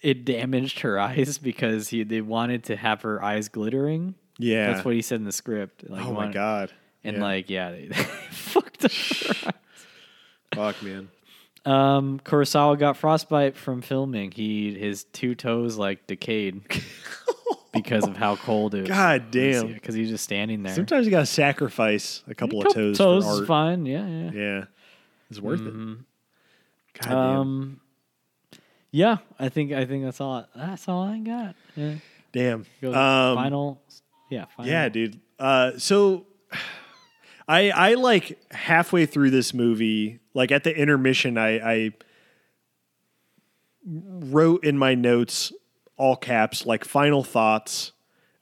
it 0.00 0.24
damaged 0.24 0.80
her 0.80 0.98
eyes 1.08 1.38
because 1.38 1.88
he 1.90 2.02
they 2.02 2.20
wanted 2.22 2.64
to 2.64 2.76
have 2.76 3.02
her 3.02 3.22
eyes 3.22 3.48
glittering. 3.48 4.14
yeah. 4.38 4.72
That's 4.72 4.84
what 4.84 4.94
he 4.94 5.02
said 5.02 5.16
in 5.20 5.24
the 5.24 5.32
script. 5.32 5.88
Like, 5.88 6.00
oh 6.00 6.04
he 6.06 6.10
my 6.12 6.16
wanted- 6.16 6.34
god. 6.34 6.72
And 7.04 7.16
Yeah. 7.16 7.22
like, 7.22 7.50
yeah, 7.50 7.70
they, 7.72 7.86
they 7.92 8.02
fucked 8.30 8.84
up. 8.84 8.92
her 8.92 9.52
fuck, 10.54 10.82
man. 10.82 11.08
Um, 11.64 12.20
Kurosawa 12.24 12.78
got 12.78 12.96
frostbite 12.96 13.56
from 13.56 13.82
filming. 13.82 14.32
He 14.32 14.74
his 14.74 15.04
two 15.04 15.34
toes 15.34 15.76
like 15.76 16.06
decayed 16.08 16.62
because 17.72 18.04
of 18.06 18.16
how 18.16 18.34
cold 18.36 18.74
it 18.74 18.80
was. 18.82 18.88
God 18.88 19.30
damn. 19.30 19.72
Because 19.72 19.94
he's 19.94 20.08
just 20.08 20.24
standing 20.24 20.62
there. 20.64 20.74
Sometimes 20.74 21.06
you 21.06 21.10
gotta 21.12 21.26
sacrifice 21.26 22.22
a 22.28 22.34
couple 22.34 22.58
of 22.60 22.66
Couple 22.68 22.82
toes, 22.82 22.98
toes 22.98 23.24
for 23.24 23.30
is 23.32 23.38
art. 23.40 23.46
fine. 23.46 23.86
Yeah, 23.86 24.06
yeah. 24.06 24.30
Yeah, 24.32 24.64
it's 25.30 25.40
worth 25.40 25.60
it. 25.60 25.72
God 25.72 27.08
damn. 27.08 27.16
Um, 27.16 27.80
yeah, 28.90 29.18
I 29.38 29.48
think 29.48 29.72
I 29.72 29.84
think 29.86 30.04
that's 30.04 30.20
all. 30.20 30.44
That's 30.54 30.88
all 30.88 31.02
I 31.04 31.18
got. 31.18 31.54
Yeah. 31.76 31.94
damn. 32.32 32.66
Um, 32.82 32.92
final. 33.36 33.80
Yeah. 34.30 34.46
Final. 34.56 34.70
Yeah, 34.70 34.88
dude. 34.88 35.20
Uh, 35.38 35.72
so 35.78 36.26
I 37.48 37.70
I 37.70 37.94
like 37.94 38.40
halfway 38.52 39.06
through 39.06 39.30
this 39.30 39.52
movie, 39.52 40.20
like 40.34 40.52
at 40.52 40.64
the 40.64 40.76
intermission, 40.76 41.38
I, 41.38 41.58
I 41.58 41.90
wrote 43.84 44.64
in 44.64 44.78
my 44.78 44.94
notes 44.94 45.52
all 45.96 46.16
caps 46.16 46.66
like 46.66 46.84
final 46.84 47.22
thoughts. 47.22 47.92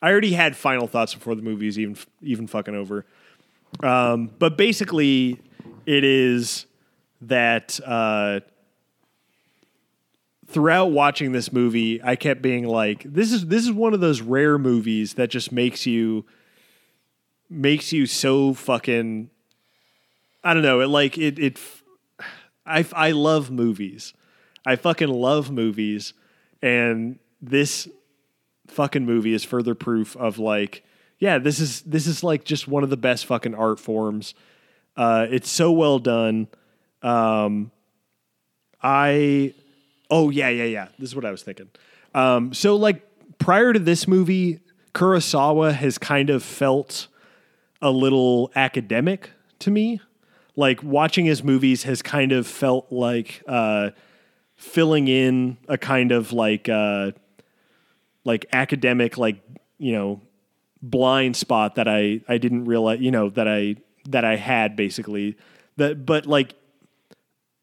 I 0.03 0.11
already 0.11 0.33
had 0.33 0.57
final 0.57 0.87
thoughts 0.87 1.15
before 1.15 1.35
the 1.35 1.43
movie 1.43 1.67
was 1.67 1.79
even 1.79 1.97
even 2.23 2.47
fucking 2.47 2.75
over. 2.75 3.07
Um, 3.83 4.31
but 4.39 4.57
basically, 4.57 5.41
it 5.87 6.05
is 6.05 6.67
that 7.23 7.79
uh, 7.87 8.41
throughout 10.47 10.87
watching 10.87 11.33
this 11.33 11.53
movie, 11.53 12.03
I 12.03 12.17
kept 12.17 12.43
being 12.43 12.67
like, 12.67 13.03
"This 13.05 13.33
is 13.33 13.47
this 13.47 13.65
is 13.65 13.73
one 13.73 13.95
of 13.95 14.01
those 14.01 14.21
rare 14.21 14.59
movies 14.59 15.15
that 15.15 15.31
just 15.31 15.53
makes 15.53 15.87
you 15.87 16.25
makes 17.51 17.93
you 17.93 18.07
so 18.07 18.55
fucking." 18.55 19.31
I 20.43 20.55
don't 20.55 20.63
know. 20.63 20.81
It 20.81 20.89
like 20.89 21.19
it. 21.19 21.39
It. 21.39 21.59
I 22.65 22.87
I 22.93 23.11
love 23.11 23.51
movies. 23.51 24.15
I 24.65 24.77
fucking 24.77 25.09
love 25.09 25.51
movies, 25.51 26.13
and 26.63 27.19
this 27.43 27.89
fucking 28.69 29.05
movie 29.05 29.35
is 29.35 29.45
further 29.45 29.75
proof 29.75 30.17
of 30.17 30.39
like, 30.39 30.85
yeah, 31.19 31.39
this 31.39 31.61
is 31.61 31.83
this 31.83 32.07
is 32.07 32.23
like 32.23 32.45
just 32.45 32.69
one 32.69 32.83
of 32.83 32.91
the 32.91 32.97
best 32.97 33.27
fucking 33.27 33.55
art 33.55 33.81
forms. 33.81 34.35
Uh, 34.97 35.27
it's 35.31 35.51
so 35.51 35.73
well 35.73 35.99
done. 35.99 36.49
Um, 37.03 37.71
I 38.83 39.55
oh 40.11 40.31
yeah 40.31 40.49
yeah 40.49 40.65
yeah. 40.65 40.89
This 40.99 41.11
is 41.11 41.17
what 41.17 41.25
I 41.25 41.31
was 41.31 41.43
thinking. 41.43 41.69
Um, 42.15 42.53
so 42.55 42.77
like 42.77 43.07
prior 43.39 43.73
to 43.73 43.79
this 43.79 44.09
movie, 44.09 44.61
Kurosawa 44.95 45.73
has 45.73 45.99
kind 45.99 46.31
of 46.31 46.43
felt 46.43 47.09
a 47.83 47.91
little 47.91 48.51
academic 48.55 49.31
to 49.61 49.71
me. 49.71 50.01
Like 50.57 50.83
watching 50.83 51.25
his 51.25 51.43
movies 51.43 51.85
has 51.85 52.03
kind 52.03 52.33
of 52.33 52.47
felt 52.47 52.91
like 52.91 53.43
uh, 53.47 53.91
filling 54.57 55.09
in 55.09 55.57
a 55.69 55.79
kind 55.79 56.13
of 56.13 56.33
like 56.33 56.69
uh, 56.69 57.13
like 58.25 58.47
academic 58.53 59.17
like 59.17 59.43
you 59.79 59.93
know 59.93 60.21
blind 60.83 61.37
spot 61.37 61.77
that 61.77 61.89
I 61.89 62.21
I 62.29 62.39
didn't 62.39 62.65
realize 62.67 63.01
you 63.01 63.11
know 63.11 63.31
that 63.31 63.49
I 63.49 63.77
that 64.09 64.25
I 64.25 64.37
had 64.37 64.77
basically 64.77 65.37
that 65.77 66.05
but 66.05 66.27
like 66.27 66.55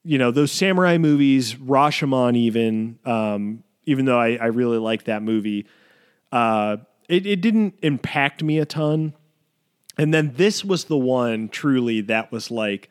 you 0.03 0.17
know 0.17 0.31
those 0.31 0.51
samurai 0.51 0.97
movies 0.97 1.55
Rashomon 1.55 2.35
even 2.35 2.99
um, 3.05 3.63
even 3.85 4.05
though 4.05 4.19
I, 4.19 4.35
I 4.35 4.47
really 4.47 4.77
liked 4.77 5.05
that 5.05 5.21
movie 5.21 5.67
uh, 6.31 6.77
it, 7.07 7.25
it 7.25 7.41
didn't 7.41 7.75
impact 7.81 8.43
me 8.43 8.59
a 8.59 8.65
ton 8.65 9.13
and 9.97 10.13
then 10.13 10.33
this 10.35 10.63
was 10.63 10.85
the 10.85 10.97
one 10.97 11.49
truly 11.49 12.01
that 12.01 12.31
was 12.31 12.51
like 12.51 12.89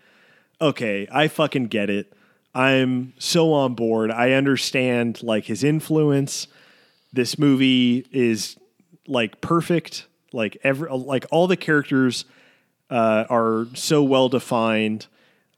okay 0.61 1.07
I 1.11 1.29
fucking 1.29 1.67
get 1.67 1.91
it. 1.91 2.13
I'm 2.55 3.13
so 3.19 3.53
on 3.53 3.75
board. 3.75 4.11
I 4.11 4.33
understand 4.33 5.23
like 5.23 5.45
his 5.45 5.63
influence. 5.63 6.49
This 7.13 7.39
movie 7.39 8.07
is 8.11 8.57
like 9.07 9.43
perfect. 9.43 10.07
Like 10.33 10.57
every 10.65 10.89
like 10.91 11.27
all 11.31 11.47
the 11.47 11.57
characters 11.57 12.25
uh, 12.91 13.25
are 13.29 13.67
so 13.75 14.03
well 14.03 14.31
defined. 14.31 15.07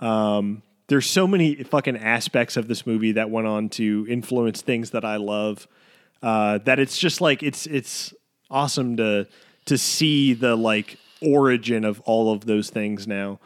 Um, 0.00 0.62
there's 0.88 1.08
so 1.08 1.26
many 1.26 1.54
fucking 1.62 1.96
aspects 1.96 2.56
of 2.56 2.66
this 2.66 2.86
movie 2.86 3.12
that 3.12 3.30
went 3.30 3.46
on 3.46 3.68
to 3.70 4.06
influence 4.08 4.62
things 4.62 4.90
that 4.90 5.04
I 5.04 5.16
love 5.16 5.68
uh, 6.22 6.58
that 6.58 6.78
it's 6.78 6.98
just 6.98 7.20
like 7.20 7.42
it's 7.42 7.66
it's 7.66 8.12
awesome 8.50 8.96
to 8.96 9.26
to 9.66 9.78
see 9.78 10.32
the 10.32 10.56
like 10.56 10.98
origin 11.22 11.84
of 11.84 12.00
all 12.00 12.32
of 12.32 12.44
those 12.46 12.70
things 12.70 13.06
now 13.06 13.38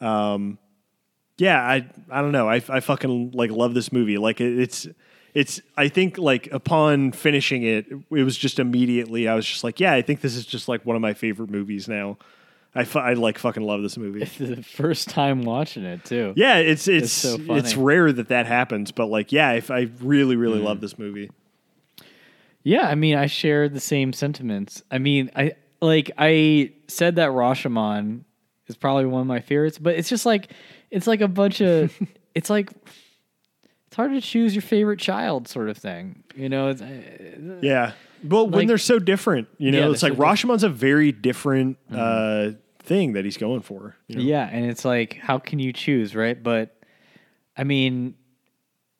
um, 0.00 0.58
yeah 1.36 1.60
I 1.60 1.88
I 2.10 2.22
don't 2.22 2.32
know 2.32 2.48
I 2.48 2.56
I 2.68 2.80
fucking 2.80 3.32
like 3.32 3.50
love 3.50 3.74
this 3.74 3.92
movie 3.92 4.18
like 4.18 4.40
it, 4.40 4.58
it's 4.58 4.86
it's 5.34 5.60
I 5.76 5.88
think 5.88 6.18
like 6.18 6.48
upon 6.52 7.12
finishing 7.12 7.62
it, 7.62 7.86
it 7.90 8.22
was 8.24 8.36
just 8.36 8.58
immediately 8.58 9.28
I 9.28 9.34
was 9.34 9.46
just 9.46 9.62
like, 9.62 9.78
yeah, 9.78 9.92
I 9.92 10.02
think 10.02 10.20
this 10.20 10.34
is 10.34 10.46
just 10.46 10.68
like 10.68 10.84
one 10.84 10.96
of 10.96 11.02
my 11.02 11.14
favorite 11.14 11.50
movies 11.50 11.88
now. 11.88 12.18
I, 12.74 12.84
fu- 12.84 12.98
I 12.98 13.14
like 13.14 13.38
fucking 13.38 13.62
love 13.62 13.82
this 13.82 13.96
movie. 13.96 14.22
It's 14.22 14.36
the 14.36 14.62
first 14.62 15.08
time 15.08 15.42
watching 15.42 15.84
it 15.84 16.04
too. 16.04 16.32
Yeah, 16.36 16.56
it's 16.56 16.88
it's 16.88 17.12
so 17.12 17.38
it's, 17.50 17.76
rare 17.76 18.12
that 18.12 18.28
that 18.28 18.46
happens, 18.46 18.90
but 18.92 19.06
like 19.06 19.32
yeah, 19.32 19.52
if 19.52 19.70
I 19.70 19.88
really 20.00 20.36
really 20.36 20.58
love 20.58 20.80
this 20.80 20.98
movie. 20.98 21.30
Yeah, 22.64 22.88
I 22.88 22.96
mean, 22.96 23.16
I 23.16 23.26
share 23.26 23.68
the 23.68 23.80
same 23.80 24.12
sentiments. 24.12 24.82
I 24.90 24.98
mean, 24.98 25.30
I 25.34 25.52
like 25.80 26.10
I 26.18 26.72
said 26.88 27.16
that 27.16 27.30
Rashomon 27.30 28.22
is 28.66 28.76
probably 28.76 29.06
one 29.06 29.20
of 29.22 29.26
my 29.26 29.40
favorites, 29.40 29.78
but 29.78 29.94
it's 29.96 30.08
just 30.08 30.26
like 30.26 30.52
it's 30.90 31.06
like 31.06 31.20
a 31.20 31.28
bunch 31.28 31.60
of 31.60 31.94
it's 32.34 32.50
like 32.50 32.70
it's 33.86 33.96
hard 33.96 34.12
to 34.12 34.20
choose 34.20 34.54
your 34.54 34.62
favorite 34.62 34.98
child 34.98 35.48
sort 35.48 35.68
of 35.68 35.76
thing. 35.78 36.22
You 36.34 36.48
know, 36.48 36.68
it's, 36.68 36.82
uh, 36.82 37.58
Yeah. 37.62 37.92
Well, 38.24 38.48
when 38.48 38.66
they're 38.66 38.78
so 38.78 38.98
different, 38.98 39.48
you 39.58 39.70
know, 39.70 39.78
Yeah, 39.86 39.92
it's 39.92 40.02
like 40.02 40.12
so 40.14 40.18
Mm-hmm. 40.18 40.50
Rashomon's 40.50 40.64
a 40.64 40.68
very 40.68 41.12
different 41.12 41.78
uh, 41.92 42.50
thing 42.80 43.12
that 43.12 43.24
he's 43.24 43.36
going 43.36 43.60
for. 43.60 43.96
you 44.08 44.16
know? 44.16 44.22
yeah, 44.22 44.48
and 44.50 44.66
it's 44.66 44.84
like 44.84 45.14
how 45.18 45.38
can 45.38 45.58
you 45.58 45.72
choose, 45.72 46.14
right? 46.16 46.40
But 46.42 46.74
I 47.56 47.64
mean, 47.64 48.14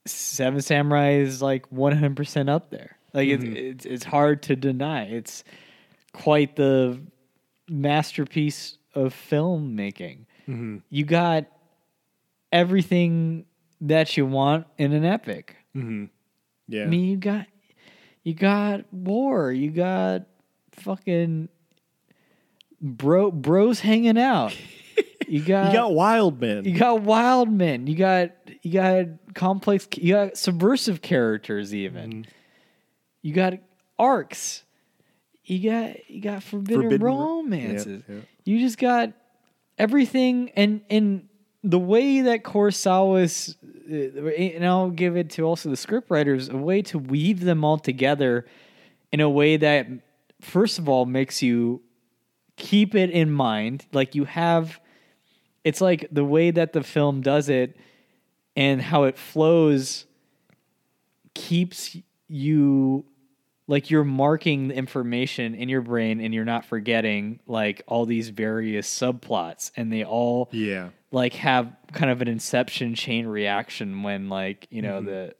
Seven 0.06 0.60
Samurai 0.62 1.14
is 1.16 1.42
like 1.42 1.68
100% 1.70 2.48
up 2.48 2.70
there. 2.70 2.96
Like 3.12 3.28
Mm-hmm. 3.28 3.56
it's, 3.56 3.84
it's 3.84 3.86
it's 3.86 4.04
hard 4.04 4.42
to 4.44 4.56
deny. 4.56 5.04
It's 5.04 5.42
quite 6.12 6.56
the 6.56 7.00
masterpiece 7.68 8.78
of 8.94 9.14
filmmaking. 9.14 10.26
Mm-hmm. 10.48 10.78
You 10.90 11.04
got 11.04 11.46
everything 12.52 13.44
that 13.82 14.16
you 14.16 14.26
want 14.26 14.66
in 14.78 14.92
an 14.92 15.04
epic. 15.04 15.56
Yeah. 15.74 16.82
I 16.82 16.86
mean, 16.86 17.04
you 17.04 17.16
got 17.16 17.46
you 18.24 18.34
got 18.34 18.92
war, 18.92 19.52
you 19.52 19.70
got 19.70 20.22
fucking 20.72 21.48
bro 22.80 23.30
bros 23.30 23.80
hanging 23.80 24.18
out. 24.18 24.56
You 25.30 25.42
got 25.44 25.66
you 25.66 25.72
got 25.74 25.92
Wild 25.92 26.40
Men. 26.40 26.64
you 26.64 26.78
got 26.78 27.02
wild 27.02 27.52
men. 27.52 27.86
You 27.86 27.94
got 27.96 28.30
you 28.62 28.72
got 28.72 29.06
complex. 29.34 29.86
You 29.98 30.14
got 30.14 30.38
subversive 30.38 31.02
characters. 31.02 31.74
Even 31.74 32.10
Mm-hmm. 32.10 32.30
you 33.20 33.34
got 33.34 33.52
arcs. 33.98 34.64
You 35.48 35.70
got 35.70 36.10
you 36.10 36.20
got 36.20 36.42
forbidden, 36.42 36.82
Forbidden 36.82 37.06
romances. 37.06 38.02
You 38.44 38.58
just 38.60 38.76
got 38.78 39.12
everything, 39.78 40.50
and 40.56 40.82
and 40.90 41.28
the 41.64 41.78
way 41.78 42.20
that 42.20 42.44
Kurosawa's, 42.44 43.56
uh, 43.90 44.26
and 44.28 44.64
I'll 44.64 44.90
give 44.90 45.16
it 45.16 45.30
to 45.30 45.44
also 45.44 45.70
the 45.70 45.76
scriptwriters, 45.76 46.52
a 46.52 46.56
way 46.56 46.82
to 46.82 46.98
weave 46.98 47.40
them 47.40 47.64
all 47.64 47.78
together 47.78 48.46
in 49.10 49.20
a 49.20 49.28
way 49.28 49.56
that, 49.56 49.86
first 50.40 50.78
of 50.78 50.88
all, 50.88 51.06
makes 51.06 51.42
you 51.42 51.80
keep 52.56 52.94
it 52.94 53.10
in 53.10 53.30
mind. 53.30 53.86
Like 53.92 54.14
you 54.14 54.24
have, 54.24 54.78
it's 55.64 55.80
like 55.80 56.06
the 56.12 56.24
way 56.24 56.50
that 56.50 56.74
the 56.74 56.82
film 56.82 57.22
does 57.22 57.48
it 57.48 57.76
and 58.54 58.82
how 58.82 59.04
it 59.04 59.16
flows 59.16 60.04
keeps 61.34 61.96
you 62.28 63.04
like 63.68 63.90
you're 63.90 64.02
marking 64.02 64.68
the 64.68 64.74
information 64.74 65.54
in 65.54 65.68
your 65.68 65.82
brain 65.82 66.20
and 66.20 66.34
you're 66.34 66.44
not 66.44 66.64
forgetting 66.64 67.38
like 67.46 67.82
all 67.86 68.04
these 68.06 68.30
various 68.30 68.88
subplots. 68.88 69.70
And 69.76 69.92
they 69.92 70.02
all 70.04 70.48
Yeah. 70.52 70.88
like 71.12 71.34
have 71.34 71.70
kind 71.92 72.10
of 72.10 72.20
an 72.22 72.28
inception 72.28 72.94
chain 72.96 73.26
reaction 73.26 74.02
when 74.02 74.28
like 74.28 74.66
you 74.70 74.82
know 74.82 75.00
the 75.02 75.34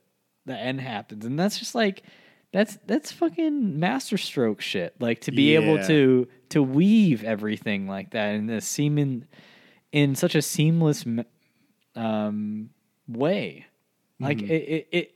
the 0.45 0.55
end 0.57 0.79
happens. 0.79 1.25
And 1.25 1.37
that's 1.37 1.59
just 1.59 1.75
like 1.75 2.03
that's 2.51 2.77
that's 2.87 3.11
fucking 3.11 3.79
masterstroke 3.79 4.61
shit. 4.61 4.95
Like 4.99 5.21
to 5.21 5.31
be 5.31 5.55
able 5.55 5.77
to 5.87 6.27
to 6.49 6.63
weave 6.63 7.23
everything 7.23 7.87
like 7.87 8.11
that 8.11 8.35
in 8.35 8.45
this 8.47 8.65
seeming 8.67 9.25
in 9.91 10.15
such 10.15 10.35
a 10.35 10.41
seamless 10.41 11.03
um 11.95 12.69
way. 13.07 13.65
Like 14.19 14.41
it, 14.41 14.51
it 14.51 14.87
it 14.91 15.11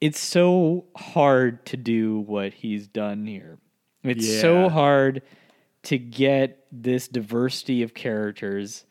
it's 0.00 0.20
so 0.20 0.84
hard 0.96 1.64
to 1.66 1.76
do 1.76 2.18
what 2.20 2.52
he's 2.52 2.86
done 2.88 3.26
here 3.26 3.58
it's 4.02 4.40
so 4.40 4.68
hard 4.68 5.22
to 5.82 5.96
get 5.98 6.66
this 6.70 7.08
diversity 7.08 7.82
of 7.82 7.94
characters 7.94 8.84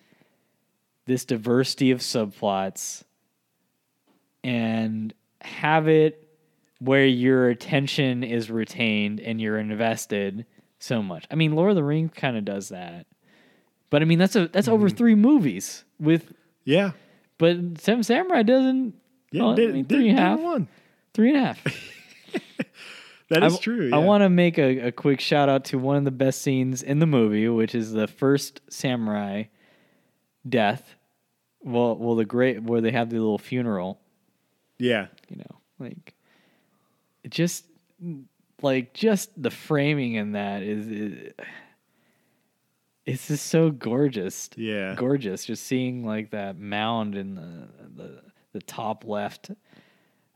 this 1.06 1.26
diversity 1.26 1.92
of 1.92 2.00
subplots 2.00 3.04
and 4.44 5.14
have 5.42 5.88
it 5.88 6.28
where 6.80 7.06
your 7.06 7.50
attention 7.50 8.24
is 8.24 8.50
retained 8.50 9.20
and 9.20 9.40
you're 9.40 9.58
invested 9.58 10.46
so 10.80 11.02
much. 11.02 11.26
I 11.32 11.36
mean, 11.36 11.54
Lord 11.56 11.70
of 11.72 11.76
the 11.76 11.84
Rings 11.84 12.12
kind 12.14 12.36
of 12.36 12.44
does 12.44 12.70
that. 12.70 13.06
But 13.90 14.02
I 14.02 14.06
mean, 14.06 14.20
that's 14.20 14.36
a 14.36 14.48
that's 14.48 14.68
over 14.68 14.88
Mm-hmm. 14.88 14.98
3 14.98 15.16
movies 15.16 15.84
with 16.00 16.34
Yeah. 16.66 16.92
but 17.38 17.58
Seven 17.80 18.04
Samurai 18.04 18.44
doesn't 18.44 18.96
Yeah. 19.32 19.44
well, 19.44 19.52
I 19.52 19.56
did, 19.56 19.74
mean, 19.74 19.84
did- 19.86 19.90
three 19.98 20.10
and 20.10 20.18
a 20.20 20.22
did 20.22 20.28
half. 20.28 20.40
one. 20.40 20.68
Three 21.14 21.30
and 21.30 21.38
a 21.38 21.42
half. 21.42 21.64
That 23.30 23.42
I 23.42 23.48
is 23.48 23.54
w- 23.58 23.78
true. 23.90 23.90
I 23.94 23.98
want 23.98 24.22
to 24.22 24.30
make 24.30 24.60
a, 24.60 24.88
a 24.88 24.92
quick 24.92 25.20
shout 25.20 25.50
out 25.50 25.66
to 25.66 25.80
one 25.80 25.96
of 25.96 26.04
the 26.06 26.12
best 26.12 26.42
scenes 26.42 26.84
in 26.84 27.00
the 27.00 27.08
movie, 27.08 27.48
which 27.48 27.74
is 27.74 27.92
the 27.92 28.08
first 28.08 28.62
samurai 28.70 29.46
death. 30.48 30.96
Well, 31.62 31.96
well, 31.96 32.16
the 32.16 32.26
great 32.26 32.62
where 32.62 32.82
they 32.82 32.92
have 32.92 33.10
the 33.10 33.16
little 33.16 33.38
funeral. 33.40 34.00
Yeah. 34.78 35.08
You 35.30 35.38
know, 35.38 35.58
like 35.80 36.14
it 37.24 37.32
just 37.32 37.66
like 38.62 38.94
just 38.94 39.30
the 39.42 39.52
framing 39.52 40.14
in 40.14 40.34
that 40.34 40.62
is, 40.62 40.88
is 40.88 41.34
it's 43.06 43.28
just 43.30 43.48
so 43.48 43.72
gorgeous. 43.72 44.50
Yeah. 44.58 44.96
gorgeous. 44.96 45.46
Just 45.46 45.66
seeing 45.66 46.06
like 46.06 46.32
that 46.32 46.60
mound 46.60 47.16
in 47.16 47.36
the 47.36 47.68
the, 47.96 48.22
the 48.52 48.62
top 48.62 49.06
left 49.06 49.50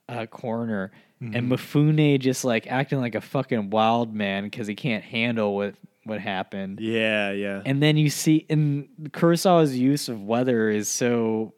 uh, 0.10 0.26
corner, 0.26 0.92
Mm-hmm. 1.20 1.36
and 1.36 1.52
Mifune 1.52 2.20
just 2.20 2.46
like 2.46 2.68
acting 2.68 3.00
like 3.00 3.16
a 3.16 3.22
fucking 3.22 3.72
wild 3.72 4.14
man 4.14 4.44
because 4.44 4.68
he 4.68 4.76
can't 4.76 5.04
handle 5.04 5.56
what 5.56 5.74
what 6.04 6.22
happened. 6.22 6.80
Yeah. 6.80 7.32
Yeah. 7.32 7.64
And 7.66 7.82
then 7.82 7.98
you 7.98 8.12
see, 8.12 8.46
and 8.52 8.88
Kurosawa's 9.10 9.76
use 9.76 10.10
of 10.10 10.22
weather 10.22 10.70
is 10.70 10.88
so. 10.90 11.54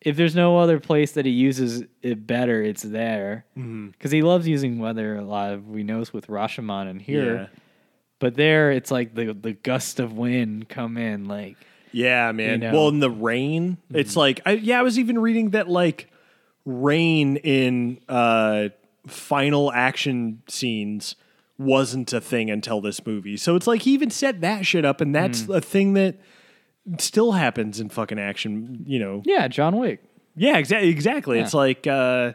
If 0.00 0.16
there's 0.16 0.36
no 0.36 0.58
other 0.58 0.78
place 0.78 1.10
that 1.12 1.26
he 1.26 1.32
uses 1.32 1.82
it 2.02 2.24
better, 2.24 2.62
it's 2.62 2.82
there 2.82 3.46
because 3.56 4.12
he 4.12 4.22
loves 4.22 4.46
using 4.46 4.78
weather 4.78 5.16
a 5.16 5.24
lot. 5.24 5.52
Of, 5.54 5.66
we 5.68 5.82
know 5.82 6.00
it's 6.00 6.12
with 6.12 6.28
Rashomon 6.28 6.88
and 6.88 7.02
here, 7.02 7.34
Yeah. 7.34 7.46
but 8.20 8.36
there 8.36 8.70
it's 8.70 8.92
like 8.92 9.14
the 9.16 9.32
the 9.34 9.54
gust 9.54 9.98
of 9.98 10.12
wind 10.12 10.68
come 10.68 10.96
in 10.98 11.24
like 11.26 11.56
Yeah, 11.90 12.30
man. 12.30 12.60
know? 12.60 12.72
Well, 12.72 12.88
in 12.90 13.00
the 13.00 13.10
rain, 13.10 13.78
it's 13.92 14.14
like 14.14 14.40
I, 14.46 14.52
yeah, 14.52 14.78
I 14.78 14.82
was 14.82 15.00
even 15.00 15.18
reading 15.18 15.50
that 15.50 15.68
like 15.68 16.10
rain 16.64 17.36
in 17.36 18.00
uh 18.08 18.68
final 19.06 19.70
action 19.72 20.42
scenes 20.48 21.14
wasn't 21.58 22.12
a 22.12 22.20
thing 22.20 22.50
until 22.50 22.80
this 22.80 23.04
movie. 23.06 23.36
So 23.36 23.54
it's 23.54 23.66
like 23.66 23.82
he 23.82 23.92
even 23.92 24.10
set 24.10 24.40
that 24.40 24.64
shit 24.66 24.84
up 24.84 25.00
and 25.00 25.14
that's 25.14 25.48
a 25.48 25.60
thing 25.60 25.92
that 25.94 26.16
still 26.98 27.32
happens 27.32 27.80
in 27.80 27.88
fucking 27.90 28.18
action, 28.18 28.82
you 28.86 28.98
know. 28.98 29.22
yeah, 29.24 29.46
John 29.48 29.76
Wick. 29.78 30.02
Yeah, 30.36 30.56
exactly 30.58 30.88
exactly. 30.88 31.36
Yeah. 31.38 31.44
It's 31.44 31.54
like 31.54 31.86
uh 31.86 32.32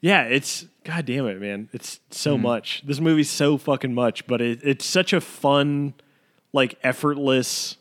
yeah, 0.00 0.22
it's 0.22 0.64
god 0.84 1.04
damn 1.04 1.26
it, 1.26 1.40
man. 1.40 1.68
It's 1.74 2.00
so 2.10 2.34
Mm-hmm. 2.34 2.42
much. 2.42 2.82
This 2.86 3.00
movie's 3.00 3.28
so 3.30 3.58
fucking 3.58 3.92
much, 3.94 4.26
but 4.26 4.40
it, 4.40 4.60
it's 4.64 4.84
such 4.86 5.12
a 5.12 5.20
fun 5.20 5.92
like 6.54 6.78
effortless 6.82 7.76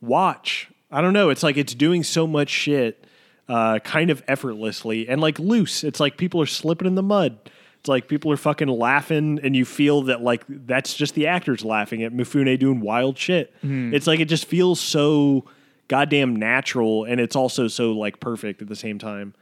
watch. 0.00 0.68
I 0.90 1.00
don't 1.00 1.12
know. 1.12 1.30
It's 1.30 1.42
like 1.42 1.56
it's 1.56 1.74
doing 1.74 2.02
so 2.02 2.26
much 2.26 2.48
shit 2.50 3.04
uh, 3.48 3.78
kind 3.80 4.10
of 4.10 4.22
effortlessly 4.28 5.08
and 5.08 5.20
like 5.20 5.38
loose. 5.38 5.82
It's 5.84 6.00
like 6.00 6.16
people 6.16 6.40
are 6.42 6.46
slipping 6.46 6.86
in 6.86 6.94
the 6.94 7.02
mud. 7.02 7.38
It's 7.80 7.88
like 7.88 8.08
people 8.08 8.32
are 8.32 8.36
fucking 8.36 8.68
laughing, 8.68 9.38
and 9.42 9.54
you 9.54 9.64
feel 9.64 10.02
that 10.02 10.20
like 10.20 10.42
that's 10.48 10.94
just 10.94 11.14
the 11.14 11.28
actors 11.28 11.64
laughing 11.64 12.02
at 12.02 12.12
Mifune 12.12 12.58
doing 12.58 12.80
wild 12.80 13.16
shit. 13.16 13.54
It's 13.62 14.06
like 14.06 14.18
it 14.20 14.26
just 14.26 14.46
feels 14.46 14.80
so 14.80 15.44
goddamn 15.86 16.34
natural, 16.36 17.04
and 17.04 17.20
it's 17.20 17.36
also 17.36 17.68
so 17.68 17.92
like 17.92 18.18
perfect 18.20 18.60
at 18.62 18.68
the 18.68 18.74
same 18.76 18.98
time. 18.98 19.32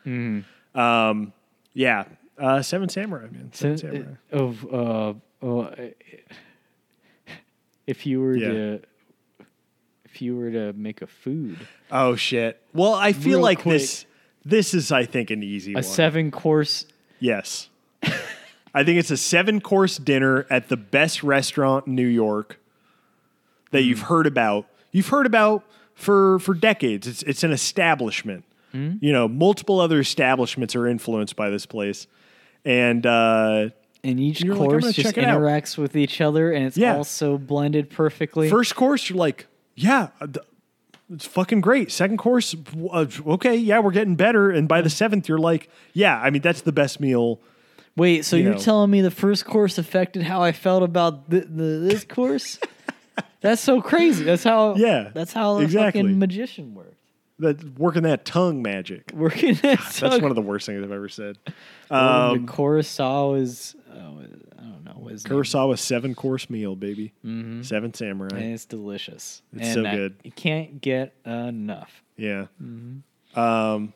Um, 0.75 1.33
yeah, 1.73 2.05
uh, 2.39 2.61
Seven 2.61 2.89
Samurai, 2.91 3.27
man. 3.31 3.51
Seven 3.55 3.79
So, 3.79 3.87
Samurai. 3.89 4.11
uh, 4.33 4.37
of 4.37 4.65
uh, 4.73 5.15
oh, 5.47 5.71
if 7.87 8.05
you 8.07 8.21
were 8.21 8.37
Yeah. 8.37 8.49
to 8.49 8.81
if 10.17 10.23
you 10.23 10.35
were 10.37 10.51
to 10.51 10.73
make 10.73 11.03
a 11.03 11.07
food 11.07 11.59
Oh 11.91 12.17
shit. 12.17 12.61
Well, 12.73 12.95
I 12.95 13.13
feel 13.13 13.35
Real 13.35 13.43
like 13.43 13.61
quick. 13.61 13.75
this. 13.81 14.07
This 14.45 14.75
is, 14.75 14.91
I 14.91 15.05
think, 15.05 15.31
an 15.31 15.43
easy 15.43 15.73
a 15.73 15.77
one. 15.77 15.83
seven 15.83 16.31
course 16.31 16.87
Yes. 17.21 17.69
I 18.75 18.85
think 18.85 18.99
it's 18.99 19.11
a 19.11 19.17
seven 19.17 19.61
course 19.61 19.97
dinner 19.99 20.47
at 20.51 20.69
the 20.69 20.77
best 20.77 21.23
restaurant 21.23 21.87
in 21.87 21.95
New 21.95 22.07
York 22.07 22.59
that 23.71 23.83
you've 23.83 24.03
heard 24.03 24.27
about. 24.27 24.67
You've 24.93 25.09
heard 25.09 25.27
about 25.27 25.65
for 25.95 26.39
for 26.41 26.55
decades. 26.55 27.07
It's 27.07 27.23
it's 27.23 27.45
an 27.45 27.53
establishment. 27.53 28.45
You 28.75 29.11
know, 29.11 29.27
multiple 29.27 29.81
other 29.81 29.99
establishments 30.01 30.77
are 30.77 30.87
influenced 30.87 31.35
by 31.35 31.49
this 31.49 31.65
place. 31.65 32.07
And 32.67 33.07
uh 33.07 33.71
and 34.05 34.21
each 34.21 34.43
You're 34.43 34.55
like, 34.55 34.65
I'm 34.65 34.69
course 34.71 34.83
gonna 34.85 34.93
just 34.93 35.07
check 35.15 35.19
it 35.19 35.25
out. 35.25 35.41
interacts 35.41 35.79
with 35.79 35.97
each 35.97 36.21
other 36.21 36.53
and 36.53 36.67
it's 36.67 36.77
Yeah. 36.77 36.97
all 36.97 37.05
so 37.05 37.39
blended 37.39 37.89
perfectly. 37.89 38.51
first 38.51 38.77
course 38.77 39.09
you're 39.09 39.17
like, 39.19 39.47
yeah, 39.77 40.09
uh, 40.21 40.27
it's 41.13 41.27
fucking 41.27 41.61
great. 41.61 41.93
Second 41.93 42.17
course, 42.17 42.57
uh, 42.91 43.07
okay, 43.27 43.55
yeah, 43.55 43.79
we're 43.79 43.93
getting 43.93 44.17
better. 44.17 44.51
And 44.51 44.67
by 44.67 44.81
the 44.81 44.91
seventh, 44.91 45.29
you're 45.29 45.39
like, 45.39 45.71
yeah, 45.93 46.19
I 46.21 46.31
mean 46.31 46.43
that's 46.43 46.63
the 46.63 46.73
best 46.73 46.99
meal. 46.99 47.41
Wait, 47.97 48.25
so 48.25 48.37
you 48.37 48.45
you're 48.45 48.53
know. 48.55 48.59
telling 48.59 48.91
me 48.91 49.01
the 49.01 49.11
first 49.11 49.45
course 49.45 49.79
affected 49.79 50.23
how 50.23 50.43
I 50.43 50.53
felt 50.53 50.83
about 50.83 51.31
the, 51.31 51.41
the 51.41 51.63
this 51.89 52.05
course? 52.09 52.59
that's 53.41 53.63
so 53.63 53.81
crazy. 53.81 54.25
That's 54.25 54.45
how 54.45 54.75
Yeah, 54.75 55.11
That's 55.15 55.33
how 55.33 55.55
the 55.59 55.65
exactly. 55.65 56.03
fucking 56.03 56.19
magician 56.19 56.75
works. 56.75 56.93
That 57.39 57.79
working 57.79 58.03
that 58.03 58.25
tongue 58.25 58.63
magic. 58.63 59.13
Working 59.15 59.51
at 59.51 59.61
That's 59.79 60.01
one 60.01 60.25
of 60.25 60.35
the 60.35 60.43
worst 60.43 60.67
things 60.67 60.83
I've 60.83 60.91
ever 60.91 61.09
said. 61.09 61.39
Um, 61.91 62.47
the 62.47 62.53
Kurosawa's 62.53 63.77
I 64.97 64.99
don't 64.99 65.03
know 65.03 65.05
what 65.05 65.13
his 65.13 65.29
name 65.29 65.39
Kurosawa 65.39 65.79
seven 65.79 66.15
course 66.15 66.49
meal, 66.49 66.75
baby. 66.77 67.13
Seven 67.23 67.93
samurai. 67.95 68.37
and 68.39 68.53
it's 68.55 68.65
delicious. 68.65 69.43
It's 69.53 69.67
and 69.67 69.75
so 69.75 69.85
I- 69.87 69.95
good. 69.97 70.17
You 70.25 70.33
can't 70.33 70.81
get 70.81 71.15
enough. 71.27 72.03
Yeah. 72.17 72.47
Mm-hmm. 72.63 73.39
Um, 73.39 73.93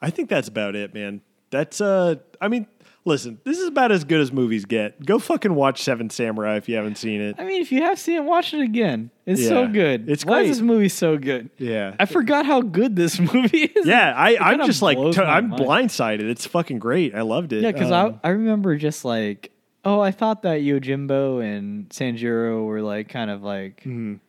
I 0.00 0.10
think 0.10 0.28
that's 0.28 0.48
about 0.48 0.74
it, 0.74 0.92
man. 0.94 1.20
That's 1.50 1.80
uh, 1.80 2.16
I 2.40 2.48
mean, 2.48 2.66
listen, 3.04 3.38
this 3.44 3.58
is 3.58 3.68
about 3.68 3.92
as 3.92 4.02
good 4.04 4.20
as 4.20 4.32
movies 4.32 4.64
get. 4.64 5.04
Go 5.04 5.18
fucking 5.20 5.54
watch 5.54 5.82
Seven 5.82 6.08
Samurai 6.10 6.56
if 6.56 6.68
you 6.68 6.74
haven't 6.76 6.96
seen 6.96 7.20
it. 7.20 7.36
I 7.38 7.44
mean, 7.44 7.60
if 7.62 7.70
you 7.70 7.82
have 7.82 7.98
seen 7.98 8.16
it, 8.16 8.24
watch 8.24 8.52
it 8.54 8.62
again. 8.62 9.10
It's 9.26 9.46
so 9.46 9.68
good. 9.68 10.08
It's 10.10 10.24
Why 10.24 10.38
great. 10.40 10.50
is 10.50 10.56
this 10.56 10.62
movie 10.64 10.88
so 10.88 11.18
good? 11.18 11.50
Yeah. 11.58 11.94
I 12.00 12.06
forgot 12.06 12.46
how 12.46 12.62
good 12.62 12.96
this 12.96 13.20
movie 13.32 13.64
is. 13.64 13.86
yeah, 13.86 14.12
I, 14.16 14.38
I'm 14.38 14.64
just 14.66 14.82
like 14.82 14.98
I'm 14.98 15.50
blindsided. 15.52 16.22
It's 16.28 16.46
fucking 16.46 16.78
great. 16.80 17.14
I 17.14 17.20
loved 17.22 17.52
it. 17.52 17.62
Yeah, 17.62 17.70
because 17.72 17.92
Um, 17.92 18.18
I 18.24 18.28
I 18.28 18.30
remember 18.32 18.74
just 18.76 19.04
like, 19.04 19.52
oh, 19.84 20.00
I 20.00 20.10
thought 20.10 20.42
that 20.42 20.60
Yojimbo 20.60 21.42
and 21.44 21.88
Sanjuro 21.90 22.64
were 22.66 22.82
like 22.82 23.08
kind 23.08 23.30
of 23.30 23.42
like. 23.42 23.82
mhm. 23.84 24.20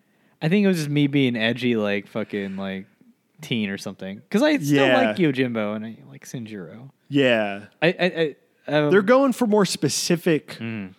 I 0.41 0.49
think 0.49 0.65
it 0.65 0.67
was 0.67 0.77
just 0.77 0.89
me 0.89 1.07
being 1.07 1.37
edgy, 1.37 1.75
like 1.77 2.07
fucking 2.07 2.57
like 2.57 2.85
teen 3.41 3.69
or 3.69 3.77
something. 3.77 4.17
Because 4.17 4.41
I 4.41 4.57
still 4.57 4.85
Yeah. 4.87 4.97
like 4.97 5.15
Yojimbo 5.17 5.75
and 5.75 5.85
I 5.85 5.97
like 6.09 6.25
Sanjuro. 6.25 6.89
yeah, 7.07 7.65
I 7.81 7.87
I, 7.87 8.35
I 8.67 8.73
um, 8.75 8.91
they're 8.91 9.01
going 9.01 9.31
for 9.33 9.47
more 9.47 9.65
specific. 9.65 10.57
Mm. 10.59 10.95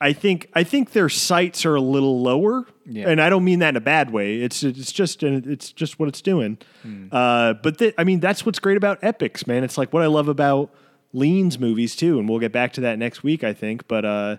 I 0.00 0.12
think 0.12 0.50
I 0.54 0.64
think 0.64 0.90
their 0.92 1.08
sights 1.08 1.64
are 1.64 1.76
a 1.76 1.80
little 1.80 2.20
lower, 2.20 2.66
Yeah. 2.84 3.08
and 3.08 3.20
I 3.22 3.30
don't 3.30 3.44
mean 3.44 3.60
that 3.60 3.70
in 3.70 3.76
a 3.76 3.80
bad 3.80 4.10
way. 4.10 4.36
It's 4.40 4.62
it's 4.64 4.90
just 4.92 5.22
it's 5.22 5.70
just 5.72 5.98
what 6.00 6.08
it's 6.08 6.20
doing. 6.20 6.58
Hmm. 6.82 7.06
Uh, 7.12 7.54
but 7.54 7.78
th- 7.78 7.94
I 7.96 8.02
mean 8.04 8.18
that's 8.20 8.44
what's 8.44 8.58
great 8.58 8.76
about 8.76 8.98
epics, 9.02 9.46
man. 9.46 9.62
It's 9.64 9.78
like 9.78 9.92
what 9.92 10.02
I 10.02 10.06
love 10.06 10.26
about 10.28 10.70
Lean's 11.14 11.58
movies 11.58 11.96
too, 11.96 12.18
and 12.18 12.28
we'll 12.28 12.40
get 12.40 12.52
back 12.52 12.72
to 12.74 12.82
that 12.82 12.98
next 12.98 13.22
week, 13.22 13.42
I 13.42 13.52
think. 13.54 13.88
But 13.88 14.04
uh, 14.04 14.36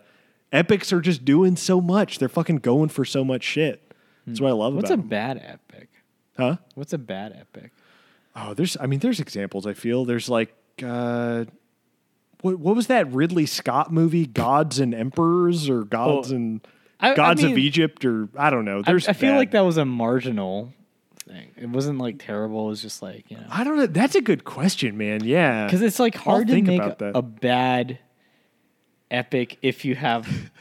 epics 0.52 0.94
are 0.94 1.02
just 1.02 1.26
doing 1.26 1.56
so 1.56 1.82
much. 1.82 2.20
They're 2.20 2.30
fucking 2.30 2.58
going 2.58 2.90
for 2.90 3.06
so 3.06 3.24
much 3.24 3.44
shit. 3.44 3.82
That's 4.28 4.40
what 4.42 4.50
I 4.50 4.54
love. 4.54 4.76
What's 4.76 4.90
a 4.92 4.98
them. 4.98 5.08
bad 5.08 5.42
epic? 5.44 5.90
Huh? 6.38 6.58
What's 6.76 6.94
a 6.94 6.98
bad 6.98 7.36
epic? 7.40 7.72
Oh, 8.36 8.54
there's 8.54 8.76
I 8.80 8.86
mean 8.86 9.00
there's 9.00 9.20
examples. 9.22 9.66
I 9.66 9.74
feel 9.74 10.04
there's 10.06 10.28
like 10.30 10.54
uh, 10.84 11.46
what 12.42 12.60
what 12.60 12.76
was 12.76 12.88
that 12.88 13.12
Ridley 13.12 13.46
Scott 13.46 13.94
movie, 13.94 14.26
Gods 14.26 14.80
and 14.80 14.94
Emperors, 14.94 15.70
or 15.70 15.84
Gods 15.86 16.32
Oh, 16.32 16.36
and 16.36 16.68
I- 17.00 17.12
I 17.12 17.16
Gods 17.16 17.44
of 17.44 17.58
Egypt, 17.58 18.04
or 18.04 18.28
I 18.38 18.50
don't 18.50 18.66
know. 18.66 18.80
I, 18.80 18.82
There's 18.82 19.08
I 19.08 19.14
feel 19.14 19.32
bad- 19.32 19.38
like 19.38 19.52
that 19.52 19.62
was 19.62 19.78
a 19.78 19.86
marginal 19.86 20.74
thing. 21.28 21.52
It 21.58 21.70
wasn't 21.70 22.00
like 22.00 22.24
terrible. 22.24 22.68
It 22.68 22.70
was 22.70 22.82
just 22.82 23.02
like 23.02 23.30
you 23.30 23.38
know, 23.38 23.46
I 23.50 23.64
don't 23.64 23.78
know. 23.78 23.86
That's 23.88 24.16
a 24.16 24.22
good 24.22 24.44
question, 24.44 24.98
man. 24.98 25.24
Yeah, 25.24 25.66
because 25.66 25.82
it's 25.82 26.00
like 26.00 26.16
hard 26.16 26.48
to 26.48 26.62
make 26.62 26.80
about 26.80 27.00
that. 27.00 27.16
a 27.16 27.22
bad 27.22 28.00
epic 29.12 29.58
if 29.62 29.86
you 29.86 29.96
have 29.96 30.28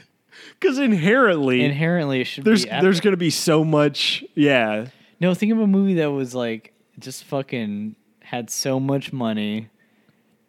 because 0.60 0.78
inherently 0.78 1.64
inherently 1.64 2.20
it 2.20 2.24
should 2.24 2.44
there's 2.44 2.64
be. 2.64 2.70
there's 2.70 3.00
going 3.00 3.12
to 3.12 3.18
be 3.18 3.30
so 3.30 3.64
much. 3.64 4.24
Yeah, 4.34 4.86
no 5.20 5.34
think 5.34 5.52
of 5.52 5.60
a 5.60 5.66
movie 5.66 5.94
that 5.94 6.10
was 6.10 6.34
like 6.34 6.72
just 6.98 7.24
fucking 7.24 7.96
had 8.20 8.50
so 8.50 8.80
much 8.80 9.12
money, 9.12 9.68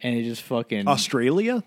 and 0.02 0.16
it 0.18 0.24
just 0.24 0.42
fucking 0.44 0.88
Australia. 0.88 1.64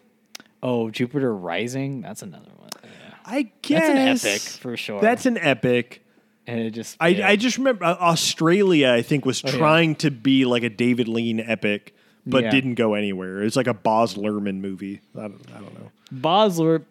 oh 0.62 0.90
Jupiter 0.90 1.34
Rising. 1.34 2.00
That's 2.00 2.22
another 2.22 2.50
one. 2.56 2.70
Yeah. 2.82 2.90
I 3.24 3.42
guess 3.62 3.86
That's 3.86 4.24
an 4.24 4.30
epic 4.30 4.40
for 4.40 4.76
sure. 4.76 5.00
That's 5.00 5.26
an 5.26 5.38
epic. 5.38 6.02
And 6.48 6.60
it 6.60 6.70
just 6.70 6.96
I, 6.98 7.08
yeah. 7.08 7.28
I 7.28 7.36
just 7.36 7.58
remember 7.58 7.84
uh, 7.84 7.94
Australia. 8.00 8.90
I 8.90 9.02
think 9.02 9.24
was 9.26 9.42
Oh, 9.44 9.48
yeah. 9.50 9.56
trying 9.58 9.94
to 9.96 10.10
be 10.10 10.44
like 10.46 10.62
a 10.62 10.70
David 10.70 11.06
Lean 11.06 11.40
epic, 11.40 11.94
but 12.26 12.42
Yeah. 12.44 12.50
didn't 12.50 12.74
go 12.74 12.94
anywhere. 12.94 13.42
It's 13.42 13.54
like 13.54 13.66
a 13.66 13.74
Baz 13.74 14.14
Luhrmann 14.14 14.60
movie. 14.60 15.00
I 15.16 15.20
don't, 15.28 15.40
I 15.54 15.60
don't 15.60 15.74
know. 15.78 15.90
Bosler. 16.12 16.84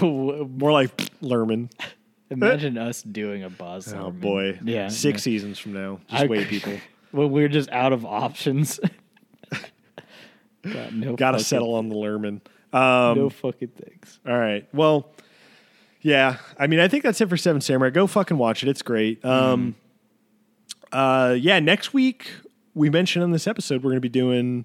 More 0.00 0.72
like 0.72 0.96
Luhrmann. 1.22 1.70
Imagine 2.30 2.78
us 2.78 3.02
doing 3.02 3.42
a 3.44 3.50
Baz. 3.50 3.92
Oh 3.92 4.10
boy. 4.10 4.58
yeah, 4.64 4.88
Six 4.88 5.20
yeah. 5.20 5.22
seasons 5.22 5.58
from 5.58 5.72
now. 5.72 6.00
Just 6.10 6.24
I- 6.24 6.26
wait, 6.26 6.48
people. 6.48 6.74
when 7.12 7.30
we're 7.30 7.48
just 7.48 7.70
out 7.70 7.92
of 7.92 8.04
options. 8.04 8.78
No 10.64 11.14
Got 11.16 11.30
to 11.32 11.38
fucking- 11.38 11.38
settle 11.44 11.74
on 11.74 11.88
the 11.88 11.94
Luhrmann. 11.94 12.40
Um, 12.72 13.18
no 13.18 13.30
fucking 13.30 13.68
things. 13.68 14.20
All 14.26 14.38
right. 14.38 14.68
Well, 14.74 15.10
yeah. 16.02 16.38
I 16.58 16.66
mean, 16.66 16.80
I 16.80 16.88
think 16.88 17.02
that's 17.04 17.20
it 17.20 17.28
for 17.28 17.36
Seven 17.36 17.60
Samurai. 17.60 17.90
Go 17.90 18.06
fucking 18.06 18.38
watch 18.38 18.62
it. 18.62 18.68
It's 18.68 18.82
great. 18.82 19.24
Um, 19.24 19.74
uh, 20.92 21.36
yeah. 21.38 21.60
Next 21.60 21.92
week, 21.92 22.30
we 22.74 22.90
mentioned 22.90 23.22
on 23.22 23.30
this 23.30 23.46
episode, 23.46 23.82
we're 23.82 23.90
going 23.90 23.96
to 23.96 24.00
be 24.00 24.08
doing. 24.08 24.64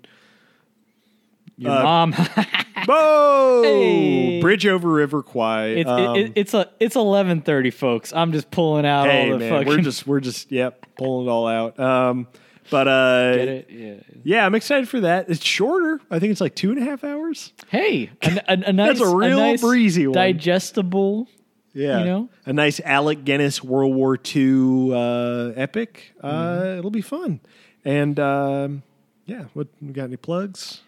Your 1.58 1.72
uh, 1.72 1.84
mom. 1.84 2.14
Whoa! 2.86 3.62
Hey. 3.64 4.42
Bridge 4.42 4.68
over 4.68 4.90
River 4.90 5.24
Kwai. 5.24 5.68
it's 5.68 5.90
Um, 5.90 6.16
it, 6.16 6.34
it's 6.36 6.54
a 6.54 6.70
it's 6.80 6.96
eleven 6.96 7.42
thirty, 7.42 7.72
folks. 7.72 8.14
I'm 8.14 8.32
just 8.32 8.52
pulling 8.52 8.86
out 8.86 9.08
hey 9.08 9.26
all 9.26 9.38
the 9.38 9.40
man, 9.40 9.52
fucking. 9.52 9.68
we're 9.68 9.82
just 9.82 10.06
we're 10.06 10.20
just 10.20 10.52
yep 10.52 10.86
pulling 10.98 11.28
it 11.28 11.30
all 11.30 11.48
out. 11.48 11.80
Um, 11.80 12.28
but 12.72 12.88
uh, 12.88 13.36
Get 13.36 13.48
it? 13.48 13.68
Yeah. 13.70 13.94
yeah, 14.24 14.46
I'm 14.46 14.56
excited 14.56 14.88
for 14.90 15.02
that. 15.02 15.30
It's 15.30 15.44
shorter. 15.44 16.00
I 16.10 16.20
think 16.20 16.32
it's 16.32 16.42
like 16.42 16.56
two 16.56 16.72
and 16.72 16.80
a 16.80 16.84
half 16.84 17.04
hours. 17.04 17.54
Hey, 17.70 18.10
a, 18.22 18.42
a, 18.48 18.54
a 18.68 18.74
nice, 18.74 19.00
a 19.00 19.16
real 19.16 19.38
nice 19.38 19.62
breezy 19.62 20.08
one. 20.08 20.14
digestible. 20.16 21.28
Yeah, 21.74 22.00
You 22.00 22.06
know? 22.06 22.30
a 22.46 22.54
nice 22.54 22.80
Alec 22.80 23.26
Guinness 23.26 23.62
World 23.62 23.94
War 23.96 24.18
II 24.36 24.94
uh, 24.94 25.52
epic. 25.56 26.14
Uh, 26.22 26.32
Mm-hmm. 26.32 26.80
It'll 26.80 26.92
be 26.92 27.02
fun. 27.02 27.42
And 27.84 28.18
um, 28.20 28.84
yeah, 29.26 29.46
what 29.54 29.68
we 29.82 29.92
got? 29.92 30.06
Any 30.06 30.16
plugs? 30.18 30.82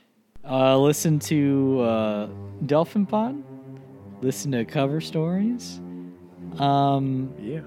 Uh, 0.49 0.77
listen 0.77 1.19
to 1.19 1.81
uh, 1.81 2.27
Delphin 2.65 3.05
Pod. 3.05 3.43
Listen 4.21 4.53
to 4.53 4.63
cover 4.63 5.01
stories. 5.01 5.81
Um, 6.57 7.33
Yeah, 7.39 7.59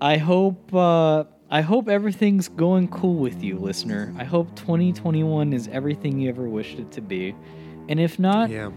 I 0.00 0.16
hope 0.18 0.74
uh, 0.74 1.24
I 1.50 1.60
hope 1.60 1.88
everything's 1.88 2.48
going 2.48 2.88
cool 2.88 3.16
with 3.16 3.42
you, 3.42 3.58
listener. 3.58 4.12
I 4.18 4.24
hope 4.24 4.54
2021 4.56 5.52
is 5.52 5.68
everything 5.68 6.18
you 6.20 6.28
ever 6.28 6.48
wished 6.48 6.78
it 6.78 6.90
to 6.92 7.00
be, 7.00 7.34
and 7.88 8.00
if 8.00 8.18
not, 8.18 8.50
yeah, 8.50 8.70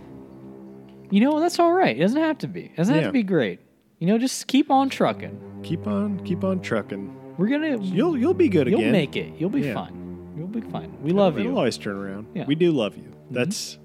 you 1.10 1.20
know 1.22 1.40
that's 1.40 1.58
all 1.60 1.74
right. 1.74 1.98
It 1.98 2.02
doesn't 2.02 2.22
have 2.22 2.38
to 2.40 2.48
be. 2.48 2.66
It 2.66 2.76
doesn't 2.78 2.94
have 2.94 3.06
to 3.06 3.12
be 3.12 3.24
great. 3.24 3.60
You 3.98 4.08
know, 4.08 4.18
just 4.18 4.48
keep 4.48 4.70
on 4.72 4.90
trucking. 4.90 5.62
keep 5.64 5.88
on, 5.88 6.24
keep 6.24 6.44
on 6.44 6.62
trucking. 6.62 7.16
We're 7.38 7.48
gonna. 7.48 7.82
You'll 7.82 8.18
you'll 8.18 8.34
be 8.34 8.50
good 8.50 8.68
again. 8.68 8.80
you'll 8.80 8.92
make 8.92 9.16
it. 9.16 9.34
You'll 9.40 9.50
be 9.50 9.62
Yeah. 9.62 9.74
fine. 9.74 10.34
You'll 10.38 10.48
be 10.48 10.62
fine. 10.62 10.96
We 11.02 11.12
love 11.12 11.34
It'll 11.34 11.44
you. 11.44 11.50
You'll 11.50 11.58
always 11.58 11.78
turn 11.78 11.96
around. 11.98 12.28
Yeah. 12.36 12.46
We 12.46 12.56
do 12.56 12.72
love 12.72 12.96
you. 12.96 13.04
Mm-hmm. 13.04 13.34
That's 13.34 13.78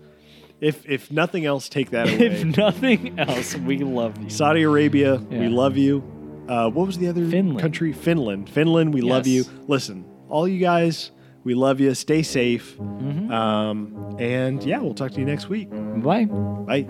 if 0.60 0.88
if 0.88 1.10
nothing 1.10 1.46
else, 1.46 1.68
take 1.68 1.90
that 1.90 2.06
away. 2.14 2.26
if 2.26 2.44
nothing 2.56 3.18
else, 3.18 3.56
we 3.56 3.78
love 3.78 4.22
you. 4.22 4.28
Saudi 4.30 4.62
Arabia, 4.62 5.16
we 5.16 5.48
love 5.48 5.76
you. 5.76 6.02
Uh, 6.48 6.70
what 6.70 6.86
was 6.86 6.98
the 6.98 7.08
other 7.08 7.26
Finland. 7.28 7.58
country? 7.60 7.92
Finland. 7.92 8.48
Finland, 8.50 8.92
we 8.94 9.00
love 9.00 9.26
you. 9.26 9.44
Listen, 9.68 10.04
all 10.28 10.46
you 10.46 10.58
guys, 10.58 11.10
we 11.44 11.54
love 11.54 11.80
you. 11.80 11.94
Stay 11.94 12.22
safe. 12.22 12.76
Mhm. 12.78 13.30
Um, 13.30 14.16
and 14.18 14.62
yeah, 14.64 14.80
we'll 14.80 14.94
talk 14.94 15.12
to 15.12 15.20
you 15.20 15.26
next 15.26 15.48
week. 15.48 15.68
Bye. 16.02 16.26
Bye. 16.66 16.86